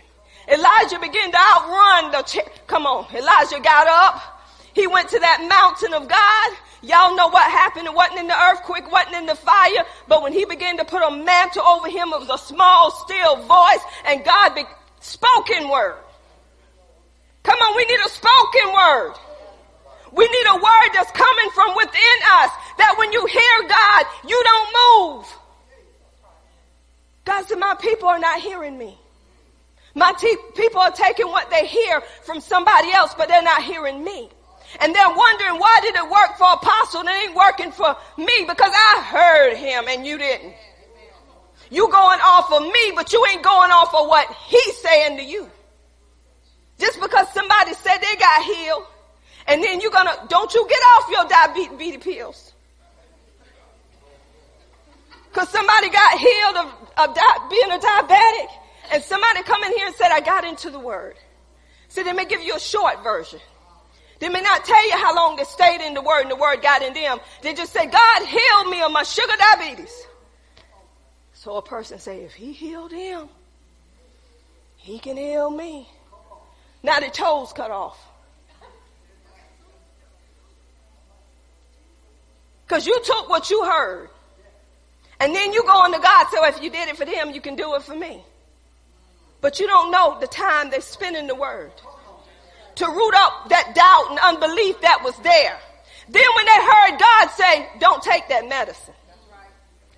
Elijah 0.49 0.99
began 0.99 1.31
to 1.31 1.37
outrun 1.37 2.11
the, 2.11 2.49
come 2.67 2.85
on, 2.85 3.05
Elijah 3.15 3.59
got 3.59 3.87
up. 3.87 4.36
He 4.77 4.85
went 4.85 5.09
to 5.09 5.17
that 5.17 5.41
mountain 5.49 5.95
of 5.95 6.07
God. 6.07 6.49
Y'all 6.83 7.15
know 7.15 7.29
what 7.29 7.49
happened. 7.49 7.87
It 7.87 7.95
wasn't 7.95 8.19
in 8.19 8.27
the 8.27 8.39
earthquake, 8.39 8.91
wasn't 8.91 9.15
in 9.15 9.25
the 9.25 9.33
fire. 9.33 9.83
But 10.07 10.21
when 10.21 10.33
he 10.33 10.45
began 10.45 10.77
to 10.77 10.85
put 10.85 11.01
a 11.01 11.09
mantle 11.09 11.63
over 11.63 11.89
him, 11.89 12.13
it 12.13 12.19
was 12.19 12.29
a 12.29 12.37
small, 12.37 12.91
still 12.91 13.37
voice 13.37 13.81
and 14.05 14.23
God 14.23 14.53
be- 14.53 14.69
spoken 14.99 15.67
word. 15.67 15.97
Come 17.41 17.57
on, 17.57 17.75
we 17.75 17.85
need 17.85 17.99
a 18.05 18.09
spoken 18.09 18.71
word. 18.71 19.13
We 20.13 20.27
need 20.27 20.45
a 20.47 20.55
word 20.55 20.89
that's 20.93 21.11
coming 21.11 21.49
from 21.55 21.75
within 21.75 22.17
us 22.37 22.51
that 22.77 22.93
when 22.99 23.11
you 23.11 23.25
hear 23.25 23.67
God, 23.67 24.05
you 24.29 24.43
don't 24.45 24.69
move. 24.77 25.37
God 27.25 27.47
said, 27.47 27.57
my 27.57 27.73
people 27.81 28.09
are 28.09 28.19
not 28.19 28.41
hearing 28.41 28.77
me. 28.77 28.95
My 29.95 30.13
te- 30.13 30.37
people 30.55 30.81
are 30.81 30.91
taking 30.91 31.29
what 31.29 31.49
they 31.49 31.65
hear 31.65 32.01
from 32.21 32.41
somebody 32.41 32.91
else, 32.91 33.15
but 33.17 33.27
they're 33.27 33.41
not 33.41 33.63
hearing 33.63 34.03
me. 34.03 34.29
And 34.79 34.93
they're 34.93 35.09
wondering 35.09 35.59
why 35.59 35.79
did 35.81 35.95
it 35.95 36.03
work 36.03 36.37
for 36.37 36.47
apostle 36.53 37.01
and 37.01 37.09
it 37.09 37.29
ain't 37.29 37.35
working 37.35 37.71
for 37.71 37.95
me 38.17 38.45
because 38.47 38.71
I 38.73 39.01
heard 39.03 39.57
him 39.57 39.85
and 39.87 40.05
you 40.05 40.17
didn't. 40.17 40.53
You 41.69 41.89
going 41.89 42.19
off 42.21 42.51
of 42.51 42.61
me, 42.61 42.91
but 42.95 43.11
you 43.11 43.25
ain't 43.31 43.43
going 43.43 43.71
off 43.71 43.93
of 43.93 44.07
what 44.07 44.31
he's 44.47 44.77
saying 44.77 45.17
to 45.17 45.23
you. 45.23 45.49
Just 46.79 47.01
because 47.01 47.31
somebody 47.33 47.73
said 47.73 47.97
they 47.97 48.15
got 48.17 48.43
healed 48.43 48.83
and 49.47 49.63
then 49.63 49.81
you're 49.81 49.91
gonna, 49.91 50.15
don't 50.29 50.53
you 50.53 50.67
get 50.69 50.79
off 50.79 51.09
your 51.11 51.25
diabetes 51.25 52.03
pills. 52.03 52.53
Cause 55.33 55.49
somebody 55.49 55.89
got 55.89 56.17
healed 56.17 56.55
of, 56.55 57.09
of 57.09 57.15
di- 57.15 57.47
being 57.49 57.71
a 57.71 57.79
diabetic 57.79 58.47
and 58.91 59.03
somebody 59.03 59.43
come 59.43 59.63
in 59.63 59.71
here 59.73 59.87
and 59.87 59.95
said, 59.95 60.11
I 60.11 60.19
got 60.21 60.45
into 60.45 60.69
the 60.69 60.79
word. 60.79 61.15
So 61.89 62.03
they 62.03 62.13
may 62.13 62.25
give 62.25 62.41
you 62.41 62.55
a 62.55 62.59
short 62.59 63.03
version. 63.03 63.39
They 64.19 64.29
may 64.29 64.41
not 64.41 64.65
tell 64.65 64.87
you 64.87 64.93
how 64.93 65.15
long 65.15 65.35
they 65.35 65.43
stayed 65.43 65.81
in 65.81 65.93
the 65.93 66.01
word 66.01 66.21
and 66.21 66.31
the 66.31 66.35
word 66.35 66.61
got 66.61 66.81
in 66.81 66.93
them. 66.93 67.19
They 67.43 67.53
just 67.53 67.71
say, 67.71 67.85
God 67.85 68.25
healed 68.25 68.69
me 68.69 68.81
of 68.81 68.91
my 68.91 69.03
sugar 69.03 69.33
diabetes. 69.37 70.07
So 71.33 71.57
a 71.57 71.61
person 71.61 71.99
say, 71.99 72.23
if 72.23 72.33
he 72.33 72.51
healed 72.51 72.91
him, 72.91 73.29
he 74.77 74.97
can 74.97 75.17
heal 75.17 75.49
me. 75.49 75.87
Now 76.81 76.99
the 76.99 77.09
toes 77.09 77.53
cut 77.53 77.69
off. 77.69 77.99
Cause 82.67 82.85
you 82.85 82.99
took 83.03 83.29
what 83.29 83.49
you 83.49 83.63
heard. 83.63 84.09
And 85.19 85.33
then 85.33 85.53
you 85.53 85.61
go 85.63 85.69
on 85.69 85.93
to 85.93 85.99
God, 85.99 86.27
so 86.31 86.45
if 86.45 86.61
you 86.61 86.69
did 86.69 86.89
it 86.89 86.97
for 86.97 87.05
them, 87.05 87.31
you 87.31 87.41
can 87.41 87.55
do 87.55 87.75
it 87.75 87.83
for 87.83 87.95
me. 87.95 88.23
But 89.41 89.59
you 89.59 89.67
don't 89.67 89.91
know 89.91 90.19
the 90.19 90.27
time 90.27 90.69
they 90.69 90.79
spent 90.79 91.15
in 91.15 91.27
the 91.27 91.35
word 91.35 91.71
to 92.77 92.85
root 92.87 93.13
up 93.15 93.49
that 93.49 93.73
doubt 93.75 94.11
and 94.11 94.19
unbelief 94.19 94.81
that 94.81 95.03
was 95.03 95.15
there. 95.19 95.59
Then 96.09 96.25
when 96.35 96.45
they 96.45 96.59
heard 96.61 96.99
God 96.99 97.27
say, 97.35 97.67
don't 97.79 98.01
take 98.01 98.29
that 98.29 98.47
medicine. 98.47 98.93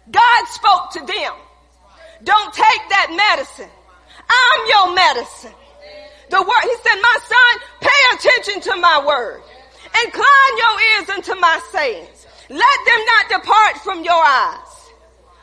God 0.09 0.45
spoke 0.47 0.91
to 0.93 0.99
them. 0.99 1.34
Don't 2.23 2.53
take 2.53 2.84
that 2.89 3.13
medicine. 3.13 3.69
I'm 4.27 4.61
your 4.67 4.95
medicine. 4.95 5.53
The 6.30 6.41
word, 6.41 6.63
he 6.63 6.75
said, 6.84 6.97
my 7.01 7.17
son, 7.25 7.53
pay 7.82 8.01
attention 8.13 8.61
to 8.71 8.80
my 8.80 9.05
word. 9.05 9.41
Incline 10.05 10.53
your 10.57 10.75
ears 10.93 11.09
unto 11.09 11.36
my 11.39 11.59
sayings. 11.71 12.27
Let 12.49 12.80
them 12.86 13.01
not 13.05 13.41
depart 13.41 13.77
from 13.84 14.03
your 14.03 14.23
eyes. 14.23 14.89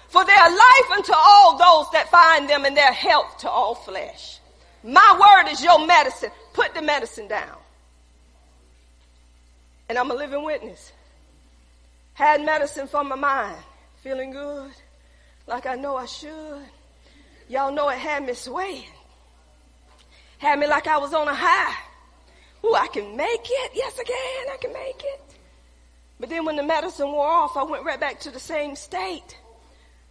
For 0.09 0.25
they 0.25 0.33
are 0.33 0.51
life 0.51 0.91
unto 0.97 1.13
all 1.15 1.59
those 1.59 1.91
that 1.93 2.11
find 2.11 2.49
them 2.49 2.65
and 2.65 2.77
their 2.77 2.93
health 2.93 3.39
to 3.39 3.51
all 3.51 3.75
flesh. 3.75 4.41
My 4.87 5.19
word 5.19 5.51
is 5.51 5.65
your 5.65 5.85
medicine. 5.85 6.31
Put 6.53 6.73
the 6.73 6.81
medicine 6.81 7.27
down. 7.27 7.59
And 9.89 9.99
I'm 9.99 10.11
a 10.13 10.15
living 10.15 10.45
witness. 10.45 10.93
Had 12.15 12.45
medicine 12.45 12.87
for 12.87 13.03
my 13.03 13.17
mind. 13.17 13.57
Feeling 14.03 14.31
good. 14.31 14.71
Like 15.49 15.67
I 15.67 15.75
know 15.75 15.97
I 15.97 16.07
should. 16.07 16.63
Y'all 17.49 17.73
know 17.73 17.89
it 17.89 17.99
had 17.99 18.25
me 18.25 18.35
swaying. 18.35 18.85
Had 20.39 20.61
me 20.61 20.69
like 20.69 20.87
I 20.87 20.99
was 20.99 21.13
on 21.13 21.27
a 21.27 21.35
high. 21.35 21.75
Ooh, 22.65 22.75
I 22.75 22.87
can 22.87 23.17
make 23.17 23.45
it. 23.45 23.73
Yes, 23.75 23.99
I 23.99 24.05
can. 24.05 24.55
I 24.55 24.57
can 24.61 24.73
make 24.73 25.03
it. 25.03 25.23
But 26.21 26.29
then 26.29 26.45
when 26.45 26.55
the 26.55 26.63
medicine 26.63 27.11
wore 27.11 27.27
off, 27.27 27.57
I 27.57 27.65
went 27.65 27.85
right 27.85 27.99
back 27.99 28.21
to 28.21 28.31
the 28.31 28.41
same 28.41 28.77
state. 28.77 29.37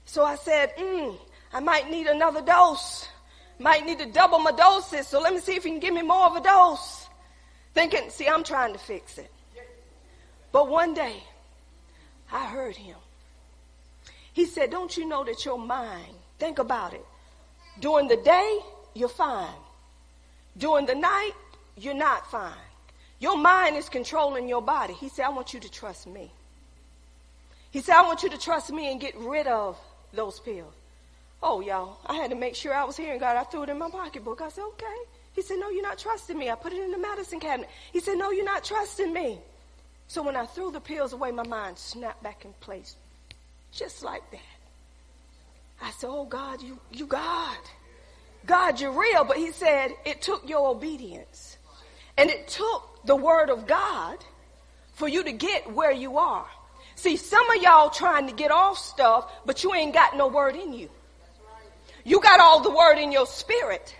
So 0.03 0.25
I 0.25 0.35
said, 0.35 0.75
mm, 0.77 1.17
I 1.53 1.61
might 1.61 1.89
need 1.89 2.07
another 2.07 2.41
dose. 2.41 3.07
Might 3.59 3.85
need 3.85 3.99
to 3.99 4.05
double 4.05 4.39
my 4.39 4.51
doses. 4.51 5.07
So 5.07 5.19
let 5.21 5.33
me 5.33 5.39
see 5.39 5.55
if 5.55 5.65
you 5.65 5.71
can 5.71 5.79
give 5.79 5.93
me 5.93 6.01
more 6.01 6.27
of 6.27 6.35
a 6.35 6.41
dose. 6.41 7.07
Thinking, 7.73 8.09
see, 8.09 8.27
I'm 8.27 8.43
trying 8.43 8.73
to 8.73 8.79
fix 8.79 9.17
it. 9.17 9.31
But 10.51 10.69
one 10.69 10.93
day, 10.93 11.21
I 12.31 12.45
heard 12.45 12.75
him. 12.75 12.95
He 14.33 14.45
said, 14.45 14.71
Don't 14.71 14.95
you 14.97 15.07
know 15.07 15.23
that 15.23 15.45
your 15.45 15.59
mind, 15.59 16.13
think 16.39 16.59
about 16.59 16.93
it. 16.93 17.05
During 17.79 18.07
the 18.07 18.17
day, 18.17 18.59
you're 18.93 19.09
fine. 19.09 19.55
During 20.57 20.85
the 20.85 20.95
night, 20.95 21.33
you're 21.77 21.93
not 21.93 22.29
fine. 22.31 22.53
Your 23.19 23.37
mind 23.37 23.75
is 23.75 23.89
controlling 23.89 24.47
your 24.47 24.61
body. 24.61 24.93
He 24.93 25.09
said, 25.09 25.25
I 25.25 25.29
want 25.29 25.53
you 25.53 25.59
to 25.59 25.71
trust 25.71 26.07
me. 26.07 26.31
He 27.71 27.81
said, 27.81 27.95
I 27.95 28.03
want 28.03 28.23
you 28.23 28.29
to 28.29 28.37
trust 28.37 28.71
me 28.71 28.91
and 28.91 29.01
get 29.01 29.17
rid 29.17 29.47
of 29.47 29.77
those 30.13 30.39
pills. 30.39 30.73
Oh, 31.47 31.59
y'all, 31.61 31.99
I 32.07 32.15
had 32.15 32.31
to 32.31 32.35
make 32.35 32.55
sure 32.55 32.73
I 32.73 32.83
was 32.85 32.97
hearing 32.97 33.19
God. 33.19 33.37
I 33.37 33.43
threw 33.43 33.61
it 33.61 33.69
in 33.69 33.77
my 33.77 33.87
pocketbook. 33.87 34.41
I 34.41 34.49
said, 34.49 34.63
okay. 34.63 34.97
He 35.33 35.43
said, 35.43 35.59
no, 35.59 35.69
you're 35.69 35.83
not 35.83 35.99
trusting 35.99 36.35
me. 36.35 36.49
I 36.49 36.55
put 36.55 36.73
it 36.73 36.81
in 36.81 36.89
the 36.89 36.97
medicine 36.97 37.39
cabinet. 37.39 37.69
He 37.93 37.99
said, 37.99 38.17
no, 38.17 38.31
you're 38.31 38.43
not 38.43 38.63
trusting 38.63 39.13
me. 39.13 39.37
So 40.07 40.23
when 40.23 40.35
I 40.35 40.47
threw 40.47 40.71
the 40.71 40.79
pills 40.79 41.13
away, 41.13 41.29
my 41.29 41.45
mind 41.45 41.77
snapped 41.77 42.23
back 42.23 42.45
in 42.45 42.53
place. 42.61 42.95
Just 43.71 44.03
like 44.03 44.23
that. 44.31 44.39
I 45.83 45.91
said, 45.91 46.07
oh, 46.09 46.25
God, 46.25 46.63
you, 46.63 46.79
you 46.91 47.05
God. 47.05 47.57
God, 48.47 48.81
you're 48.81 48.99
real. 48.99 49.23
But 49.23 49.37
he 49.37 49.51
said, 49.51 49.91
it 50.03 50.23
took 50.23 50.49
your 50.49 50.67
obedience. 50.69 51.59
And 52.17 52.31
it 52.31 52.47
took 52.47 53.05
the 53.05 53.15
word 53.15 53.51
of 53.51 53.67
God 53.67 54.17
for 54.93 55.07
you 55.07 55.23
to 55.23 55.31
get 55.31 55.71
where 55.71 55.91
you 55.91 56.17
are. 56.17 56.47
See, 56.95 57.17
some 57.17 57.47
of 57.51 57.61
y'all 57.61 57.91
trying 57.91 58.25
to 58.29 58.33
get 58.33 58.49
off 58.49 58.79
stuff, 58.79 59.31
but 59.45 59.63
you 59.63 59.75
ain't 59.75 59.93
got 59.93 60.17
no 60.17 60.27
word 60.27 60.55
in 60.55 60.73
you. 60.73 60.89
You 62.05 62.21
got 62.21 62.39
all 62.39 62.61
the 62.61 62.69
word 62.69 62.97
in 62.97 63.11
your 63.11 63.25
spirit. 63.25 63.93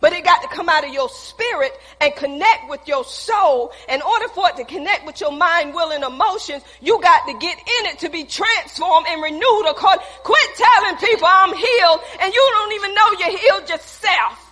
But 0.00 0.12
it 0.12 0.24
got 0.24 0.42
to 0.42 0.48
come 0.48 0.68
out 0.68 0.84
of 0.84 0.92
your 0.92 1.08
spirit 1.08 1.72
and 2.00 2.12
connect 2.16 2.68
with 2.68 2.80
your 2.88 3.04
soul. 3.04 3.70
In 3.88 4.02
order 4.02 4.26
for 4.28 4.48
it 4.48 4.56
to 4.56 4.64
connect 4.64 5.06
with 5.06 5.20
your 5.20 5.30
mind, 5.30 5.72
will, 5.72 5.92
and 5.92 6.02
emotions, 6.02 6.64
you 6.80 7.00
got 7.00 7.24
to 7.28 7.38
get 7.38 7.56
in 7.56 7.86
it 7.86 8.00
to 8.00 8.10
be 8.10 8.24
transformed 8.24 9.06
and 9.08 9.22
renewed. 9.22 9.66
According, 9.70 10.04
quit 10.24 10.56
telling 10.56 10.96
people 10.96 11.28
I'm 11.30 11.54
healed 11.54 12.00
and 12.20 12.34
you 12.34 12.50
don't 12.50 12.72
even 12.72 12.94
know 12.94 13.12
you're 13.20 13.38
healed 13.38 13.70
yourself. 13.70 14.50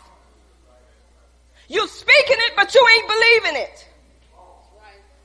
You're 1.67 1.89
speaking 1.89 2.37
it, 2.39 2.53
but 2.55 2.73
you 2.73 2.89
ain't 2.97 3.09
believing 3.09 3.63
it. 3.63 3.89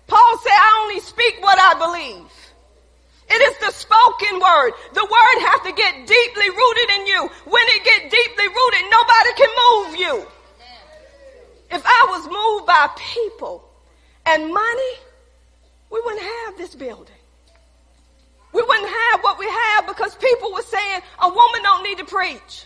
Paul 0.07 0.37
said, 0.39 0.51
I 0.51 0.81
only 0.83 1.01
speak 1.01 1.37
what 1.41 1.59
I 1.59 1.73
believe. 1.79 2.44
It 3.27 3.41
is 3.41 3.57
the 3.57 3.71
spoken 3.71 4.39
word. 4.39 4.71
The 4.93 5.03
word 5.03 5.37
has 5.49 5.61
to 5.65 5.73
get 5.73 6.05
deeply 6.05 6.49
rooted 6.49 6.89
in 6.99 7.07
you. 7.07 7.29
When 7.45 7.63
it 7.73 7.83
get 7.83 8.11
deeply 8.11 8.47
rooted, 8.47 8.83
nobody 8.91 9.31
can 9.35 9.51
move 9.65 9.99
you. 9.99 10.27
If 11.71 11.83
I 11.85 12.05
was 12.09 12.23
moved 12.29 12.67
by 12.67 12.89
people 12.97 13.67
and 14.25 14.53
money, 14.53 14.93
we 15.89 16.01
wouldn't 16.05 16.21
have 16.21 16.57
this 16.57 16.75
building. 16.75 17.15
We 18.53 18.61
wouldn't 18.61 18.89
have 18.89 19.21
what 19.21 19.39
we 19.39 19.47
have 19.47 19.87
because 19.87 20.15
people 20.15 20.53
were 20.53 20.61
saying 20.61 21.01
a 21.21 21.27
woman 21.27 21.61
don't 21.63 21.83
need 21.83 21.97
to 21.97 22.05
preach. 22.05 22.65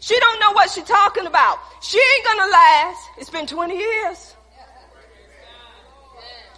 She 0.00 0.18
don't 0.18 0.40
know 0.40 0.52
what 0.52 0.70
she's 0.70 0.84
talking 0.84 1.26
about. 1.26 1.58
She 1.82 1.98
ain't 1.98 2.24
gonna 2.24 2.50
last. 2.50 3.08
It's 3.18 3.30
been 3.30 3.46
20 3.46 3.76
years. 3.76 4.34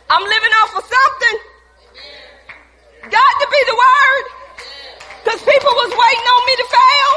I'm 0.09 0.23
living 0.23 0.51
off 0.63 0.77
of 0.77 0.85
something. 0.85 1.52
Got 3.03 3.35
to 3.41 3.49
be 3.51 3.63
the 3.67 3.75
word. 3.75 4.25
Because 5.25 5.41
people 5.43 5.71
was 5.71 5.91
waiting 5.91 6.27
on 6.27 6.47
me 6.47 6.57
to 6.57 6.67
fail. 6.71 7.11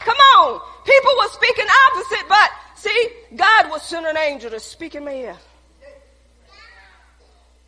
Come 0.00 0.16
on. 0.16 0.60
People 0.84 1.12
were 1.18 1.28
speaking 1.28 1.66
opposite, 1.86 2.28
but 2.28 2.50
see, 2.74 3.08
God 3.36 3.70
was 3.70 3.82
sending 3.82 4.10
an 4.10 4.16
angel 4.16 4.50
to 4.50 4.60
speak 4.60 4.94
in 4.94 5.04
my 5.04 5.14
ear. 5.14 5.36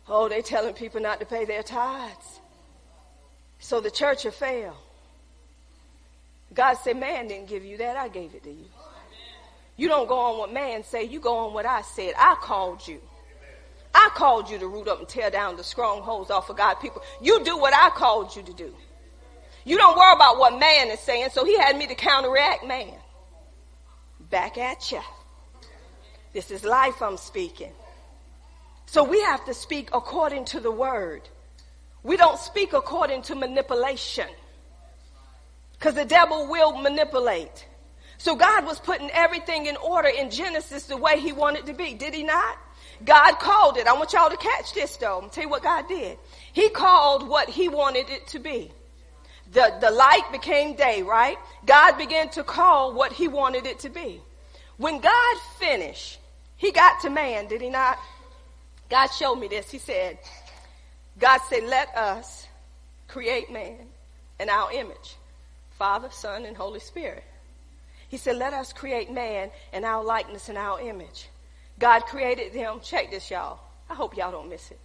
Oh, 0.07 0.27
they 0.27 0.41
telling 0.41 0.73
people 0.73 0.99
not 0.99 1.19
to 1.19 1.25
pay 1.25 1.45
their 1.45 1.63
tithes. 1.63 2.39
So 3.59 3.79
the 3.79 3.91
church 3.91 4.25
will 4.25 4.31
fail. 4.31 4.75
God 6.53 6.75
said, 6.75 6.97
man 6.97 7.27
didn't 7.27 7.47
give 7.47 7.63
you 7.63 7.77
that. 7.77 7.95
I 7.95 8.09
gave 8.09 8.35
it 8.35 8.43
to 8.43 8.51
you. 8.51 8.65
You 9.77 9.87
don't 9.87 10.07
go 10.07 10.17
on 10.19 10.37
what 10.37 10.53
man 10.53 10.83
say. 10.83 11.03
You 11.03 11.19
go 11.19 11.37
on 11.37 11.53
what 11.53 11.65
I 11.65 11.81
said. 11.81 12.13
I 12.17 12.35
called 12.35 12.87
you. 12.87 13.01
I 13.93 14.09
called 14.15 14.49
you 14.49 14.57
to 14.59 14.67
root 14.67 14.87
up 14.87 14.99
and 14.99 15.07
tear 15.07 15.29
down 15.29 15.55
the 15.55 15.63
strongholds 15.63 16.31
off 16.31 16.49
of 16.49 16.57
God 16.57 16.75
people. 16.75 17.03
You 17.21 17.43
do 17.43 17.57
what 17.57 17.73
I 17.73 17.89
called 17.89 18.35
you 18.35 18.41
to 18.43 18.53
do. 18.53 18.73
You 19.65 19.77
don't 19.77 19.97
worry 19.97 20.13
about 20.13 20.39
what 20.39 20.59
man 20.59 20.89
is 20.89 20.99
saying. 20.99 21.29
So 21.31 21.45
he 21.45 21.57
had 21.57 21.77
me 21.77 21.87
to 21.87 21.95
counteract 21.95 22.65
man. 22.65 22.93
Back 24.29 24.57
at 24.57 24.91
you. 24.91 25.01
This 26.33 26.49
is 26.49 26.63
life 26.63 27.01
I'm 27.01 27.17
speaking. 27.17 27.71
So 28.87 29.03
we 29.03 29.21
have 29.21 29.45
to 29.45 29.53
speak 29.53 29.89
according 29.93 30.45
to 30.45 30.59
the 30.59 30.71
word. 30.71 31.21
We 32.01 32.17
don't 32.17 32.39
speak 32.39 32.73
according 32.73 33.21
to 33.23 33.35
manipulation. 33.35 34.27
Because 35.73 35.95
the 35.95 36.05
devil 36.05 36.47
will 36.47 36.77
manipulate. 36.77 37.67
So 38.17 38.35
God 38.35 38.65
was 38.65 38.79
putting 38.79 39.09
everything 39.11 39.67
in 39.67 39.77
order 39.77 40.09
in 40.09 40.29
Genesis 40.29 40.85
the 40.85 40.97
way 40.97 41.19
he 41.19 41.31
wanted 41.31 41.65
to 41.67 41.73
be. 41.73 41.93
Did 41.93 42.13
he 42.13 42.23
not? 42.23 42.57
God 43.05 43.39
called 43.39 43.77
it. 43.77 43.87
I 43.87 43.93
want 43.93 44.13
y'all 44.13 44.29
to 44.29 44.37
catch 44.37 44.73
this 44.73 44.95
though. 44.97 45.19
I'm 45.21 45.29
tell 45.29 45.43
you 45.43 45.49
what 45.49 45.63
God 45.63 45.87
did. 45.87 46.17
He 46.53 46.69
called 46.69 47.27
what 47.27 47.49
he 47.49 47.67
wanted 47.67 48.09
it 48.09 48.27
to 48.27 48.39
be. 48.39 48.71
The, 49.51 49.77
the 49.81 49.91
light 49.91 50.23
became 50.31 50.75
day, 50.75 51.03
right? 51.03 51.37
God 51.65 51.97
began 51.97 52.29
to 52.29 52.43
call 52.43 52.93
what 52.93 53.11
he 53.11 53.27
wanted 53.27 53.65
it 53.65 53.79
to 53.79 53.89
be. 53.89 54.21
When 54.77 54.99
God 54.99 55.37
finished, 55.59 56.19
he 56.57 56.71
got 56.71 57.01
to 57.01 57.09
man, 57.09 57.47
did 57.47 57.61
he 57.61 57.69
not? 57.69 57.99
God 58.89 59.07
showed 59.07 59.35
me 59.35 59.47
this. 59.47 59.69
He 59.69 59.77
said, 59.77 60.17
God 61.19 61.39
said, 61.49 61.63
let 61.65 61.95
us 61.95 62.47
create 63.07 63.51
man 63.51 63.77
in 64.39 64.49
our 64.49 64.71
image. 64.71 65.15
Father, 65.77 66.09
Son, 66.11 66.45
and 66.45 66.55
Holy 66.55 66.79
Spirit. 66.79 67.23
He 68.09 68.17
said, 68.17 68.37
let 68.37 68.53
us 68.53 68.73
create 68.73 69.11
man 69.11 69.51
in 69.71 69.83
our 69.83 70.03
likeness 70.03 70.49
and 70.49 70.57
our 70.57 70.79
image. 70.79 71.27
God 71.79 72.01
created 72.05 72.53
them. 72.53 72.79
Check 72.81 73.11
this, 73.11 73.29
y'all. 73.31 73.59
I 73.89 73.95
hope 73.95 74.15
y'all 74.15 74.31
don't 74.31 74.49
miss 74.49 74.71
it. 74.71 74.79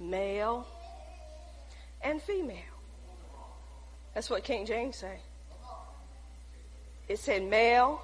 Male 0.00 0.66
and 2.02 2.20
female. 2.22 2.56
That's 4.14 4.30
what 4.30 4.44
King 4.44 4.66
James 4.66 4.96
say. 4.96 5.18
It 7.08 7.18
said 7.18 7.42
male 7.44 8.00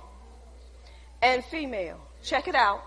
and 1.22 1.44
female. 1.44 2.00
Check 2.22 2.48
it 2.48 2.54
out. 2.54 2.82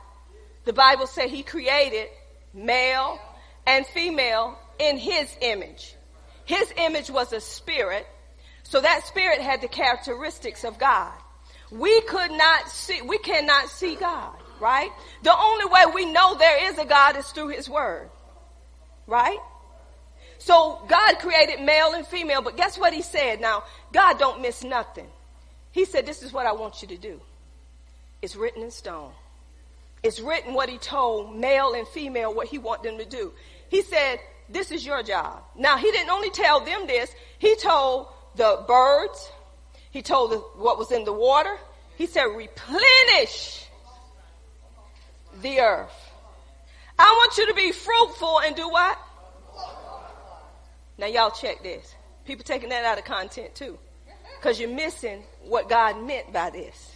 The 0.66 0.74
Bible 0.74 1.08
said 1.08 1.30
he 1.30 1.44
created 1.44 2.08
male 2.54 3.20
and 3.66 3.86
female 3.88 4.58
in 4.80 4.98
his 4.98 5.36
image. 5.42 5.96
His 6.46 6.72
image 6.78 7.10
was 7.10 7.34
a 7.34 7.42
spirit. 7.42 8.06
So 8.64 8.80
that 8.80 9.06
spirit 9.06 9.42
had 9.42 9.62
the 9.62 9.68
characteristics 9.68 10.64
of 10.64 10.78
God. 10.78 11.14
We 11.72 12.02
could 12.02 12.32
not 12.32 12.70
see, 12.70 13.02
we 13.02 13.18
cannot 13.18 13.70
see 13.70 13.96
God 13.96 14.36
right? 14.64 14.90
The 15.24 15.38
only 15.38 15.66
way 15.66 15.82
we 15.94 16.06
know 16.06 16.36
there 16.36 16.72
is 16.72 16.78
a 16.78 16.86
God 16.86 17.18
is 17.18 17.28
through 17.28 17.50
his 17.50 17.70
word, 17.70 18.10
right? 19.06 19.40
So 20.40 20.82
God 20.88 21.20
created 21.20 21.62
male 21.62 21.92
and 21.94 22.08
female, 22.08 22.42
but 22.42 22.56
guess 22.56 22.78
what 22.78 22.94
he 22.94 23.02
said? 23.02 23.42
Now, 23.42 23.64
God 23.92 24.18
don't 24.18 24.42
miss 24.42 24.64
nothing. 24.64 25.08
He 25.74 25.84
said, 25.86 26.06
this 26.06 26.24
is 26.24 26.32
what 26.32 26.46
I 26.46 26.54
want 26.54 26.82
you 26.82 26.88
to 26.90 26.98
do. 26.98 27.20
It's 28.22 28.38
written 28.38 28.64
in 28.64 28.72
stone. 28.72 29.12
It's 30.02 30.22
written 30.22 30.54
what 30.54 30.70
he 30.70 30.78
told 30.78 31.36
male 31.36 31.74
and 31.74 31.88
female 31.90 32.34
what 32.34 32.48
he 32.48 32.58
want 32.58 32.84
them 32.84 32.98
to 32.98 33.06
do. 33.06 33.34
He 33.70 33.82
said, 33.82 34.20
this 34.50 34.72
is 34.72 34.86
your 34.86 35.04
job. 35.04 35.44
Now, 35.58 35.78
he 35.78 35.92
didn't 35.92 36.10
only 36.10 36.30
tell 36.30 36.62
them 36.62 36.88
this. 36.88 37.14
He 37.38 37.56
told 37.58 38.08
the 38.36 38.64
birds. 38.68 39.30
He 39.92 40.02
told 40.02 40.32
what 40.56 40.78
was 40.78 40.92
in 40.92 41.04
the 41.04 41.14
water. 41.14 41.58
He 41.98 42.06
said, 42.06 42.24
replenish 42.24 43.63
the 45.44 45.60
earth. 45.60 45.94
I 46.98 47.12
want 47.12 47.38
you 47.38 47.48
to 47.48 47.54
be 47.54 47.72
fruitful 47.72 48.40
and 48.42 48.56
do 48.56 48.68
what? 48.70 48.98
Now 50.98 51.08
y'all 51.08 51.32
check 51.32 51.62
this. 51.64 51.96
People 52.26 52.44
taking 52.44 52.70
that 52.70 52.86
out 52.86 52.98
of 52.98 53.06
content 53.06 53.54
too. 53.56 53.78
Because 54.40 54.60
you're 54.60 54.70
missing 54.70 55.24
what 55.44 55.70
God 55.70 56.02
meant 56.06 56.34
by 56.34 56.50
this. 56.50 56.96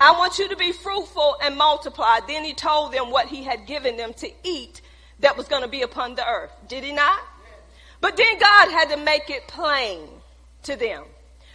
I 0.00 0.12
want 0.12 0.38
you 0.38 0.48
to 0.48 0.56
be 0.56 0.72
fruitful 0.72 1.36
and 1.42 1.56
multiply. 1.56 2.20
Then 2.26 2.44
he 2.44 2.52
told 2.52 2.92
them 2.92 3.10
what 3.10 3.26
he 3.26 3.44
had 3.44 3.66
given 3.66 3.96
them 3.96 4.12
to 4.14 4.30
eat 4.42 4.80
that 5.20 5.36
was 5.36 5.46
going 5.46 5.62
to 5.62 5.68
be 5.68 5.82
upon 5.82 6.14
the 6.16 6.26
earth. 6.26 6.50
Did 6.68 6.84
he 6.84 6.92
not? 6.92 7.20
But 8.00 8.16
then 8.16 8.38
God 8.38 8.70
had 8.70 8.90
to 8.90 8.96
make 8.98 9.30
it 9.30 9.46
plain 9.46 10.08
to 10.64 10.76
them. 10.76 11.04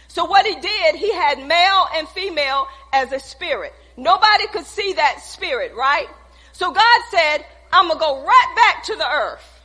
So 0.08 0.24
what 0.24 0.44
he 0.44 0.54
did, 0.56 0.96
he 0.96 1.12
had 1.12 1.38
male 1.46 1.86
and 1.94 2.08
female 2.08 2.66
as 2.92 3.12
a 3.12 3.20
spirit. 3.20 3.72
Nobody 3.96 4.46
could 4.48 4.66
see 4.66 4.94
that 4.94 5.20
spirit, 5.22 5.74
right? 5.76 6.08
So 6.52 6.72
God 6.72 7.00
said, 7.10 7.44
I'm 7.72 7.86
going 7.88 7.98
to 7.98 8.04
go 8.04 8.24
right 8.24 8.52
back 8.56 8.84
to 8.84 8.96
the 8.96 9.08
earth 9.08 9.60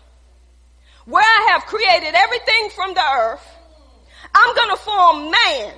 where 1.06 1.24
I 1.24 1.48
have 1.52 1.66
created 1.66 2.16
everything 2.16 2.70
from 2.72 2.94
the 2.94 3.04
earth. 3.04 3.48
I'm 4.34 4.56
going 4.56 4.70
to 4.70 4.78
form 4.78 5.32
man 5.32 5.74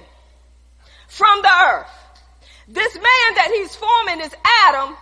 from 1.07 1.41
the 1.41 1.51
earth. 1.65 1.89
This 2.67 2.95
man 2.95 3.35
that 3.35 3.51
he's 3.53 3.75
forming 3.75 4.25
is 4.25 4.33
Adam 4.67 4.95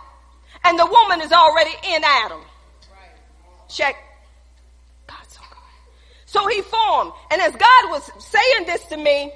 and 0.64 0.78
the 0.78 0.86
woman 0.86 1.20
is 1.20 1.32
already 1.32 1.74
in 1.88 2.02
Adam. 2.04 2.40
Check. 3.68 3.96
God's 5.06 5.32
so 5.34 5.40
good. 5.50 6.26
So 6.26 6.46
he 6.48 6.60
formed. 6.62 7.12
And 7.30 7.40
as 7.40 7.52
God 7.52 7.90
was 7.90 8.10
saying 8.18 8.66
this 8.66 8.84
to 8.86 8.96
me, 8.96 9.32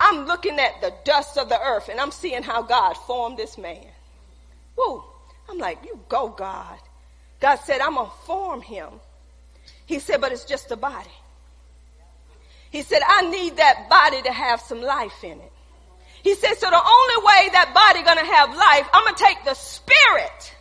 I'm 0.00 0.26
looking 0.26 0.58
at 0.58 0.80
the 0.80 0.92
dust 1.04 1.36
of 1.38 1.48
the 1.48 1.60
earth 1.60 1.88
and 1.88 2.00
I'm 2.00 2.10
seeing 2.10 2.42
how 2.42 2.62
God 2.62 2.94
formed 2.94 3.36
this 3.36 3.58
man. 3.58 3.86
Woo. 4.76 5.04
I'm 5.48 5.58
like, 5.58 5.78
you 5.84 6.00
go, 6.08 6.28
God. 6.28 6.78
God 7.40 7.56
said, 7.56 7.80
I'm 7.80 7.94
going 7.94 8.06
to 8.06 8.16
form 8.26 8.60
him. 8.60 8.88
He 9.86 9.98
said, 9.98 10.20
but 10.20 10.32
it's 10.32 10.44
just 10.44 10.70
a 10.70 10.76
body. 10.76 11.10
He 12.70 12.82
said, 12.82 13.00
I 13.06 13.22
need 13.30 13.56
that 13.56 13.88
body 13.88 14.22
to 14.22 14.32
have 14.32 14.60
some 14.60 14.82
life 14.82 15.24
in 15.24 15.40
it. 15.40 15.52
He 16.22 16.34
said, 16.34 16.54
so 16.54 16.68
the 16.68 16.76
only 16.76 17.24
way 17.24 17.48
that 17.52 17.72
body 17.72 18.04
gonna 18.04 18.24
have 18.24 18.50
life, 18.50 18.88
I'm 18.92 19.04
gonna 19.04 19.16
take 19.16 19.44
the 19.44 19.54
spirit. 19.54 20.54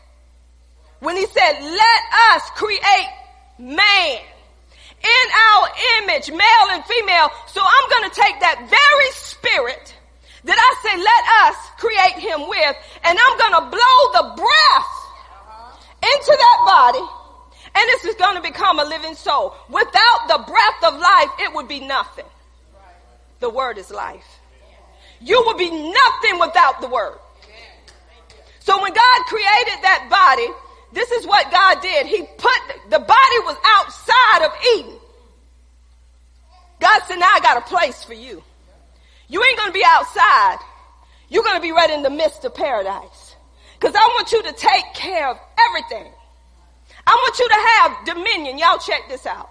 When 0.99 1.18
he 1.18 1.26
said, 1.26 1.59
let 1.61 2.01
us 2.34 2.49
create 2.55 3.09
man 3.59 4.19
in 5.03 5.26
our 5.49 5.69
image, 6.02 6.30
male 6.30 6.68
and 6.72 6.84
female. 6.86 7.30
So 7.48 7.61
I'm 7.61 7.90
going 7.90 8.10
to 8.10 8.15
take 8.15 8.40
that 8.40 8.68
very 8.69 9.11
spirit 9.14 9.94
that 10.44 10.57
I 10.57 10.69
say, 10.82 10.95
let 10.98 11.24
us 11.45 11.57
create 11.78 12.24
him 12.24 12.48
with, 12.48 12.76
and 13.03 13.18
I'm 13.19 13.38
going 13.38 13.56
to 13.61 13.69
blow 13.69 13.99
the 14.14 14.41
breath 14.41 14.94
into 16.02 16.34
that 16.38 16.60
body, 16.65 17.06
and 17.76 17.84
this 17.90 18.06
is 18.06 18.15
going 18.15 18.36
to 18.36 18.41
become 18.41 18.80
a 18.80 18.86
living 18.86 19.15
soul. 19.15 19.56
Without 19.69 20.19
the 20.28 20.38
breath 20.48 20.94
of 20.94 20.99
life, 20.99 21.30
it 21.40 21.53
would 21.53 21.68
be 21.68 21.82
nothing. 21.82 22.26
The 23.40 23.49
word 23.49 23.78
is 23.78 23.91
life. 23.91 24.26
You 25.19 25.44
would 25.48 25.57
be 25.57 25.69
nothing 25.69 26.40
without 26.40 26.82
the 26.82 26.88
word. 26.88 27.18
So 28.60 28.82
when 28.82 28.94
God 28.94 29.26
created 29.26 29.84
that 29.84 30.07
body, 30.10 30.48
this 30.93 31.11
is 31.11 31.26
what 31.26 31.51
God 31.51 31.81
did. 31.81 32.07
He 32.07 32.22
put, 32.22 32.61
the 32.89 32.99
body 32.99 33.39
was 33.43 33.57
outside 33.65 34.45
of 34.45 34.51
Eden. 34.77 34.99
God 36.80 37.01
said, 37.07 37.18
now 37.18 37.30
I 37.34 37.39
got 37.41 37.57
a 37.57 37.61
place 37.61 38.03
for 38.03 38.14
you. 38.14 38.43
You 39.27 39.43
ain't 39.43 39.57
to 39.72 39.73
be 39.73 39.84
outside. 39.85 40.57
You're 41.30 41.43
to 41.55 41.61
be 41.61 41.72
right 41.72 41.89
in 41.89 42.03
the 42.03 42.09
midst 42.09 42.45
of 42.45 42.55
paradise. 42.55 43.35
Cause 43.80 43.93
I 43.93 44.07
want 44.15 44.31
you 44.31 44.41
to 44.43 44.53
take 44.53 44.93
care 44.93 45.30
of 45.30 45.38
everything. 45.59 46.11
I 47.05 47.14
want 47.14 47.39
you 47.39 47.47
to 47.47 47.55
have 47.55 48.15
dominion. 48.15 48.57
Y'all 48.57 48.80
check 48.80 49.07
this 49.07 49.26
out. 49.26 49.49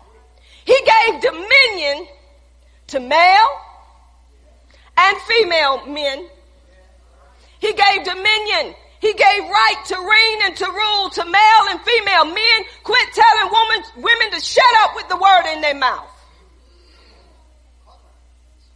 He 0.65 0.77
gave 0.85 1.21
dominion 1.21 2.09
to 2.89 3.01
male 3.01 3.61
and 4.97 5.17
female 5.23 5.87
men. 5.87 6.27
He 7.61 7.73
gave 7.73 8.05
dominion 8.05 8.75
he 9.01 9.13
gave 9.13 9.43
right 9.43 9.83
to 9.87 9.97
reign 9.97 10.39
and 10.45 10.57
to 10.57 10.65
rule 10.65 11.11
to 11.11 11.25
male 11.25 11.65
and 11.71 11.81
female. 11.81 12.25
Men 12.25 12.65
quit 12.83 13.09
telling 13.13 13.53
women, 13.53 13.85
women 13.97 14.31
to 14.33 14.41
shut 14.41 14.65
up 14.81 14.97
with 14.97 15.09
the 15.09 15.17
word 15.17 15.53
in 15.55 15.61
their 15.61 15.75
mouth. 15.75 16.11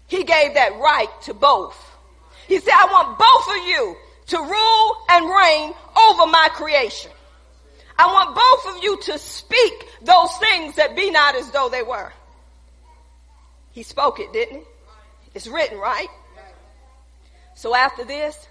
He 0.07 0.25
gave 0.25 0.55
that 0.55 0.79
right 0.81 1.09
to 1.23 1.35
both. 1.35 1.77
He 2.49 2.59
said, 2.59 2.73
I 2.75 2.89
want 2.91 3.19
both 3.19 3.57
of 3.57 3.69
you 3.69 3.97
to 4.27 4.39
rule 4.39 4.97
and 5.09 5.25
reign 5.25 5.73
over 5.97 6.27
my 6.27 6.49
creation. 6.53 7.13
I 7.97 8.07
want 8.07 8.35
both 8.35 8.77
of 8.77 8.83
you 8.83 9.01
to 9.03 9.19
speak 9.19 9.87
those 10.03 10.37
things 10.39 10.77
that 10.77 10.97
be 10.97 11.11
not 11.11 11.37
as 11.37 11.51
though 11.51 11.69
they 11.69 11.83
were. 11.83 12.13
He 13.73 13.83
spoke 13.83 14.19
it, 14.21 14.33
didn't 14.33 14.59
he? 14.59 14.63
It's 15.35 15.47
written, 15.47 15.79
right? 15.79 16.09
So 17.55 17.75
after 17.75 18.05
this, 18.05 18.49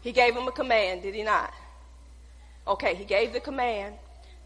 he 0.00 0.12
gave 0.12 0.36
him 0.36 0.48
a 0.48 0.52
command, 0.52 1.02
did 1.02 1.14
he 1.14 1.22
not? 1.22 1.52
Okay, 2.66 2.94
he 2.94 3.04
gave 3.04 3.32
the 3.32 3.40
command. 3.40 3.94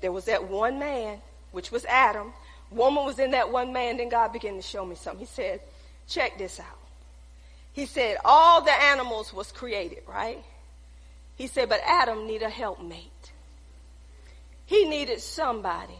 There 0.00 0.12
was 0.12 0.24
that 0.26 0.48
one 0.48 0.78
man, 0.78 1.18
which 1.52 1.70
was 1.70 1.84
Adam. 1.84 2.32
Woman 2.70 3.04
was 3.04 3.18
in 3.18 3.30
that 3.32 3.50
one 3.50 3.72
man. 3.72 3.96
Then 3.96 4.08
God 4.08 4.32
began 4.32 4.56
to 4.56 4.62
show 4.62 4.84
me 4.84 4.96
something. 4.96 5.20
He 5.20 5.32
said, 5.32 5.60
check 6.08 6.38
this 6.38 6.58
out. 6.58 6.78
He 7.72 7.86
said, 7.86 8.16
all 8.24 8.60
the 8.62 8.72
animals 8.72 9.32
was 9.32 9.50
created, 9.50 10.02
right? 10.08 10.42
He 11.36 11.46
said, 11.46 11.68
but 11.68 11.80
Adam 11.84 12.26
needed 12.26 12.46
a 12.46 12.50
helpmate. 12.50 13.32
He 14.66 14.88
needed 14.88 15.20
somebody 15.20 15.98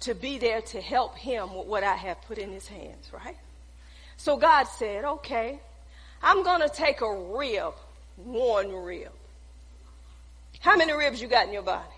to 0.00 0.14
be 0.14 0.38
there 0.38 0.60
to 0.62 0.80
help 0.80 1.16
him 1.16 1.54
with 1.56 1.66
what 1.66 1.82
I 1.82 1.96
have 1.96 2.22
put 2.22 2.38
in 2.38 2.52
his 2.52 2.68
hands, 2.68 3.10
right? 3.12 3.36
So 4.16 4.36
God 4.36 4.64
said, 4.64 5.04
okay, 5.04 5.58
I'm 6.22 6.44
going 6.44 6.60
to 6.60 6.68
take 6.68 7.00
a 7.00 7.12
rib 7.12 7.74
one 8.24 8.72
rib. 8.74 9.12
How 10.60 10.76
many 10.76 10.92
ribs 10.92 11.20
you 11.20 11.28
got 11.28 11.46
in 11.46 11.52
your 11.52 11.62
body? 11.62 11.88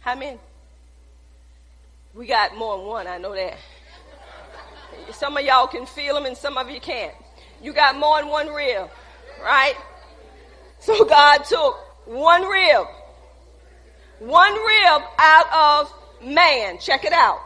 How 0.00 0.14
many? 0.14 0.38
We 2.14 2.26
got 2.26 2.56
more 2.56 2.78
than 2.78 2.86
one, 2.86 3.06
I 3.06 3.18
know 3.18 3.34
that. 3.34 3.56
Some 5.12 5.36
of 5.36 5.44
y'all 5.44 5.66
can 5.66 5.86
feel 5.86 6.14
them 6.14 6.26
and 6.26 6.36
some 6.36 6.56
of 6.56 6.70
you 6.70 6.80
can't. 6.80 7.14
You 7.62 7.72
got 7.72 7.96
more 7.96 8.20
than 8.20 8.28
one 8.28 8.48
rib, 8.48 8.88
right? 9.42 9.74
So 10.80 11.04
God 11.04 11.44
took 11.44 11.76
one 12.06 12.42
rib, 12.46 12.86
one 14.20 14.52
rib 14.52 15.02
out 15.18 15.82
of 15.84 16.26
man. 16.26 16.78
Check 16.78 17.04
it 17.04 17.12
out. 17.12 17.38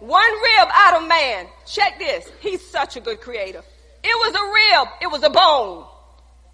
One 0.00 0.32
rib 0.32 0.68
out 0.72 1.02
of 1.02 1.08
man. 1.08 1.46
Check 1.66 1.98
this. 1.98 2.30
He's 2.40 2.66
such 2.66 2.96
a 2.96 3.00
good 3.00 3.20
creator. 3.20 3.62
It 4.02 4.06
was 4.06 4.34
a 4.34 4.42
rib. 4.52 4.88
It 5.02 5.10
was 5.10 5.22
a 5.22 5.30
bone. 5.30 5.86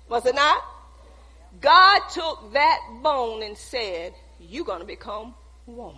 Was 0.09 0.27
it 0.27 0.35
not? 0.35 0.63
God 1.61 2.01
took 2.13 2.53
that 2.53 2.81
bone 3.03 3.43
and 3.43 3.57
said, 3.57 4.15
you're 4.41 4.65
going 4.65 4.81
to 4.81 4.87
become 4.87 5.35
woman. 5.67 5.97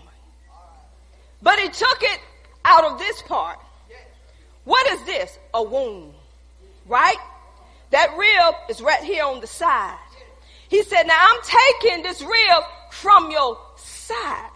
But 1.43 1.59
he 1.59 1.69
took 1.69 2.03
it 2.03 2.21
out 2.65 2.85
of 2.85 2.99
this 2.99 3.23
part. 3.23 3.59
What 4.65 4.87
is 4.93 5.05
this? 5.05 5.39
A 5.55 5.63
womb. 5.63 6.13
Right? 6.87 7.17
That 7.91 8.17
rib 8.17 8.55
is 8.69 8.81
right 8.81 9.03
here 9.03 9.25
on 9.25 9.41
the 9.41 9.47
side. 9.47 9.99
He 10.69 10.83
said, 10.83 11.05
now 11.05 11.17
I'm 11.19 11.41
taking 11.43 12.03
this 12.03 12.21
rib 12.21 12.63
from 12.91 13.31
your 13.31 13.59
side. 13.77 14.51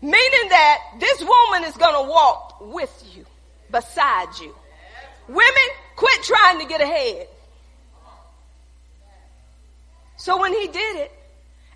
Meaning 0.00 0.48
that 0.50 0.78
this 1.00 1.20
woman 1.20 1.64
is 1.64 1.76
going 1.76 2.04
to 2.04 2.10
walk 2.10 2.60
with 2.60 3.04
you, 3.14 3.24
beside 3.70 4.28
you. 4.40 4.54
Women, 5.26 5.68
quit 5.96 6.22
trying 6.22 6.60
to 6.60 6.66
get 6.66 6.80
ahead. 6.80 7.28
So 10.18 10.38
when 10.38 10.52
he 10.52 10.66
did 10.66 10.96
it, 10.96 11.12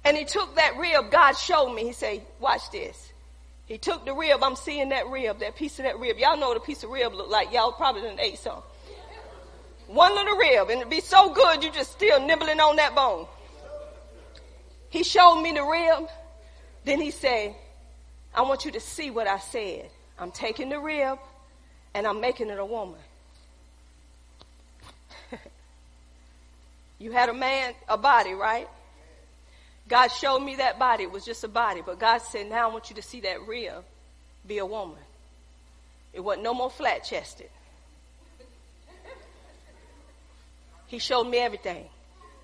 and 0.05 0.17
he 0.17 0.25
took 0.25 0.57
that 0.57 0.77
rib, 0.77 1.11
God 1.11 1.33
showed 1.33 1.73
me, 1.73 1.85
he 1.85 1.93
said, 1.93 2.23
watch 2.41 2.71
this. 2.73 3.13
He 3.67 3.79
took 3.79 4.05
the 4.05 4.13
rib, 4.13 4.43
I'm 4.43 4.57
seeing 4.57 4.89
that 4.89 5.07
rib, 5.07 5.39
that 5.39 5.55
piece 5.55 5.79
of 5.79 5.85
that 5.85 5.99
rib. 5.99 6.19
Y'all 6.19 6.37
know 6.37 6.49
what 6.49 6.57
a 6.57 6.61
piece 6.61 6.83
of 6.83 6.91
rib 6.91 7.15
look 7.15 7.31
like. 7.31 7.53
Y'all 7.53 7.73
probably 7.73 8.03
didn't 8.03 8.21
ate 8.21 8.39
some. 8.39 8.61
One 9.87 10.15
little 10.15 10.37
rib, 10.37 10.71
and 10.71 10.81
it'd 10.81 10.91
be 10.91 11.01
so 11.01 11.33
good 11.33 11.63
you 11.63 11.71
just 11.71 11.93
still 11.93 12.21
nibbling 12.27 12.59
on 12.59 12.77
that 12.77 12.97
bone. 12.97 13.27
He 14.91 15.05
showed 15.05 15.41
me 15.41 15.53
the 15.53 15.63
rib. 15.63 16.09
Then 16.85 17.01
he 17.01 17.13
said, 17.13 17.55
I 18.35 18.43
want 18.43 18.65
you 18.65 18.73
to 18.73 18.81
see 18.81 19.11
what 19.11 19.29
I 19.29 19.39
said. 19.39 19.89
I'm 20.19 20.33
taking 20.33 20.69
the 20.69 20.81
rib 20.81 21.19
and 21.95 22.07
I'm 22.07 22.21
making 22.21 22.51
it 22.51 22.59
a 22.59 22.65
woman. 22.65 22.99
You 27.03 27.11
had 27.11 27.29
a 27.29 27.35
man, 27.35 27.75
a 27.89 27.99
body, 27.99 28.33
right? 28.33 28.69
God 29.89 30.09
showed 30.09 30.39
me 30.39 30.57
that 30.57 30.79
body. 30.79 31.03
It 31.03 31.11
was 31.11 31.25
just 31.25 31.43
a 31.43 31.49
body. 31.49 31.83
But 31.85 31.99
God 31.99 32.19
said, 32.19 32.49
now 32.49 32.69
I 32.69 32.73
want 32.73 32.91
you 32.91 32.97
to 32.97 33.03
see 33.03 33.23
that 33.23 33.45
rib 33.45 33.85
be 34.47 34.59
a 34.59 34.67
woman. 34.67 34.99
It 36.13 36.21
wasn't 36.21 36.45
no 36.45 36.55
more 36.55 36.71
flat 36.71 37.03
chested. 37.03 37.51
He 40.87 41.01
showed 41.01 41.25
me 41.25 41.39
everything. 41.39 41.87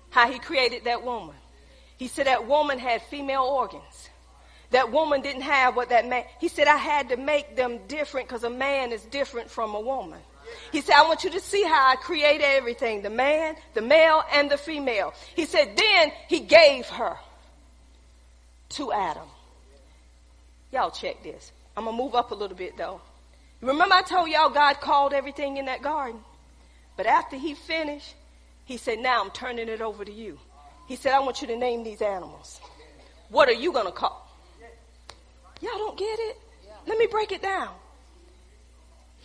How 0.09 0.29
he 0.29 0.39
created 0.39 0.83
that 0.83 1.05
woman. 1.05 1.35
He 1.95 2.09
said 2.09 2.27
that 2.27 2.45
woman 2.45 2.79
had 2.79 3.01
female 3.03 3.43
organs. 3.43 4.09
That 4.71 4.91
woman 4.91 5.21
didn't 5.21 5.43
have 5.43 5.77
what 5.77 5.89
that 5.89 6.05
man, 6.05 6.25
he 6.39 6.49
said, 6.49 6.67
I 6.67 6.75
had 6.75 7.09
to 7.09 7.17
make 7.17 7.55
them 7.55 7.79
different 7.87 8.27
because 8.27 8.43
a 8.43 8.49
man 8.49 8.91
is 8.91 9.03
different 9.03 9.49
from 9.49 9.73
a 9.73 9.79
woman. 9.79 10.19
He 10.71 10.81
said, 10.81 10.95
I 10.95 11.03
want 11.03 11.23
you 11.23 11.29
to 11.31 11.39
see 11.39 11.63
how 11.63 11.89
I 11.89 11.95
created 11.95 12.45
everything, 12.45 13.01
the 13.01 13.09
man, 13.09 13.55
the 13.73 13.81
male, 13.81 14.23
and 14.31 14.49
the 14.49 14.57
female. 14.57 15.13
He 15.35 15.45
said, 15.45 15.75
then 15.75 16.11
he 16.27 16.41
gave 16.41 16.87
her 16.87 17.17
to 18.69 18.91
Adam. 18.91 19.27
Y'all 20.71 20.91
check 20.91 21.23
this. 21.23 21.51
I'm 21.75 21.85
going 21.85 21.95
to 21.95 22.03
move 22.03 22.15
up 22.15 22.31
a 22.31 22.35
little 22.35 22.57
bit 22.57 22.77
though. 22.77 23.01
Remember 23.61 23.95
I 23.95 24.03
told 24.03 24.29
y'all 24.29 24.49
God 24.49 24.79
called 24.79 25.13
everything 25.13 25.57
in 25.57 25.65
that 25.65 25.81
garden? 25.81 26.21
But 26.95 27.05
after 27.07 27.37
he 27.37 27.53
finished, 27.53 28.15
he 28.65 28.77
said, 28.77 28.99
now 28.99 29.23
I'm 29.23 29.31
turning 29.31 29.67
it 29.67 29.81
over 29.81 30.05
to 30.05 30.11
you. 30.11 30.37
He 30.87 30.95
said, 30.95 31.13
I 31.13 31.19
want 31.19 31.41
you 31.41 31.47
to 31.47 31.57
name 31.57 31.83
these 31.83 32.01
animals. 32.01 32.59
What 33.29 33.47
are 33.47 33.53
you 33.53 33.71
going 33.71 33.85
to 33.85 33.91
call? 33.91 34.27
Y'all 35.61 35.77
don't 35.77 35.97
get 35.97 36.19
it? 36.19 36.37
Let 36.87 36.97
me 36.97 37.07
break 37.07 37.31
it 37.31 37.41
down. 37.41 37.69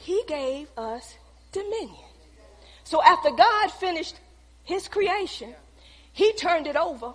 He 0.05 0.23
gave 0.29 0.69
us 0.77 1.17
dominion. 1.51 2.05
So 2.85 3.03
after 3.03 3.31
God 3.31 3.71
finished 3.71 4.15
his 4.63 4.87
creation, 4.87 5.55
he 6.13 6.35
turned 6.35 6.67
it 6.67 6.77
over 6.77 7.15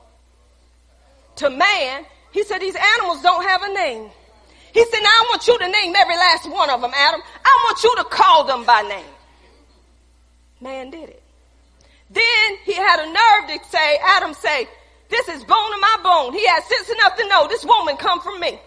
to 1.36 1.50
man. 1.52 2.04
He 2.32 2.44
said, 2.44 2.58
these 2.58 2.76
animals 2.76 3.22
don't 3.22 3.44
have 3.44 3.62
a 3.62 3.72
name. 3.72 4.10
He 4.74 4.84
said, 4.86 5.02
now 5.02 5.08
I 5.08 5.26
want 5.30 5.48
you 5.48 5.60
to 5.60 5.68
name 5.68 5.94
every 5.96 6.16
last 6.16 6.50
one 6.50 6.72
of 6.72 6.82
them, 6.82 6.92
Adam. 6.96 7.22
I 7.46 7.58
want 7.68 7.84
you 7.84 7.96
to 7.98 8.04
call 8.06 8.46
them 8.46 8.66
by 8.66 8.82
name. 8.82 9.14
Man 10.60 10.90
did 10.90 11.10
it. 11.10 11.24
Then 12.10 12.58
he 12.66 12.74
had 12.74 13.02
a 13.02 13.06
nerve 13.06 13.62
to 13.62 13.70
say, 13.70 14.00
Adam 14.04 14.34
say, 14.34 14.68
this 15.10 15.28
is 15.28 15.44
bone 15.44 15.74
of 15.76 15.80
my 15.80 15.98
bone. 16.02 16.34
He 16.34 16.44
had 16.48 16.64
sense 16.64 16.90
enough 16.90 17.16
to 17.18 17.28
know 17.28 17.48
this 17.48 17.64
woman 17.64 17.98
come 17.98 18.20
from 18.20 18.40
me. 18.40 18.60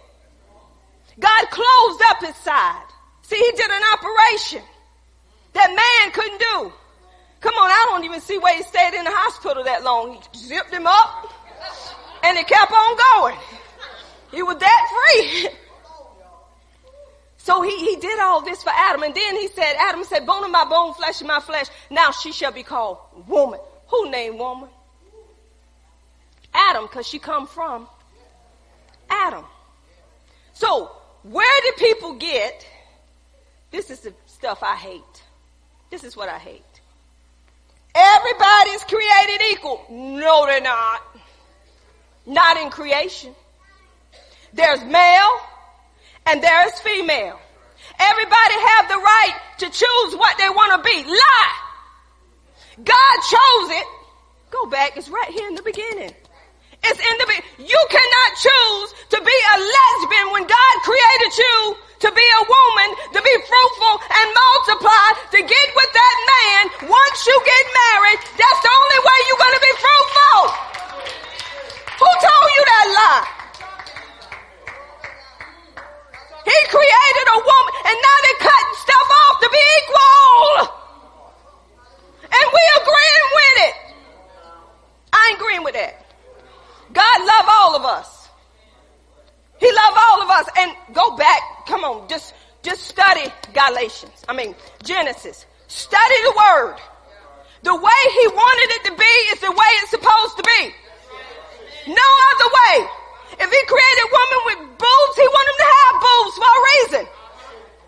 God 1.19 1.47
closed 1.51 2.03
up 2.07 2.20
his 2.20 2.36
side. 2.36 2.86
See, 3.32 3.38
he 3.38 3.52
did 3.52 3.70
an 3.70 3.82
operation 3.94 4.62
that 5.54 5.68
man 5.68 6.12
couldn't 6.12 6.38
do. 6.38 6.72
Come 7.40 7.54
on, 7.54 7.70
I 7.70 7.86
don't 7.88 8.04
even 8.04 8.20
see 8.20 8.36
why 8.36 8.56
he 8.56 8.62
stayed 8.62 8.92
in 8.92 9.04
the 9.04 9.10
hospital 9.10 9.64
that 9.64 9.82
long. 9.82 10.20
He 10.34 10.38
zipped 10.38 10.70
him 10.70 10.86
up 10.86 11.32
and 12.24 12.36
it 12.36 12.46
kept 12.46 12.70
on 12.70 12.98
going. 12.98 13.38
He 14.32 14.42
was 14.42 14.59
that 14.59 15.12
free. 15.14 15.48
So 17.38 17.60
he, 17.60 17.76
he 17.76 17.96
did 17.96 18.20
all 18.20 18.40
this 18.40 18.62
for 18.62 18.70
Adam. 18.72 19.02
And 19.02 19.12
then 19.12 19.34
he 19.34 19.48
said, 19.48 19.74
Adam 19.76 20.04
said, 20.04 20.24
bone 20.24 20.44
of 20.44 20.52
my 20.52 20.64
bone, 20.64 20.94
flesh 20.94 21.20
of 21.20 21.26
my 21.26 21.40
flesh. 21.40 21.66
Now 21.90 22.12
she 22.12 22.30
shall 22.30 22.52
be 22.52 22.62
called 22.62 22.98
woman. 23.26 23.59
Who 23.88 24.09
named 24.12 24.38
woman? 24.38 24.68
Adam, 26.54 26.84
because 26.84 27.04
she 27.04 27.18
come 27.18 27.48
from 27.48 27.88
Adam. 29.10 29.44
So 30.52 30.92
where 31.24 31.62
did 31.62 31.76
people 31.78 32.14
get, 32.14 32.64
this 33.73 33.90
is 33.90 34.01
the 34.01 34.12
stuff 34.27 34.62
I 34.62 34.77
hate. 34.77 35.23
This 35.90 36.05
is 36.05 36.16
what 36.16 36.28
I 36.28 36.39
hate. 36.39 36.62
Everybody's 37.94 38.85
created 38.85 39.43
equal. 39.51 39.85
No, 39.90 40.47
they're 40.47 40.61
not. 40.61 41.01
Not 42.24 42.57
in 42.59 42.70
creation. 42.70 43.35
There's 44.53 44.85
male 44.85 45.40
and 46.27 46.43
there 46.43 46.66
is 46.69 46.78
female. 46.81 47.39
Everybody 47.99 48.55
have 48.55 48.89
the 48.89 48.97
right 48.97 49.40
to 49.59 49.66
choose 49.66 50.16
what 50.16 50.39
they 50.39 50.49
want 50.49 50.82
to 50.82 50.89
be. 50.89 51.05
Lie. 51.05 51.53
God 52.85 53.16
chose 53.28 53.70
it. 53.78 53.86
Go 54.51 54.66
back. 54.66 54.97
It's 54.97 55.09
right 55.09 55.31
here 55.31 55.49
in 55.49 55.55
the 55.55 55.62
beginning. 55.62 56.15
It's 56.85 56.99
in 57.01 57.19
the 57.19 57.27
be- 57.27 57.65
You 57.65 57.86
cannot 57.90 58.31
choose 58.36 58.94
to 59.11 59.20
be 59.24 59.39
a 59.55 59.57
lesbian 59.59 60.32
when 60.32 60.43
God 60.43 60.74
created 60.82 61.39
you 61.39 61.77
to 62.02 62.10
be 62.10 62.26
a 62.34 62.42
woman, 62.42 62.88
to 63.14 63.20
be 63.22 63.34
fruitful 63.46 63.94
and 64.10 64.26
multiply, 64.34 65.06
to 65.30 65.38
get 65.38 65.66
with 65.78 65.90
that 65.94 66.16
man. 66.34 66.62
Once 66.90 67.18
you 67.30 67.36
get 67.46 67.64
married, 67.70 68.18
that's 68.34 68.60
the 68.66 68.72
only 68.74 69.00
way 69.06 69.18
you're 69.30 69.42
going 69.46 69.54
to 69.54 69.62
be 69.62 69.74
fruitful. 69.78 70.40
Who 72.02 72.10
told 72.10 72.48
you 72.58 72.62
that 72.66 72.86
lie? 72.98 73.26
He 76.42 76.58
created 76.74 77.26
a 77.30 77.38
woman 77.38 77.74
and 77.86 77.96
now 78.02 78.16
they're 78.26 78.42
cutting 78.50 78.76
stuff 78.82 79.08
off 79.22 79.36
to 79.38 79.48
be 79.54 79.62
equal. 79.78 80.74
And 82.34 82.46
we 82.50 82.62
agreeing 82.82 83.28
with 83.38 83.56
it. 83.62 83.74
I 85.12 85.28
ain't 85.30 85.38
agreeing 85.38 85.62
with 85.62 85.74
that. 85.74 86.02
God 86.92 87.18
love 87.22 87.46
all 87.46 87.76
of 87.76 87.84
us. 87.86 88.22
He 89.62 89.70
loved 89.70 89.98
all 90.10 90.22
of 90.22 90.30
us. 90.30 90.47
And 90.59 90.74
go 90.93 91.16
back. 91.16 91.40
Come 91.66 91.84
on. 91.84 92.09
Just, 92.09 92.34
just 92.62 92.82
study 92.82 93.30
Galatians. 93.55 94.26
I 94.28 94.34
mean, 94.34 94.56
Genesis. 94.82 95.47
Study 95.68 96.18
the 96.26 96.34
word. 96.34 96.76
The 97.62 97.74
way 97.74 98.02
he 98.10 98.26
wanted 98.26 98.68
it 98.74 98.82
to 98.90 98.93
be 98.98 99.14
is 99.30 99.39
the 99.39 99.55
way 99.55 99.70
it's 99.86 99.94
supposed 99.94 100.34
to 100.34 100.43
be. 100.43 100.74
No 101.94 102.09
other 102.34 102.48
way. 102.51 102.74
If 103.39 103.48
he 103.55 103.60
created 103.70 104.06
woman 104.10 104.40
with 104.51 104.59
boobs, 104.82 105.14
he 105.14 105.26
wanted 105.30 105.55
them 105.55 105.62
to 105.62 105.70
have 105.78 105.94
boobs 106.02 106.34
for 106.43 106.51
a 106.51 106.62
reason. 106.74 107.05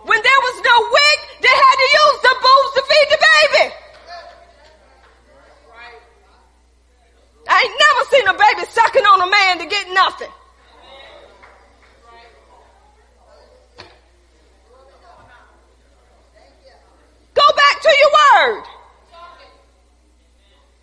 When 0.07 0.21
there 0.23 0.41
was 0.47 0.57
no 0.63 0.77
wig, 0.95 1.19
they 1.43 1.55
had 1.59 1.77
to 1.83 1.89
use 1.91 2.19
the 2.23 2.35
boobs 2.39 2.71
to 2.79 2.83
feed 2.87 3.09
the 3.11 3.19
baby. 3.19 3.67
I 7.51 7.57
ain't 7.67 7.77
never 7.83 8.03
seen 8.15 8.27
a 8.31 8.37
baby 8.39 8.63
sucking 8.71 9.03
on 9.03 9.27
a 9.27 9.31
man 9.31 9.59
to 9.59 9.67
get 9.67 9.91
nothing. 9.93 10.31
Go 17.35 17.43
back 17.57 17.83
to 17.83 17.91
your 17.91 18.13
word. 18.15 18.65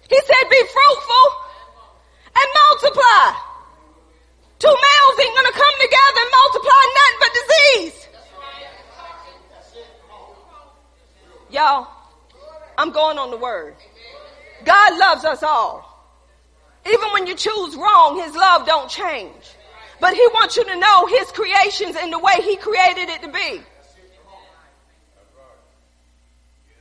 He 0.10 0.20
said 0.20 0.50
be 0.50 0.62
fruitful 0.68 1.26
and 2.36 2.48
multiply. 2.70 3.32
Two 4.60 4.68
males 4.68 5.20
ain't 5.20 5.36
gonna 5.36 5.52
come 5.54 5.76
together 5.80 6.20
and 6.22 6.32
multiply 6.32 6.82
nothing 7.00 7.18
but 7.20 7.32
disease. 7.34 8.08
Y'all, 11.50 11.88
I'm 12.78 12.92
going 12.92 13.18
the 13.32 13.38
word. 13.38 13.76
God 14.64 15.00
loves 15.00 15.26
us 15.26 15.42
all. 15.42 15.88
Even 16.86 17.12
when 17.14 17.28
you 17.28 17.36
choose 17.36 17.76
wrong, 17.76 18.20
his 18.20 18.36
love 18.36 18.66
don't 18.66 18.90
change. 18.90 19.56
But 20.00 20.14
he 20.14 20.28
wants 20.34 20.58
you 20.58 20.64
to 20.66 20.80
know 20.80 21.06
his 21.08 21.32
creations 21.32 21.96
in 21.96 22.10
the 22.12 22.20
way 22.20 22.34
he 22.42 22.56
created 22.58 23.10
it 23.10 23.22
to 23.22 23.32
be. 23.32 23.62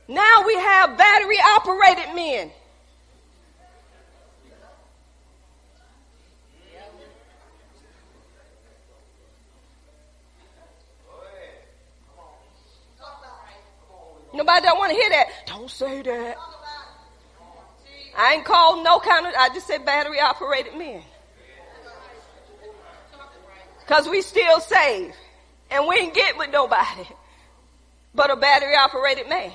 Now 0.07 0.43
we 0.45 0.55
have 0.55 0.97
battery 0.97 1.37
operated 1.55 2.15
men. 2.15 2.51
Don't 14.61 14.77
want 14.77 14.91
to 14.91 14.95
hear 14.95 15.09
that. 15.09 15.27
Don't 15.47 15.69
say 15.69 16.01
that. 16.01 16.37
I 18.17 18.33
ain't 18.33 18.45
called 18.45 18.83
no 18.83 18.99
kind 18.99 19.25
of, 19.25 19.33
I 19.37 19.49
just 19.49 19.67
said 19.67 19.85
battery 19.85 20.19
operated 20.19 20.77
men. 20.77 21.01
Cause 23.87 24.07
we 24.07 24.21
still 24.21 24.59
save. 24.59 25.13
And 25.69 25.87
we 25.87 25.95
ain't 25.95 26.13
get 26.13 26.37
with 26.37 26.51
nobody 26.51 27.05
but 28.13 28.29
a 28.29 28.35
battery 28.35 28.75
operated 28.75 29.29
man. 29.29 29.51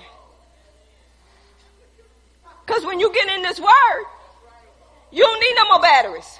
Cause 2.67 2.85
when 2.85 2.99
you 2.99 3.13
get 3.13 3.29
in 3.29 3.43
this 3.43 3.61
word, 3.61 4.05
you 5.13 5.23
don't 5.23 5.41
need 5.41 5.55
no 5.57 5.69
more 5.69 5.81
batteries. 5.81 6.39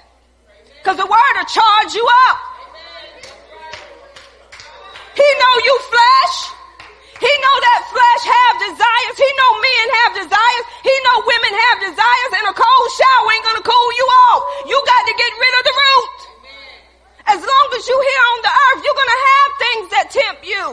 Cause 0.83 0.97
the 0.97 1.05
word 1.05 1.33
will 1.35 1.45
charge 1.45 1.93
you 1.93 2.07
up. 2.29 2.37
He 5.15 5.23
know 5.23 5.63
you 5.63 5.79
flesh. 5.89 6.56
He 7.17 7.33
know 7.41 7.55
that 7.65 7.81
flesh 7.89 8.23
have 8.29 8.55
desires. 8.61 9.15
He 9.17 9.29
know 9.37 9.51
men 9.57 9.85
have 10.05 10.11
desires. 10.21 10.65
He 10.85 10.95
know 11.01 11.17
women 11.25 11.53
have 11.53 11.77
desires 11.89 12.31
and 12.37 12.45
a 12.49 12.55
cold 12.55 12.89
shower 12.93 13.27
ain't 13.33 13.45
gonna 13.45 13.65
cool 13.65 13.89
you 13.97 14.07
off. 14.29 14.41
You 14.69 14.77
got 14.77 15.03
to 15.09 15.13
get 15.17 15.31
rid 15.33 15.53
of 15.57 15.63
the 15.65 15.75
root. 15.75 16.17
As 17.27 17.41
long 17.41 17.67
as 17.75 17.83
you 17.89 17.97
here 17.97 18.23
on 18.31 18.39
the 18.45 18.53
earth, 18.53 18.79
you're 18.85 18.99
gonna 19.01 19.21
have 19.33 19.49
things 19.57 19.85
that 19.91 20.05
tempt 20.13 20.41
you. 20.45 20.65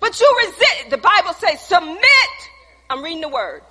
But 0.00 0.20
you 0.20 0.28
resist, 0.44 0.90
the 0.90 1.00
Bible 1.00 1.32
says 1.34 1.60
submit. 1.64 2.34
I'm 2.90 3.02
reading 3.02 3.22
the 3.22 3.32
word. 3.32 3.62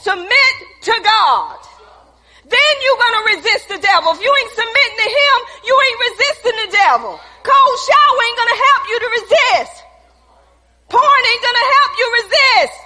Submit 0.00 0.54
to 0.82 0.94
God. 1.04 1.58
Then 2.48 2.74
you're 2.82 3.00
gonna 3.02 3.24
resist 3.36 3.68
the 3.68 3.78
devil. 3.78 4.12
If 4.16 4.22
you 4.22 4.32
ain't 4.32 4.54
submitting 4.56 4.98
to 5.04 5.08
him, 5.10 5.36
you 5.66 5.74
ain't 5.76 6.00
resisting 6.00 6.56
the 6.64 6.70
devil. 6.72 7.20
Cold 7.44 7.76
shower 7.84 8.18
ain't 8.24 8.38
gonna 8.38 8.60
help 8.70 8.82
you 8.88 8.96
to 9.00 9.08
resist. 9.20 9.89
Porn 10.90 11.22
ain't 11.32 11.42
gonna 11.42 11.66
help 11.76 11.98
you 11.98 12.06
resist. 12.22 12.80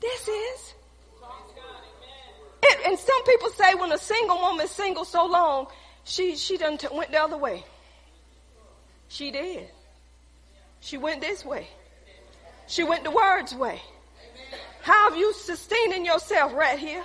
This 0.00 0.28
is. 0.28 0.74
It, 2.62 2.86
and 2.86 2.98
some 2.98 3.24
people 3.24 3.50
say 3.50 3.74
when 3.74 3.92
a 3.92 3.98
single 3.98 4.38
woman 4.38 4.64
is 4.64 4.70
single 4.70 5.04
so 5.04 5.26
long, 5.26 5.66
she, 6.04 6.36
she 6.36 6.56
done 6.56 6.78
t- 6.78 6.88
went 6.92 7.10
the 7.10 7.20
other 7.20 7.36
way. 7.36 7.64
She 9.08 9.30
did. 9.30 9.68
She 10.80 10.98
went 10.98 11.20
this 11.20 11.44
way. 11.44 11.68
She 12.66 12.82
went 12.82 13.04
the 13.04 13.10
word's 13.10 13.54
way. 13.54 13.80
How 14.82 15.10
have 15.10 15.18
you 15.18 15.32
sustaining 15.32 16.04
yourself 16.04 16.52
right 16.54 16.78
here? 16.78 17.04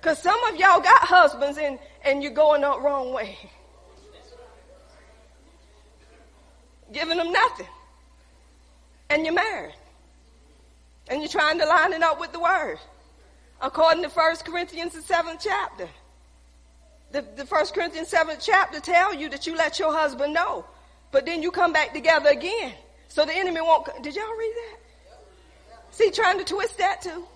Because 0.00 0.18
some 0.18 0.42
of 0.44 0.56
y'all 0.58 0.80
got 0.80 1.02
husbands 1.02 1.58
and, 1.58 1.78
and 2.04 2.22
you're 2.22 2.32
going 2.32 2.62
the 2.62 2.80
wrong 2.80 3.12
way. 3.12 3.38
Giving 6.92 7.16
them 7.16 7.32
nothing. 7.32 7.66
And 9.10 9.24
you're 9.24 9.34
married. 9.34 9.74
And 11.08 11.20
you're 11.20 11.28
trying 11.28 11.58
to 11.58 11.66
line 11.66 11.92
it 11.92 12.02
up 12.02 12.20
with 12.20 12.32
the 12.32 12.40
word. 12.40 12.78
According 13.60 14.02
to 14.02 14.08
1 14.08 14.36
Corinthians, 14.44 14.92
the 14.92 15.00
7th 15.00 15.40
chapter. 15.42 15.88
The, 17.12 17.24
the 17.36 17.44
1 17.44 17.66
Corinthians 17.74 18.10
7th 18.10 18.38
chapter 18.40 18.80
tell 18.80 19.14
you 19.14 19.28
that 19.30 19.46
you 19.46 19.56
let 19.56 19.78
your 19.78 19.92
husband 19.92 20.32
know. 20.32 20.64
But 21.10 21.26
then 21.26 21.42
you 21.42 21.50
come 21.50 21.72
back 21.72 21.92
together 21.92 22.30
again. 22.30 22.72
So 23.08 23.24
the 23.26 23.34
enemy 23.34 23.60
won't. 23.60 23.86
Did 24.02 24.16
y'all 24.16 24.36
read 24.38 24.54
that? 24.56 24.78
See, 25.90 26.10
trying 26.10 26.38
to 26.38 26.44
twist 26.44 26.78
that 26.78 27.02
too. 27.02 27.26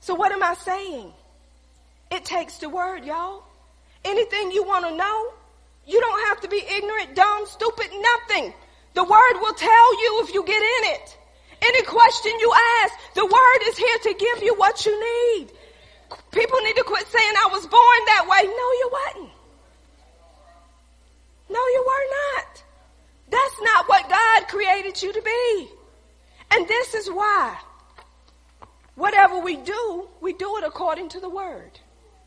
So 0.00 0.14
what 0.14 0.32
am 0.32 0.42
I 0.42 0.54
saying? 0.54 1.12
It 2.10 2.24
takes 2.24 2.58
the 2.58 2.68
word, 2.68 3.04
y'all. 3.04 3.44
Anything 4.04 4.50
you 4.50 4.64
want 4.64 4.84
to 4.86 4.96
know, 4.96 5.32
you 5.90 6.00
don't 6.00 6.28
have 6.28 6.40
to 6.42 6.48
be 6.48 6.62
ignorant, 6.76 7.16
dumb, 7.16 7.46
stupid, 7.46 7.88
nothing. 7.90 8.54
The 8.94 9.04
word 9.04 9.34
will 9.40 9.54
tell 9.54 10.02
you 10.02 10.24
if 10.24 10.34
you 10.34 10.44
get 10.44 10.62
in 10.62 10.92
it. 10.94 11.18
Any 11.62 11.82
question 11.82 12.32
you 12.38 12.52
ask, 12.82 12.94
the 13.14 13.26
word 13.26 13.60
is 13.68 13.76
here 13.76 13.98
to 14.04 14.14
give 14.14 14.42
you 14.42 14.54
what 14.54 14.86
you 14.86 14.94
need. 14.98 15.50
People 16.30 16.58
need 16.60 16.76
to 16.76 16.84
quit 16.84 17.06
saying 17.06 17.34
I 17.36 17.48
was 17.52 17.66
born 17.66 18.00
that 18.06 18.26
way. 18.28 18.46
No, 18.46 18.66
you 18.80 18.90
wasn't. 18.92 19.32
No, 21.50 21.58
you 21.58 21.84
were 21.86 22.38
not. 22.38 22.64
That's 23.30 23.60
not 23.62 23.88
what 23.88 24.08
God 24.08 24.48
created 24.48 25.02
you 25.02 25.12
to 25.12 25.22
be. 25.22 25.68
And 26.52 26.66
this 26.68 26.94
is 26.94 27.08
why. 27.08 27.58
Whatever 28.94 29.40
we 29.40 29.56
do, 29.56 30.08
we 30.20 30.32
do 30.32 30.56
it 30.58 30.64
according 30.64 31.08
to 31.10 31.20
the 31.20 31.28
word. 31.28 31.78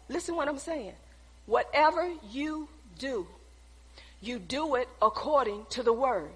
Listen 0.09 0.35
what 0.35 0.47
I'm 0.47 0.57
saying. 0.57 0.93
Whatever 1.45 2.11
you 2.29 2.67
do, 2.97 3.27
you 4.23 4.39
do 4.39 4.75
it 4.75 4.87
according 5.01 5.65
to 5.71 5.83
the 5.83 5.93
word. 5.93 6.31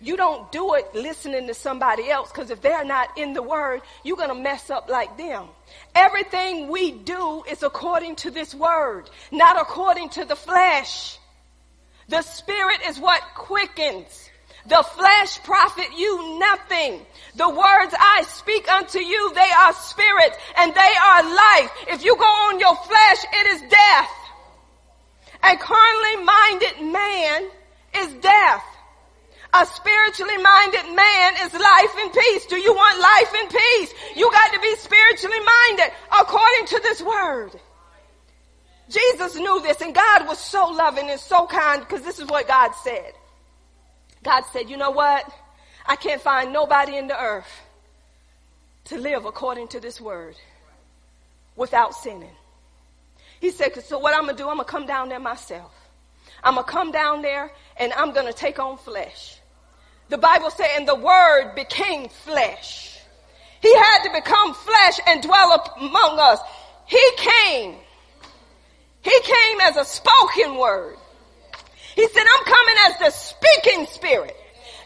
You 0.00 0.16
don't 0.16 0.50
do 0.50 0.74
it 0.74 0.94
listening 0.94 1.46
to 1.46 1.54
somebody 1.54 2.10
else 2.10 2.30
because 2.30 2.50
if 2.50 2.60
they're 2.60 2.84
not 2.84 3.18
in 3.18 3.34
the 3.34 3.42
word, 3.42 3.82
you're 4.02 4.16
going 4.16 4.30
to 4.30 4.34
mess 4.34 4.70
up 4.70 4.88
like 4.88 5.16
them. 5.16 5.46
Everything 5.94 6.68
we 6.68 6.90
do 6.90 7.44
is 7.48 7.62
according 7.62 8.16
to 8.16 8.30
this 8.30 8.54
word, 8.54 9.08
not 9.30 9.60
according 9.60 10.08
to 10.10 10.24
the 10.24 10.34
flesh. 10.34 11.18
The 12.08 12.22
spirit 12.22 12.80
is 12.88 12.98
what 12.98 13.22
quickens. 13.34 14.28
The 14.66 14.82
flesh 14.82 15.42
profit 15.42 15.86
you 15.96 16.38
nothing. 16.38 17.00
The 17.36 17.48
words 17.48 17.94
I 17.98 18.24
speak 18.28 18.70
unto 18.70 18.98
you, 18.98 19.32
they 19.34 19.50
are 19.58 19.72
spirit 19.72 20.36
and 20.58 20.74
they 20.74 20.80
are 20.80 21.22
life. 21.22 21.70
If 21.88 22.04
you 22.04 22.16
go 22.16 22.24
on 22.24 22.60
your 22.60 22.76
flesh, 22.76 23.24
it 23.32 23.46
is 23.54 23.70
death. 23.70 24.10
A 25.42 25.56
carnally 25.56 26.24
minded 26.24 26.92
man 26.92 27.50
is 27.96 28.14
death. 28.22 28.64
A 29.54 29.66
spiritually 29.66 30.38
minded 30.38 30.94
man 30.94 31.34
is 31.42 31.52
life 31.52 31.94
and 31.98 32.12
peace. 32.12 32.46
Do 32.46 32.56
you 32.56 32.72
want 32.72 33.00
life 33.00 33.34
and 33.38 33.50
peace? 33.50 33.94
You 34.16 34.30
got 34.30 34.52
to 34.54 34.60
be 34.60 34.74
spiritually 34.76 35.40
minded 35.40 35.92
according 36.20 36.66
to 36.68 36.80
this 36.82 37.02
word. 37.02 37.50
Jesus 38.88 39.36
knew 39.36 39.60
this 39.62 39.80
and 39.80 39.94
God 39.94 40.26
was 40.26 40.38
so 40.38 40.68
loving 40.68 41.10
and 41.10 41.20
so 41.20 41.46
kind 41.46 41.80
because 41.80 42.02
this 42.02 42.18
is 42.18 42.28
what 42.28 42.48
God 42.48 42.72
said. 42.82 43.12
God 44.22 44.44
said, 44.52 44.70
you 44.70 44.76
know 44.76 44.90
what? 44.90 45.30
I 45.84 45.96
can't 45.96 46.20
find 46.20 46.52
nobody 46.52 46.96
in 46.96 47.08
the 47.08 47.20
earth 47.20 47.50
to 48.84 48.98
live 48.98 49.24
according 49.24 49.68
to 49.68 49.80
this 49.80 50.00
word 50.00 50.36
without 51.56 51.94
sinning. 51.94 52.30
He 53.42 53.50
said, 53.50 53.74
so 53.82 53.98
what 53.98 54.14
I'm 54.14 54.22
going 54.22 54.36
to 54.36 54.40
do, 54.40 54.48
I'm 54.48 54.54
going 54.54 54.64
to 54.66 54.70
come 54.70 54.86
down 54.86 55.08
there 55.08 55.18
myself. 55.18 55.72
I'm 56.44 56.54
going 56.54 56.64
to 56.64 56.70
come 56.70 56.92
down 56.92 57.22
there 57.22 57.50
and 57.76 57.92
I'm 57.94 58.12
going 58.12 58.28
to 58.28 58.32
take 58.32 58.60
on 58.60 58.78
flesh. 58.78 59.40
The 60.10 60.16
Bible 60.16 60.48
said, 60.50 60.68
and 60.76 60.86
the 60.86 60.94
word 60.94 61.54
became 61.56 62.08
flesh. 62.08 63.00
He 63.60 63.74
had 63.74 64.04
to 64.04 64.12
become 64.12 64.54
flesh 64.54 65.00
and 65.08 65.24
dwell 65.24 65.74
among 65.76 66.20
us. 66.20 66.38
He 66.86 67.02
came. 67.16 67.74
He 69.02 69.20
came 69.22 69.60
as 69.62 69.76
a 69.76 69.84
spoken 69.84 70.56
word. 70.56 70.96
He 71.96 72.06
said, 72.06 72.22
I'm 72.22 72.44
coming 72.44 72.76
as 72.86 72.98
the 73.00 73.10
speaking 73.10 73.86
spirit. 73.86 74.36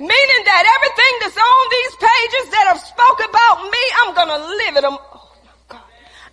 Meaning 0.01 0.43
that 0.47 0.65
everything 0.81 1.19
that's 1.21 1.37
on 1.37 1.67
these 1.71 1.95
pages 1.97 2.51
that 2.53 2.65
have 2.69 2.81
spoke 2.81 3.21
about 3.29 3.65
me, 3.71 3.79
I'm 4.01 4.15
gonna 4.15 4.47
live 4.47 4.77
it. 4.79 4.85
Am- 4.85 4.97
oh 4.99 5.33
my 5.45 5.53
God. 5.69 5.83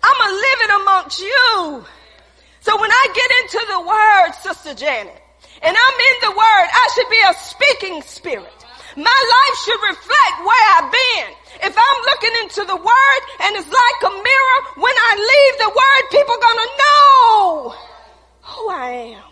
I'm 0.02 0.16
gonna 0.16 0.32
live 0.32 0.58
it 0.62 0.80
amongst 0.80 1.20
you. 1.20 1.84
So 2.64 2.80
when 2.80 2.90
I 2.90 3.06
get 3.12 3.30
into 3.42 3.60
the 3.68 3.80
word, 3.84 4.32
Sister 4.40 4.72
Janet, 4.72 5.20
and 5.60 5.76
I'm 5.76 5.98
in 6.00 6.16
the 6.22 6.30
word, 6.30 6.66
I 6.72 6.88
should 6.94 7.10
be 7.10 7.20
a 7.28 7.34
speaking 7.34 8.00
spirit. 8.00 8.64
My 8.96 9.20
life 9.36 9.58
should 9.64 9.80
reflect 9.86 10.36
where 10.40 10.66
I've 10.72 10.90
been. 10.90 11.28
If 11.68 11.76
I'm 11.76 12.02
looking 12.08 12.32
into 12.40 12.64
the 12.64 12.76
word 12.76 13.20
and 13.42 13.56
it's 13.56 13.68
like 13.68 14.00
a 14.10 14.14
mirror, 14.14 14.58
when 14.80 14.94
I 14.96 15.12
leave 15.20 15.58
the 15.60 15.68
word, 15.76 16.10
people 16.10 16.34
are 16.34 16.40
gonna 16.40 16.70
know 16.80 17.74
who 18.40 18.70
I 18.70 18.90
am. 19.18 19.30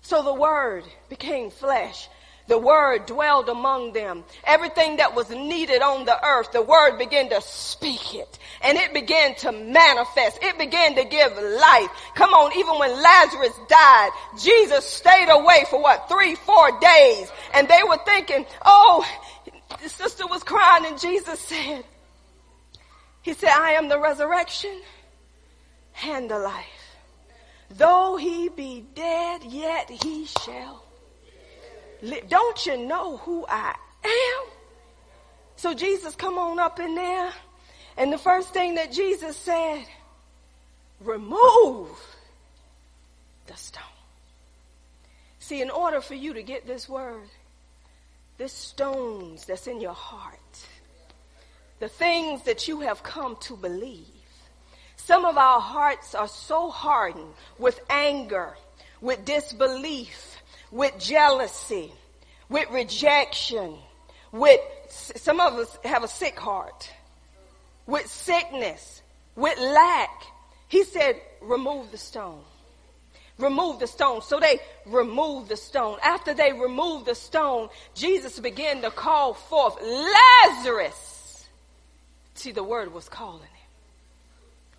So 0.00 0.22
the 0.22 0.32
word 0.32 0.84
became 1.10 1.50
flesh. 1.50 2.08
The 2.46 2.58
word 2.58 3.06
dwelled 3.06 3.48
among 3.48 3.94
them. 3.94 4.24
Everything 4.44 4.98
that 4.98 5.14
was 5.14 5.30
needed 5.30 5.80
on 5.80 6.04
the 6.04 6.26
earth, 6.26 6.52
the 6.52 6.60
word 6.60 6.98
began 6.98 7.30
to 7.30 7.40
speak 7.40 8.14
it. 8.14 8.38
And 8.62 8.76
it 8.76 8.92
began 8.92 9.34
to 9.36 9.52
manifest. 9.52 10.38
It 10.42 10.58
began 10.58 10.94
to 10.96 11.04
give 11.04 11.32
life. 11.32 11.90
Come 12.14 12.34
on, 12.34 12.52
even 12.58 12.78
when 12.78 12.90
Lazarus 13.02 13.58
died, 13.68 14.10
Jesus 14.42 14.84
stayed 14.84 15.30
away 15.30 15.64
for 15.70 15.80
what, 15.80 16.08
three, 16.08 16.34
four 16.34 16.78
days. 16.80 17.32
And 17.54 17.66
they 17.66 17.80
were 17.88 17.98
thinking, 18.04 18.44
oh, 18.64 19.06
the 19.82 19.88
sister 19.88 20.26
was 20.26 20.42
crying 20.42 20.84
and 20.86 21.00
Jesus 21.00 21.40
said, 21.40 21.84
he 23.22 23.32
said, 23.32 23.50
I 23.50 23.72
am 23.72 23.88
the 23.88 23.98
resurrection 23.98 24.82
and 26.04 26.30
the 26.30 26.38
life. 26.38 26.66
Though 27.70 28.16
he 28.16 28.50
be 28.50 28.84
dead, 28.94 29.42
yet 29.44 29.88
he 29.88 30.26
shall. 30.26 30.83
Don't 32.28 32.66
you 32.66 32.76
know 32.76 33.18
who 33.18 33.46
I 33.48 33.74
am? 34.04 34.50
So 35.56 35.74
Jesus 35.74 36.14
come 36.14 36.38
on 36.38 36.58
up 36.58 36.78
in 36.80 36.94
there. 36.94 37.32
And 37.96 38.12
the 38.12 38.18
first 38.18 38.52
thing 38.52 38.74
that 38.74 38.92
Jesus 38.92 39.36
said, 39.36 39.84
remove 41.00 41.88
the 43.46 43.56
stone. 43.56 43.82
See, 45.38 45.62
in 45.62 45.70
order 45.70 46.00
for 46.00 46.14
you 46.14 46.34
to 46.34 46.42
get 46.42 46.66
this 46.66 46.88
word, 46.88 47.28
the 48.38 48.48
stones 48.48 49.44
that's 49.44 49.66
in 49.66 49.80
your 49.80 49.92
heart, 49.92 50.66
the 51.78 51.88
things 51.88 52.42
that 52.44 52.66
you 52.66 52.80
have 52.80 53.02
come 53.02 53.36
to 53.42 53.56
believe, 53.56 54.06
some 54.96 55.24
of 55.24 55.36
our 55.36 55.60
hearts 55.60 56.14
are 56.14 56.28
so 56.28 56.70
hardened 56.70 57.34
with 57.58 57.78
anger, 57.90 58.54
with 59.00 59.24
disbelief, 59.24 60.33
with 60.74 60.98
jealousy, 60.98 61.92
with 62.48 62.68
rejection, 62.72 63.76
with 64.32 64.60
some 64.90 65.38
of 65.38 65.54
us 65.54 65.78
have 65.84 66.02
a 66.02 66.08
sick 66.08 66.36
heart, 66.36 66.90
with 67.86 68.04
sickness, 68.08 69.00
with 69.36 69.56
lack. 69.58 70.10
He 70.66 70.82
said, 70.82 71.20
remove 71.40 71.92
the 71.92 71.96
stone. 71.96 72.40
Remove 73.38 73.78
the 73.78 73.86
stone. 73.86 74.20
So 74.22 74.40
they 74.40 74.58
removed 74.86 75.48
the 75.48 75.56
stone. 75.56 75.98
After 76.02 76.34
they 76.34 76.52
removed 76.52 77.06
the 77.06 77.14
stone, 77.14 77.68
Jesus 77.94 78.40
began 78.40 78.82
to 78.82 78.90
call 78.90 79.34
forth 79.34 79.76
Lazarus. 79.80 81.46
See, 82.34 82.50
the 82.50 82.64
word 82.64 82.92
was 82.92 83.08
calling. 83.08 83.42
Him. 83.42 83.48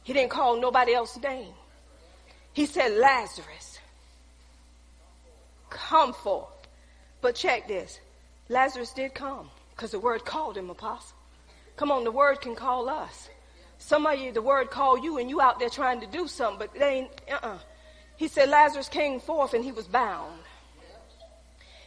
He 0.03 0.11
didn't 0.11 0.31
call 0.31 0.59
nobody 0.59 0.93
else's 0.93 1.23
name. 1.23 1.53
He 2.51 2.65
said, 2.65 2.97
Lazarus, 2.97 3.74
come 5.75 6.13
forth. 6.13 6.47
But 7.21 7.35
check 7.35 7.67
this. 7.67 7.99
Lazarus 8.49 8.93
did 8.93 9.13
come 9.13 9.49
because 9.71 9.91
the 9.91 9.99
word 9.99 10.25
called 10.25 10.57
him 10.57 10.69
apostle. 10.69 11.17
Come 11.75 11.91
on, 11.91 12.03
the 12.03 12.11
word 12.11 12.41
can 12.41 12.55
call 12.55 12.89
us. 12.89 13.29
Some 13.77 14.05
of 14.05 14.17
you, 14.17 14.31
the 14.31 14.41
word 14.41 14.71
called 14.71 15.03
you 15.03 15.17
and 15.17 15.29
you 15.29 15.41
out 15.41 15.59
there 15.59 15.69
trying 15.69 15.99
to 15.99 16.07
do 16.07 16.27
something, 16.27 16.59
but 16.59 16.73
they 16.79 16.99
ain't, 16.99 17.11
uh-uh. 17.31 17.57
He 18.15 18.29
said 18.29 18.49
Lazarus 18.49 18.87
came 18.87 19.19
forth 19.19 19.53
and 19.53 19.63
he 19.63 19.73
was 19.73 19.87
bound. 19.87 20.39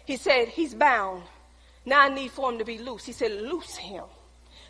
He 0.05 0.17
said, 0.17 0.49
he's 0.49 0.75
bound. 0.75 1.23
Now 1.87 2.03
I 2.03 2.09
need 2.11 2.31
for 2.31 2.53
him 2.53 2.59
to 2.59 2.65
be 2.65 2.79
loose. 2.79 3.05
He 3.05 3.13
said, 3.13 3.33
loose 3.33 3.77
him. 3.77 4.05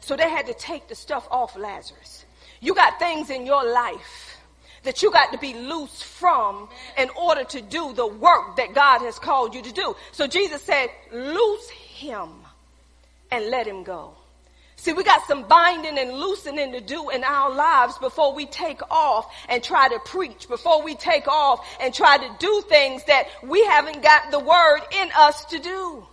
So 0.01 0.15
they 0.15 0.31
had 0.31 0.47
to 0.47 0.55
take 0.55 0.87
the 0.87 0.95
stuff 0.95 1.27
off 1.31 1.57
Lazarus. 1.57 2.25
You 2.61 2.75
got 2.75 2.99
things 3.01 3.31
in 3.31 3.45
your 3.45 3.65
life 3.69 4.38
that 4.85 5.03
you 5.03 5.11
got 5.11 5.33
to 5.33 5.39
be 5.39 5.55
loose 5.55 6.03
from 6.03 6.69
in 6.97 7.11
order 7.11 7.45
to 7.45 7.61
do 7.61 7.93
the 7.93 8.07
work 8.07 8.57
that 8.57 8.75
God 8.75 9.01
has 9.01 9.19
called 9.19 9.55
you 9.55 9.63
to 9.63 9.73
do. 9.73 9.97
So 10.13 10.27
Jesus 10.27 10.63
said, 10.63 10.89
loose 11.13 11.69
him 11.71 12.29
and 13.31 13.51
let 13.51 13.67
him 13.67 13.83
go. 13.83 14.15
See, 14.77 14.93
we 14.93 15.03
got 15.03 15.27
some 15.27 15.49
binding 15.49 15.99
and 15.99 16.13
loosening 16.13 16.71
to 16.73 16.81
do 16.81 17.11
in 17.11 17.25
our 17.25 17.53
lives 17.53 17.99
before 17.99 18.33
we 18.33 18.47
take 18.47 18.81
off 18.93 19.27
and 19.49 19.63
try 19.63 19.89
to 19.89 19.99
preach, 20.05 20.49
before 20.49 20.83
we 20.85 20.95
take 20.95 21.27
off 21.27 21.67
and 21.81 21.93
try 21.93 22.17
to 22.17 22.37
do 22.39 22.63
things 22.69 23.03
that 23.05 23.27
we 23.43 23.65
haven't 23.65 24.03
got 24.03 24.31
the 24.31 24.39
word 24.39 24.81
in 24.93 25.11
us 25.17 25.45
to 25.47 25.59
do. 25.59 26.07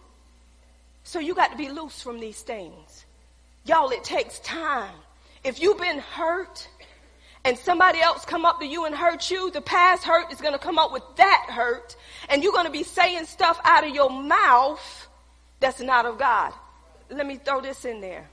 So 1.04 1.20
you 1.20 1.36
got 1.36 1.52
to 1.52 1.58
be 1.58 1.70
loose 1.70 2.02
from 2.02 2.20
these 2.20 2.42
things. 2.42 3.06
Y'all, 3.66 3.92
it 3.92 4.04
takes 4.04 4.40
time. 4.40 4.96
If 5.44 5.62
you've 5.62 5.80
been 5.80 6.00
hurt 6.00 6.68
and 7.46 7.58
somebody 7.60 8.02
else 8.02 8.26
come 8.26 8.44
up 8.44 8.60
to 8.60 8.66
you 8.66 8.86
and 8.86 8.96
hurt 8.96 9.30
you, 9.30 9.52
the 9.52 9.62
past 9.62 10.04
hurt 10.04 10.34
is 10.34 10.42
going 10.42 10.54
to 10.54 10.60
come 10.60 10.80
up 10.80 10.92
with 10.92 11.04
that 11.18 11.46
hurt 11.50 11.96
and 12.28 12.44
you're 12.44 12.52
going 12.52 12.66
to 12.66 12.72
be 12.72 12.84
saying 12.84 13.26
stuff 13.26 13.60
out 13.64 13.88
of 13.88 13.94
your 13.94 14.10
mouth 14.10 15.08
that's 15.60 15.80
not 15.80 16.06
of 16.06 16.18
God. 16.18 16.52
Let 17.10 17.26
me 17.26 17.38
throw 17.38 17.62
this 17.62 17.86
in 17.86 18.02
there. 18.02 18.28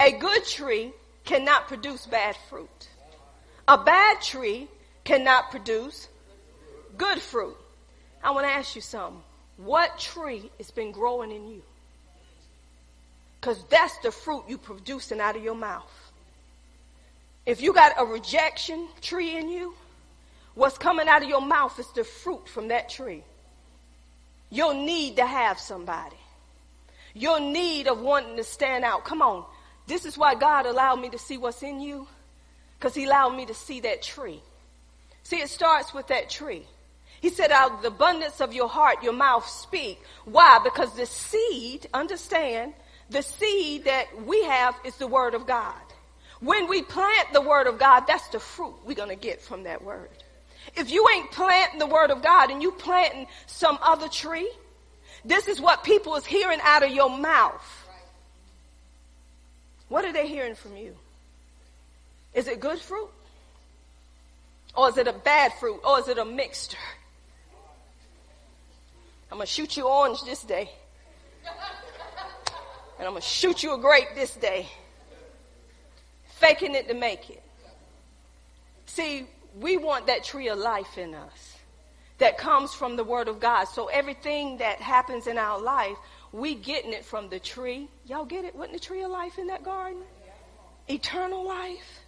A 0.00 0.12
good 0.12 0.44
tree 0.44 0.92
cannot 1.24 1.68
produce 1.68 2.06
bad 2.06 2.36
fruit. 2.50 2.88
A 3.68 3.82
bad 3.82 4.20
tree 4.20 4.68
cannot 5.04 5.50
produce 5.50 6.08
good 6.98 7.20
fruit. 7.20 7.56
I 8.22 8.32
want 8.32 8.46
to 8.46 8.52
ask 8.52 8.74
you 8.74 8.82
something. 8.82 9.22
What 9.58 9.98
tree 9.98 10.50
has 10.58 10.72
been 10.72 10.90
growing 10.90 11.30
in 11.30 11.46
you? 11.46 11.62
Because 13.40 13.62
that's 13.70 13.96
the 13.98 14.10
fruit 14.10 14.44
you 14.48 14.58
producing 14.58 15.20
out 15.20 15.36
of 15.36 15.42
your 15.44 15.54
mouth. 15.54 16.03
If 17.46 17.60
you 17.60 17.72
got 17.74 17.92
a 17.98 18.04
rejection 18.04 18.88
tree 19.00 19.36
in 19.36 19.48
you, 19.48 19.74
what's 20.54 20.78
coming 20.78 21.08
out 21.08 21.22
of 21.22 21.28
your 21.28 21.42
mouth 21.42 21.78
is 21.78 21.90
the 21.92 22.04
fruit 22.04 22.48
from 22.48 22.68
that 22.68 22.88
tree. 22.88 23.22
Your 24.50 24.72
need 24.72 25.16
to 25.16 25.26
have 25.26 25.58
somebody. 25.58 26.16
Your 27.12 27.40
need 27.40 27.86
of 27.86 28.00
wanting 28.00 28.36
to 28.36 28.44
stand 28.44 28.84
out. 28.84 29.04
Come 29.04 29.20
on. 29.20 29.44
This 29.86 30.04
is 30.04 30.16
why 30.16 30.34
God 30.34 30.66
allowed 30.66 30.96
me 30.96 31.10
to 31.10 31.18
see 31.18 31.36
what's 31.36 31.62
in 31.62 31.80
you, 31.80 32.06
because 32.78 32.94
He 32.94 33.04
allowed 33.04 33.36
me 33.36 33.46
to 33.46 33.54
see 33.54 33.80
that 33.80 34.02
tree. 34.02 34.40
See, 35.22 35.40
it 35.40 35.50
starts 35.50 35.92
with 35.92 36.06
that 36.08 36.30
tree. 36.30 36.66
He 37.20 37.30
said, 37.30 37.50
out 37.50 37.72
of 37.72 37.82
the 37.82 37.88
abundance 37.88 38.40
of 38.40 38.52
your 38.52 38.68
heart, 38.68 39.02
your 39.02 39.14
mouth 39.14 39.46
speak. 39.48 39.98
Why? 40.24 40.60
Because 40.62 40.94
the 40.94 41.06
seed, 41.06 41.86
understand, 41.94 42.74
the 43.08 43.22
seed 43.22 43.84
that 43.84 44.26
we 44.26 44.42
have 44.44 44.74
is 44.84 44.96
the 44.96 45.06
word 45.06 45.34
of 45.34 45.46
God. 45.46 45.74
When 46.44 46.68
we 46.68 46.82
plant 46.82 47.32
the 47.32 47.40
word 47.40 47.66
of 47.66 47.78
God, 47.78 48.04
that's 48.06 48.28
the 48.28 48.38
fruit 48.38 48.74
we're 48.84 48.94
going 48.94 49.08
to 49.08 49.16
get 49.16 49.40
from 49.40 49.62
that 49.62 49.82
word. 49.82 50.10
If 50.76 50.90
you 50.90 51.08
ain't 51.14 51.30
planting 51.30 51.78
the 51.78 51.86
word 51.86 52.10
of 52.10 52.22
God 52.22 52.50
and 52.50 52.62
you 52.62 52.70
planting 52.72 53.26
some 53.46 53.78
other 53.80 54.08
tree, 54.08 54.50
this 55.24 55.48
is 55.48 55.58
what 55.58 55.84
people 55.84 56.16
is 56.16 56.26
hearing 56.26 56.58
out 56.62 56.82
of 56.82 56.90
your 56.90 57.08
mouth. 57.08 57.88
What 59.88 60.04
are 60.04 60.12
they 60.12 60.28
hearing 60.28 60.54
from 60.54 60.76
you? 60.76 60.94
Is 62.34 62.46
it 62.46 62.60
good 62.60 62.78
fruit? 62.78 63.08
Or 64.76 64.90
is 64.90 64.98
it 64.98 65.08
a 65.08 65.12
bad 65.12 65.52
fruit? 65.54 65.80
Or 65.82 65.98
is 66.00 66.08
it 66.08 66.18
a 66.18 66.26
mixture? 66.26 66.76
I'm 69.30 69.38
going 69.38 69.46
to 69.46 69.52
shoot 69.52 69.78
you 69.78 69.88
orange 69.88 70.22
this 70.24 70.42
day. 70.42 70.68
And 72.98 73.06
I'm 73.06 73.12
going 73.12 73.22
to 73.22 73.28
shoot 73.28 73.62
you 73.62 73.74
a 73.74 73.78
grape 73.78 74.08
this 74.14 74.34
day. 74.34 74.68
Faking 76.38 76.74
it 76.74 76.88
to 76.88 76.94
make 76.94 77.30
it. 77.30 77.42
See, 78.86 79.26
we 79.58 79.76
want 79.76 80.08
that 80.08 80.24
tree 80.24 80.48
of 80.48 80.58
life 80.58 80.98
in 80.98 81.14
us 81.14 81.56
that 82.18 82.38
comes 82.38 82.74
from 82.74 82.96
the 82.96 83.04
word 83.04 83.28
of 83.28 83.40
God. 83.40 83.64
So 83.64 83.86
everything 83.86 84.58
that 84.58 84.80
happens 84.80 85.26
in 85.26 85.38
our 85.38 85.60
life, 85.60 85.96
we 86.32 86.54
getting 86.54 86.92
it 86.92 87.04
from 87.04 87.28
the 87.28 87.38
tree. 87.38 87.88
Y'all 88.06 88.24
get 88.24 88.44
it? 88.44 88.54
Wasn't 88.54 88.72
the 88.72 88.80
tree 88.80 89.02
of 89.02 89.10
life 89.10 89.38
in 89.38 89.46
that 89.48 89.64
garden? 89.64 90.02
Eternal 90.88 91.46
life. 91.46 92.00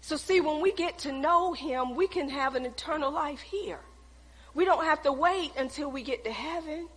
So 0.00 0.16
see, 0.16 0.40
when 0.40 0.60
we 0.60 0.72
get 0.72 0.98
to 1.00 1.12
know 1.12 1.52
him, 1.52 1.94
we 1.94 2.06
can 2.06 2.28
have 2.28 2.56
an 2.56 2.66
eternal 2.66 3.10
life 3.10 3.40
here. 3.40 3.80
We 4.52 4.64
don't 4.64 4.84
have 4.84 5.02
to 5.04 5.12
wait 5.12 5.52
until 5.56 5.90
we 5.90 6.02
get 6.02 6.24
to 6.24 6.32
heaven. 6.32 6.88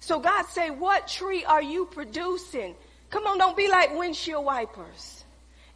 So 0.00 0.18
God 0.18 0.46
say, 0.46 0.70
what 0.70 1.06
tree 1.06 1.44
are 1.44 1.62
you 1.62 1.86
producing? 1.86 2.74
Come 3.10 3.26
on, 3.26 3.38
don't 3.38 3.56
be 3.56 3.68
like 3.68 3.96
windshield 3.96 4.44
wipers. 4.44 5.13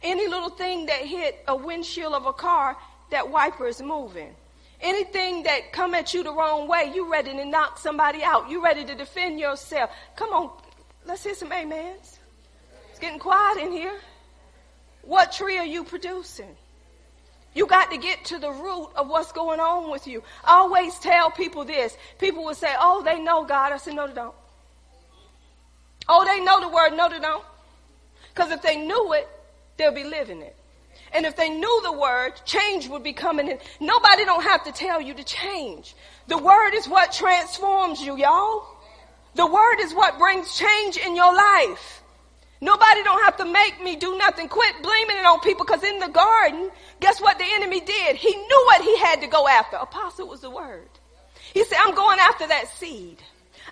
Any 0.01 0.27
little 0.27 0.49
thing 0.49 0.85
that 0.85 1.01
hit 1.01 1.43
a 1.47 1.55
windshield 1.55 2.13
of 2.13 2.25
a 2.25 2.33
car, 2.33 2.77
that 3.11 3.29
wiper 3.29 3.67
is 3.67 3.81
moving. 3.81 4.35
Anything 4.81 5.43
that 5.43 5.73
come 5.73 5.93
at 5.93 6.13
you 6.13 6.23
the 6.23 6.33
wrong 6.33 6.67
way, 6.67 6.91
you 6.93 7.11
ready 7.11 7.31
to 7.31 7.45
knock 7.45 7.77
somebody 7.77 8.23
out. 8.23 8.49
You 8.49 8.63
ready 8.63 8.85
to 8.85 8.95
defend 8.95 9.39
yourself. 9.39 9.91
Come 10.15 10.29
on, 10.29 10.51
let's 11.05 11.23
hear 11.23 11.35
some 11.35 11.51
amens. 11.51 12.19
It's 12.89 12.99
getting 12.99 13.19
quiet 13.19 13.57
in 13.57 13.71
here. 13.71 13.99
What 15.01 15.33
tree 15.33 15.57
are 15.57 15.65
you 15.65 15.83
producing? 15.83 16.55
You 17.53 17.65
got 17.65 17.91
to 17.91 17.97
get 17.97 18.25
to 18.25 18.37
the 18.37 18.51
root 18.51 18.89
of 18.95 19.09
what's 19.09 19.31
going 19.31 19.59
on 19.59 19.89
with 19.91 20.07
you. 20.07 20.23
I 20.45 20.57
always 20.57 20.97
tell 20.99 21.31
people 21.31 21.65
this. 21.65 21.97
People 22.19 22.45
will 22.45 22.53
say, 22.53 22.73
oh, 22.79 23.01
they 23.03 23.19
know 23.19 23.43
God. 23.43 23.73
I 23.73 23.77
said, 23.77 23.95
no, 23.95 24.07
they 24.07 24.13
don't. 24.13 24.35
Oh, 26.07 26.23
they 26.25 26.43
know 26.43 26.61
the 26.61 26.69
word. 26.69 26.91
No, 26.95 27.09
they 27.09 27.19
don't. 27.19 27.43
Because 28.33 28.51
if 28.51 28.61
they 28.61 28.77
knew 28.77 29.13
it, 29.13 29.27
they'll 29.79 29.91
be 29.91 30.03
living 30.03 30.43
it. 30.43 30.55
And 31.11 31.25
if 31.25 31.35
they 31.35 31.49
knew 31.49 31.81
the 31.83 31.91
word, 31.91 32.33
change 32.45 32.87
would 32.87 33.01
be 33.01 33.13
coming 33.13 33.47
in. 33.47 33.57
Nobody 33.79 34.25
don't 34.25 34.43
have 34.43 34.63
to 34.65 34.71
tell 34.71 35.01
you 35.01 35.15
to 35.15 35.23
change. 35.23 35.95
The 36.27 36.37
word 36.37 36.75
is 36.75 36.87
what 36.87 37.11
transforms 37.11 37.99
you, 37.99 38.15
y'all. 38.15 38.63
The 39.33 39.47
word 39.47 39.79
is 39.79 39.93
what 39.93 40.19
brings 40.19 40.55
change 40.55 40.97
in 40.97 41.15
your 41.15 41.33
life. 41.33 42.03
Nobody 42.61 43.03
don't 43.03 43.23
have 43.23 43.37
to 43.37 43.45
make 43.45 43.81
me 43.81 43.95
do 43.95 44.17
nothing. 44.17 44.49
Quit 44.49 44.75
blaming 44.83 45.17
it 45.17 45.25
on 45.25 45.39
people 45.39 45.65
because 45.65 45.83
in 45.83 45.97
the 45.99 46.09
garden, 46.09 46.69
guess 46.99 47.21
what 47.21 47.39
the 47.39 47.45
enemy 47.53 47.79
did? 47.79 48.17
He 48.17 48.35
knew 48.35 48.63
what 48.65 48.81
he 48.81 48.97
had 48.99 49.21
to 49.21 49.27
go 49.27 49.47
after. 49.47 49.77
Apostle 49.77 50.27
was 50.27 50.41
the 50.41 50.49
word. 50.49 50.89
He 51.53 51.63
said, 51.63 51.77
I'm 51.79 51.95
going 51.95 52.19
after 52.19 52.47
that 52.47 52.67
seed. 52.67 53.17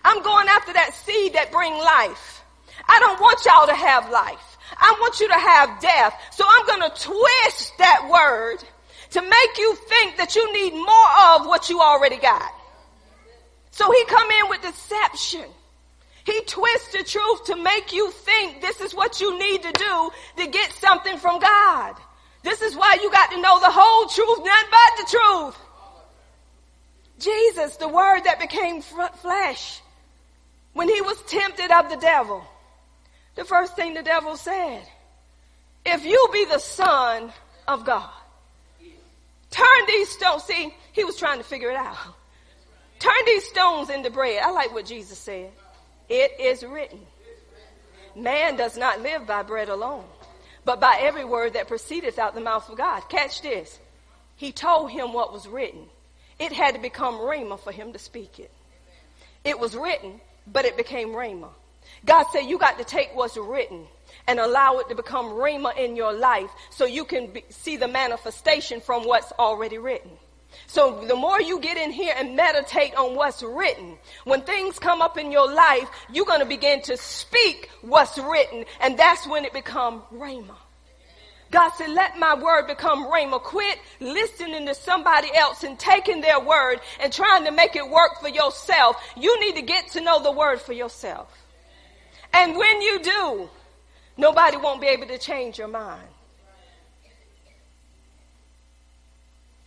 I'm 0.04 0.24
going 0.24 0.48
after 0.48 0.74
that 0.74 0.94
seed 0.94 1.34
that 1.34 1.52
bring 1.52 1.74
life. 1.74 2.44
I 2.88 3.00
don't 3.00 3.20
want 3.20 3.44
y'all 3.46 3.68
to 3.68 3.76
have 3.76 4.10
life. 4.10 4.57
I 4.78 4.98
want 5.00 5.20
you 5.20 5.28
to 5.28 5.34
have 5.34 5.80
death. 5.82 6.14
So 6.32 6.44
I'm 6.48 6.66
going 6.66 6.82
to 6.82 7.02
twist 7.02 7.78
that 7.78 8.10
word 8.12 8.58
to 9.12 9.22
make 9.22 9.58
you 9.58 9.76
think 9.76 10.18
that 10.18 10.36
you 10.36 10.52
need 10.54 10.74
more 10.74 11.36
of 11.36 11.46
what 11.46 11.70
you 11.70 11.80
already 11.80 12.18
got. 12.18 12.52
So 13.72 13.92
he 13.92 14.06
come 14.06 14.30
in 14.30 14.50
with 14.50 14.62
deception. 14.62 15.46
He 16.26 16.42
twists 16.46 16.92
the 16.92 17.04
truth 17.04 17.46
to 17.46 17.56
make 17.56 17.94
you 17.94 18.12
think 18.12 18.60
this 18.60 18.82
is 18.82 18.94
what 18.94 19.22
you 19.22 19.40
need 19.40 19.64
to 19.64 19.72
do 19.72 20.10
to 20.38 20.48
get 20.48 20.72
something 20.74 21.18
from 21.18 21.40
God. 21.40 21.96
This 22.44 22.62
is 22.62 22.76
why 22.76 22.98
you 23.02 23.10
got 23.12 23.32
to 23.32 23.42
know 23.42 23.60
the 23.60 23.72
whole 23.72 24.08
truth, 24.08 24.40
none 24.40 24.66
but 24.72 24.98
the 24.98 25.18
truth. 25.18 25.58
Jesus, 27.20 27.78
the 27.78 27.88
word 27.88 28.22
that 28.26 28.40
became 28.40 28.82
flesh, 28.82 29.82
when 30.74 30.90
he 30.90 31.02
was 31.02 31.22
tempted 31.24 31.72
of 31.72 31.90
the 31.90 31.98
devil, 31.98 32.46
the 33.38 33.46
first 33.46 33.76
thing 33.76 33.94
the 33.94 34.04
devil 34.04 34.36
said, 34.36 34.82
if 35.86 36.04
you 36.04 36.28
be 36.34 36.44
the 36.46 36.60
son 36.60 37.32
of 37.68 37.86
God, 37.86 38.10
turn 39.50 39.86
these 39.88 40.10
stones. 40.10 40.44
See, 40.44 40.74
he 40.92 41.06
was 41.06 41.16
trying 41.16 41.38
to 41.38 41.46
figure 41.46 41.70
it 41.70 41.78
out. 41.78 41.96
Turn 43.00 43.14
these 43.26 43.46
stones 43.46 43.90
into 43.90 44.10
bread. 44.10 44.42
I 44.44 44.52
like 44.52 44.74
what 44.74 44.86
Jesus 44.86 45.20
said. 45.20 45.52
It 46.10 46.40
is 46.40 46.64
written. 46.64 47.00
Man 48.16 48.58
does 48.58 48.76
not 48.76 49.02
live 49.02 49.28
by 49.28 49.44
bread 49.44 49.70
alone, 49.70 50.04
but 50.66 50.82
by 50.82 50.98
every 51.00 51.24
word 51.24 51.54
that 51.54 51.68
proceedeth 51.68 52.18
out 52.18 52.34
the 52.34 52.42
mouth 52.42 52.68
of 52.70 52.78
God. 52.78 53.08
Catch 53.08 53.44
this. 53.44 53.80
He 54.36 54.52
told 54.52 54.90
him 54.90 55.14
what 55.14 55.32
was 55.32 55.48
written. 55.48 55.86
It 56.40 56.52
had 56.52 56.74
to 56.74 56.82
become 56.82 57.16
rhema 57.16 57.60
for 57.60 57.72
him 57.72 57.94
to 57.94 58.00
speak 58.00 58.40
it. 58.40 58.52
It 59.44 59.60
was 59.60 59.76
written, 59.76 60.20
but 60.48 60.66
it 60.66 60.76
became 60.76 61.10
rhema. 61.10 61.50
God 62.06 62.26
said 62.32 62.42
you 62.42 62.58
got 62.58 62.78
to 62.78 62.84
take 62.84 63.10
what's 63.14 63.38
written 63.38 63.86
and 64.28 64.40
allow 64.40 64.78
it 64.80 64.90
to 64.90 64.96
become 64.96 65.28
rhema 65.28 65.76
in 65.78 65.96
your 65.96 66.14
life 66.14 66.50
so 66.70 66.86
you 66.86 67.06
can 67.06 67.28
be, 67.28 67.44
see 67.50 67.78
the 67.78 67.88
manifestation 67.88 68.82
from 68.82 69.06
what's 69.06 69.32
already 69.34 69.78
written. 69.78 70.12
So 70.66 71.06
the 71.06 71.16
more 71.16 71.40
you 71.42 71.60
get 71.60 71.78
in 71.78 71.92
here 71.92 72.14
and 72.18 72.36
meditate 72.36 72.96
on 72.96 73.16
what's 73.16 73.44
written, 73.44 73.98
when 74.24 74.42
things 74.42 74.80
come 74.80 75.02
up 75.02 75.18
in 75.18 75.32
your 75.32 75.52
life, 75.52 75.90
you're 76.12 76.26
going 76.26 76.40
to 76.40 76.46
begin 76.46 76.82
to 76.84 76.98
speak 76.98 77.70
what's 77.82 78.18
written 78.18 78.66
and 78.82 78.98
that's 78.98 79.28
when 79.28 79.46
it 79.46 79.54
become 79.54 80.02
rhema. 80.14 80.56
God 81.50 81.70
said, 81.78 81.90
let 81.92 82.20
my 82.20 82.36
word 82.36 82.68
become 82.68 83.06
rhema. 83.06 83.42
Quit 83.42 83.80
listening 84.02 84.66
to 84.66 84.76
somebody 84.76 85.30
else 85.34 85.64
and 85.64 85.80
taking 85.80 86.20
their 86.20 86.40
word 86.40 86.82
and 87.00 87.14
trying 87.14 87.46
to 87.46 87.52
make 87.52 87.78
it 87.78 87.90
work 87.90 88.20
for 88.20 88.28
yourself. 88.28 88.98
You 89.16 89.40
need 89.40 89.56
to 89.56 89.62
get 89.62 89.92
to 89.92 90.02
know 90.02 90.22
the 90.22 90.32
word 90.32 90.60
for 90.60 90.74
yourself. 90.74 91.32
And 92.34 92.56
when 92.56 92.82
you 92.82 93.00
do, 93.02 93.50
nobody 94.18 94.58
won't 94.58 94.82
be 94.82 94.88
able 94.88 95.08
to 95.08 95.18
change 95.18 95.58
your 95.58 95.68
mind. 95.68 96.08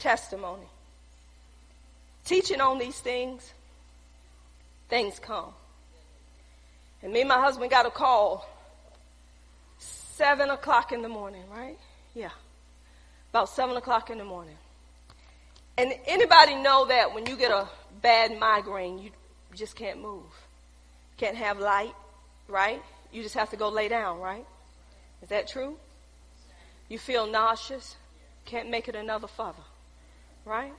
testimony. 0.01 0.67
Teaching 2.25 2.61
on 2.61 2.79
these 2.79 2.99
things, 2.99 3.53
things 4.89 5.19
come. 5.21 5.53
And 7.03 7.13
me 7.13 7.21
and 7.21 7.29
my 7.29 7.41
husband 7.41 7.71
got 7.71 7.87
a 7.87 7.91
call 7.91 8.49
seven 9.79 10.51
o'clock 10.51 10.93
in 10.93 11.03
the 11.03 11.09
morning, 11.09 11.45
right? 11.51 11.79
Yeah. 12.15 12.31
About 13.31 13.49
seven 13.49 13.77
o'clock 13.77 14.11
in 14.11 14.19
the 14.19 14.25
morning. 14.25 14.57
And 15.79 15.95
anybody 16.07 16.57
know 16.57 16.87
that 16.87 17.15
when 17.15 17.27
you 17.27 17.37
get 17.37 17.51
a 17.51 17.69
bad 18.03 18.39
migraine, 18.39 18.99
you 18.99 19.11
just 19.55 19.77
can't 19.77 20.03
move. 20.03 20.25
Can't 21.17 21.37
have 21.37 21.59
light, 21.59 21.95
right? 22.51 22.83
You 23.13 23.23
just 23.23 23.35
have 23.35 23.51
to 23.51 23.57
go 23.57 23.69
lay 23.69 23.89
down, 23.89 24.21
right? 24.21 24.47
Is 25.23 25.29
that 25.29 25.49
true? 25.49 25.77
You 26.89 26.99
feel 26.99 27.27
nauseous, 27.27 27.97
can't 28.45 28.71
make 28.71 28.89
it 28.89 28.97
another 28.97 29.29
further, 29.29 29.63
right? 30.45 30.73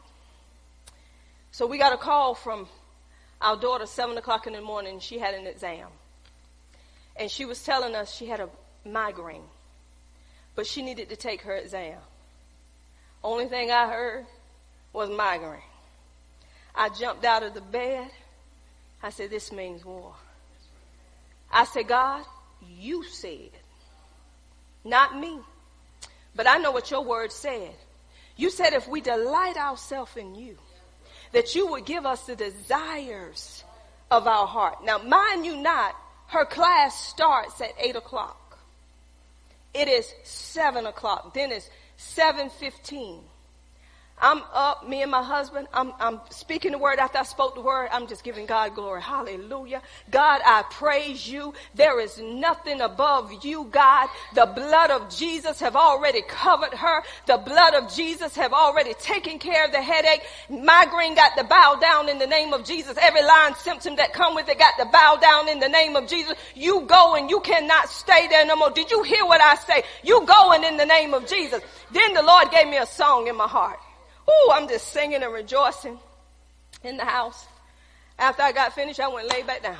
So 1.51 1.67
we 1.67 1.77
got 1.77 1.93
a 1.93 1.97
call 1.97 2.33
from 2.33 2.67
our 3.41 3.57
daughter, 3.57 3.85
7 3.85 4.17
o'clock 4.17 4.47
in 4.47 4.53
the 4.53 4.61
morning. 4.61 4.99
She 4.99 5.19
had 5.19 5.33
an 5.33 5.47
exam. 5.47 5.87
And 7.15 7.29
she 7.29 7.45
was 7.45 7.63
telling 7.63 7.95
us 7.95 8.13
she 8.15 8.27
had 8.27 8.39
a 8.39 8.49
migraine, 8.85 9.43
but 10.55 10.65
she 10.65 10.81
needed 10.81 11.09
to 11.09 11.15
take 11.15 11.41
her 11.41 11.55
exam. 11.55 11.97
Only 13.23 13.47
thing 13.47 13.69
I 13.69 13.87
heard 13.87 14.25
was 14.93 15.09
migraine. 15.09 15.61
I 16.73 16.89
jumped 16.89 17.25
out 17.25 17.43
of 17.43 17.53
the 17.53 17.61
bed. 17.61 18.09
I 19.03 19.09
said, 19.09 19.29
This 19.29 19.51
means 19.51 19.83
war. 19.83 20.15
I 21.51 21.65
said, 21.65 21.87
God, 21.87 22.23
you 22.79 23.03
said, 23.03 23.51
not 24.83 25.19
me. 25.19 25.39
But 26.35 26.47
I 26.47 26.57
know 26.57 26.71
what 26.71 26.91
your 26.91 27.03
word 27.03 27.31
said. 27.31 27.73
You 28.37 28.49
said 28.49 28.73
if 28.73 28.87
we 28.87 29.01
delight 29.01 29.57
ourselves 29.57 30.15
in 30.15 30.35
you, 30.35 30.57
that 31.33 31.55
you 31.55 31.67
would 31.67 31.85
give 31.85 32.05
us 32.05 32.25
the 32.25 32.35
desires 32.35 33.63
of 34.09 34.27
our 34.27 34.47
heart. 34.47 34.83
Now, 34.83 34.97
mind 34.99 35.45
you 35.45 35.57
not, 35.57 35.95
her 36.27 36.45
class 36.45 37.07
starts 37.07 37.59
at 37.61 37.71
8 37.77 37.97
o'clock. 37.97 38.59
It 39.73 39.87
is 39.87 40.13
7 40.23 40.85
o'clock. 40.85 41.33
Then 41.33 41.51
it's 41.51 41.69
7.15. 41.97 43.21
I'm 44.21 44.43
up, 44.53 44.87
me 44.87 45.01
and 45.01 45.09
my 45.09 45.23
husband. 45.23 45.67
I'm, 45.73 45.93
I'm 45.99 46.21
speaking 46.29 46.73
the 46.73 46.77
word 46.77 46.99
after 46.99 47.17
I 47.17 47.23
spoke 47.23 47.55
the 47.55 47.61
word. 47.61 47.89
I'm 47.91 48.05
just 48.05 48.23
giving 48.23 48.45
God 48.45 48.75
glory. 48.75 49.01
Hallelujah. 49.01 49.81
God, 50.11 50.41
I 50.45 50.63
praise 50.69 51.27
you. 51.27 51.55
There 51.73 51.99
is 51.99 52.19
nothing 52.19 52.81
above 52.81 53.43
you, 53.43 53.67
God. 53.71 54.09
The 54.35 54.45
blood 54.45 54.91
of 54.91 55.09
Jesus 55.09 55.59
have 55.59 55.75
already 55.75 56.21
covered 56.21 56.75
her. 56.75 57.01
The 57.25 57.37
blood 57.37 57.73
of 57.73 57.91
Jesus 57.91 58.35
have 58.35 58.53
already 58.53 58.93
taken 58.95 59.39
care 59.39 59.65
of 59.65 59.71
the 59.71 59.81
headache. 59.81 60.21
Migraine 60.49 61.15
got 61.15 61.35
to 61.37 61.43
bow 61.43 61.79
down 61.81 62.07
in 62.07 62.19
the 62.19 62.27
name 62.27 62.53
of 62.53 62.63
Jesus. 62.63 62.97
Every 63.01 63.23
line 63.23 63.55
symptom 63.55 63.95
that 63.95 64.13
come 64.13 64.35
with 64.35 64.47
it 64.49 64.59
got 64.59 64.77
to 64.77 64.85
bow 64.85 65.17
down 65.19 65.49
in 65.49 65.59
the 65.59 65.69
name 65.69 65.95
of 65.95 66.07
Jesus. 66.07 66.35
You 66.53 66.81
go 66.81 67.15
and 67.15 67.27
you 67.27 67.39
cannot 67.39 67.89
stay 67.89 68.27
there 68.27 68.45
no 68.45 68.55
more. 68.55 68.69
Did 68.69 68.91
you 68.91 69.01
hear 69.01 69.25
what 69.25 69.41
I 69.41 69.55
say? 69.55 69.83
You 70.03 70.23
going 70.27 70.63
in 70.63 70.77
the 70.77 70.85
name 70.85 71.15
of 71.15 71.25
Jesus. 71.25 71.61
Then 71.91 72.13
the 72.13 72.21
Lord 72.21 72.51
gave 72.51 72.67
me 72.67 72.77
a 72.77 72.85
song 72.85 73.27
in 73.27 73.35
my 73.35 73.47
heart. 73.47 73.79
I'm 74.51 74.67
just 74.67 74.87
singing 74.89 75.23
and 75.23 75.33
rejoicing 75.33 75.99
in 76.83 76.97
the 76.97 77.05
house. 77.05 77.45
After 78.19 78.43
I 78.43 78.51
got 78.51 78.73
finished, 78.73 78.99
I 78.99 79.07
went 79.07 79.27
and 79.27 79.33
laid 79.33 79.47
back 79.47 79.63
down. 79.63 79.77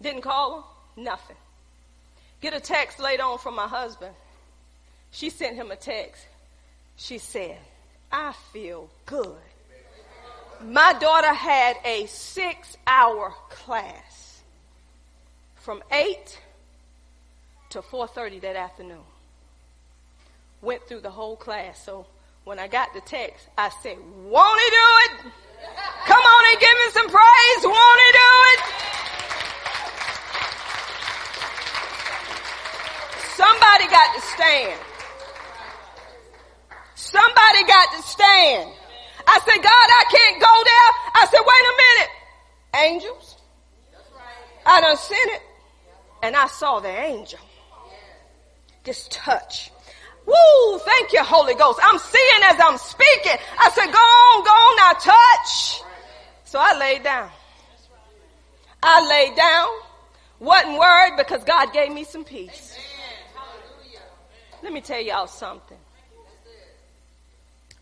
Didn't 0.00 0.22
call 0.22 0.56
him, 0.96 1.04
nothing. 1.04 1.36
Get 2.40 2.54
a 2.54 2.60
text 2.60 2.98
later 2.98 3.22
on 3.22 3.38
from 3.38 3.54
my 3.54 3.68
husband. 3.68 4.14
She 5.12 5.30
sent 5.30 5.56
him 5.56 5.70
a 5.70 5.76
text. 5.76 6.26
She 6.96 7.18
said, 7.18 7.58
I 8.10 8.32
feel 8.52 8.90
good. 9.06 9.36
My 10.64 10.92
daughter 10.94 11.32
had 11.32 11.76
a 11.84 12.06
six 12.06 12.76
hour 12.86 13.32
class 13.48 14.42
from 15.56 15.82
8 15.90 16.38
to 17.70 17.80
4.30 17.80 18.40
that 18.42 18.56
afternoon 18.56 18.98
went 20.62 20.86
through 20.86 21.00
the 21.00 21.10
whole 21.10 21.36
class. 21.36 21.84
So 21.84 22.06
when 22.44 22.58
I 22.58 22.68
got 22.68 22.94
the 22.94 23.00
text, 23.02 23.48
I 23.58 23.68
said, 23.82 23.98
won't 23.98 24.60
he 24.60 24.70
do 24.70 24.88
it? 25.04 25.32
Come 26.06 26.22
on 26.22 26.52
and 26.52 26.60
give 26.60 26.72
me 26.72 26.90
some 26.92 27.08
praise. 27.08 27.62
Won't 27.64 28.00
he 28.06 28.12
do 28.12 28.30
it? 28.52 28.60
Somebody 33.34 33.86
got 33.88 34.14
to 34.14 34.20
stand. 34.20 34.80
Somebody 36.94 37.64
got 37.66 37.92
to 37.96 38.02
stand. 38.02 38.72
I 39.26 39.38
said, 39.44 39.62
God, 39.62 39.66
I 39.66 40.04
can't 40.10 40.40
go 40.40 40.62
there. 40.64 40.90
I 41.14 41.26
said, 41.30 41.40
wait 41.50 41.64
a 41.66 41.74
minute. 41.82 42.10
Angels. 42.94 43.36
I 44.64 44.80
done 44.80 44.96
seen 44.96 45.28
it. 45.34 45.42
And 46.22 46.36
I 46.36 46.46
saw 46.46 46.78
the 46.78 46.88
angel. 46.88 47.40
Just 48.84 49.10
touch 49.10 49.71
Woo! 50.26 50.78
Thank 50.78 51.12
you, 51.12 51.22
Holy 51.22 51.54
Ghost. 51.54 51.80
I'm 51.82 51.98
seeing 51.98 52.42
as 52.44 52.56
I'm 52.60 52.78
speaking. 52.78 53.38
I 53.58 53.70
said, 53.70 53.86
go 53.86 53.98
on, 53.98 54.44
go 54.44 54.50
on 54.50 54.76
now, 54.76 54.92
touch. 54.92 55.82
So 56.44 56.58
I 56.60 56.76
laid 56.78 57.02
down. 57.02 57.30
I 58.82 59.06
laid 59.08 59.36
down. 59.36 59.68
Wasn't 60.38 60.78
worried 60.78 61.14
because 61.16 61.44
God 61.44 61.72
gave 61.72 61.92
me 61.92 62.04
some 62.04 62.24
peace. 62.24 62.76
Let 64.62 64.72
me 64.72 64.80
tell 64.80 65.00
y'all 65.00 65.26
something. 65.26 65.78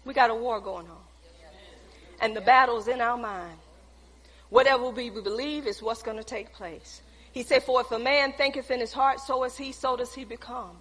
We 0.05 0.15
got 0.15 0.31
a 0.31 0.35
war 0.35 0.61
going 0.61 0.87
on. 0.87 1.03
And 2.21 2.37
the 2.37 2.41
battle's 2.41 2.89
in 2.89 3.01
our 3.01 3.17
mind. 3.17 3.57
Whatever 4.51 4.91
we 4.91 5.11
believe 5.11 5.67
is 5.67 5.83
what's 5.83 6.03
going 6.03 6.17
to 6.17 6.25
take 6.25 6.53
place. 6.53 7.03
He 7.33 7.43
said, 7.43 7.62
For 7.62 7.81
if 7.81 7.91
a 7.93 7.99
man 7.99 8.33
thinketh 8.33 8.71
in 8.71 8.81
his 8.81 8.93
heart, 8.93 9.21
so 9.21 9.45
is 9.45 9.57
he, 9.57 9.73
so 9.73 9.97
does 9.97 10.12
he 10.12 10.25
become. 10.25 10.77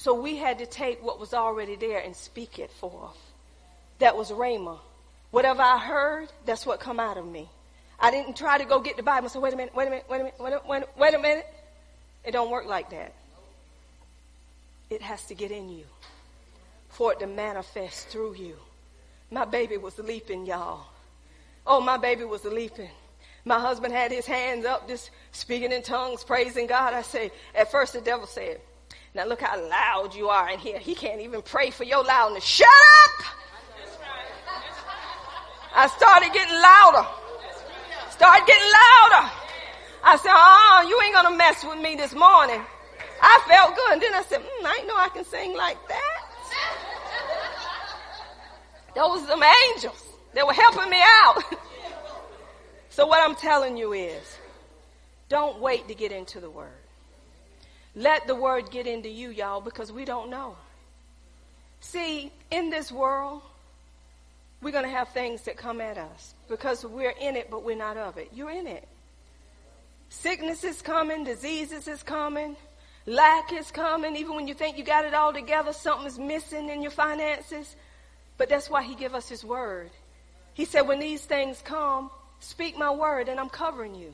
So 0.00 0.14
we 0.14 0.36
had 0.36 0.60
to 0.60 0.66
take 0.66 1.04
what 1.04 1.20
was 1.20 1.34
already 1.34 1.76
there 1.76 1.98
and 1.98 2.16
speak 2.16 2.58
it 2.58 2.70
forth. 2.70 3.18
That 3.98 4.16
was 4.16 4.30
Rhema. 4.30 4.78
Whatever 5.30 5.60
I 5.60 5.76
heard, 5.76 6.32
that's 6.46 6.64
what 6.64 6.80
come 6.80 6.98
out 6.98 7.18
of 7.18 7.26
me. 7.26 7.50
I 7.98 8.10
didn't 8.10 8.34
try 8.34 8.56
to 8.56 8.64
go 8.64 8.80
get 8.80 8.96
the 8.96 9.02
Bible 9.02 9.26
and 9.26 9.30
say, 9.30 9.38
wait 9.38 9.52
a 9.52 9.58
minute, 9.58 9.74
wait 9.74 9.88
a 9.88 9.90
minute, 9.90 10.06
wait 10.08 10.20
a 10.20 10.24
minute, 10.24 10.38
wait 10.40 10.52
a 10.54 10.70
minute, 10.72 10.88
wait 10.96 11.14
a 11.14 11.18
minute. 11.18 11.46
It 12.24 12.30
don't 12.30 12.50
work 12.50 12.64
like 12.64 12.88
that. 12.88 13.12
It 14.88 15.02
has 15.02 15.22
to 15.26 15.34
get 15.34 15.50
in 15.50 15.68
you 15.68 15.84
for 16.88 17.12
it 17.12 17.18
to 17.18 17.26
manifest 17.26 18.08
through 18.08 18.36
you. 18.36 18.56
My 19.30 19.44
baby 19.44 19.76
was 19.76 19.98
leaping, 19.98 20.46
y'all. 20.46 20.86
Oh, 21.66 21.82
my 21.82 21.98
baby 21.98 22.24
was 22.24 22.42
leaping. 22.46 22.88
My 23.44 23.60
husband 23.60 23.92
had 23.92 24.12
his 24.12 24.24
hands 24.24 24.64
up, 24.64 24.88
just 24.88 25.10
speaking 25.32 25.72
in 25.72 25.82
tongues, 25.82 26.24
praising 26.24 26.66
God. 26.66 26.94
I 26.94 27.02
say, 27.02 27.32
at 27.54 27.70
first 27.70 27.92
the 27.92 28.00
devil 28.00 28.26
said, 28.26 28.62
now 29.14 29.26
look 29.26 29.40
how 29.40 29.60
loud 29.68 30.14
you 30.14 30.28
are 30.28 30.50
in 30.50 30.58
here. 30.58 30.78
He 30.78 30.94
can't 30.94 31.20
even 31.20 31.42
pray 31.42 31.70
for 31.70 31.84
your 31.84 32.04
loudness. 32.04 32.44
Shut 32.44 32.68
up! 32.68 33.26
I 35.74 35.86
started 35.88 36.32
getting 36.32 36.54
louder. 36.54 37.08
Started 38.10 38.46
getting 38.46 38.70
louder. 38.70 39.30
I 40.02 40.16
said, 40.16 40.32
oh, 40.34 40.86
you 40.88 41.00
ain't 41.02 41.14
gonna 41.14 41.36
mess 41.36 41.64
with 41.64 41.78
me 41.78 41.94
this 41.94 42.14
morning. 42.14 42.60
I 43.20 43.40
felt 43.48 43.76
good. 43.76 43.92
And 43.94 44.02
then 44.02 44.14
I 44.14 44.22
said, 44.22 44.40
mm, 44.40 44.64
I 44.64 44.76
ain't 44.78 44.88
know 44.88 44.96
I 44.96 45.08
can 45.08 45.24
sing 45.24 45.56
like 45.56 45.76
that. 45.88 46.30
Those 48.94 49.22
are 49.22 49.26
some 49.28 49.42
angels. 49.42 50.02
They 50.34 50.42
were 50.42 50.52
helping 50.52 50.90
me 50.90 51.00
out. 51.00 51.42
so 52.88 53.06
what 53.06 53.22
I'm 53.22 53.36
telling 53.36 53.76
you 53.76 53.92
is, 53.92 54.38
don't 55.28 55.60
wait 55.60 55.86
to 55.88 55.94
get 55.94 56.12
into 56.12 56.40
the 56.40 56.50
word. 56.50 56.79
Let 57.94 58.26
the 58.26 58.34
word 58.34 58.70
get 58.70 58.86
into 58.86 59.08
you, 59.08 59.30
y'all, 59.30 59.60
because 59.60 59.90
we 59.90 60.04
don't 60.04 60.30
know. 60.30 60.56
See, 61.80 62.30
in 62.50 62.70
this 62.70 62.92
world, 62.92 63.42
we're 64.62 64.70
going 64.70 64.84
to 64.84 64.90
have 64.90 65.08
things 65.08 65.42
that 65.42 65.56
come 65.56 65.80
at 65.80 65.96
us 65.96 66.34
because 66.48 66.84
we're 66.84 67.14
in 67.20 67.36
it, 67.36 67.50
but 67.50 67.64
we're 67.64 67.76
not 67.76 67.96
of 67.96 68.18
it. 68.18 68.30
You're 68.34 68.50
in 68.50 68.66
it. 68.66 68.86
Sickness 70.10 70.64
is 70.64 70.82
coming, 70.82 71.24
diseases 71.24 71.88
is 71.88 72.02
coming, 72.02 72.56
lack 73.06 73.52
is 73.52 73.70
coming. 73.70 74.16
Even 74.16 74.34
when 74.34 74.48
you 74.48 74.54
think 74.54 74.76
you 74.76 74.84
got 74.84 75.04
it 75.04 75.14
all 75.14 75.32
together, 75.32 75.72
something's 75.72 76.18
missing 76.18 76.68
in 76.68 76.82
your 76.82 76.90
finances. 76.90 77.74
But 78.36 78.48
that's 78.48 78.68
why 78.68 78.82
he 78.82 78.94
give 78.94 79.14
us 79.14 79.28
his 79.28 79.44
word. 79.44 79.90
He 80.54 80.64
said, 80.64 80.82
when 80.82 80.98
these 80.98 81.24
things 81.24 81.62
come, 81.64 82.10
speak 82.40 82.76
my 82.76 82.90
word 82.90 83.28
and 83.28 83.38
I'm 83.38 83.48
covering 83.48 83.94
you. 83.94 84.12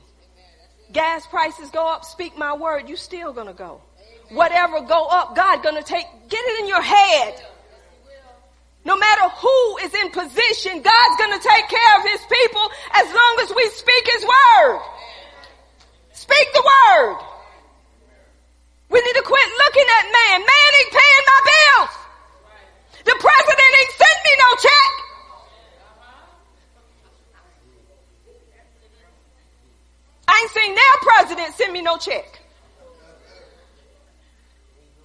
Gas 0.91 1.27
prices 1.27 1.69
go 1.71 1.87
up, 1.87 2.05
speak 2.05 2.37
my 2.37 2.55
word, 2.55 2.87
you 2.87 2.95
still 2.95 3.33
gonna 3.33 3.53
go. 3.53 3.81
Whatever 4.29 4.81
go 4.81 5.07
up, 5.07 5.35
God 5.35 5.63
gonna 5.63 5.83
take, 5.83 6.05
get 6.29 6.39
it 6.39 6.59
in 6.61 6.67
your 6.67 6.81
head. 6.81 7.41
No 8.85 8.95
matter 8.95 9.27
who 9.35 9.77
is 9.83 9.93
in 9.93 10.09
position, 10.11 10.81
God's 10.81 11.17
gonna 11.19 11.39
take 11.39 11.67
care 11.67 11.99
of 11.99 12.03
his 12.03 12.21
people 12.31 12.71
as 12.93 13.07
long 13.13 13.37
as 13.41 13.53
we 13.55 13.67
speak 13.69 14.07
his 14.13 14.23
word. 14.23 14.79
Speak 16.13 16.47
the 16.53 16.63
word. 16.63 17.17
We 18.89 19.01
need 19.01 19.15
to 19.15 19.23
quit 19.23 19.49
looking 19.59 19.87
at 19.91 20.03
man. 20.07 20.39
Man 20.39 20.71
ain't 20.79 20.91
paying 20.91 21.25
my 21.27 21.41
bills. 21.51 21.93
The 23.03 23.15
president 23.19 23.71
ain't 23.79 23.91
sent 23.91 24.17
me 24.23 24.33
no 24.39 24.49
check. 24.55 25.06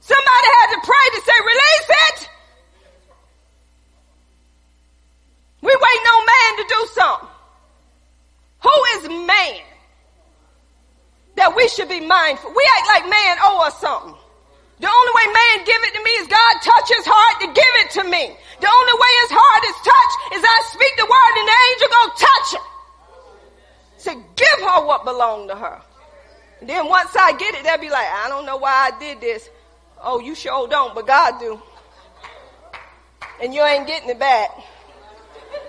Somebody 0.02 0.48
had 0.58 0.68
to 0.74 0.80
pray 0.82 1.06
to 1.14 1.20
say, 1.22 1.36
release 1.46 1.88
it. 2.10 2.28
We 5.62 5.70
waiting 5.70 6.08
on 6.10 6.22
man 6.26 6.50
to 6.58 6.64
do 6.68 6.80
something. 6.92 7.28
Who 8.62 8.76
is 8.94 9.26
man 9.26 9.62
that 11.36 11.54
we 11.54 11.68
should 11.68 11.88
be 11.88 12.00
mindful? 12.00 12.50
We 12.50 12.62
act 12.78 12.86
like 12.88 13.04
man 13.06 13.36
owe 13.42 13.62
us 13.66 13.78
something. 13.78 14.14
The 14.82 14.90
only 14.90 15.12
way 15.14 15.26
man 15.30 15.56
give 15.70 15.82
it 15.86 15.94
to 15.94 16.02
me 16.02 16.10
is 16.18 16.26
God 16.26 16.54
touch 16.66 16.88
his 16.90 17.06
heart 17.06 17.36
to 17.42 17.48
give 17.54 17.74
it 17.86 17.90
to 17.98 18.04
me. 18.10 18.34
The 18.58 18.70
only 18.70 18.96
way 18.98 19.12
his 19.22 19.32
heart 19.38 19.62
is 19.70 19.78
touched 19.86 20.18
is 20.34 20.42
I 20.42 20.58
speak 20.74 20.94
the 20.98 21.06
word 21.06 21.34
and 21.38 21.46
the 21.46 21.58
angel 21.70 21.88
gonna 21.94 22.18
touch 22.18 22.48
it. 22.58 22.71
Say, 24.02 24.14
give 24.14 24.58
her 24.58 24.84
what 24.84 25.04
belonged 25.04 25.50
to 25.50 25.54
her. 25.54 25.80
And 26.58 26.68
then 26.68 26.88
once 26.88 27.10
I 27.14 27.36
get 27.36 27.54
it, 27.54 27.62
they'll 27.62 27.78
be 27.78 27.88
like, 27.88 28.08
I 28.08 28.28
don't 28.28 28.44
know 28.44 28.56
why 28.56 28.90
I 28.92 28.98
did 28.98 29.20
this. 29.20 29.48
Oh, 30.02 30.18
you 30.18 30.34
sure 30.34 30.66
don't, 30.66 30.92
but 30.92 31.06
God 31.06 31.38
do. 31.38 31.62
And 33.40 33.54
you 33.54 33.62
ain't 33.62 33.86
getting 33.86 34.10
it 34.10 34.18
back. 34.18 34.50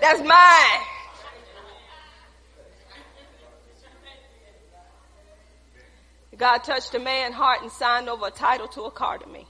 That's 0.00 0.20
mine. 0.20 0.80
God 6.36 6.58
touched 6.64 6.92
a 6.96 6.98
man's 6.98 7.36
heart 7.36 7.62
and 7.62 7.70
signed 7.70 8.08
over 8.08 8.26
a 8.26 8.32
title 8.32 8.66
to 8.66 8.82
a 8.82 8.90
car 8.90 9.18
to 9.18 9.28
me. 9.28 9.46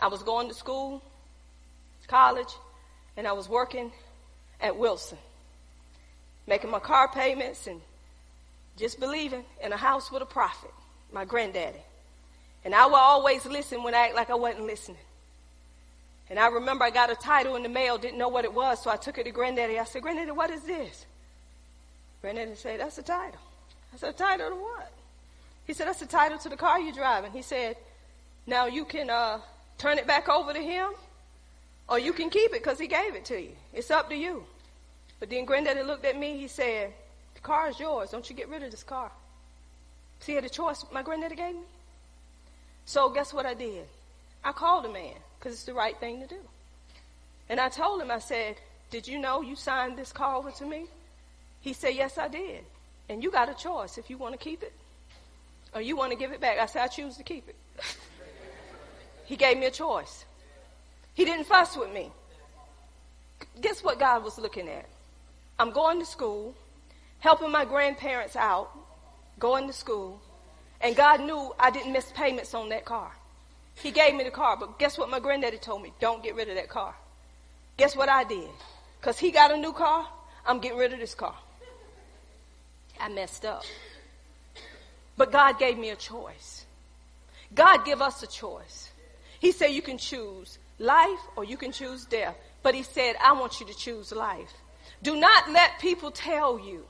I 0.00 0.06
was 0.06 0.22
going 0.22 0.46
to 0.46 0.54
school, 0.54 1.02
college, 2.06 2.54
and 3.16 3.26
I 3.26 3.32
was 3.32 3.48
working 3.48 3.90
at 4.60 4.76
Wilson, 4.76 5.18
making 6.46 6.70
my 6.70 6.78
car 6.78 7.08
payments 7.08 7.66
and 7.66 7.80
just 8.76 8.98
believing 8.98 9.44
in 9.62 9.72
a 9.72 9.76
house 9.76 10.10
with 10.10 10.22
a 10.22 10.26
prophet, 10.26 10.70
my 11.12 11.24
granddaddy. 11.24 11.82
And 12.64 12.74
I 12.74 12.86
would 12.86 12.94
always 12.94 13.44
listen 13.44 13.82
when 13.82 13.94
I 13.94 14.06
act 14.06 14.14
like 14.14 14.30
I 14.30 14.34
wasn't 14.34 14.66
listening. 14.66 14.98
And 16.30 16.38
I 16.38 16.48
remember 16.48 16.84
I 16.84 16.90
got 16.90 17.10
a 17.10 17.14
title 17.14 17.56
in 17.56 17.62
the 17.62 17.68
mail, 17.68 17.98
didn't 17.98 18.18
know 18.18 18.28
what 18.28 18.44
it 18.44 18.54
was, 18.54 18.82
so 18.82 18.90
I 18.90 18.96
took 18.96 19.18
it 19.18 19.24
to 19.24 19.30
Granddaddy. 19.30 19.78
I 19.78 19.84
said, 19.84 20.02
Granddaddy, 20.02 20.30
what 20.30 20.50
is 20.50 20.62
this? 20.62 21.04
Granddaddy 22.20 22.54
said, 22.54 22.80
That's 22.80 22.96
a 22.98 23.02
title. 23.02 23.40
I 23.92 23.98
said, 23.98 24.16
title 24.16 24.50
to 24.50 24.56
what? 24.56 24.92
He 25.66 25.74
said, 25.74 25.88
That's 25.88 26.00
the 26.00 26.06
title 26.06 26.38
to 26.38 26.48
the 26.48 26.56
car 26.56 26.80
you're 26.80 26.94
driving. 26.94 27.32
He 27.32 27.42
said, 27.42 27.76
Now 28.46 28.66
you 28.66 28.84
can 28.84 29.10
uh, 29.10 29.40
turn 29.76 29.98
it 29.98 30.06
back 30.06 30.28
over 30.28 30.52
to 30.52 30.58
him, 30.58 30.92
or 31.88 31.98
you 31.98 32.12
can 32.12 32.30
keep 32.30 32.52
it 32.52 32.62
because 32.62 32.78
he 32.78 32.86
gave 32.86 33.14
it 33.14 33.24
to 33.26 33.40
you. 33.40 33.52
It's 33.74 33.90
up 33.90 34.08
to 34.08 34.16
you. 34.16 34.44
But 35.22 35.30
then 35.30 35.44
Granddaddy 35.44 35.84
looked 35.84 36.04
at 36.04 36.18
me. 36.18 36.36
He 36.36 36.48
said, 36.48 36.92
The 37.36 37.40
car 37.42 37.68
is 37.68 37.78
yours. 37.78 38.10
Don't 38.10 38.28
you 38.28 38.34
get 38.34 38.48
rid 38.48 38.64
of 38.64 38.72
this 38.72 38.82
car. 38.82 39.12
See 40.18 40.36
the 40.40 40.48
choice 40.48 40.84
my 40.90 41.02
granddaddy 41.04 41.36
gave 41.36 41.54
me? 41.54 41.60
So 42.86 43.08
guess 43.08 43.32
what 43.32 43.46
I 43.46 43.54
did? 43.54 43.86
I 44.42 44.50
called 44.50 44.84
the 44.84 44.88
man 44.88 45.14
because 45.38 45.52
it's 45.52 45.62
the 45.62 45.74
right 45.74 45.96
thing 46.00 46.22
to 46.22 46.26
do. 46.26 46.40
And 47.48 47.60
I 47.60 47.68
told 47.68 48.02
him, 48.02 48.10
I 48.10 48.18
said, 48.18 48.56
Did 48.90 49.06
you 49.06 49.16
know 49.16 49.42
you 49.42 49.54
signed 49.54 49.96
this 49.96 50.12
car 50.12 50.34
over 50.34 50.50
to 50.50 50.66
me? 50.66 50.86
He 51.60 51.72
said, 51.72 51.94
Yes, 51.94 52.18
I 52.18 52.26
did. 52.26 52.64
And 53.08 53.22
you 53.22 53.30
got 53.30 53.48
a 53.48 53.54
choice 53.54 53.98
if 53.98 54.10
you 54.10 54.18
want 54.18 54.34
to 54.34 54.38
keep 54.38 54.64
it 54.64 54.72
or 55.72 55.80
you 55.80 55.96
want 55.96 56.10
to 56.10 56.18
give 56.18 56.32
it 56.32 56.40
back. 56.40 56.58
I 56.58 56.66
said, 56.66 56.82
I 56.82 56.88
choose 56.88 57.16
to 57.18 57.22
keep 57.22 57.48
it. 57.48 57.54
he 59.26 59.36
gave 59.36 59.56
me 59.56 59.66
a 59.66 59.70
choice. 59.70 60.24
He 61.14 61.24
didn't 61.24 61.44
fuss 61.44 61.76
with 61.76 61.92
me. 61.92 62.10
Guess 63.60 63.84
what 63.84 64.00
God 64.00 64.24
was 64.24 64.36
looking 64.36 64.68
at? 64.68 64.88
I'm 65.62 65.70
going 65.70 66.00
to 66.00 66.04
school, 66.04 66.56
helping 67.20 67.52
my 67.52 67.64
grandparents 67.64 68.34
out, 68.34 68.76
going 69.38 69.68
to 69.68 69.72
school, 69.72 70.20
and 70.80 70.96
God 70.96 71.20
knew 71.20 71.54
I 71.56 71.70
didn't 71.70 71.92
miss 71.92 72.10
payments 72.16 72.52
on 72.52 72.70
that 72.70 72.84
car. 72.84 73.12
He 73.76 73.92
gave 73.92 74.16
me 74.16 74.24
the 74.24 74.32
car, 74.32 74.56
but 74.56 74.80
guess 74.80 74.98
what 74.98 75.08
my 75.08 75.20
granddaddy 75.20 75.58
told 75.58 75.80
me? 75.80 75.92
Don't 76.00 76.20
get 76.20 76.34
rid 76.34 76.48
of 76.48 76.56
that 76.56 76.68
car. 76.68 76.96
Guess 77.76 77.94
what 77.94 78.08
I 78.08 78.24
did? 78.24 78.50
Because 79.00 79.20
he 79.20 79.30
got 79.30 79.52
a 79.52 79.56
new 79.56 79.72
car, 79.72 80.04
I'm 80.44 80.58
getting 80.58 80.78
rid 80.78 80.92
of 80.94 80.98
this 80.98 81.14
car. 81.14 81.36
I 82.98 83.08
messed 83.08 83.44
up. 83.44 83.62
But 85.16 85.30
God 85.30 85.60
gave 85.60 85.78
me 85.78 85.90
a 85.90 85.96
choice. 85.96 86.66
God 87.54 87.84
give 87.84 88.02
us 88.02 88.20
a 88.24 88.26
choice. 88.26 88.90
He 89.38 89.52
said 89.52 89.68
you 89.68 89.82
can 89.82 89.98
choose 89.98 90.58
life 90.80 91.20
or 91.36 91.44
you 91.44 91.56
can 91.56 91.70
choose 91.70 92.04
death. 92.04 92.34
But 92.64 92.74
he 92.74 92.82
said, 92.82 93.14
I 93.22 93.32
want 93.34 93.60
you 93.60 93.66
to 93.66 93.74
choose 93.74 94.10
life. 94.10 94.52
Do 95.02 95.16
not 95.16 95.50
let 95.50 95.78
people 95.80 96.10
tell 96.10 96.58
you 96.58 96.84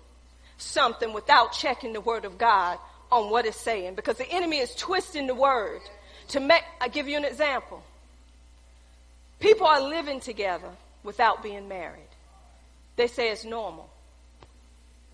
something 0.59 1.13
without 1.13 1.53
checking 1.53 1.93
the 1.93 2.01
word 2.01 2.25
of 2.25 2.39
God 2.39 2.79
on 3.11 3.31
what 3.31 3.47
it's 3.47 3.61
saying 3.61 3.95
because 3.95 4.17
the 4.17 4.31
enemy 4.31 4.59
is 4.59 4.75
twisting 4.75 5.27
the 5.27 5.35
word 5.35 5.81
to 6.29 6.41
make, 6.41 6.63
i 6.81 6.89
give 6.89 7.09
you 7.09 7.17
an 7.17 7.25
example. 7.25 7.83
People 9.41 9.67
are 9.67 9.81
living 9.81 10.21
together 10.21 10.71
without 11.03 11.43
being 11.43 11.69
married. 11.69 12.09
They 12.97 13.07
say 13.07 13.31
it's 13.31 13.45
normal. 13.45 13.91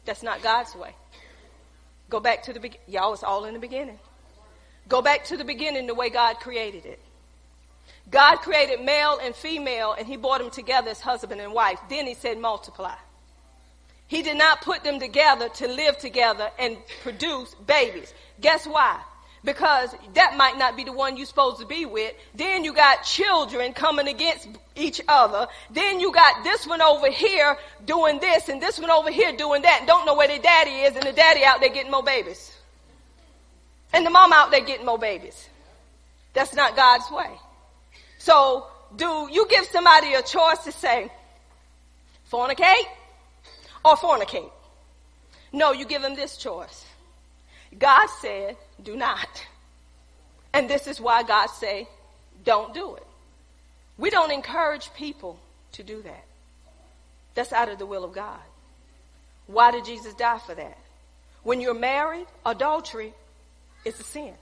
That's 0.05 0.23
not 0.23 0.43
God's 0.43 0.75
way. 0.75 0.95
Go 2.11 2.20
back 2.20 2.45
to 2.45 2.53
the 2.53 2.61
beginning. 2.61 2.87
Y'all, 2.89 3.12
it's 3.12 3.23
all 3.23 3.45
in 3.45 3.55
the 3.55 3.61
beginning. 3.61 3.99
Go 4.89 5.03
back 5.03 5.25
to 5.25 5.37
the 5.37 5.45
beginning 5.45 5.87
the 5.87 5.95
way 5.95 6.09
God 6.09 6.37
created 6.37 6.87
it. 6.87 7.01
God 8.11 8.37
created 8.37 8.81
male 8.81 9.19
and 9.23 9.35
female 9.35 9.95
and 9.99 10.07
he 10.07 10.17
brought 10.17 10.41
them 10.41 10.51
together 10.51 10.91
as 10.91 11.01
husband 11.01 11.41
and 11.41 11.53
wife. 11.53 11.79
Then 11.89 12.07
he 12.07 12.15
said 12.15 12.39
multiply. 12.39 12.95
He 14.07 14.23
did 14.23 14.39
not 14.39 14.63
put 14.63 14.85
them 14.85 14.99
together 14.99 15.51
to 15.51 15.69
live 15.69 15.99
together 15.99 16.51
and 16.59 16.79
produce 17.03 17.55
babies. 17.67 18.15
Guess 18.41 18.67
why? 18.67 19.01
because 19.45 19.95
that 20.15 20.37
might 20.37 20.59
not 20.59 20.77
be 20.77 20.85
the 20.85 20.93
one 20.93 21.17
you're 21.17 21.27
supposed 21.27 21.61
to 21.61 21.67
be 21.67 21.87
with. 21.87 22.13
Then 22.35 22.65
you 22.65 22.75
got 22.75 23.03
children 23.03 23.73
coming 23.73 24.09
against 24.09 24.49
each 24.77 25.01
other. 25.09 25.47
Then 25.71 26.01
you 26.01 26.13
got 26.13 26.45
this 26.45 26.67
one 26.67 26.83
over 26.83 27.11
here 27.11 27.57
doing 27.85 28.21
this 28.21 28.49
and 28.49 28.61
this 28.61 28.79
one 28.79 28.91
over 28.91 29.11
here 29.11 29.37
doing 29.37 29.63
that. 29.63 29.85
Don't 29.87 30.07
know 30.07 30.15
where 30.15 30.29
their 30.29 30.41
daddy 30.41 30.71
is 30.71 30.97
and 30.97 31.05
the 31.05 31.13
daddy 31.13 31.45
out 31.45 31.61
there 31.61 31.71
getting 31.71 31.91
more 31.91 32.03
babies. 32.03 32.55
And 33.93 34.05
the 34.05 34.11
mom 34.11 34.33
out 34.33 34.51
there 34.51 34.61
getting 34.61 34.87
more 34.87 34.99
babies. 34.99 35.49
That's 36.35 36.55
not 36.55 36.77
God's 36.77 37.11
way. 37.11 37.31
So 38.29 38.67
do 38.95 39.27
you 39.33 39.47
give 39.49 39.65
somebody 39.65 40.13
a 40.13 40.21
choice 40.21 40.59
to 40.65 40.71
say 40.71 41.11
fornicate 42.31 42.89
or 43.83 43.97
fornicate? 43.97 44.51
No, 45.51 45.73
you 45.73 45.87
give 45.87 46.03
them 46.03 46.15
this 46.15 46.37
choice. 46.37 46.85
God 47.79 48.07
said, 48.21 48.59
do 48.83 48.97
not. 48.97 49.47
And 50.53 50.69
this 50.69 50.87
is 50.87 51.01
why 51.01 51.23
God 51.23 51.47
say, 51.47 51.89
don't 52.45 52.75
do 52.75 52.97
it. 52.97 53.07
We 53.97 54.11
don't 54.11 54.31
encourage 54.31 54.93
people 54.93 55.39
to 55.73 55.83
do 55.83 56.03
that. 56.03 56.25
That's 57.35 57.55
out 57.55 57.71
of 57.71 57.79
the 57.79 57.87
will 57.87 58.05
of 58.05 58.13
God. 58.13 58.45
Why 59.47 59.71
did 59.71 59.87
Jesus 59.87 60.13
die 60.13 60.39
for 60.45 60.55
that? 60.55 60.77
When 61.45 61.63
you're 61.63 61.73
married, 61.73 62.27
adultery 62.45 63.15
is 63.87 63.99
a 63.99 64.03
sin. 64.03 64.35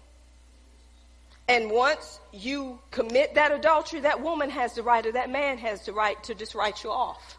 And 1.49 1.71
once 1.71 2.19
you 2.33 2.81
commit 2.91 3.35
that 3.35 3.53
adultery, 3.53 4.01
that 4.01 4.21
woman 4.21 4.51
has 4.51 4.75
the 4.75 4.83
right 4.83 5.05
or 5.07 5.13
that 5.13 5.31
man 5.31 5.59
has 5.59 5.87
the 5.87 5.93
right 5.93 6.23
to 6.25 6.35
just 6.35 6.55
write 6.55 6.83
you 6.83 6.91
off. 6.91 7.39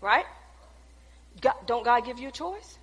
Right? 0.00 0.26
God, 1.40 1.54
don't 1.66 1.84
God 1.84 2.04
give 2.04 2.18
you 2.18 2.28
a 2.28 2.32
choice? 2.32 2.78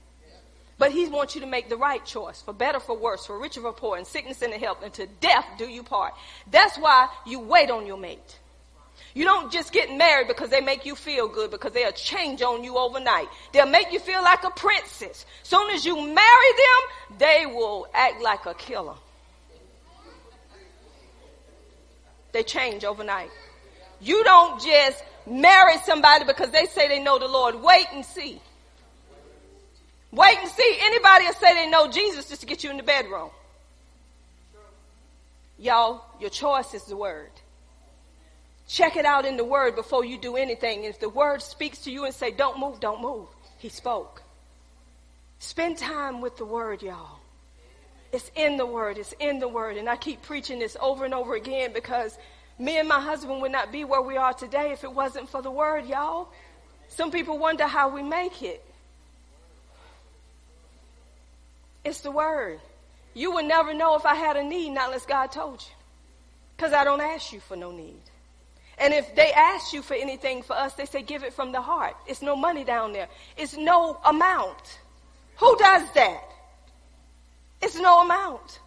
But 0.79 0.91
he 0.91 1.07
wants 1.07 1.35
you 1.35 1.41
to 1.41 1.47
make 1.47 1.69
the 1.69 1.77
right 1.77 2.03
choice 2.03 2.41
for 2.41 2.53
better, 2.53 2.79
for 2.79 2.97
worse, 2.97 3.27
for 3.27 3.37
richer, 3.37 3.61
for 3.61 3.71
poor, 3.71 3.99
in 3.99 4.05
sickness 4.05 4.41
and 4.41 4.51
in 4.51 4.59
health, 4.59 4.79
and 4.83 4.91
to 4.95 5.05
death 5.19 5.45
do 5.59 5.65
you 5.65 5.83
part. 5.83 6.15
That's 6.49 6.75
why 6.77 7.07
you 7.27 7.39
wait 7.39 7.69
on 7.69 7.85
your 7.85 7.97
mate. 7.97 8.39
You 9.13 9.25
don't 9.25 9.51
just 9.51 9.73
get 9.73 9.95
married 9.95 10.27
because 10.27 10.49
they 10.49 10.61
make 10.61 10.83
you 10.83 10.95
feel 10.95 11.27
good, 11.27 11.51
because 11.51 11.73
they'll 11.73 11.91
change 11.91 12.41
on 12.41 12.63
you 12.63 12.77
overnight. 12.77 13.27
They'll 13.51 13.67
make 13.67 13.91
you 13.91 13.99
feel 13.99 14.23
like 14.23 14.43
a 14.43 14.49
princess. 14.49 15.27
Soon 15.43 15.69
as 15.69 15.85
you 15.85 15.95
marry 15.95 16.15
them, 16.15 17.19
they 17.19 17.45
will 17.45 17.85
act 17.93 18.19
like 18.23 18.47
a 18.47 18.55
killer. 18.55 18.95
They 22.31 22.43
change 22.43 22.83
overnight. 22.83 23.29
You 23.99 24.23
don't 24.23 24.61
just 24.61 25.03
marry 25.27 25.77
somebody 25.79 26.25
because 26.25 26.49
they 26.51 26.65
say 26.65 26.87
they 26.87 26.99
know 26.99 27.19
the 27.19 27.27
Lord. 27.27 27.61
Wait 27.61 27.87
and 27.93 28.05
see. 28.05 28.41
Wait 30.11 30.37
and 30.39 30.49
see. 30.49 30.77
Anybody 30.81 31.25
will 31.25 31.33
say 31.33 31.53
they 31.53 31.69
know 31.69 31.89
Jesus 31.89 32.29
just 32.29 32.41
to 32.41 32.47
get 32.47 32.63
you 32.63 32.69
in 32.69 32.77
the 32.77 32.83
bedroom. 32.83 33.29
Y'all, 35.57 36.03
your 36.19 36.31
choice 36.31 36.73
is 36.73 36.83
the 36.85 36.97
word. 36.97 37.29
Check 38.67 38.95
it 38.95 39.05
out 39.05 39.25
in 39.25 39.37
the 39.37 39.43
word 39.43 39.75
before 39.75 40.03
you 40.03 40.17
do 40.17 40.35
anything. 40.35 40.85
If 40.85 40.99
the 40.99 41.09
word 41.09 41.41
speaks 41.41 41.79
to 41.79 41.91
you 41.91 42.05
and 42.05 42.15
say, 42.15 42.31
don't 42.31 42.59
move, 42.59 42.79
don't 42.79 43.01
move. 43.01 43.27
He 43.59 43.69
spoke. 43.69 44.23
Spend 45.39 45.77
time 45.77 46.21
with 46.21 46.37
the 46.37 46.45
word, 46.45 46.81
y'all. 46.81 47.20
It's 48.11 48.29
in 48.35 48.57
the 48.57 48.65
word. 48.65 48.97
It's 48.97 49.13
in 49.19 49.39
the 49.39 49.47
word. 49.47 49.77
And 49.77 49.89
I 49.89 49.95
keep 49.95 50.21
preaching 50.21 50.59
this 50.59 50.75
over 50.81 51.05
and 51.05 51.13
over 51.13 51.35
again 51.35 51.71
because 51.73 52.17
me 52.59 52.77
and 52.77 52.87
my 52.87 52.99
husband 52.99 53.41
would 53.41 53.51
not 53.51 53.71
be 53.71 53.83
where 53.83 54.01
we 54.01 54.17
are 54.17 54.33
today 54.33 54.71
if 54.71 54.83
it 54.83 54.93
wasn't 54.93 55.29
for 55.29 55.41
the 55.41 55.51
word, 55.51 55.85
y'all. 55.85 56.29
Some 56.89 57.09
people 57.09 57.37
wonder 57.37 57.65
how 57.65 57.89
we 57.89 58.03
make 58.03 58.43
it. 58.43 58.63
It's 61.83 62.01
the 62.01 62.11
word. 62.11 62.59
You 63.13 63.31
would 63.33 63.45
never 63.45 63.73
know 63.73 63.95
if 63.95 64.05
I 64.05 64.15
had 64.15 64.37
a 64.37 64.43
need 64.43 64.71
not 64.71 64.87
unless 64.87 65.05
God 65.05 65.31
told 65.31 65.61
you. 65.61 65.73
Because 66.55 66.73
I 66.73 66.83
don't 66.83 67.01
ask 67.01 67.33
you 67.33 67.39
for 67.39 67.55
no 67.55 67.71
need. 67.71 68.01
And 68.77 68.93
if 68.93 69.15
they 69.15 69.31
ask 69.31 69.73
you 69.73 69.81
for 69.81 69.93
anything 69.93 70.43
for 70.43 70.53
us, 70.53 70.73
they 70.73 70.85
say 70.85 71.01
give 71.01 71.23
it 71.23 71.33
from 71.33 71.51
the 71.51 71.61
heart. 71.61 71.95
It's 72.07 72.21
no 72.21 72.35
money 72.35 72.63
down 72.63 72.93
there. 72.93 73.07
It's 73.37 73.55
no 73.55 73.99
amount. 74.05 74.79
Who 75.37 75.55
does 75.57 75.91
that? 75.93 76.30
It's 77.61 77.79
no 77.79 78.01
amount. 78.01 78.59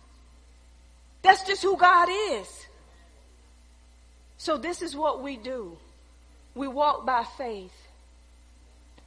That's 1.23 1.45
just 1.45 1.63
who 1.63 1.77
God 1.77 2.09
is. 2.11 2.67
So 4.37 4.57
this 4.57 4.83
is 4.83 4.95
what 4.95 5.23
we 5.23 5.37
do. 5.37 5.77
We 6.55 6.69
walk 6.69 7.07
by 7.07 7.25
faith 7.37 7.73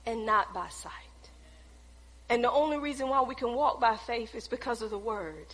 and 0.06 0.26
not 0.26 0.54
by 0.54 0.68
sight. 0.70 0.92
And 2.30 2.44
the 2.44 2.52
only 2.52 2.78
reason 2.78 3.08
why 3.08 3.22
we 3.22 3.36
can 3.36 3.54
walk 3.54 3.80
by 3.80 3.96
faith 3.96 4.36
is 4.36 4.48
because 4.48 4.82
of 4.82 4.90
the 4.90 4.98
word. 4.98 5.46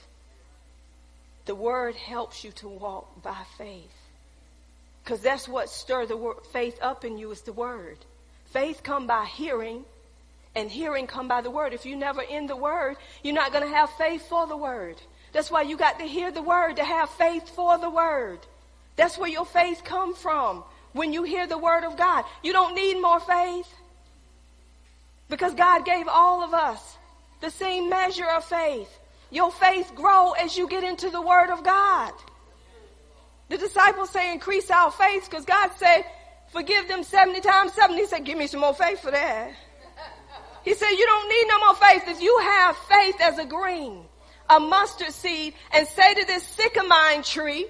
The 1.46 1.56
word 1.56 1.96
helps 1.96 2.44
you 2.44 2.52
to 2.54 2.68
walk 2.68 3.22
by 3.22 3.38
faith. 3.58 3.92
Because 5.04 5.20
that's 5.20 5.48
what 5.48 5.70
stir 5.70 6.06
the 6.06 6.16
word, 6.16 6.38
faith 6.52 6.80
up 6.82 7.04
in 7.04 7.18
you 7.18 7.32
is 7.32 7.42
the 7.42 7.52
word. 7.54 7.98
Faith 8.52 8.82
come 8.84 9.06
by 9.06 9.26
hearing 9.26 9.84
and 10.56 10.70
hearing 10.70 11.08
come 11.08 11.28
by 11.28 11.42
the 11.42 11.52
word. 11.52 11.74
If 11.74 11.86
you 11.86 11.96
never 11.96 12.22
in 12.22 12.48
the 12.48 12.56
word, 12.56 12.98
you're 13.24 13.34
not 13.34 13.52
going 13.52 13.64
to 13.64 13.76
have 13.76 13.90
faith 13.92 14.28
for 14.28 14.48
the 14.48 14.58
word. 14.58 14.98
That's 15.32 15.50
why 15.50 15.64
you 15.64 15.78
got 15.78 16.00
to 16.00 16.06
hear 16.06 16.32
the 16.32 16.42
word 16.42 16.76
to 16.76 16.84
have 16.84 17.10
faith 17.10 17.50
for 17.50 17.78
the 17.78 17.90
word. 17.90 18.40
That's 18.96 19.18
where 19.18 19.30
your 19.30 19.46
faith 19.46 19.82
come 19.84 20.14
from. 20.14 20.64
When 20.94 21.12
you 21.12 21.24
hear 21.24 21.48
the 21.48 21.58
word 21.58 21.84
of 21.84 21.98
God, 21.98 22.24
you 22.44 22.54
don't 22.54 22.76
need 22.76 23.02
more 23.02 23.20
faith. 23.20 23.68
Because 25.30 25.56
God 25.56 25.86
gave 25.86 26.08
all 26.08 26.44
of 26.44 26.54
us 26.54 26.98
the 27.42 27.50
same 27.50 27.90
measure 27.90 28.30
of 28.30 28.46
faith. 28.46 28.90
Your 29.32 29.52
faith 29.52 29.92
grow 29.96 30.34
as 30.34 30.56
you 30.56 30.68
get 30.68 30.84
into 30.84 31.10
the 31.10 31.22
word 31.22 31.50
of 31.50 31.64
God. 31.64 32.14
The 33.50 33.58
disciples 33.58 34.12
say 34.12 34.32
increase 34.32 34.70
our 34.70 34.92
faith 34.92 35.28
because 35.28 35.46
God 35.46 35.72
said, 35.78 36.04
forgive 36.52 36.88
them 36.88 37.04
70 37.04 37.42
times 37.42 37.74
70. 37.74 38.00
He 38.00 38.08
said, 38.08 38.26
give 38.26 38.38
me 38.38 38.46
some 38.46 38.60
more 38.60 38.76
faith 38.76 39.00
for 39.00 39.10
that. 39.10 39.54
He 40.64 40.74
said, 40.74 40.92
you 40.92 41.06
don't 41.06 41.30
need 41.30 41.46
no 41.48 41.60
more 41.60 41.76
faith. 41.76 42.04
If 42.08 42.22
you 42.22 42.38
have 42.40 42.78
faith 42.78 43.16
as 43.22 43.38
a 43.38 43.46
green, 43.46 44.04
a 44.50 44.60
mustard 44.60 45.12
seed, 45.12 45.54
and 45.72 45.88
say 45.88 46.14
to 46.14 46.26
this 46.26 46.44
sycamine 46.56 47.30
tree, 47.30 47.66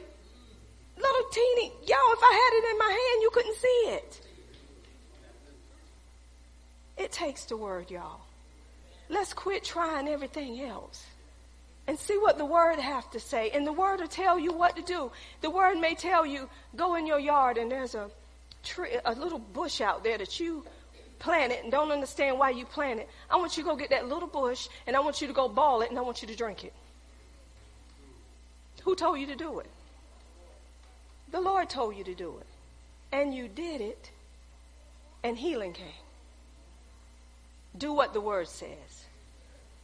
little 0.98 1.30
teeny, 1.32 1.72
y'all, 1.86 2.14
if 2.14 2.20
I 2.22 2.52
had 2.52 2.58
it 2.60 2.72
in 2.72 2.78
my 2.78 2.90
hand, 2.90 3.22
you 3.22 3.30
couldn't 3.34 3.56
see 3.56 3.68
it. 3.68 4.22
It 6.98 7.12
takes 7.12 7.46
the 7.46 7.58
word, 7.58 7.90
y'all. 7.90 8.22
Let's 9.10 9.34
quit 9.34 9.64
trying 9.64 10.08
everything 10.08 10.62
else 10.62 11.04
and 11.88 11.98
see 12.00 12.18
what 12.18 12.38
the 12.38 12.46
word 12.46 12.80
have 12.80 13.10
to 13.12 13.20
say. 13.20 13.50
And 13.50 13.66
the 13.66 13.74
word 13.74 14.00
will 14.00 14.08
tell 14.08 14.40
you 14.40 14.54
what 14.54 14.76
to 14.76 14.82
do. 14.82 15.12
The 15.42 15.50
word 15.50 15.80
may 15.80 15.96
tell 15.96 16.26
you, 16.26 16.50
go 16.76 16.96
in 16.96 17.06
your 17.06 17.20
yard 17.20 17.58
and 17.58 17.72
there's 17.72 17.96
a 17.96 18.10
tree, 18.64 18.98
a 19.04 19.14
little 19.14 19.40
bush 19.40 19.82
out 19.82 20.04
there 20.04 20.18
that 20.18 20.40
you 20.40 20.64
planted 21.24 21.60
and 21.64 21.72
don't 21.72 21.90
understand 21.90 22.38
why 22.38 22.50
you 22.50 22.66
planted. 22.66 23.08
I 23.30 23.38
want 23.38 23.56
you 23.56 23.64
to 23.64 23.70
go 23.70 23.76
get 23.76 23.90
that 23.92 24.08
little 24.10 24.28
bush 24.28 24.68
and 24.86 24.96
I 24.96 25.00
want 25.00 25.22
you 25.22 25.28
to 25.28 25.34
go 25.34 25.48
ball 25.48 25.82
it 25.82 25.90
and 25.90 25.98
I 25.98 26.02
want 26.02 26.22
you 26.22 26.28
to 26.28 26.36
drink 26.36 26.66
it. 26.66 26.74
Who 28.84 28.94
told 28.94 29.20
you 29.20 29.28
to 29.28 29.36
do 29.36 29.60
it? 29.60 29.70
The 31.32 31.40
Lord 31.40 31.70
told 31.70 31.96
you 31.96 32.04
to 32.04 32.14
do 32.14 32.36
it. 32.42 32.48
And 33.16 33.34
you 33.34 33.48
did 33.48 33.80
it 33.80 34.12
and 35.24 35.38
healing 35.38 35.72
came. 35.72 35.88
Do 37.78 37.94
what 37.94 38.14
the 38.14 38.22
word 38.22 38.50
says. 38.50 39.06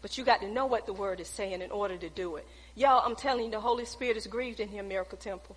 But 0.01 0.17
you 0.17 0.25
got 0.25 0.41
to 0.41 0.51
know 0.51 0.65
what 0.65 0.85
the 0.85 0.93
word 0.93 1.21
is 1.21 1.27
saying 1.27 1.61
in 1.61 1.71
order 1.71 1.97
to 1.97 2.09
do 2.09 2.35
it. 2.35 2.45
Y'all, 2.75 3.03
I'm 3.05 3.15
telling 3.15 3.45
you, 3.45 3.51
the 3.51 3.59
Holy 3.59 3.85
Spirit 3.85 4.17
is 4.17 4.27
grieved 4.27 4.59
in 4.59 4.67
here, 4.67 4.83
Miracle 4.83 5.17
Temple. 5.17 5.55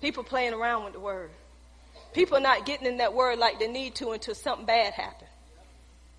People 0.00 0.22
playing 0.22 0.52
around 0.52 0.84
with 0.84 0.92
the 0.92 1.00
word. 1.00 1.30
People 2.12 2.40
not 2.40 2.66
getting 2.66 2.86
in 2.86 2.98
that 2.98 3.14
word 3.14 3.38
like 3.38 3.58
they 3.58 3.68
need 3.68 3.94
to 3.96 4.10
until 4.10 4.34
something 4.34 4.66
bad 4.66 4.94
happens. 4.94 5.30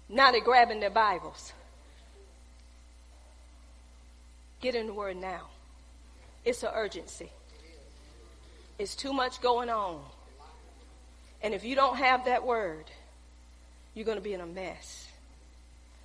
Now 0.07 0.32
they're 0.32 0.41
grabbing 0.41 0.80
their 0.80 0.90
Bibles. 0.90 1.53
Get 4.61 4.76
in 4.76 4.88
the 4.88 4.94
word 4.94 5.18
now. 5.18 5.48
It's 6.44 6.64
an 6.64 6.72
urgency. 6.74 7.30
It's 8.78 8.95
too 8.95 9.14
much 9.14 9.41
going 9.41 9.70
on. 9.70 10.02
And 11.41 11.53
if 11.53 11.64
you 11.64 11.76
don't 11.76 11.98
have 11.98 12.26
that 12.26 12.45
word, 12.45 12.86
you're 13.94 14.06
going 14.06 14.18
to 14.18 14.24
be 14.24 14.34
in 14.34 14.41
a 14.41 14.45
mess. 14.45 15.07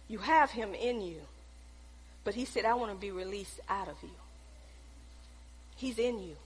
You 0.08 0.18
have 0.18 0.50
him 0.50 0.74
in 0.74 1.00
you. 1.00 1.20
But 2.24 2.34
he 2.34 2.44
said, 2.44 2.64
I 2.64 2.74
want 2.74 2.92
to 2.92 2.96
be 2.98 3.10
released 3.10 3.60
out 3.68 3.88
of 3.88 3.96
you. 4.02 4.10
He's 5.76 5.98
in 5.98 6.20
you. 6.20 6.36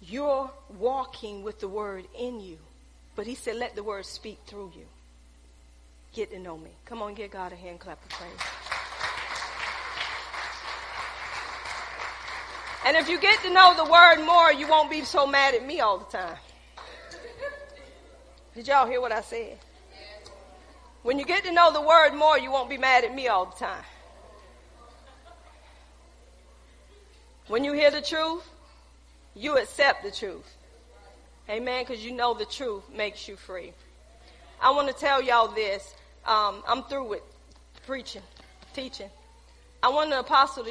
You're 0.00 0.50
walking 0.78 1.42
with 1.42 1.60
the 1.60 1.68
word 1.68 2.06
in 2.18 2.40
you. 2.40 2.58
But 3.14 3.26
he 3.26 3.34
said, 3.34 3.56
let 3.56 3.74
the 3.74 3.82
word 3.82 4.04
speak 4.04 4.38
through 4.46 4.72
you. 4.76 4.84
Get 6.12 6.30
to 6.30 6.38
know 6.38 6.56
me. 6.56 6.70
Come 6.84 7.02
on, 7.02 7.14
give 7.14 7.30
God 7.30 7.52
a 7.52 7.56
hand 7.56 7.80
clap 7.80 8.02
of 8.02 8.10
praise. 8.10 8.30
And 12.86 12.96
if 12.96 13.08
you 13.08 13.18
get 13.18 13.40
to 13.42 13.50
know 13.52 13.74
the 13.76 13.90
word 13.90 14.24
more, 14.24 14.52
you 14.52 14.68
won't 14.68 14.90
be 14.90 15.02
so 15.02 15.26
mad 15.26 15.54
at 15.54 15.66
me 15.66 15.80
all 15.80 15.98
the 15.98 16.04
time. 16.16 16.36
Did 18.54 18.68
y'all 18.68 18.86
hear 18.86 19.00
what 19.00 19.12
I 19.12 19.22
said? 19.22 19.58
When 21.02 21.18
you 21.18 21.24
get 21.24 21.44
to 21.44 21.52
know 21.52 21.72
the 21.72 21.80
word 21.80 22.14
more, 22.14 22.38
you 22.38 22.50
won't 22.50 22.70
be 22.70 22.78
mad 22.78 23.04
at 23.04 23.14
me 23.14 23.28
all 23.28 23.46
the 23.46 23.56
time. 23.56 23.84
When 27.48 27.64
you 27.64 27.72
hear 27.72 27.90
the 27.90 28.00
truth, 28.00 28.48
you 29.36 29.58
accept 29.58 30.02
the 30.02 30.10
truth. 30.10 30.56
Amen. 31.48 31.84
Because 31.86 32.04
you 32.04 32.12
know 32.12 32.34
the 32.34 32.46
truth 32.46 32.82
makes 32.92 33.28
you 33.28 33.36
free. 33.36 33.72
I 34.60 34.70
want 34.70 34.88
to 34.88 34.94
tell 34.94 35.22
y'all 35.22 35.48
this. 35.48 35.94
Um, 36.24 36.62
I'm 36.66 36.82
through 36.84 37.08
with 37.08 37.22
preaching, 37.86 38.22
teaching. 38.74 39.10
I 39.82 39.90
want 39.90 40.10
the 40.10 40.18
apostle 40.18 40.56
to 40.56 40.64